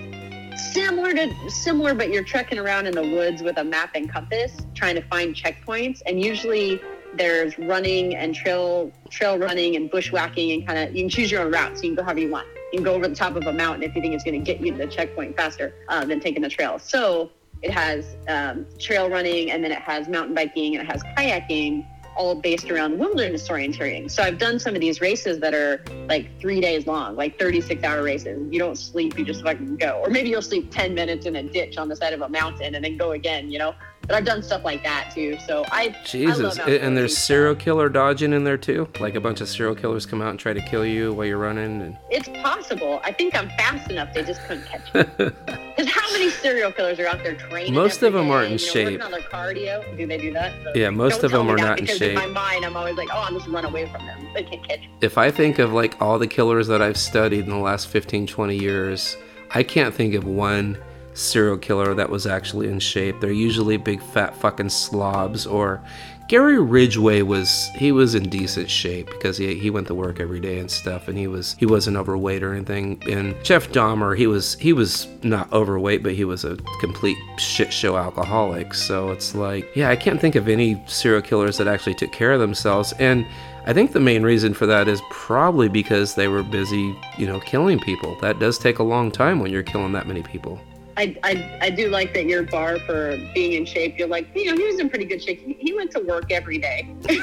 similar 0.73 1.15
to 1.15 1.51
similar, 1.51 1.95
but 1.95 2.11
you're 2.11 2.25
trekking 2.25 2.59
around 2.59 2.87
in 2.87 2.95
the 2.95 3.03
woods 3.03 3.43
with 3.43 3.57
a 3.57 3.65
map 3.65 3.93
and 3.95 4.13
compass 4.13 4.55
trying 4.75 4.97
to 4.97 5.03
find 5.03 5.35
checkpoints. 5.35 6.03
And 6.05 6.23
usually 6.23 6.79
there's 7.15 7.59
running 7.59 8.15
and 8.15 8.35
trail 8.35 8.93
trail 9.09 9.39
running 9.39 9.77
and 9.77 9.91
bushwhacking 9.91 10.53
and 10.53 10.67
kind 10.67 10.79
of 10.79 10.95
you 10.95 11.03
can 11.03 11.09
choose 11.09 11.31
your 11.31 11.41
own 11.41 11.51
route 11.51 11.79
so 11.79 11.85
you 11.85 11.89
can 11.91 11.97
go 11.97 12.03
however 12.03 12.21
you 12.21 12.31
want. 12.31 12.47
You 12.73 12.79
can 12.79 12.85
go 12.85 12.95
over 12.95 13.09
the 13.09 13.15
top 13.15 13.35
of 13.35 13.47
a 13.47 13.53
mountain 13.53 13.83
if 13.83 13.95
you 13.95 14.03
think 14.03 14.15
it's 14.15 14.25
going 14.25 14.43
to 14.43 14.45
get 14.45 14.61
you 14.61 14.73
to 14.73 14.79
the 14.79 14.87
checkpoint 14.87 15.37
faster 15.37 15.75
uh, 15.89 16.05
than 16.05 16.21
taking 16.21 16.43
the 16.43 16.49
trail. 16.49 16.79
So 16.79 17.31
it 17.63 17.71
has 17.71 18.17
um, 18.29 18.67
trail 18.79 19.09
running 19.11 19.51
and 19.51 19.65
then 19.65 19.73
it 19.73 19.81
has 19.81 20.09
mountain 20.09 20.35
biking 20.35 20.77
and 20.77 20.87
it 20.87 20.91
has 20.91 21.03
kayaking 21.17 21.87
all 22.19 22.35
based 22.35 22.71
around 22.71 22.99
wilderness 22.99 23.49
orienteering. 23.49 24.11
So 24.11 24.23
I've 24.23 24.39
done 24.39 24.59
some 24.59 24.75
of 24.75 24.81
these 24.81 25.01
races 25.01 25.39
that 25.39 25.55
are 25.55 25.83
like 26.09 26.29
three 26.41 26.61
days 26.61 26.87
long, 26.87 27.17
like 27.17 27.39
36 27.39 27.83
hour 27.85 28.03
races. 28.03 28.47
You 28.51 28.59
don't 28.59 28.77
sleep, 28.77 29.17
you 29.17 29.25
just 29.25 29.43
fucking 29.43 29.77
go. 29.77 30.01
Or 30.05 30.11
maybe 30.11 30.29
you'll 30.29 30.43
sleep 30.43 30.71
10 30.71 30.95
minutes 30.95 31.27
in 31.27 31.37
a 31.37 31.43
ditch 31.45 31.79
on 31.79 31.89
the 31.89 31.97
side 31.97 32.13
of 32.13 32.21
a 32.21 32.29
mountain 32.29 32.75
and 32.75 32.85
then 32.85 32.97
go 32.97 33.13
again, 33.13 33.51
you 33.51 33.59
know? 33.59 33.73
But 34.07 34.15
I've 34.17 34.25
done 34.25 34.43
stuff 34.43 34.65
like 34.65 34.83
that 34.85 35.11
too. 35.15 35.37
So 35.47 35.65
I, 35.71 35.83
I 35.95 35.97
Jesus, 36.05 36.57
love 36.57 36.67
A- 36.67 36.83
and 36.83 36.97
there's 36.97 37.17
serial 37.17 37.55
killer 37.55 37.91
dodging 37.91 38.33
in 38.33 38.43
there 38.45 38.57
too. 38.57 38.89
Like 39.01 39.15
a 39.17 39.21
bunch 39.21 39.43
of 39.43 39.49
serial 39.49 39.75
killers 39.75 40.07
come 40.07 40.23
out 40.23 40.31
and 40.31 40.39
try 40.39 40.55
to 40.55 40.63
kill 40.63 40.87
you 40.87 41.13
while 41.13 41.27
you're 41.27 41.37
running. 41.37 41.83
And 41.83 41.99
It's 42.11 42.29
possible. 42.43 43.01
I 43.05 43.13
think 43.13 43.35
I'm 43.35 43.49
fast 43.51 43.91
enough. 43.91 44.15
They 44.15 44.23
just 44.25 44.41
couldn't 44.47 44.65
catch 44.67 44.95
me. 44.95 45.31
Because 45.79 45.93
how 45.95 46.11
many 46.13 46.29
serial 46.31 46.73
killers 46.73 46.99
are 46.99 47.07
out 47.07 47.23
there 47.23 47.37
training? 47.37 47.73
Most 47.73 48.03
of 48.03 48.17
'em 48.17 48.25
day, 48.25 48.31
aren't 48.33 48.47
in 48.47 48.59
you 48.59 48.67
know, 48.67 48.73
shape. 48.73 49.05
On 49.05 49.11
their 49.13 49.21
cardio. 49.21 49.97
Do 49.97 50.09
they 50.09 50.19
do 50.19 50.33
that? 50.33 50.53
Yeah, 50.75 50.91
most 50.91 51.23
of 51.23 51.31
them 51.31 51.49
are 51.49 51.57
not 51.57 51.79
in 51.79 51.87
shape. 51.87 52.03
in 52.03 52.15
my 52.17 52.27
mind, 52.27 52.65
I'm 52.65 52.77
always 52.77 52.97
like, 52.97 53.09
oh, 53.13 53.19
I'll 53.19 53.33
just 53.33 53.47
run 53.47 53.65
away 53.65 53.87
from 53.93 54.05
them. 54.05 54.27
They 54.35 54.43
can't 54.43 54.67
catch 54.69 54.81
me. 54.81 54.91
if 55.03 55.17
I 55.17 55.31
think 55.31 55.61
of 55.61 55.73
like 55.73 56.01
all 56.03 56.19
the 56.19 56.27
killers 56.27 56.67
that 56.67 56.83
I've 56.83 56.97
studied 56.97 57.45
in 57.45 57.51
the 57.51 57.59
last 57.59 57.87
15, 57.87 58.27
20 58.27 58.57
years, 58.59 59.17
I 59.53 59.63
can't 59.63 59.95
think 59.95 60.15
of 60.15 60.25
one 60.25 60.79
serial 61.19 61.59
killer 61.59 61.95
that 61.95 62.11
was 62.11 62.27
actually 62.27 62.69
in 62.69 62.79
shape. 62.79 63.21
They're 63.21 63.31
usually 63.33 63.77
big 63.77 64.03
fat 64.03 64.37
fucking 64.37 64.71
slobs 64.71 65.47
or 65.47 65.83
Gary 66.29 66.61
Ridgway 66.61 67.23
was 67.23 67.71
he 67.75 67.91
was 67.91 68.15
in 68.15 68.29
decent 68.29 68.69
shape 68.69 69.07
because 69.07 69.39
he, 69.39 69.55
he 69.55 69.71
went 69.71 69.87
to 69.87 69.95
work 69.95 70.21
every 70.21 70.41
day 70.41 70.59
and 70.59 70.71
stuff 70.71 71.09
and 71.09 71.17
he 71.17 71.27
was 71.27 71.57
he 71.59 71.65
wasn't 71.65 71.97
overweight 71.97 72.43
or 72.43 72.53
anything. 72.53 73.03
And 73.09 73.35
Jeff 73.43 73.71
Dahmer, 73.71 74.15
he 74.15 74.27
was 74.27 74.55
he 74.57 74.75
was 74.75 75.09
not 75.23 75.51
overweight, 75.55 76.03
but 76.03 76.13
he 76.13 76.27
was 76.27 76.45
a 76.45 76.57
complete 76.81 77.17
shit 77.39 77.73
show 77.73 77.97
alcoholic. 77.97 78.75
So 78.75 79.11
it's 79.11 79.35
like, 79.35 79.75
yeah, 79.75 79.89
I 79.89 79.97
can't 79.97 80.21
think 80.21 80.35
of 80.35 80.49
any 80.49 80.83
serial 80.87 81.23
killers 81.23 81.57
that 81.57 81.67
actually 81.67 81.95
took 81.95 82.13
care 82.13 82.33
of 82.33 82.41
themselves. 82.41 82.93
And 82.99 83.27
I 83.65 83.73
think 83.73 83.93
the 83.93 84.01
main 84.01 84.23
reason 84.23 84.53
for 84.53 84.67
that 84.67 84.87
is 84.87 85.01
probably 85.11 85.71
because 85.71 86.15
they 86.15 86.29
were 86.29 86.43
busy, 86.43 86.95
you 87.17 87.27
know, 87.27 87.41
killing 87.41 87.79
people. 87.81 88.19
That 88.21 88.39
does 88.39 88.59
take 88.59 88.81
a 88.81 88.83
long 88.83 89.11
time 89.11 89.41
when 89.41 89.51
you're 89.51 89.63
killing 89.63 89.93
that 89.93 90.07
many 90.07 90.23
people. 90.23 90.61
I, 90.99 91.17
I, 91.23 91.59
I 91.63 91.71
do 91.71 91.89
like 91.91 92.13
that 92.15 92.27
your 92.27 92.43
bar 92.43 92.81
for 92.81 93.17
being 93.33 93.53
in 93.53 93.65
shape. 93.65 93.97
You're 93.97 94.09
like, 94.09 94.27
you 94.35 94.51
know, 94.51 94.57
he 94.57 94.67
was 94.67 94.81
in 94.81 94.91
pretty 94.91 95.05
good 95.05 95.23
shape. 95.23 95.41
He, 95.41 95.53
he 95.53 95.73
went 95.73 95.93
to 95.93 96.01
work 96.01 96.33
every 96.33 96.59
day. 96.59 96.95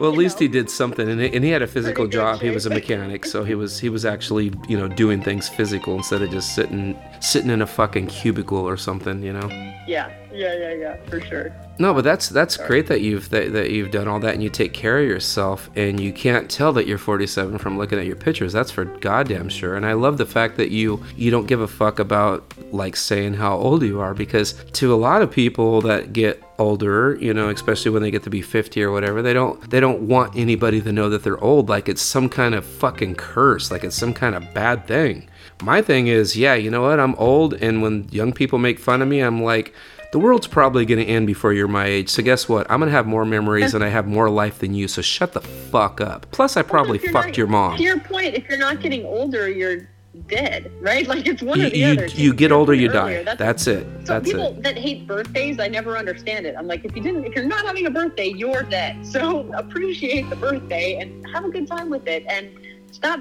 Well, 0.00 0.10
at 0.10 0.18
least 0.18 0.40
he 0.40 0.48
did 0.48 0.68
something, 0.68 1.08
and 1.08 1.20
he, 1.20 1.32
and 1.34 1.44
he 1.44 1.50
had 1.50 1.62
a 1.62 1.68
physical 1.68 2.08
job. 2.08 2.40
He 2.40 2.50
was 2.50 2.66
a 2.66 2.70
mechanic, 2.70 3.24
so 3.24 3.44
he 3.44 3.54
was 3.54 3.78
he 3.78 3.88
was 3.88 4.04
actually 4.04 4.52
you 4.68 4.76
know 4.76 4.88
doing 4.88 5.22
things 5.22 5.48
physical 5.48 5.94
instead 5.94 6.20
of 6.20 6.30
just 6.30 6.54
sitting 6.54 6.98
sitting 7.20 7.50
in 7.50 7.62
a 7.62 7.66
fucking 7.66 8.08
cubicle 8.08 8.58
or 8.58 8.76
something, 8.76 9.22
you 9.22 9.32
know. 9.32 9.48
yeah, 9.86 10.10
yeah, 10.34 10.54
yeah, 10.54 10.74
yeah, 10.74 10.96
for 11.08 11.20
sure. 11.20 11.52
No, 11.76 11.92
but 11.92 12.04
that's 12.04 12.28
that's 12.28 12.56
great 12.56 12.86
that 12.86 13.00
you've 13.00 13.30
that, 13.30 13.52
that 13.52 13.70
you've 13.70 13.90
done 13.90 14.06
all 14.06 14.20
that 14.20 14.34
and 14.34 14.42
you 14.42 14.48
take 14.48 14.72
care 14.72 15.00
of 15.00 15.06
yourself 15.06 15.68
and 15.74 15.98
you 15.98 16.12
can't 16.12 16.48
tell 16.48 16.72
that 16.74 16.86
you're 16.86 16.98
47 16.98 17.58
from 17.58 17.78
looking 17.78 17.98
at 17.98 18.06
your 18.06 18.14
pictures. 18.14 18.52
That's 18.52 18.70
for 18.70 18.84
goddamn 18.84 19.48
sure. 19.48 19.74
And 19.74 19.84
I 19.84 19.94
love 19.94 20.16
the 20.16 20.26
fact 20.26 20.56
that 20.58 20.70
you 20.70 21.02
you 21.16 21.32
don't 21.32 21.46
give 21.46 21.60
a 21.60 21.66
fuck 21.66 21.98
about 21.98 22.44
like 22.72 22.94
saying 22.94 23.34
how 23.34 23.56
old 23.56 23.82
you 23.82 24.00
are 24.00 24.14
because 24.14 24.52
to 24.74 24.94
a 24.94 24.96
lot 24.96 25.22
of 25.22 25.32
people 25.32 25.80
that 25.82 26.12
get 26.12 26.40
older, 26.58 27.16
you 27.16 27.34
know, 27.34 27.48
especially 27.48 27.90
when 27.90 28.02
they 28.02 28.12
get 28.12 28.22
to 28.22 28.30
be 28.30 28.40
50 28.40 28.80
or 28.80 28.92
whatever, 28.92 29.20
they 29.20 29.32
don't 29.32 29.68
they 29.68 29.80
don't 29.80 30.02
want 30.02 30.36
anybody 30.36 30.80
to 30.80 30.92
know 30.92 31.10
that 31.10 31.24
they're 31.24 31.42
old 31.42 31.68
like 31.68 31.88
it's 31.88 32.02
some 32.02 32.28
kind 32.28 32.54
of 32.54 32.64
fucking 32.64 33.16
curse, 33.16 33.72
like 33.72 33.82
it's 33.82 33.96
some 33.96 34.14
kind 34.14 34.36
of 34.36 34.54
bad 34.54 34.86
thing. 34.86 35.28
My 35.62 35.82
thing 35.82 36.06
is, 36.06 36.36
yeah, 36.36 36.54
you 36.54 36.70
know 36.70 36.82
what? 36.82 37.00
I'm 37.00 37.16
old 37.16 37.54
and 37.54 37.82
when 37.82 38.08
young 38.10 38.32
people 38.32 38.60
make 38.60 38.78
fun 38.78 39.02
of 39.02 39.08
me, 39.08 39.20
I'm 39.20 39.42
like 39.42 39.74
the 40.14 40.20
world's 40.20 40.46
probably 40.46 40.86
going 40.86 41.04
to 41.04 41.04
end 41.04 41.26
before 41.26 41.52
you're 41.52 41.66
my 41.66 41.86
age. 41.86 42.08
So 42.08 42.22
guess 42.22 42.48
what? 42.48 42.70
I'm 42.70 42.78
going 42.78 42.88
to 42.88 42.94
have 42.96 43.04
more 43.04 43.24
memories 43.24 43.74
and 43.74 43.82
I 43.82 43.88
have 43.88 44.06
more 44.06 44.30
life 44.30 44.60
than 44.60 44.72
you. 44.72 44.86
So 44.86 45.02
shut 45.02 45.32
the 45.32 45.40
fuck 45.40 46.00
up. 46.00 46.26
Plus, 46.30 46.56
I 46.56 46.62
probably 46.62 47.00
you're 47.02 47.10
fucked 47.10 47.26
not- 47.30 47.36
your 47.36 47.48
mom. 47.48 47.76
To 47.78 47.82
your 47.82 47.98
point, 47.98 48.36
if 48.36 48.48
you're 48.48 48.56
not 48.58 48.80
getting 48.80 49.04
older, 49.04 49.48
you're 49.48 49.88
dead, 50.28 50.70
right? 50.80 51.04
Like 51.08 51.26
it's 51.26 51.42
one 51.42 51.58
You, 51.58 51.66
or 51.66 51.70
the 51.70 51.78
you, 51.78 51.86
other. 51.94 52.06
you 52.06 52.32
get 52.32 52.52
older, 52.52 52.72
you 52.74 52.90
Earlier, 52.90 53.24
die. 53.24 53.34
that's- 53.34 53.66
it. 53.66 53.82
That's 53.82 53.98
it. 53.98 54.06
So 54.06 54.12
That's 54.12 54.30
people 54.30 54.46
it. 54.56 54.62
that 54.62 54.78
hate 54.78 55.04
birthdays, 55.08 55.58
I 55.58 55.66
never 55.66 55.98
understand 55.98 56.46
it. 56.46 56.54
I'm 56.56 56.68
like, 56.68 56.84
if 56.84 56.94
you 56.94 57.02
didn't, 57.02 57.24
if 57.24 57.34
you're 57.34 57.44
not 57.44 57.66
having 57.66 57.86
a 57.86 57.90
birthday, 57.90 58.28
you're 58.28 58.62
dead. 58.62 59.04
So 59.04 59.52
appreciate 59.56 60.30
the 60.30 60.36
birthday 60.36 61.00
and 61.00 61.28
have 61.34 61.44
a 61.44 61.48
good 61.50 61.66
time 61.66 61.90
with 61.90 62.06
it, 62.06 62.24
and 62.28 62.50
stop 62.92 63.18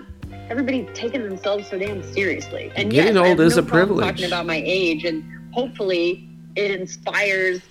everybody 0.48 0.88
taking 0.94 1.24
themselves 1.24 1.68
so 1.70 1.80
damn 1.80 2.04
seriously. 2.04 2.72
And 2.76 2.92
Getting 2.92 3.16
yes, 3.16 3.28
old 3.28 3.40
is 3.40 3.56
no 3.58 3.64
a 3.64 3.66
privilege. 3.66 4.06
Talking 4.06 4.26
about 4.26 4.46
my 4.46 4.62
age, 4.64 5.06
and 5.06 5.24
hopefully 5.56 6.30
it 6.56 6.72
inspires 6.80 7.62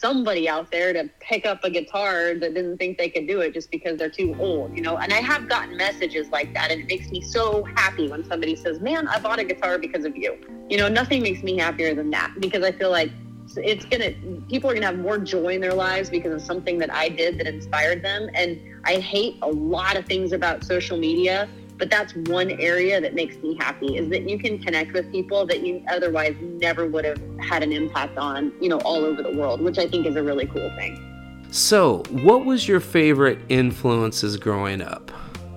somebody 0.00 0.48
out 0.48 0.70
there 0.70 0.92
to 0.92 1.08
pick 1.20 1.46
up 1.46 1.62
a 1.64 1.70
guitar 1.70 2.34
that 2.34 2.54
didn't 2.54 2.78
think 2.78 2.98
they 2.98 3.08
could 3.08 3.26
do 3.26 3.40
it 3.40 3.52
just 3.54 3.70
because 3.70 3.98
they're 3.98 4.10
too 4.10 4.34
old, 4.38 4.74
you 4.74 4.82
know. 4.82 4.96
And 4.96 5.12
I 5.12 5.18
have 5.18 5.48
gotten 5.48 5.76
messages 5.76 6.28
like 6.30 6.52
that, 6.54 6.70
and 6.70 6.80
it 6.82 6.88
makes 6.88 7.10
me 7.10 7.20
so 7.20 7.64
happy 7.76 8.08
when 8.08 8.24
somebody 8.24 8.56
says, 8.56 8.80
"Man, 8.80 9.08
I 9.08 9.18
bought 9.20 9.38
a 9.38 9.44
guitar 9.44 9.78
because 9.78 10.04
of 10.04 10.16
you." 10.16 10.36
You 10.68 10.78
know, 10.78 10.88
nothing 10.88 11.22
makes 11.22 11.42
me 11.42 11.56
happier 11.58 11.94
than 11.94 12.10
that 12.10 12.32
because 12.40 12.64
I 12.64 12.72
feel 12.72 12.90
like 12.90 13.10
it's 13.56 13.84
gonna 13.84 14.12
people 14.48 14.70
are 14.70 14.74
gonna 14.74 14.86
have 14.86 14.98
more 14.98 15.18
joy 15.18 15.54
in 15.54 15.60
their 15.60 15.74
lives 15.74 16.08
because 16.08 16.32
of 16.32 16.40
something 16.42 16.78
that 16.78 16.92
I 16.92 17.08
did 17.08 17.38
that 17.38 17.46
inspired 17.46 18.02
them. 18.02 18.30
And 18.34 18.60
I 18.84 18.94
hate 18.94 19.36
a 19.42 19.48
lot 19.48 19.96
of 19.96 20.06
things 20.06 20.32
about 20.32 20.64
social 20.64 20.96
media, 20.96 21.48
but 21.80 21.90
that's 21.90 22.14
one 22.14 22.50
area 22.60 23.00
that 23.00 23.14
makes 23.14 23.36
me 23.38 23.56
happy 23.56 23.96
is 23.96 24.08
that 24.10 24.28
you 24.28 24.38
can 24.38 24.58
connect 24.62 24.92
with 24.92 25.10
people 25.10 25.46
that 25.46 25.66
you 25.66 25.82
otherwise 25.88 26.36
never 26.40 26.86
would 26.86 27.06
have 27.06 27.20
had 27.40 27.62
an 27.62 27.72
impact 27.72 28.18
on, 28.18 28.52
you 28.60 28.68
know, 28.68 28.78
all 28.80 29.02
over 29.02 29.22
the 29.22 29.32
world, 29.32 29.62
which 29.62 29.78
I 29.78 29.88
think 29.88 30.06
is 30.06 30.14
a 30.14 30.22
really 30.22 30.46
cool 30.46 30.70
thing. 30.76 31.06
So, 31.50 32.04
what 32.10 32.44
was 32.44 32.68
your 32.68 32.78
favorite 32.80 33.38
influences 33.48 34.36
growing 34.36 34.82
up? 34.82 35.10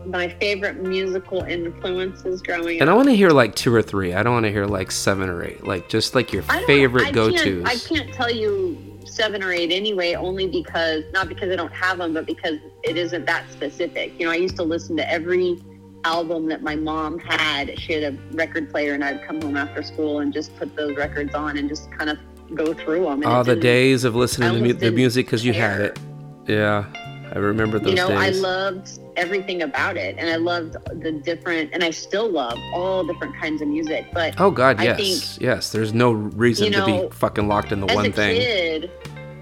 My 0.05 0.29
favorite 0.29 0.81
musical 0.81 1.41
influences 1.43 2.41
growing 2.41 2.77
up. 2.77 2.81
And 2.81 2.89
I 2.89 2.93
want 2.93 3.09
to 3.09 3.15
hear 3.15 3.29
like 3.29 3.53
two 3.53 3.73
or 3.75 3.81
three. 3.81 4.13
I 4.13 4.23
don't 4.23 4.33
want 4.33 4.45
to 4.45 4.51
hear 4.51 4.65
like 4.65 4.91
seven 4.91 5.29
or 5.29 5.43
eight. 5.43 5.67
Like 5.67 5.89
just 5.89 6.15
like 6.15 6.31
your 6.31 6.43
I 6.49 6.55
don't- 6.55 6.63
I 6.63 6.67
favorite 6.67 7.13
go 7.13 7.31
can't- 7.31 7.67
I 7.67 7.75
can't 7.75 8.11
tell 8.13 8.31
you 8.31 8.77
seven 9.05 9.43
or 9.43 9.51
eight 9.51 9.71
anyway, 9.71 10.15
only 10.15 10.47
because 10.47 11.03
not 11.11 11.27
because 11.27 11.51
I 11.51 11.57
don't 11.57 11.73
have 11.73 11.97
them, 11.97 12.13
but 12.13 12.25
because 12.25 12.57
it 12.83 12.97
isn't 12.97 13.25
that 13.25 13.43
specific. 13.51 14.17
You 14.17 14.25
know, 14.25 14.31
I 14.31 14.35
used 14.37 14.55
to 14.55 14.63
listen 14.63 14.95
to 14.97 15.11
every 15.11 15.59
album 16.05 16.47
that 16.47 16.61
my 16.61 16.75
mom 16.75 17.19
had. 17.19 17.77
She 17.79 17.93
had 17.93 18.13
a 18.13 18.17
record 18.35 18.69
player, 18.69 18.93
and 18.93 19.03
I'd 19.03 19.23
come 19.25 19.41
home 19.41 19.57
after 19.57 19.83
school 19.83 20.19
and 20.19 20.33
just 20.33 20.55
put 20.57 20.75
those 20.75 20.95
records 20.95 21.33
on 21.33 21.57
and 21.57 21.69
just 21.69 21.91
kind 21.91 22.09
of 22.09 22.17
go 22.55 22.73
through 22.73 23.03
them. 23.03 23.23
And 23.23 23.25
All 23.25 23.43
the 23.43 23.55
days 23.55 24.03
of 24.03 24.15
listening 24.15 24.53
to 24.53 24.59
mu- 24.59 24.73
the 24.73 24.91
music 24.91 25.25
because 25.25 25.45
you 25.45 25.53
had 25.53 25.81
it. 25.81 25.99
Yeah, 26.47 26.85
I 27.33 27.37
remember 27.37 27.79
those 27.79 27.89
you 27.89 27.95
know, 27.95 28.09
I 28.09 28.29
loved 28.29 28.99
everything 29.15 29.61
about 29.61 29.97
it, 29.97 30.15
and 30.17 30.29
I 30.29 30.35
loved 30.35 30.75
the 31.01 31.11
different, 31.11 31.71
and 31.73 31.83
I 31.83 31.89
still 31.91 32.29
love 32.29 32.57
all 32.73 33.05
different 33.05 33.35
kinds 33.37 33.61
of 33.61 33.67
music. 33.69 34.05
But 34.13 34.39
oh 34.39 34.51
God, 34.51 34.79
I 34.79 34.83
yes, 34.83 34.97
think 34.97 35.41
yes. 35.41 35.71
There's 35.71 35.93
no 35.93 36.11
reason 36.11 36.67
you 36.67 36.73
to 36.73 36.85
be 36.85 37.09
fucking 37.11 37.47
locked 37.47 37.71
into 37.71 37.87
as 37.89 37.95
one 37.95 38.07
a 38.07 38.11
thing. 38.11 38.35
kid, 38.35 38.91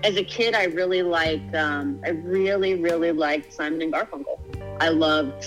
as 0.04 0.16
a 0.16 0.24
kid, 0.24 0.56
I 0.56 0.66
really 0.66 1.04
liked, 1.04 1.54
um, 1.56 2.02
I 2.06 2.10
really, 2.10 2.76
really 2.76 3.12
liked 3.12 3.54
Simon 3.54 3.82
and 3.82 3.94
Garfunkel. 3.94 4.40
I 4.80 4.90
loved, 4.90 5.46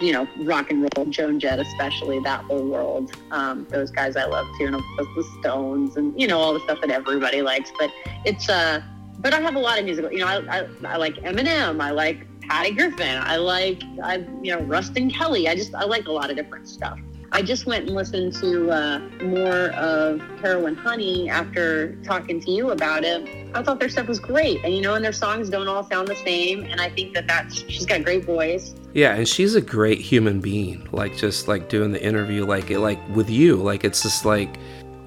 you 0.00 0.12
know, 0.12 0.28
rock 0.38 0.70
and 0.70 0.88
roll, 0.96 1.06
Joan 1.06 1.38
Jett, 1.38 1.58
especially 1.58 2.18
that 2.20 2.44
whole 2.44 2.66
world. 2.66 3.12
Um, 3.30 3.66
those 3.70 3.90
guys 3.90 4.16
I 4.16 4.24
love 4.24 4.46
too, 4.58 4.66
and 4.66 4.74
of 4.74 4.82
course 4.96 5.08
the 5.16 5.24
Stones, 5.40 5.96
and 5.96 6.18
you 6.20 6.26
know 6.26 6.38
all 6.38 6.54
the 6.54 6.60
stuff 6.60 6.80
that 6.80 6.90
everybody 6.90 7.42
likes. 7.42 7.70
But 7.78 7.90
it's, 8.24 8.48
uh, 8.48 8.82
but 9.18 9.34
I 9.34 9.40
have 9.40 9.54
a 9.54 9.58
lot 9.58 9.78
of 9.78 9.84
musical. 9.84 10.12
You 10.12 10.20
know, 10.20 10.26
I, 10.26 10.60
I, 10.60 10.68
I 10.84 10.96
like 10.96 11.14
Eminem. 11.16 11.80
I 11.80 11.90
like 11.90 12.26
Patty 12.42 12.72
Griffin. 12.72 13.18
I 13.18 13.36
like, 13.36 13.82
I, 14.02 14.26
you 14.42 14.54
know, 14.54 14.60
Ruston 14.62 15.10
Kelly. 15.10 15.48
I 15.48 15.54
just, 15.54 15.74
I 15.74 15.84
like 15.84 16.06
a 16.06 16.12
lot 16.12 16.30
of 16.30 16.36
different 16.36 16.68
stuff. 16.68 16.98
I 17.34 17.40
just 17.40 17.64
went 17.64 17.86
and 17.86 17.94
listened 17.94 18.34
to 18.34 18.70
uh, 18.70 18.98
more 19.24 19.70
of 19.70 20.20
Heroin 20.42 20.76
Honey 20.76 21.30
after 21.30 21.96
talking 22.04 22.40
to 22.40 22.50
you 22.50 22.72
about 22.72 23.04
it. 23.04 23.26
I 23.54 23.62
thought 23.62 23.80
their 23.80 23.88
stuff 23.88 24.06
was 24.06 24.20
great, 24.20 24.62
and 24.62 24.74
you 24.74 24.82
know, 24.82 24.94
and 24.94 25.02
their 25.02 25.14
songs 25.14 25.48
don't 25.48 25.66
all 25.66 25.82
sound 25.82 26.08
the 26.08 26.16
same. 26.16 26.64
And 26.64 26.78
I 26.78 26.90
think 26.90 27.14
that 27.14 27.26
that's 27.26 27.64
she's 27.70 27.86
got 27.86 28.00
a 28.00 28.02
great 28.02 28.26
voice. 28.26 28.74
Yeah, 28.92 29.14
and 29.14 29.26
she's 29.26 29.54
a 29.54 29.62
great 29.62 29.98
human 29.98 30.40
being. 30.40 30.86
Like 30.92 31.16
just 31.16 31.48
like 31.48 31.70
doing 31.70 31.90
the 31.90 32.04
interview, 32.04 32.44
like 32.44 32.70
it, 32.70 32.80
like 32.80 33.00
with 33.16 33.30
you, 33.30 33.56
like 33.56 33.82
it's 33.82 34.02
just 34.02 34.26
like 34.26 34.58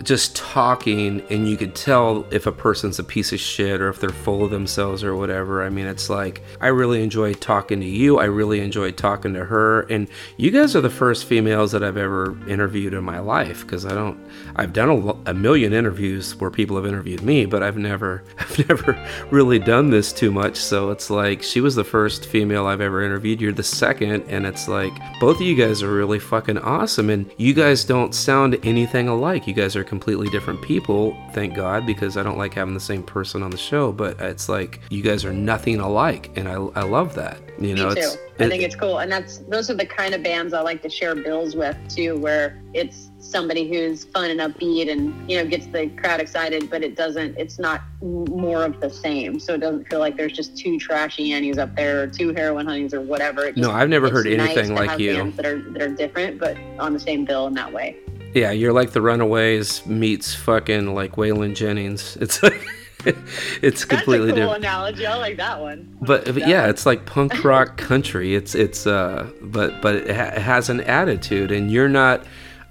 just 0.05 0.35
talking, 0.35 1.21
and 1.29 1.49
you 1.49 1.57
could 1.57 1.75
tell 1.75 2.25
if 2.31 2.45
a 2.45 2.51
person's 2.51 2.99
a 2.99 3.03
piece 3.03 3.33
of 3.33 3.39
shit 3.39 3.81
or 3.81 3.89
if 3.89 3.99
they're 3.99 4.09
full 4.09 4.43
of 4.43 4.51
themselves 4.51 5.03
or 5.03 5.15
whatever. 5.15 5.63
I 5.63 5.69
mean, 5.69 5.87
it's 5.87 6.09
like 6.09 6.43
I 6.61 6.67
really 6.67 7.03
enjoyed 7.03 7.41
talking 7.41 7.79
to 7.81 7.85
you. 7.85 8.19
I 8.19 8.25
really 8.25 8.59
enjoyed 8.59 8.97
talking 8.97 9.33
to 9.33 9.45
her, 9.45 9.81
and 9.81 10.07
you 10.37 10.51
guys 10.51 10.75
are 10.75 10.81
the 10.81 10.89
first 10.89 11.25
females 11.25 11.71
that 11.71 11.83
I've 11.83 11.97
ever 11.97 12.37
interviewed 12.47 12.93
in 12.93 13.03
my 13.03 13.19
life 13.19 13.61
because 13.61 13.85
I 13.85 13.93
don't. 13.93 14.19
I've 14.55 14.73
done 14.73 14.89
a, 14.89 15.31
a 15.31 15.33
million 15.33 15.73
interviews 15.73 16.35
where 16.39 16.51
people 16.51 16.75
have 16.75 16.85
interviewed 16.85 17.23
me, 17.23 17.45
but 17.45 17.63
I've 17.63 17.77
never, 17.77 18.23
I've 18.39 18.69
never 18.69 19.07
really 19.31 19.59
done 19.59 19.89
this 19.89 20.13
too 20.13 20.31
much. 20.31 20.57
So 20.57 20.91
it's 20.91 21.09
like 21.09 21.41
she 21.41 21.61
was 21.61 21.75
the 21.75 21.83
first 21.83 22.27
female 22.27 22.67
I've 22.67 22.81
ever 22.81 23.03
interviewed. 23.03 23.41
You're 23.41 23.53
the 23.53 23.63
second, 23.63 24.23
and 24.27 24.45
it's 24.45 24.67
like 24.67 24.93
both 25.19 25.37
of 25.37 25.41
you 25.41 25.55
guys 25.55 25.81
are 25.81 25.91
really 25.91 26.19
fucking 26.19 26.59
awesome, 26.59 27.09
and 27.09 27.29
you 27.37 27.53
guys 27.53 27.83
don't 27.83 28.13
sound 28.13 28.59
anything 28.63 29.07
alike. 29.07 29.47
You 29.47 29.53
guys 29.53 29.75
are 29.75 29.83
completely 29.95 30.27
different 30.27 30.61
people, 30.61 31.15
thank 31.31 31.53
God, 31.55 31.85
because 31.85 32.17
I 32.17 32.23
don't 32.23 32.37
like 32.37 32.53
having 32.53 32.73
the 32.73 32.81
same 32.81 33.01
person 33.01 33.41
on 33.41 33.49
the 33.49 33.57
show. 33.57 33.93
But 33.93 34.19
it's 34.19 34.49
like 34.49 34.81
you 34.89 35.01
guys 35.01 35.23
are 35.23 35.31
nothing 35.31 35.79
alike, 35.79 36.31
and 36.35 36.49
I, 36.49 36.55
I 36.55 36.83
love 36.83 37.15
that. 37.15 37.39
You 37.57 37.75
know, 37.75 37.87
Me 37.87 37.95
too. 37.95 38.01
it's 38.01 38.17
I 38.41 38.49
think 38.49 38.63
it's 38.63 38.75
cool, 38.75 38.99
and 38.99 39.09
that's 39.09 39.37
those 39.37 39.69
are 39.69 39.73
the 39.73 39.85
kind 39.85 40.13
of 40.13 40.21
bands 40.21 40.53
I 40.53 40.59
like 40.59 40.81
to 40.81 40.89
share 40.89 41.15
bills 41.15 41.55
with 41.55 41.77
too, 41.87 42.17
where 42.17 42.61
it's 42.73 43.09
somebody 43.19 43.69
who's 43.69 44.03
fun 44.03 44.29
and 44.29 44.41
upbeat, 44.41 44.91
and 44.91 45.31
you 45.31 45.37
know 45.37 45.47
gets 45.49 45.65
the 45.67 45.87
crowd 45.91 46.19
excited, 46.19 46.69
but 46.69 46.83
it 46.83 46.97
doesn't. 46.97 47.37
It's 47.37 47.57
not 47.57 47.81
more 48.01 48.65
of 48.65 48.81
the 48.81 48.89
same, 48.89 49.39
so 49.39 49.53
it 49.53 49.59
doesn't 49.59 49.85
feel 49.87 49.99
like 49.99 50.17
there's 50.17 50.33
just 50.33 50.57
two 50.57 50.77
trashy 50.77 51.31
Annies 51.31 51.57
up 51.57 51.73
there, 51.77 52.03
or 52.03 52.07
two 52.07 52.33
heroin 52.33 52.65
honeys, 52.65 52.93
or 52.93 52.99
whatever. 52.99 53.45
It 53.45 53.55
No, 53.55 53.71
I've 53.71 53.87
never 53.87 54.09
heard 54.09 54.27
anything 54.27 54.67
to 54.67 54.73
like 54.73 54.99
you. 54.99 55.15
bands 55.15 55.37
that 55.37 55.45
are 55.45 55.61
that 55.71 55.81
are 55.81 55.95
different, 55.95 56.37
but 56.37 56.57
on 56.79 56.91
the 56.91 56.99
same 56.99 57.23
bill 57.23 57.47
in 57.47 57.53
that 57.53 57.71
way. 57.71 57.95
Yeah, 58.35 58.51
you're 58.51 58.73
like 58.73 58.91
the 58.91 59.01
Runaways 59.01 59.85
meets 59.85 60.35
fucking 60.35 60.93
like 60.93 61.13
Waylon 61.13 61.55
Jennings. 61.55 62.17
It's 62.17 62.43
like 62.43 62.61
it's 63.61 63.85
completely 63.85 64.27
That's 64.27 64.37
a 64.39 64.41
cool 64.41 64.53
different. 64.53 64.57
analogy. 64.57 65.05
I 65.07 65.15
like 65.15 65.37
that 65.37 65.61
one. 65.61 65.97
But 66.01 66.25
but 66.25 66.47
yeah, 66.47 66.67
it's 66.67 66.85
like 66.85 67.05
punk 67.05 67.43
rock 67.45 67.77
country. 67.77 68.35
It's 68.35 68.53
it's 68.53 68.85
uh, 68.85 69.29
but 69.41 69.81
but 69.81 69.95
it, 69.95 70.15
ha- 70.15 70.33
it 70.35 70.41
has 70.41 70.69
an 70.69 70.81
attitude, 70.81 71.51
and 71.51 71.71
you're 71.71 71.89
not 71.89 72.23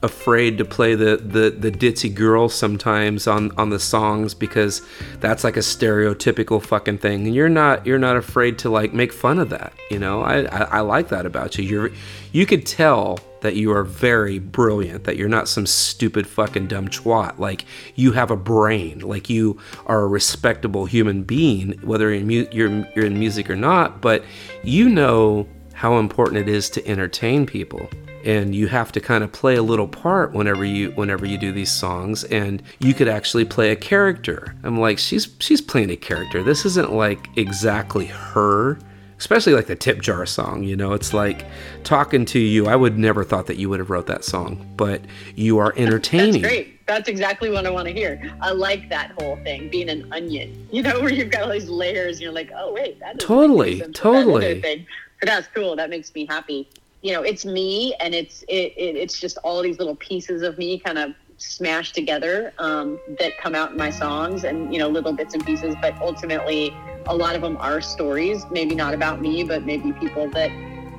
afraid 0.03 0.59
to 0.59 0.67
play 0.67 0.95
the 0.95 1.17
the 1.17 1.49
the 1.51 1.71
ditzy 1.71 2.15
girl 2.15 2.51
sometimes 2.51 3.27
on 3.27 3.51
on 3.57 3.71
the 3.71 3.79
songs 3.81 4.35
because 4.35 4.83
that's 5.21 5.45
like 5.45 5.57
a 5.57 5.61
stereotypical 5.61 6.63
fucking 6.63 6.99
thing, 6.99 7.27
and 7.27 7.35
you're 7.35 7.49
not 7.49 7.87
you're 7.87 7.99
not 7.99 8.17
afraid 8.19 8.59
to 8.59 8.69
like 8.69 8.93
make 8.93 9.15
fun 9.15 9.39
of 9.39 9.49
that. 9.49 9.73
You 9.91 9.99
know, 9.99 10.21
I 10.21 10.43
I, 10.43 10.63
I 10.65 10.81
like 10.81 11.09
that 11.09 11.25
about 11.25 11.57
you. 11.57 11.65
You're 11.65 11.91
you 12.33 12.45
could 12.45 12.67
tell 12.67 13.19
that 13.45 13.57
you 13.57 13.71
are 13.71 13.85
very 13.85 14.39
brilliant, 14.39 15.05
that 15.05 15.19
you're 15.19 15.29
not 15.29 15.49
some 15.49 15.67
stupid 15.67 16.27
fucking 16.27 16.67
dumb 16.67 16.89
twat. 16.89 17.39
Like 17.39 17.67
you 17.95 18.13
have 18.13 18.31
a 18.31 18.39
brain, 18.39 19.01
like 19.01 19.29
you 19.29 19.61
are 19.85 20.01
a 20.01 20.07
respectable 20.07 20.87
human 20.87 21.25
being, 21.25 21.79
whether 21.83 22.09
you're 22.11 22.21
in, 22.21 22.27
mu- 22.27 22.47
you're, 22.51 22.71
you're 22.97 23.05
in 23.05 23.19
music 23.19 23.51
or 23.51 23.55
not. 23.55 24.01
But 24.01 24.25
you 24.63 24.89
know 24.89 25.47
how 25.75 25.99
important 25.99 26.39
it 26.39 26.49
is 26.49 26.71
to 26.71 26.89
entertain 26.89 27.45
people, 27.45 27.87
and 28.25 28.55
you 28.55 28.67
have 28.69 28.93
to 28.93 29.01
kind 29.01 29.23
of 29.23 29.31
play 29.31 29.57
a 29.57 29.63
little 29.63 29.89
part 29.89 30.33
whenever 30.33 30.65
you 30.65 30.93
whenever 30.93 31.27
you 31.27 31.37
do 31.37 31.53
these 31.53 31.71
songs. 31.71 32.25
And 32.25 32.63
you 32.79 32.95
could 32.95 33.09
actually 33.09 33.45
play 33.45 33.73
a 33.73 33.77
character. 33.77 34.57
I'm 34.63 34.81
like, 34.81 34.99
she's 34.99 35.29
she's 35.39 35.61
playing 35.61 35.91
a 35.91 35.97
character. 35.97 36.43
This 36.43 36.65
isn't 36.65 36.95
like 36.95 37.29
exactly 37.37 38.07
her 38.07 38.79
especially 39.25 39.55
like 39.55 39.67
the 39.67 39.75
tip 39.75 40.03
jar 40.03 40.27
song 40.27 40.63
you 40.63 40.77
know 40.77 40.93
it's 40.93 41.15
like 41.15 41.47
talking 41.83 42.27
to 42.27 42.39
you 42.39 42.67
i 42.67 42.77
would 42.77 42.99
never 42.99 43.25
thought 43.25 43.47
that 43.47 43.57
you 43.57 43.71
would 43.71 43.79
have 43.79 43.89
wrote 43.89 44.07
that 44.07 44.23
song 44.23 44.63
but 44.77 45.01
you 45.35 45.57
are 45.57 45.73
entertaining 45.79 46.43
That's 46.43 46.53
great. 46.55 46.71
That's 46.87 47.09
exactly 47.09 47.51
what 47.51 47.65
I 47.65 47.71
want 47.71 47.89
to 47.89 47.95
hear. 47.95 48.37
I 48.43 48.51
like 48.51 48.91
that 48.91 49.13
whole 49.13 49.37
thing, 49.37 49.71
being 49.71 49.89
an 49.89 50.07
onion. 50.13 50.69
You 50.71 50.83
know, 50.83 51.01
where 51.03 51.11
you've 51.11 51.31
got 51.31 51.45
all 51.45 51.49
these 51.51 51.71
layers, 51.71 52.17
and 52.17 52.25
you're 52.25 52.33
like, 52.33 52.51
oh 52.55 52.75
wait, 52.75 53.01
that 53.01 53.17
is 53.17 53.25
Totally, 53.25 53.77
making 53.77 53.79
sense 53.79 53.87
with 53.87 53.95
that 53.95 54.03
totally. 54.03 54.61
thing. 54.61 54.87
But 55.19 55.29
that's 55.31 55.49
cool. 55.55 55.77
That 55.77 55.89
makes 55.89 56.15
me 56.15 56.27
happy. 56.27 56.69
You 57.01 57.15
know, 57.15 57.23
it's 57.23 57.47
me, 57.47 57.95
and 58.01 58.15
it's 58.15 58.43
it, 58.49 58.75
it 58.77 58.97
it's 58.97 59.19
just 59.19 59.39
all 59.39 59.63
these 59.63 59.79
little 59.79 59.97
pieces 59.97 60.43
of 60.43 60.59
me 60.59 60.79
kind 60.79 60.99
of 60.99 61.15
smashed 61.37 61.95
together 61.95 62.53
um, 62.59 62.99
that 63.19 63.37
come 63.39 63.55
out 63.55 63.73
in 63.73 63.77
my 63.77 63.91
songs, 63.91 64.45
and 64.45 64.73
you 64.73 64.79
know, 64.79 64.89
little 64.89 65.13
bits 65.13 65.35
and 65.35 65.45
pieces. 65.45 65.75
But 65.81 66.01
ultimately, 66.01 66.75
a 67.07 67.15
lot 67.15 67.35
of 67.37 67.43
them 67.43 67.57
are 67.59 67.81
stories. 67.81 68.45
Maybe 68.51 68.75
not 68.75 68.95
about 68.95 69.21
me, 69.21 69.45
but 69.45 69.65
maybe 69.65 69.93
people 69.93 70.29
that 70.31 70.51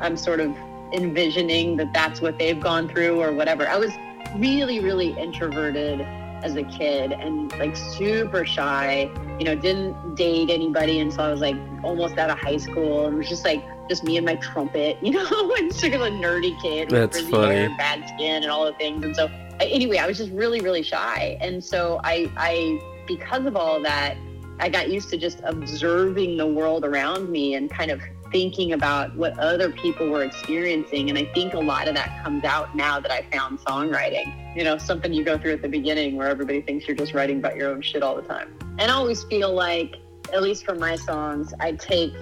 I'm 0.02 0.18
sort 0.18 0.40
of 0.40 0.56
envisioning 0.94 1.78
that 1.78 1.92
that's 1.94 2.22
what 2.22 2.38
they've 2.38 2.60
gone 2.60 2.88
through 2.88 3.22
or 3.22 3.34
whatever. 3.34 3.68
I 3.68 3.78
was 3.78 3.92
really, 4.36 4.80
really 4.80 5.18
introverted 5.18 6.02
as 6.44 6.56
a 6.56 6.64
kid 6.64 7.12
and 7.12 7.52
like 7.58 7.76
super 7.76 8.46
shy. 8.46 9.10
You 9.40 9.46
know, 9.46 9.56
didn't 9.56 10.16
date 10.16 10.50
anybody 10.50 11.00
until 11.00 11.22
I 11.22 11.32
was 11.32 11.42
like 11.42 11.58
almost 11.84 12.18
out 12.18 12.30
of 12.30 12.38
high 12.40 12.58
school, 12.58 13.06
and 13.06 13.16
it 13.16 13.18
was 13.18 13.30
just 13.30 13.46
like 13.46 13.64
just 13.90 14.04
me 14.04 14.18
and 14.18 14.26
my 14.26 14.36
trumpet. 14.36 14.98
You 15.06 15.12
know, 15.12 15.56
and 15.58 15.74
sort 15.74 15.94
of 15.94 16.02
a 16.02 16.10
nerdy 16.10 16.60
kid 16.62 16.92
with 16.92 17.12
That's 17.12 17.30
funny. 17.30 17.56
hair, 17.56 17.70
bad 17.78 18.08
skin, 18.10 18.44
and 18.44 18.52
all 18.52 18.66
the 18.66 18.74
things. 18.74 19.04
And 19.04 19.16
so, 19.16 19.28
anyway, 19.60 19.98
I 19.98 20.08
was 20.08 20.18
just 20.18 20.32
really, 20.32 20.62
really 20.62 20.84
shy, 20.84 21.38
and 21.42 21.64
so 21.64 22.00
I, 22.04 22.32
I 22.38 22.80
because 23.08 23.46
of 23.46 23.56
all 23.56 23.82
that, 23.82 24.18
I 24.60 24.70
got 24.70 24.90
used 24.90 25.10
to 25.10 25.18
just 25.18 25.42
observing 25.44 26.38
the 26.38 26.48
world 26.48 26.86
around 26.86 27.30
me 27.30 27.56
and 27.56 27.70
kind 27.70 27.92
of 27.92 28.02
thinking 28.32 28.74
about 28.74 29.16
what 29.16 29.38
other 29.40 29.72
people 29.72 30.10
were 30.10 30.24
experiencing. 30.24 31.10
And 31.10 31.18
I 31.18 31.26
think 31.34 31.54
a 31.54 31.60
lot 31.60 31.88
of 31.88 31.96
that 31.96 32.24
comes 32.24 32.44
out 32.44 32.76
now 32.76 33.00
that 33.00 33.12
I 33.12 33.26
found 33.32 33.60
songwriting. 33.60 34.34
You 34.56 34.64
know, 34.64 34.78
something 34.78 35.14
you 35.14 35.24
go 35.24 35.38
through 35.38 35.54
at 35.54 35.62
the 35.62 35.70
beginning 35.70 36.16
where 36.16 36.28
everybody 36.28 36.62
thinks 36.62 36.88
you're 36.88 36.98
just 36.98 37.14
writing 37.14 37.38
about 37.40 37.56
your 37.56 37.70
own 37.72 37.82
shit 37.82 38.02
all 38.04 38.16
the 38.16 38.22
time. 38.22 38.54
And 38.80 38.92
I 38.92 38.94
always 38.94 39.24
feel 39.24 39.54
like, 39.54 39.96
at 40.34 40.42
least 40.42 40.66
for 40.66 40.76
my 40.76 40.96
songs, 40.96 41.54
I 41.60 41.74
take 41.74 42.14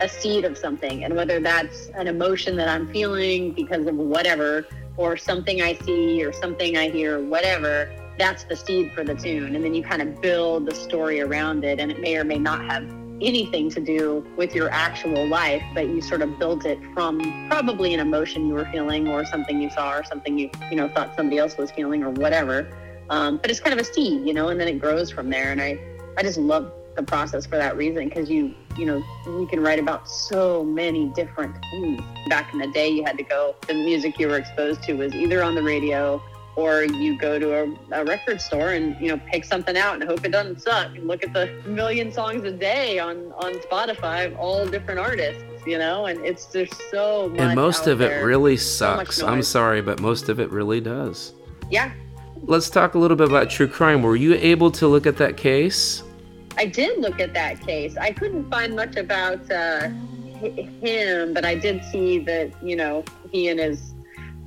a 0.00 0.08
seed 0.08 0.44
of 0.44 0.58
something. 0.58 1.04
And 1.04 1.14
whether 1.14 1.40
that's 1.40 1.88
an 1.94 2.06
emotion 2.06 2.56
that 2.56 2.68
I'm 2.68 2.90
feeling 2.92 3.52
because 3.52 3.86
of 3.86 3.94
whatever, 3.94 4.66
or 4.96 5.16
something 5.16 5.62
I 5.62 5.74
see, 5.74 6.24
or 6.24 6.32
something 6.32 6.76
I 6.76 6.90
hear, 6.90 7.22
whatever, 7.24 7.94
that's 8.18 8.44
the 8.44 8.56
seed 8.56 8.92
for 8.92 9.04
the 9.04 9.14
tune. 9.14 9.56
And 9.56 9.64
then 9.64 9.74
you 9.74 9.82
kind 9.82 10.02
of 10.02 10.20
build 10.20 10.66
the 10.66 10.74
story 10.74 11.20
around 11.20 11.64
it. 11.64 11.80
And 11.80 11.90
it 11.90 12.00
may 12.00 12.16
or 12.16 12.24
may 12.24 12.38
not 12.38 12.64
have 12.66 12.84
anything 13.20 13.70
to 13.70 13.80
do 13.80 14.26
with 14.36 14.54
your 14.54 14.68
actual 14.70 15.26
life, 15.26 15.62
but 15.74 15.88
you 15.88 16.00
sort 16.00 16.22
of 16.22 16.38
built 16.38 16.66
it 16.66 16.78
from 16.92 17.20
probably 17.48 17.94
an 17.94 18.00
emotion 18.00 18.46
you 18.48 18.54
were 18.54 18.68
feeling 18.72 19.08
or 19.08 19.24
something 19.24 19.62
you 19.62 19.70
saw 19.70 19.92
or 19.92 20.04
something 20.04 20.38
you, 20.38 20.50
you 20.70 20.76
know, 20.76 20.88
thought 20.88 21.14
somebody 21.16 21.38
else 21.38 21.56
was 21.56 21.70
feeling 21.70 22.02
or 22.02 22.10
whatever. 22.10 22.68
Um, 23.10 23.38
but 23.38 23.50
it's 23.50 23.60
kind 23.60 23.78
of 23.78 23.84
a 23.84 23.92
seed, 23.92 24.26
you 24.26 24.34
know, 24.34 24.48
and 24.48 24.60
then 24.60 24.68
it 24.68 24.78
grows 24.78 25.10
from 25.10 25.30
there. 25.30 25.52
And 25.52 25.60
I, 25.60 25.78
I 26.16 26.22
just 26.22 26.38
love 26.38 26.72
the 26.94 27.02
process 27.02 27.46
for 27.46 27.56
that 27.56 27.76
reason 27.76 28.08
because 28.08 28.30
you, 28.30 28.54
you 28.76 28.86
know, 28.86 29.02
you 29.26 29.46
can 29.50 29.60
write 29.60 29.78
about 29.78 30.08
so 30.08 30.64
many 30.64 31.08
different 31.14 31.56
things. 31.70 32.02
Back 32.28 32.52
in 32.52 32.58
the 32.58 32.68
day, 32.68 32.88
you 32.88 33.04
had 33.04 33.16
to 33.18 33.24
go, 33.24 33.56
the 33.66 33.74
music 33.74 34.18
you 34.18 34.28
were 34.28 34.36
exposed 34.36 34.82
to 34.84 34.94
was 34.94 35.14
either 35.14 35.42
on 35.42 35.54
the 35.54 35.62
radio 35.62 36.22
or 36.54 36.84
you 36.84 37.18
go 37.18 37.38
to 37.38 37.62
a, 37.62 38.00
a 38.00 38.04
record 38.04 38.38
store 38.38 38.72
and 38.72 38.94
you 39.00 39.08
know 39.08 39.18
pick 39.30 39.42
something 39.42 39.74
out 39.74 39.94
and 39.94 40.04
hope 40.04 40.22
it 40.22 40.32
doesn't 40.32 40.60
suck 40.60 40.94
and 40.94 41.08
look 41.08 41.24
at 41.24 41.32
the 41.32 41.46
million 41.64 42.12
songs 42.12 42.44
a 42.44 42.52
day 42.52 42.98
on 42.98 43.32
on 43.38 43.54
spotify 43.54 44.26
of 44.26 44.36
all 44.36 44.66
different 44.66 45.00
artists 45.00 45.42
you 45.66 45.78
know? 45.78 46.06
And 46.06 46.24
it's 46.24 46.46
there's 46.46 46.70
so 46.90 47.28
much 47.28 47.40
and 47.40 47.54
most 47.54 47.86
of 47.86 48.00
it 48.00 48.08
there. 48.08 48.26
really 48.26 48.56
So 48.56 48.96
sucks. 48.96 49.22
I'm 49.22 49.42
sorry 49.42 49.82
but 49.82 50.00
most 50.00 50.28
of 50.28 50.40
it 50.40 50.50
really 50.50 50.80
does. 50.80 51.34
Yeah. 51.70 51.92
Let's 52.44 52.70
talk 52.70 52.94
a 52.94 52.98
little 52.98 53.16
bit 53.16 53.28
about 53.28 53.50
true 53.50 53.68
crime. 53.68 54.02
Were 54.02 54.16
you 54.16 54.34
able 54.34 54.70
to 54.72 54.88
look 54.88 55.06
at 55.06 55.16
that 55.18 55.36
case 55.36 56.02
i 56.56 56.64
did 56.66 56.98
look 56.98 57.20
at 57.20 57.32
that 57.34 57.60
case. 57.66 57.96
I 57.96 58.12
couldn't 58.12 58.50
find 58.50 58.74
much 58.76 58.96
about 58.96 59.50
uh 59.50 59.88
him 60.82 61.32
but 61.34 61.44
i 61.44 61.54
did 61.54 61.84
see 61.84 62.18
that 62.20 62.50
you 62.62 62.76
know 62.76 63.04
he 63.30 63.48
and 63.48 63.60
his 63.60 63.94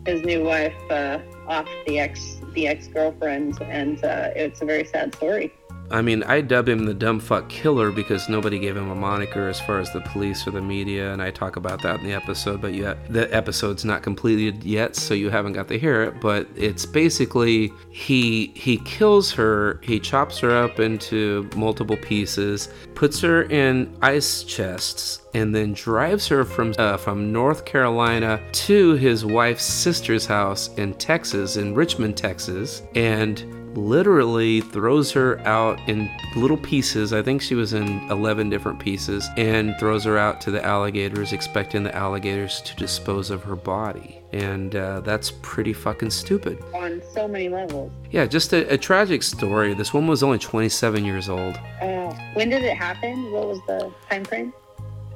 his 0.05 0.21
new 0.23 0.43
wife 0.43 0.75
uh 0.91 1.19
off 1.47 1.67
the 1.87 1.99
ex 1.99 2.41
the 2.53 2.67
ex-girlfriend 2.67 3.61
and 3.61 4.03
uh 4.03 4.29
it's 4.35 4.61
a 4.61 4.65
very 4.65 4.85
sad 4.85 5.15
story 5.15 5.53
I 5.91 6.01
mean, 6.01 6.23
I 6.23 6.41
dub 6.41 6.67
him 6.67 6.85
the 6.85 6.93
dumb 6.93 7.19
fuck 7.19 7.47
killer 7.47 7.91
because 7.91 8.27
nobody 8.27 8.57
gave 8.59 8.75
him 8.75 8.89
a 8.89 8.95
moniker 8.95 9.47
as 9.47 9.59
far 9.59 9.79
as 9.79 9.91
the 9.93 10.01
police 10.01 10.47
or 10.47 10.51
the 10.51 10.61
media, 10.61 11.13
and 11.13 11.21
I 11.21 11.31
talk 11.31 11.55
about 11.55 11.81
that 11.83 11.99
in 11.99 12.05
the 12.05 12.13
episode. 12.13 12.61
But 12.61 12.73
you 12.73 12.95
the 13.09 13.33
episode's 13.33 13.85
not 13.85 14.01
completed 14.01 14.63
yet, 14.63 14.95
so 14.95 15.13
you 15.13 15.29
haven't 15.29 15.53
got 15.53 15.67
to 15.67 15.77
hear 15.77 16.03
it. 16.03 16.19
But 16.19 16.47
it's 16.55 16.85
basically 16.85 17.71
he 17.89 18.51
he 18.55 18.77
kills 18.79 19.31
her, 19.33 19.79
he 19.83 19.99
chops 19.99 20.39
her 20.39 20.51
up 20.55 20.79
into 20.79 21.49
multiple 21.55 21.97
pieces, 21.97 22.69
puts 22.95 23.21
her 23.21 23.43
in 23.43 23.95
ice 24.01 24.43
chests, 24.43 25.21
and 25.33 25.53
then 25.53 25.73
drives 25.73 26.27
her 26.27 26.43
from 26.43 26.73
uh, 26.79 26.97
from 26.97 27.31
North 27.31 27.65
Carolina 27.65 28.41
to 28.53 28.93
his 28.93 29.23
wife's 29.23 29.65
sister's 29.65 30.25
house 30.25 30.73
in 30.75 30.93
Texas, 30.95 31.57
in 31.57 31.75
Richmond, 31.75 32.17
Texas, 32.17 32.81
and 32.95 33.45
literally 33.77 34.61
throws 34.61 35.11
her 35.11 35.39
out 35.47 35.79
in 35.87 36.09
little 36.35 36.57
pieces. 36.57 37.13
I 37.13 37.21
think 37.21 37.41
she 37.41 37.53
was 37.55 37.73
in 37.73 37.87
11 38.09 38.49
different 38.49 38.79
pieces 38.79 39.27
and 39.37 39.75
throws 39.79 40.03
her 40.05 40.17
out 40.17 40.41
to 40.41 40.51
the 40.51 40.63
alligators, 40.65 41.31
expecting 41.33 41.83
the 41.83 41.95
alligators 41.95 42.61
to 42.61 42.75
dispose 42.75 43.29
of 43.29 43.43
her 43.43 43.55
body. 43.55 44.19
And 44.33 44.75
uh, 44.75 45.01
that's 45.01 45.31
pretty 45.41 45.73
fucking 45.73 46.09
stupid. 46.09 46.61
on 46.73 47.01
so 47.13 47.27
many 47.27 47.47
levels 47.49 47.91
Yeah, 48.11 48.25
just 48.25 48.53
a, 48.53 48.73
a 48.73 48.77
tragic 48.77 49.23
story. 49.23 49.73
This 49.73 49.93
woman 49.93 50.09
was 50.09 50.23
only 50.23 50.39
27 50.39 51.05
years 51.05 51.29
old. 51.29 51.55
uh, 51.81 52.13
when 52.33 52.49
did 52.49 52.63
it 52.63 52.75
happen 52.75 53.31
what 53.31 53.47
was 53.47 53.59
the 53.67 53.91
time 54.09 54.25
frame 54.25 54.51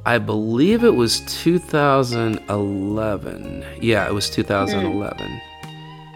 I 0.06 0.18
believe 0.18 0.86
it 0.86 0.95
was 0.95 1.19
2011. 1.44 3.65
Yeah, 3.81 4.07
it 4.07 4.14
was 4.14 4.30
2011. 4.30 5.41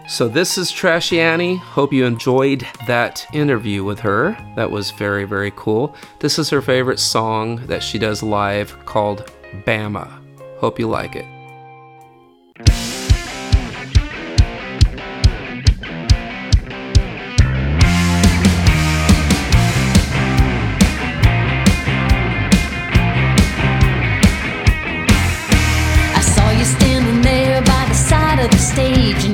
So, 0.06 0.28
this 0.28 0.58
is 0.58 0.70
Trashy 0.70 1.18
Annie. 1.18 1.56
Hope 1.56 1.90
you 1.90 2.04
enjoyed 2.04 2.66
that 2.86 3.26
interview 3.32 3.84
with 3.84 4.00
her. 4.00 4.36
That 4.54 4.70
was 4.70 4.90
very, 4.90 5.24
very 5.24 5.50
cool. 5.56 5.96
This 6.20 6.38
is 6.38 6.50
her 6.50 6.60
favorite 6.60 6.98
song 6.98 7.64
that 7.68 7.82
she 7.82 7.98
does 7.98 8.22
live 8.22 8.84
called 8.84 9.32
Bama. 9.66 10.10
Hope 10.58 10.78
you 10.78 10.88
like 10.88 11.16
it. 11.16 11.24
stage 28.74 29.33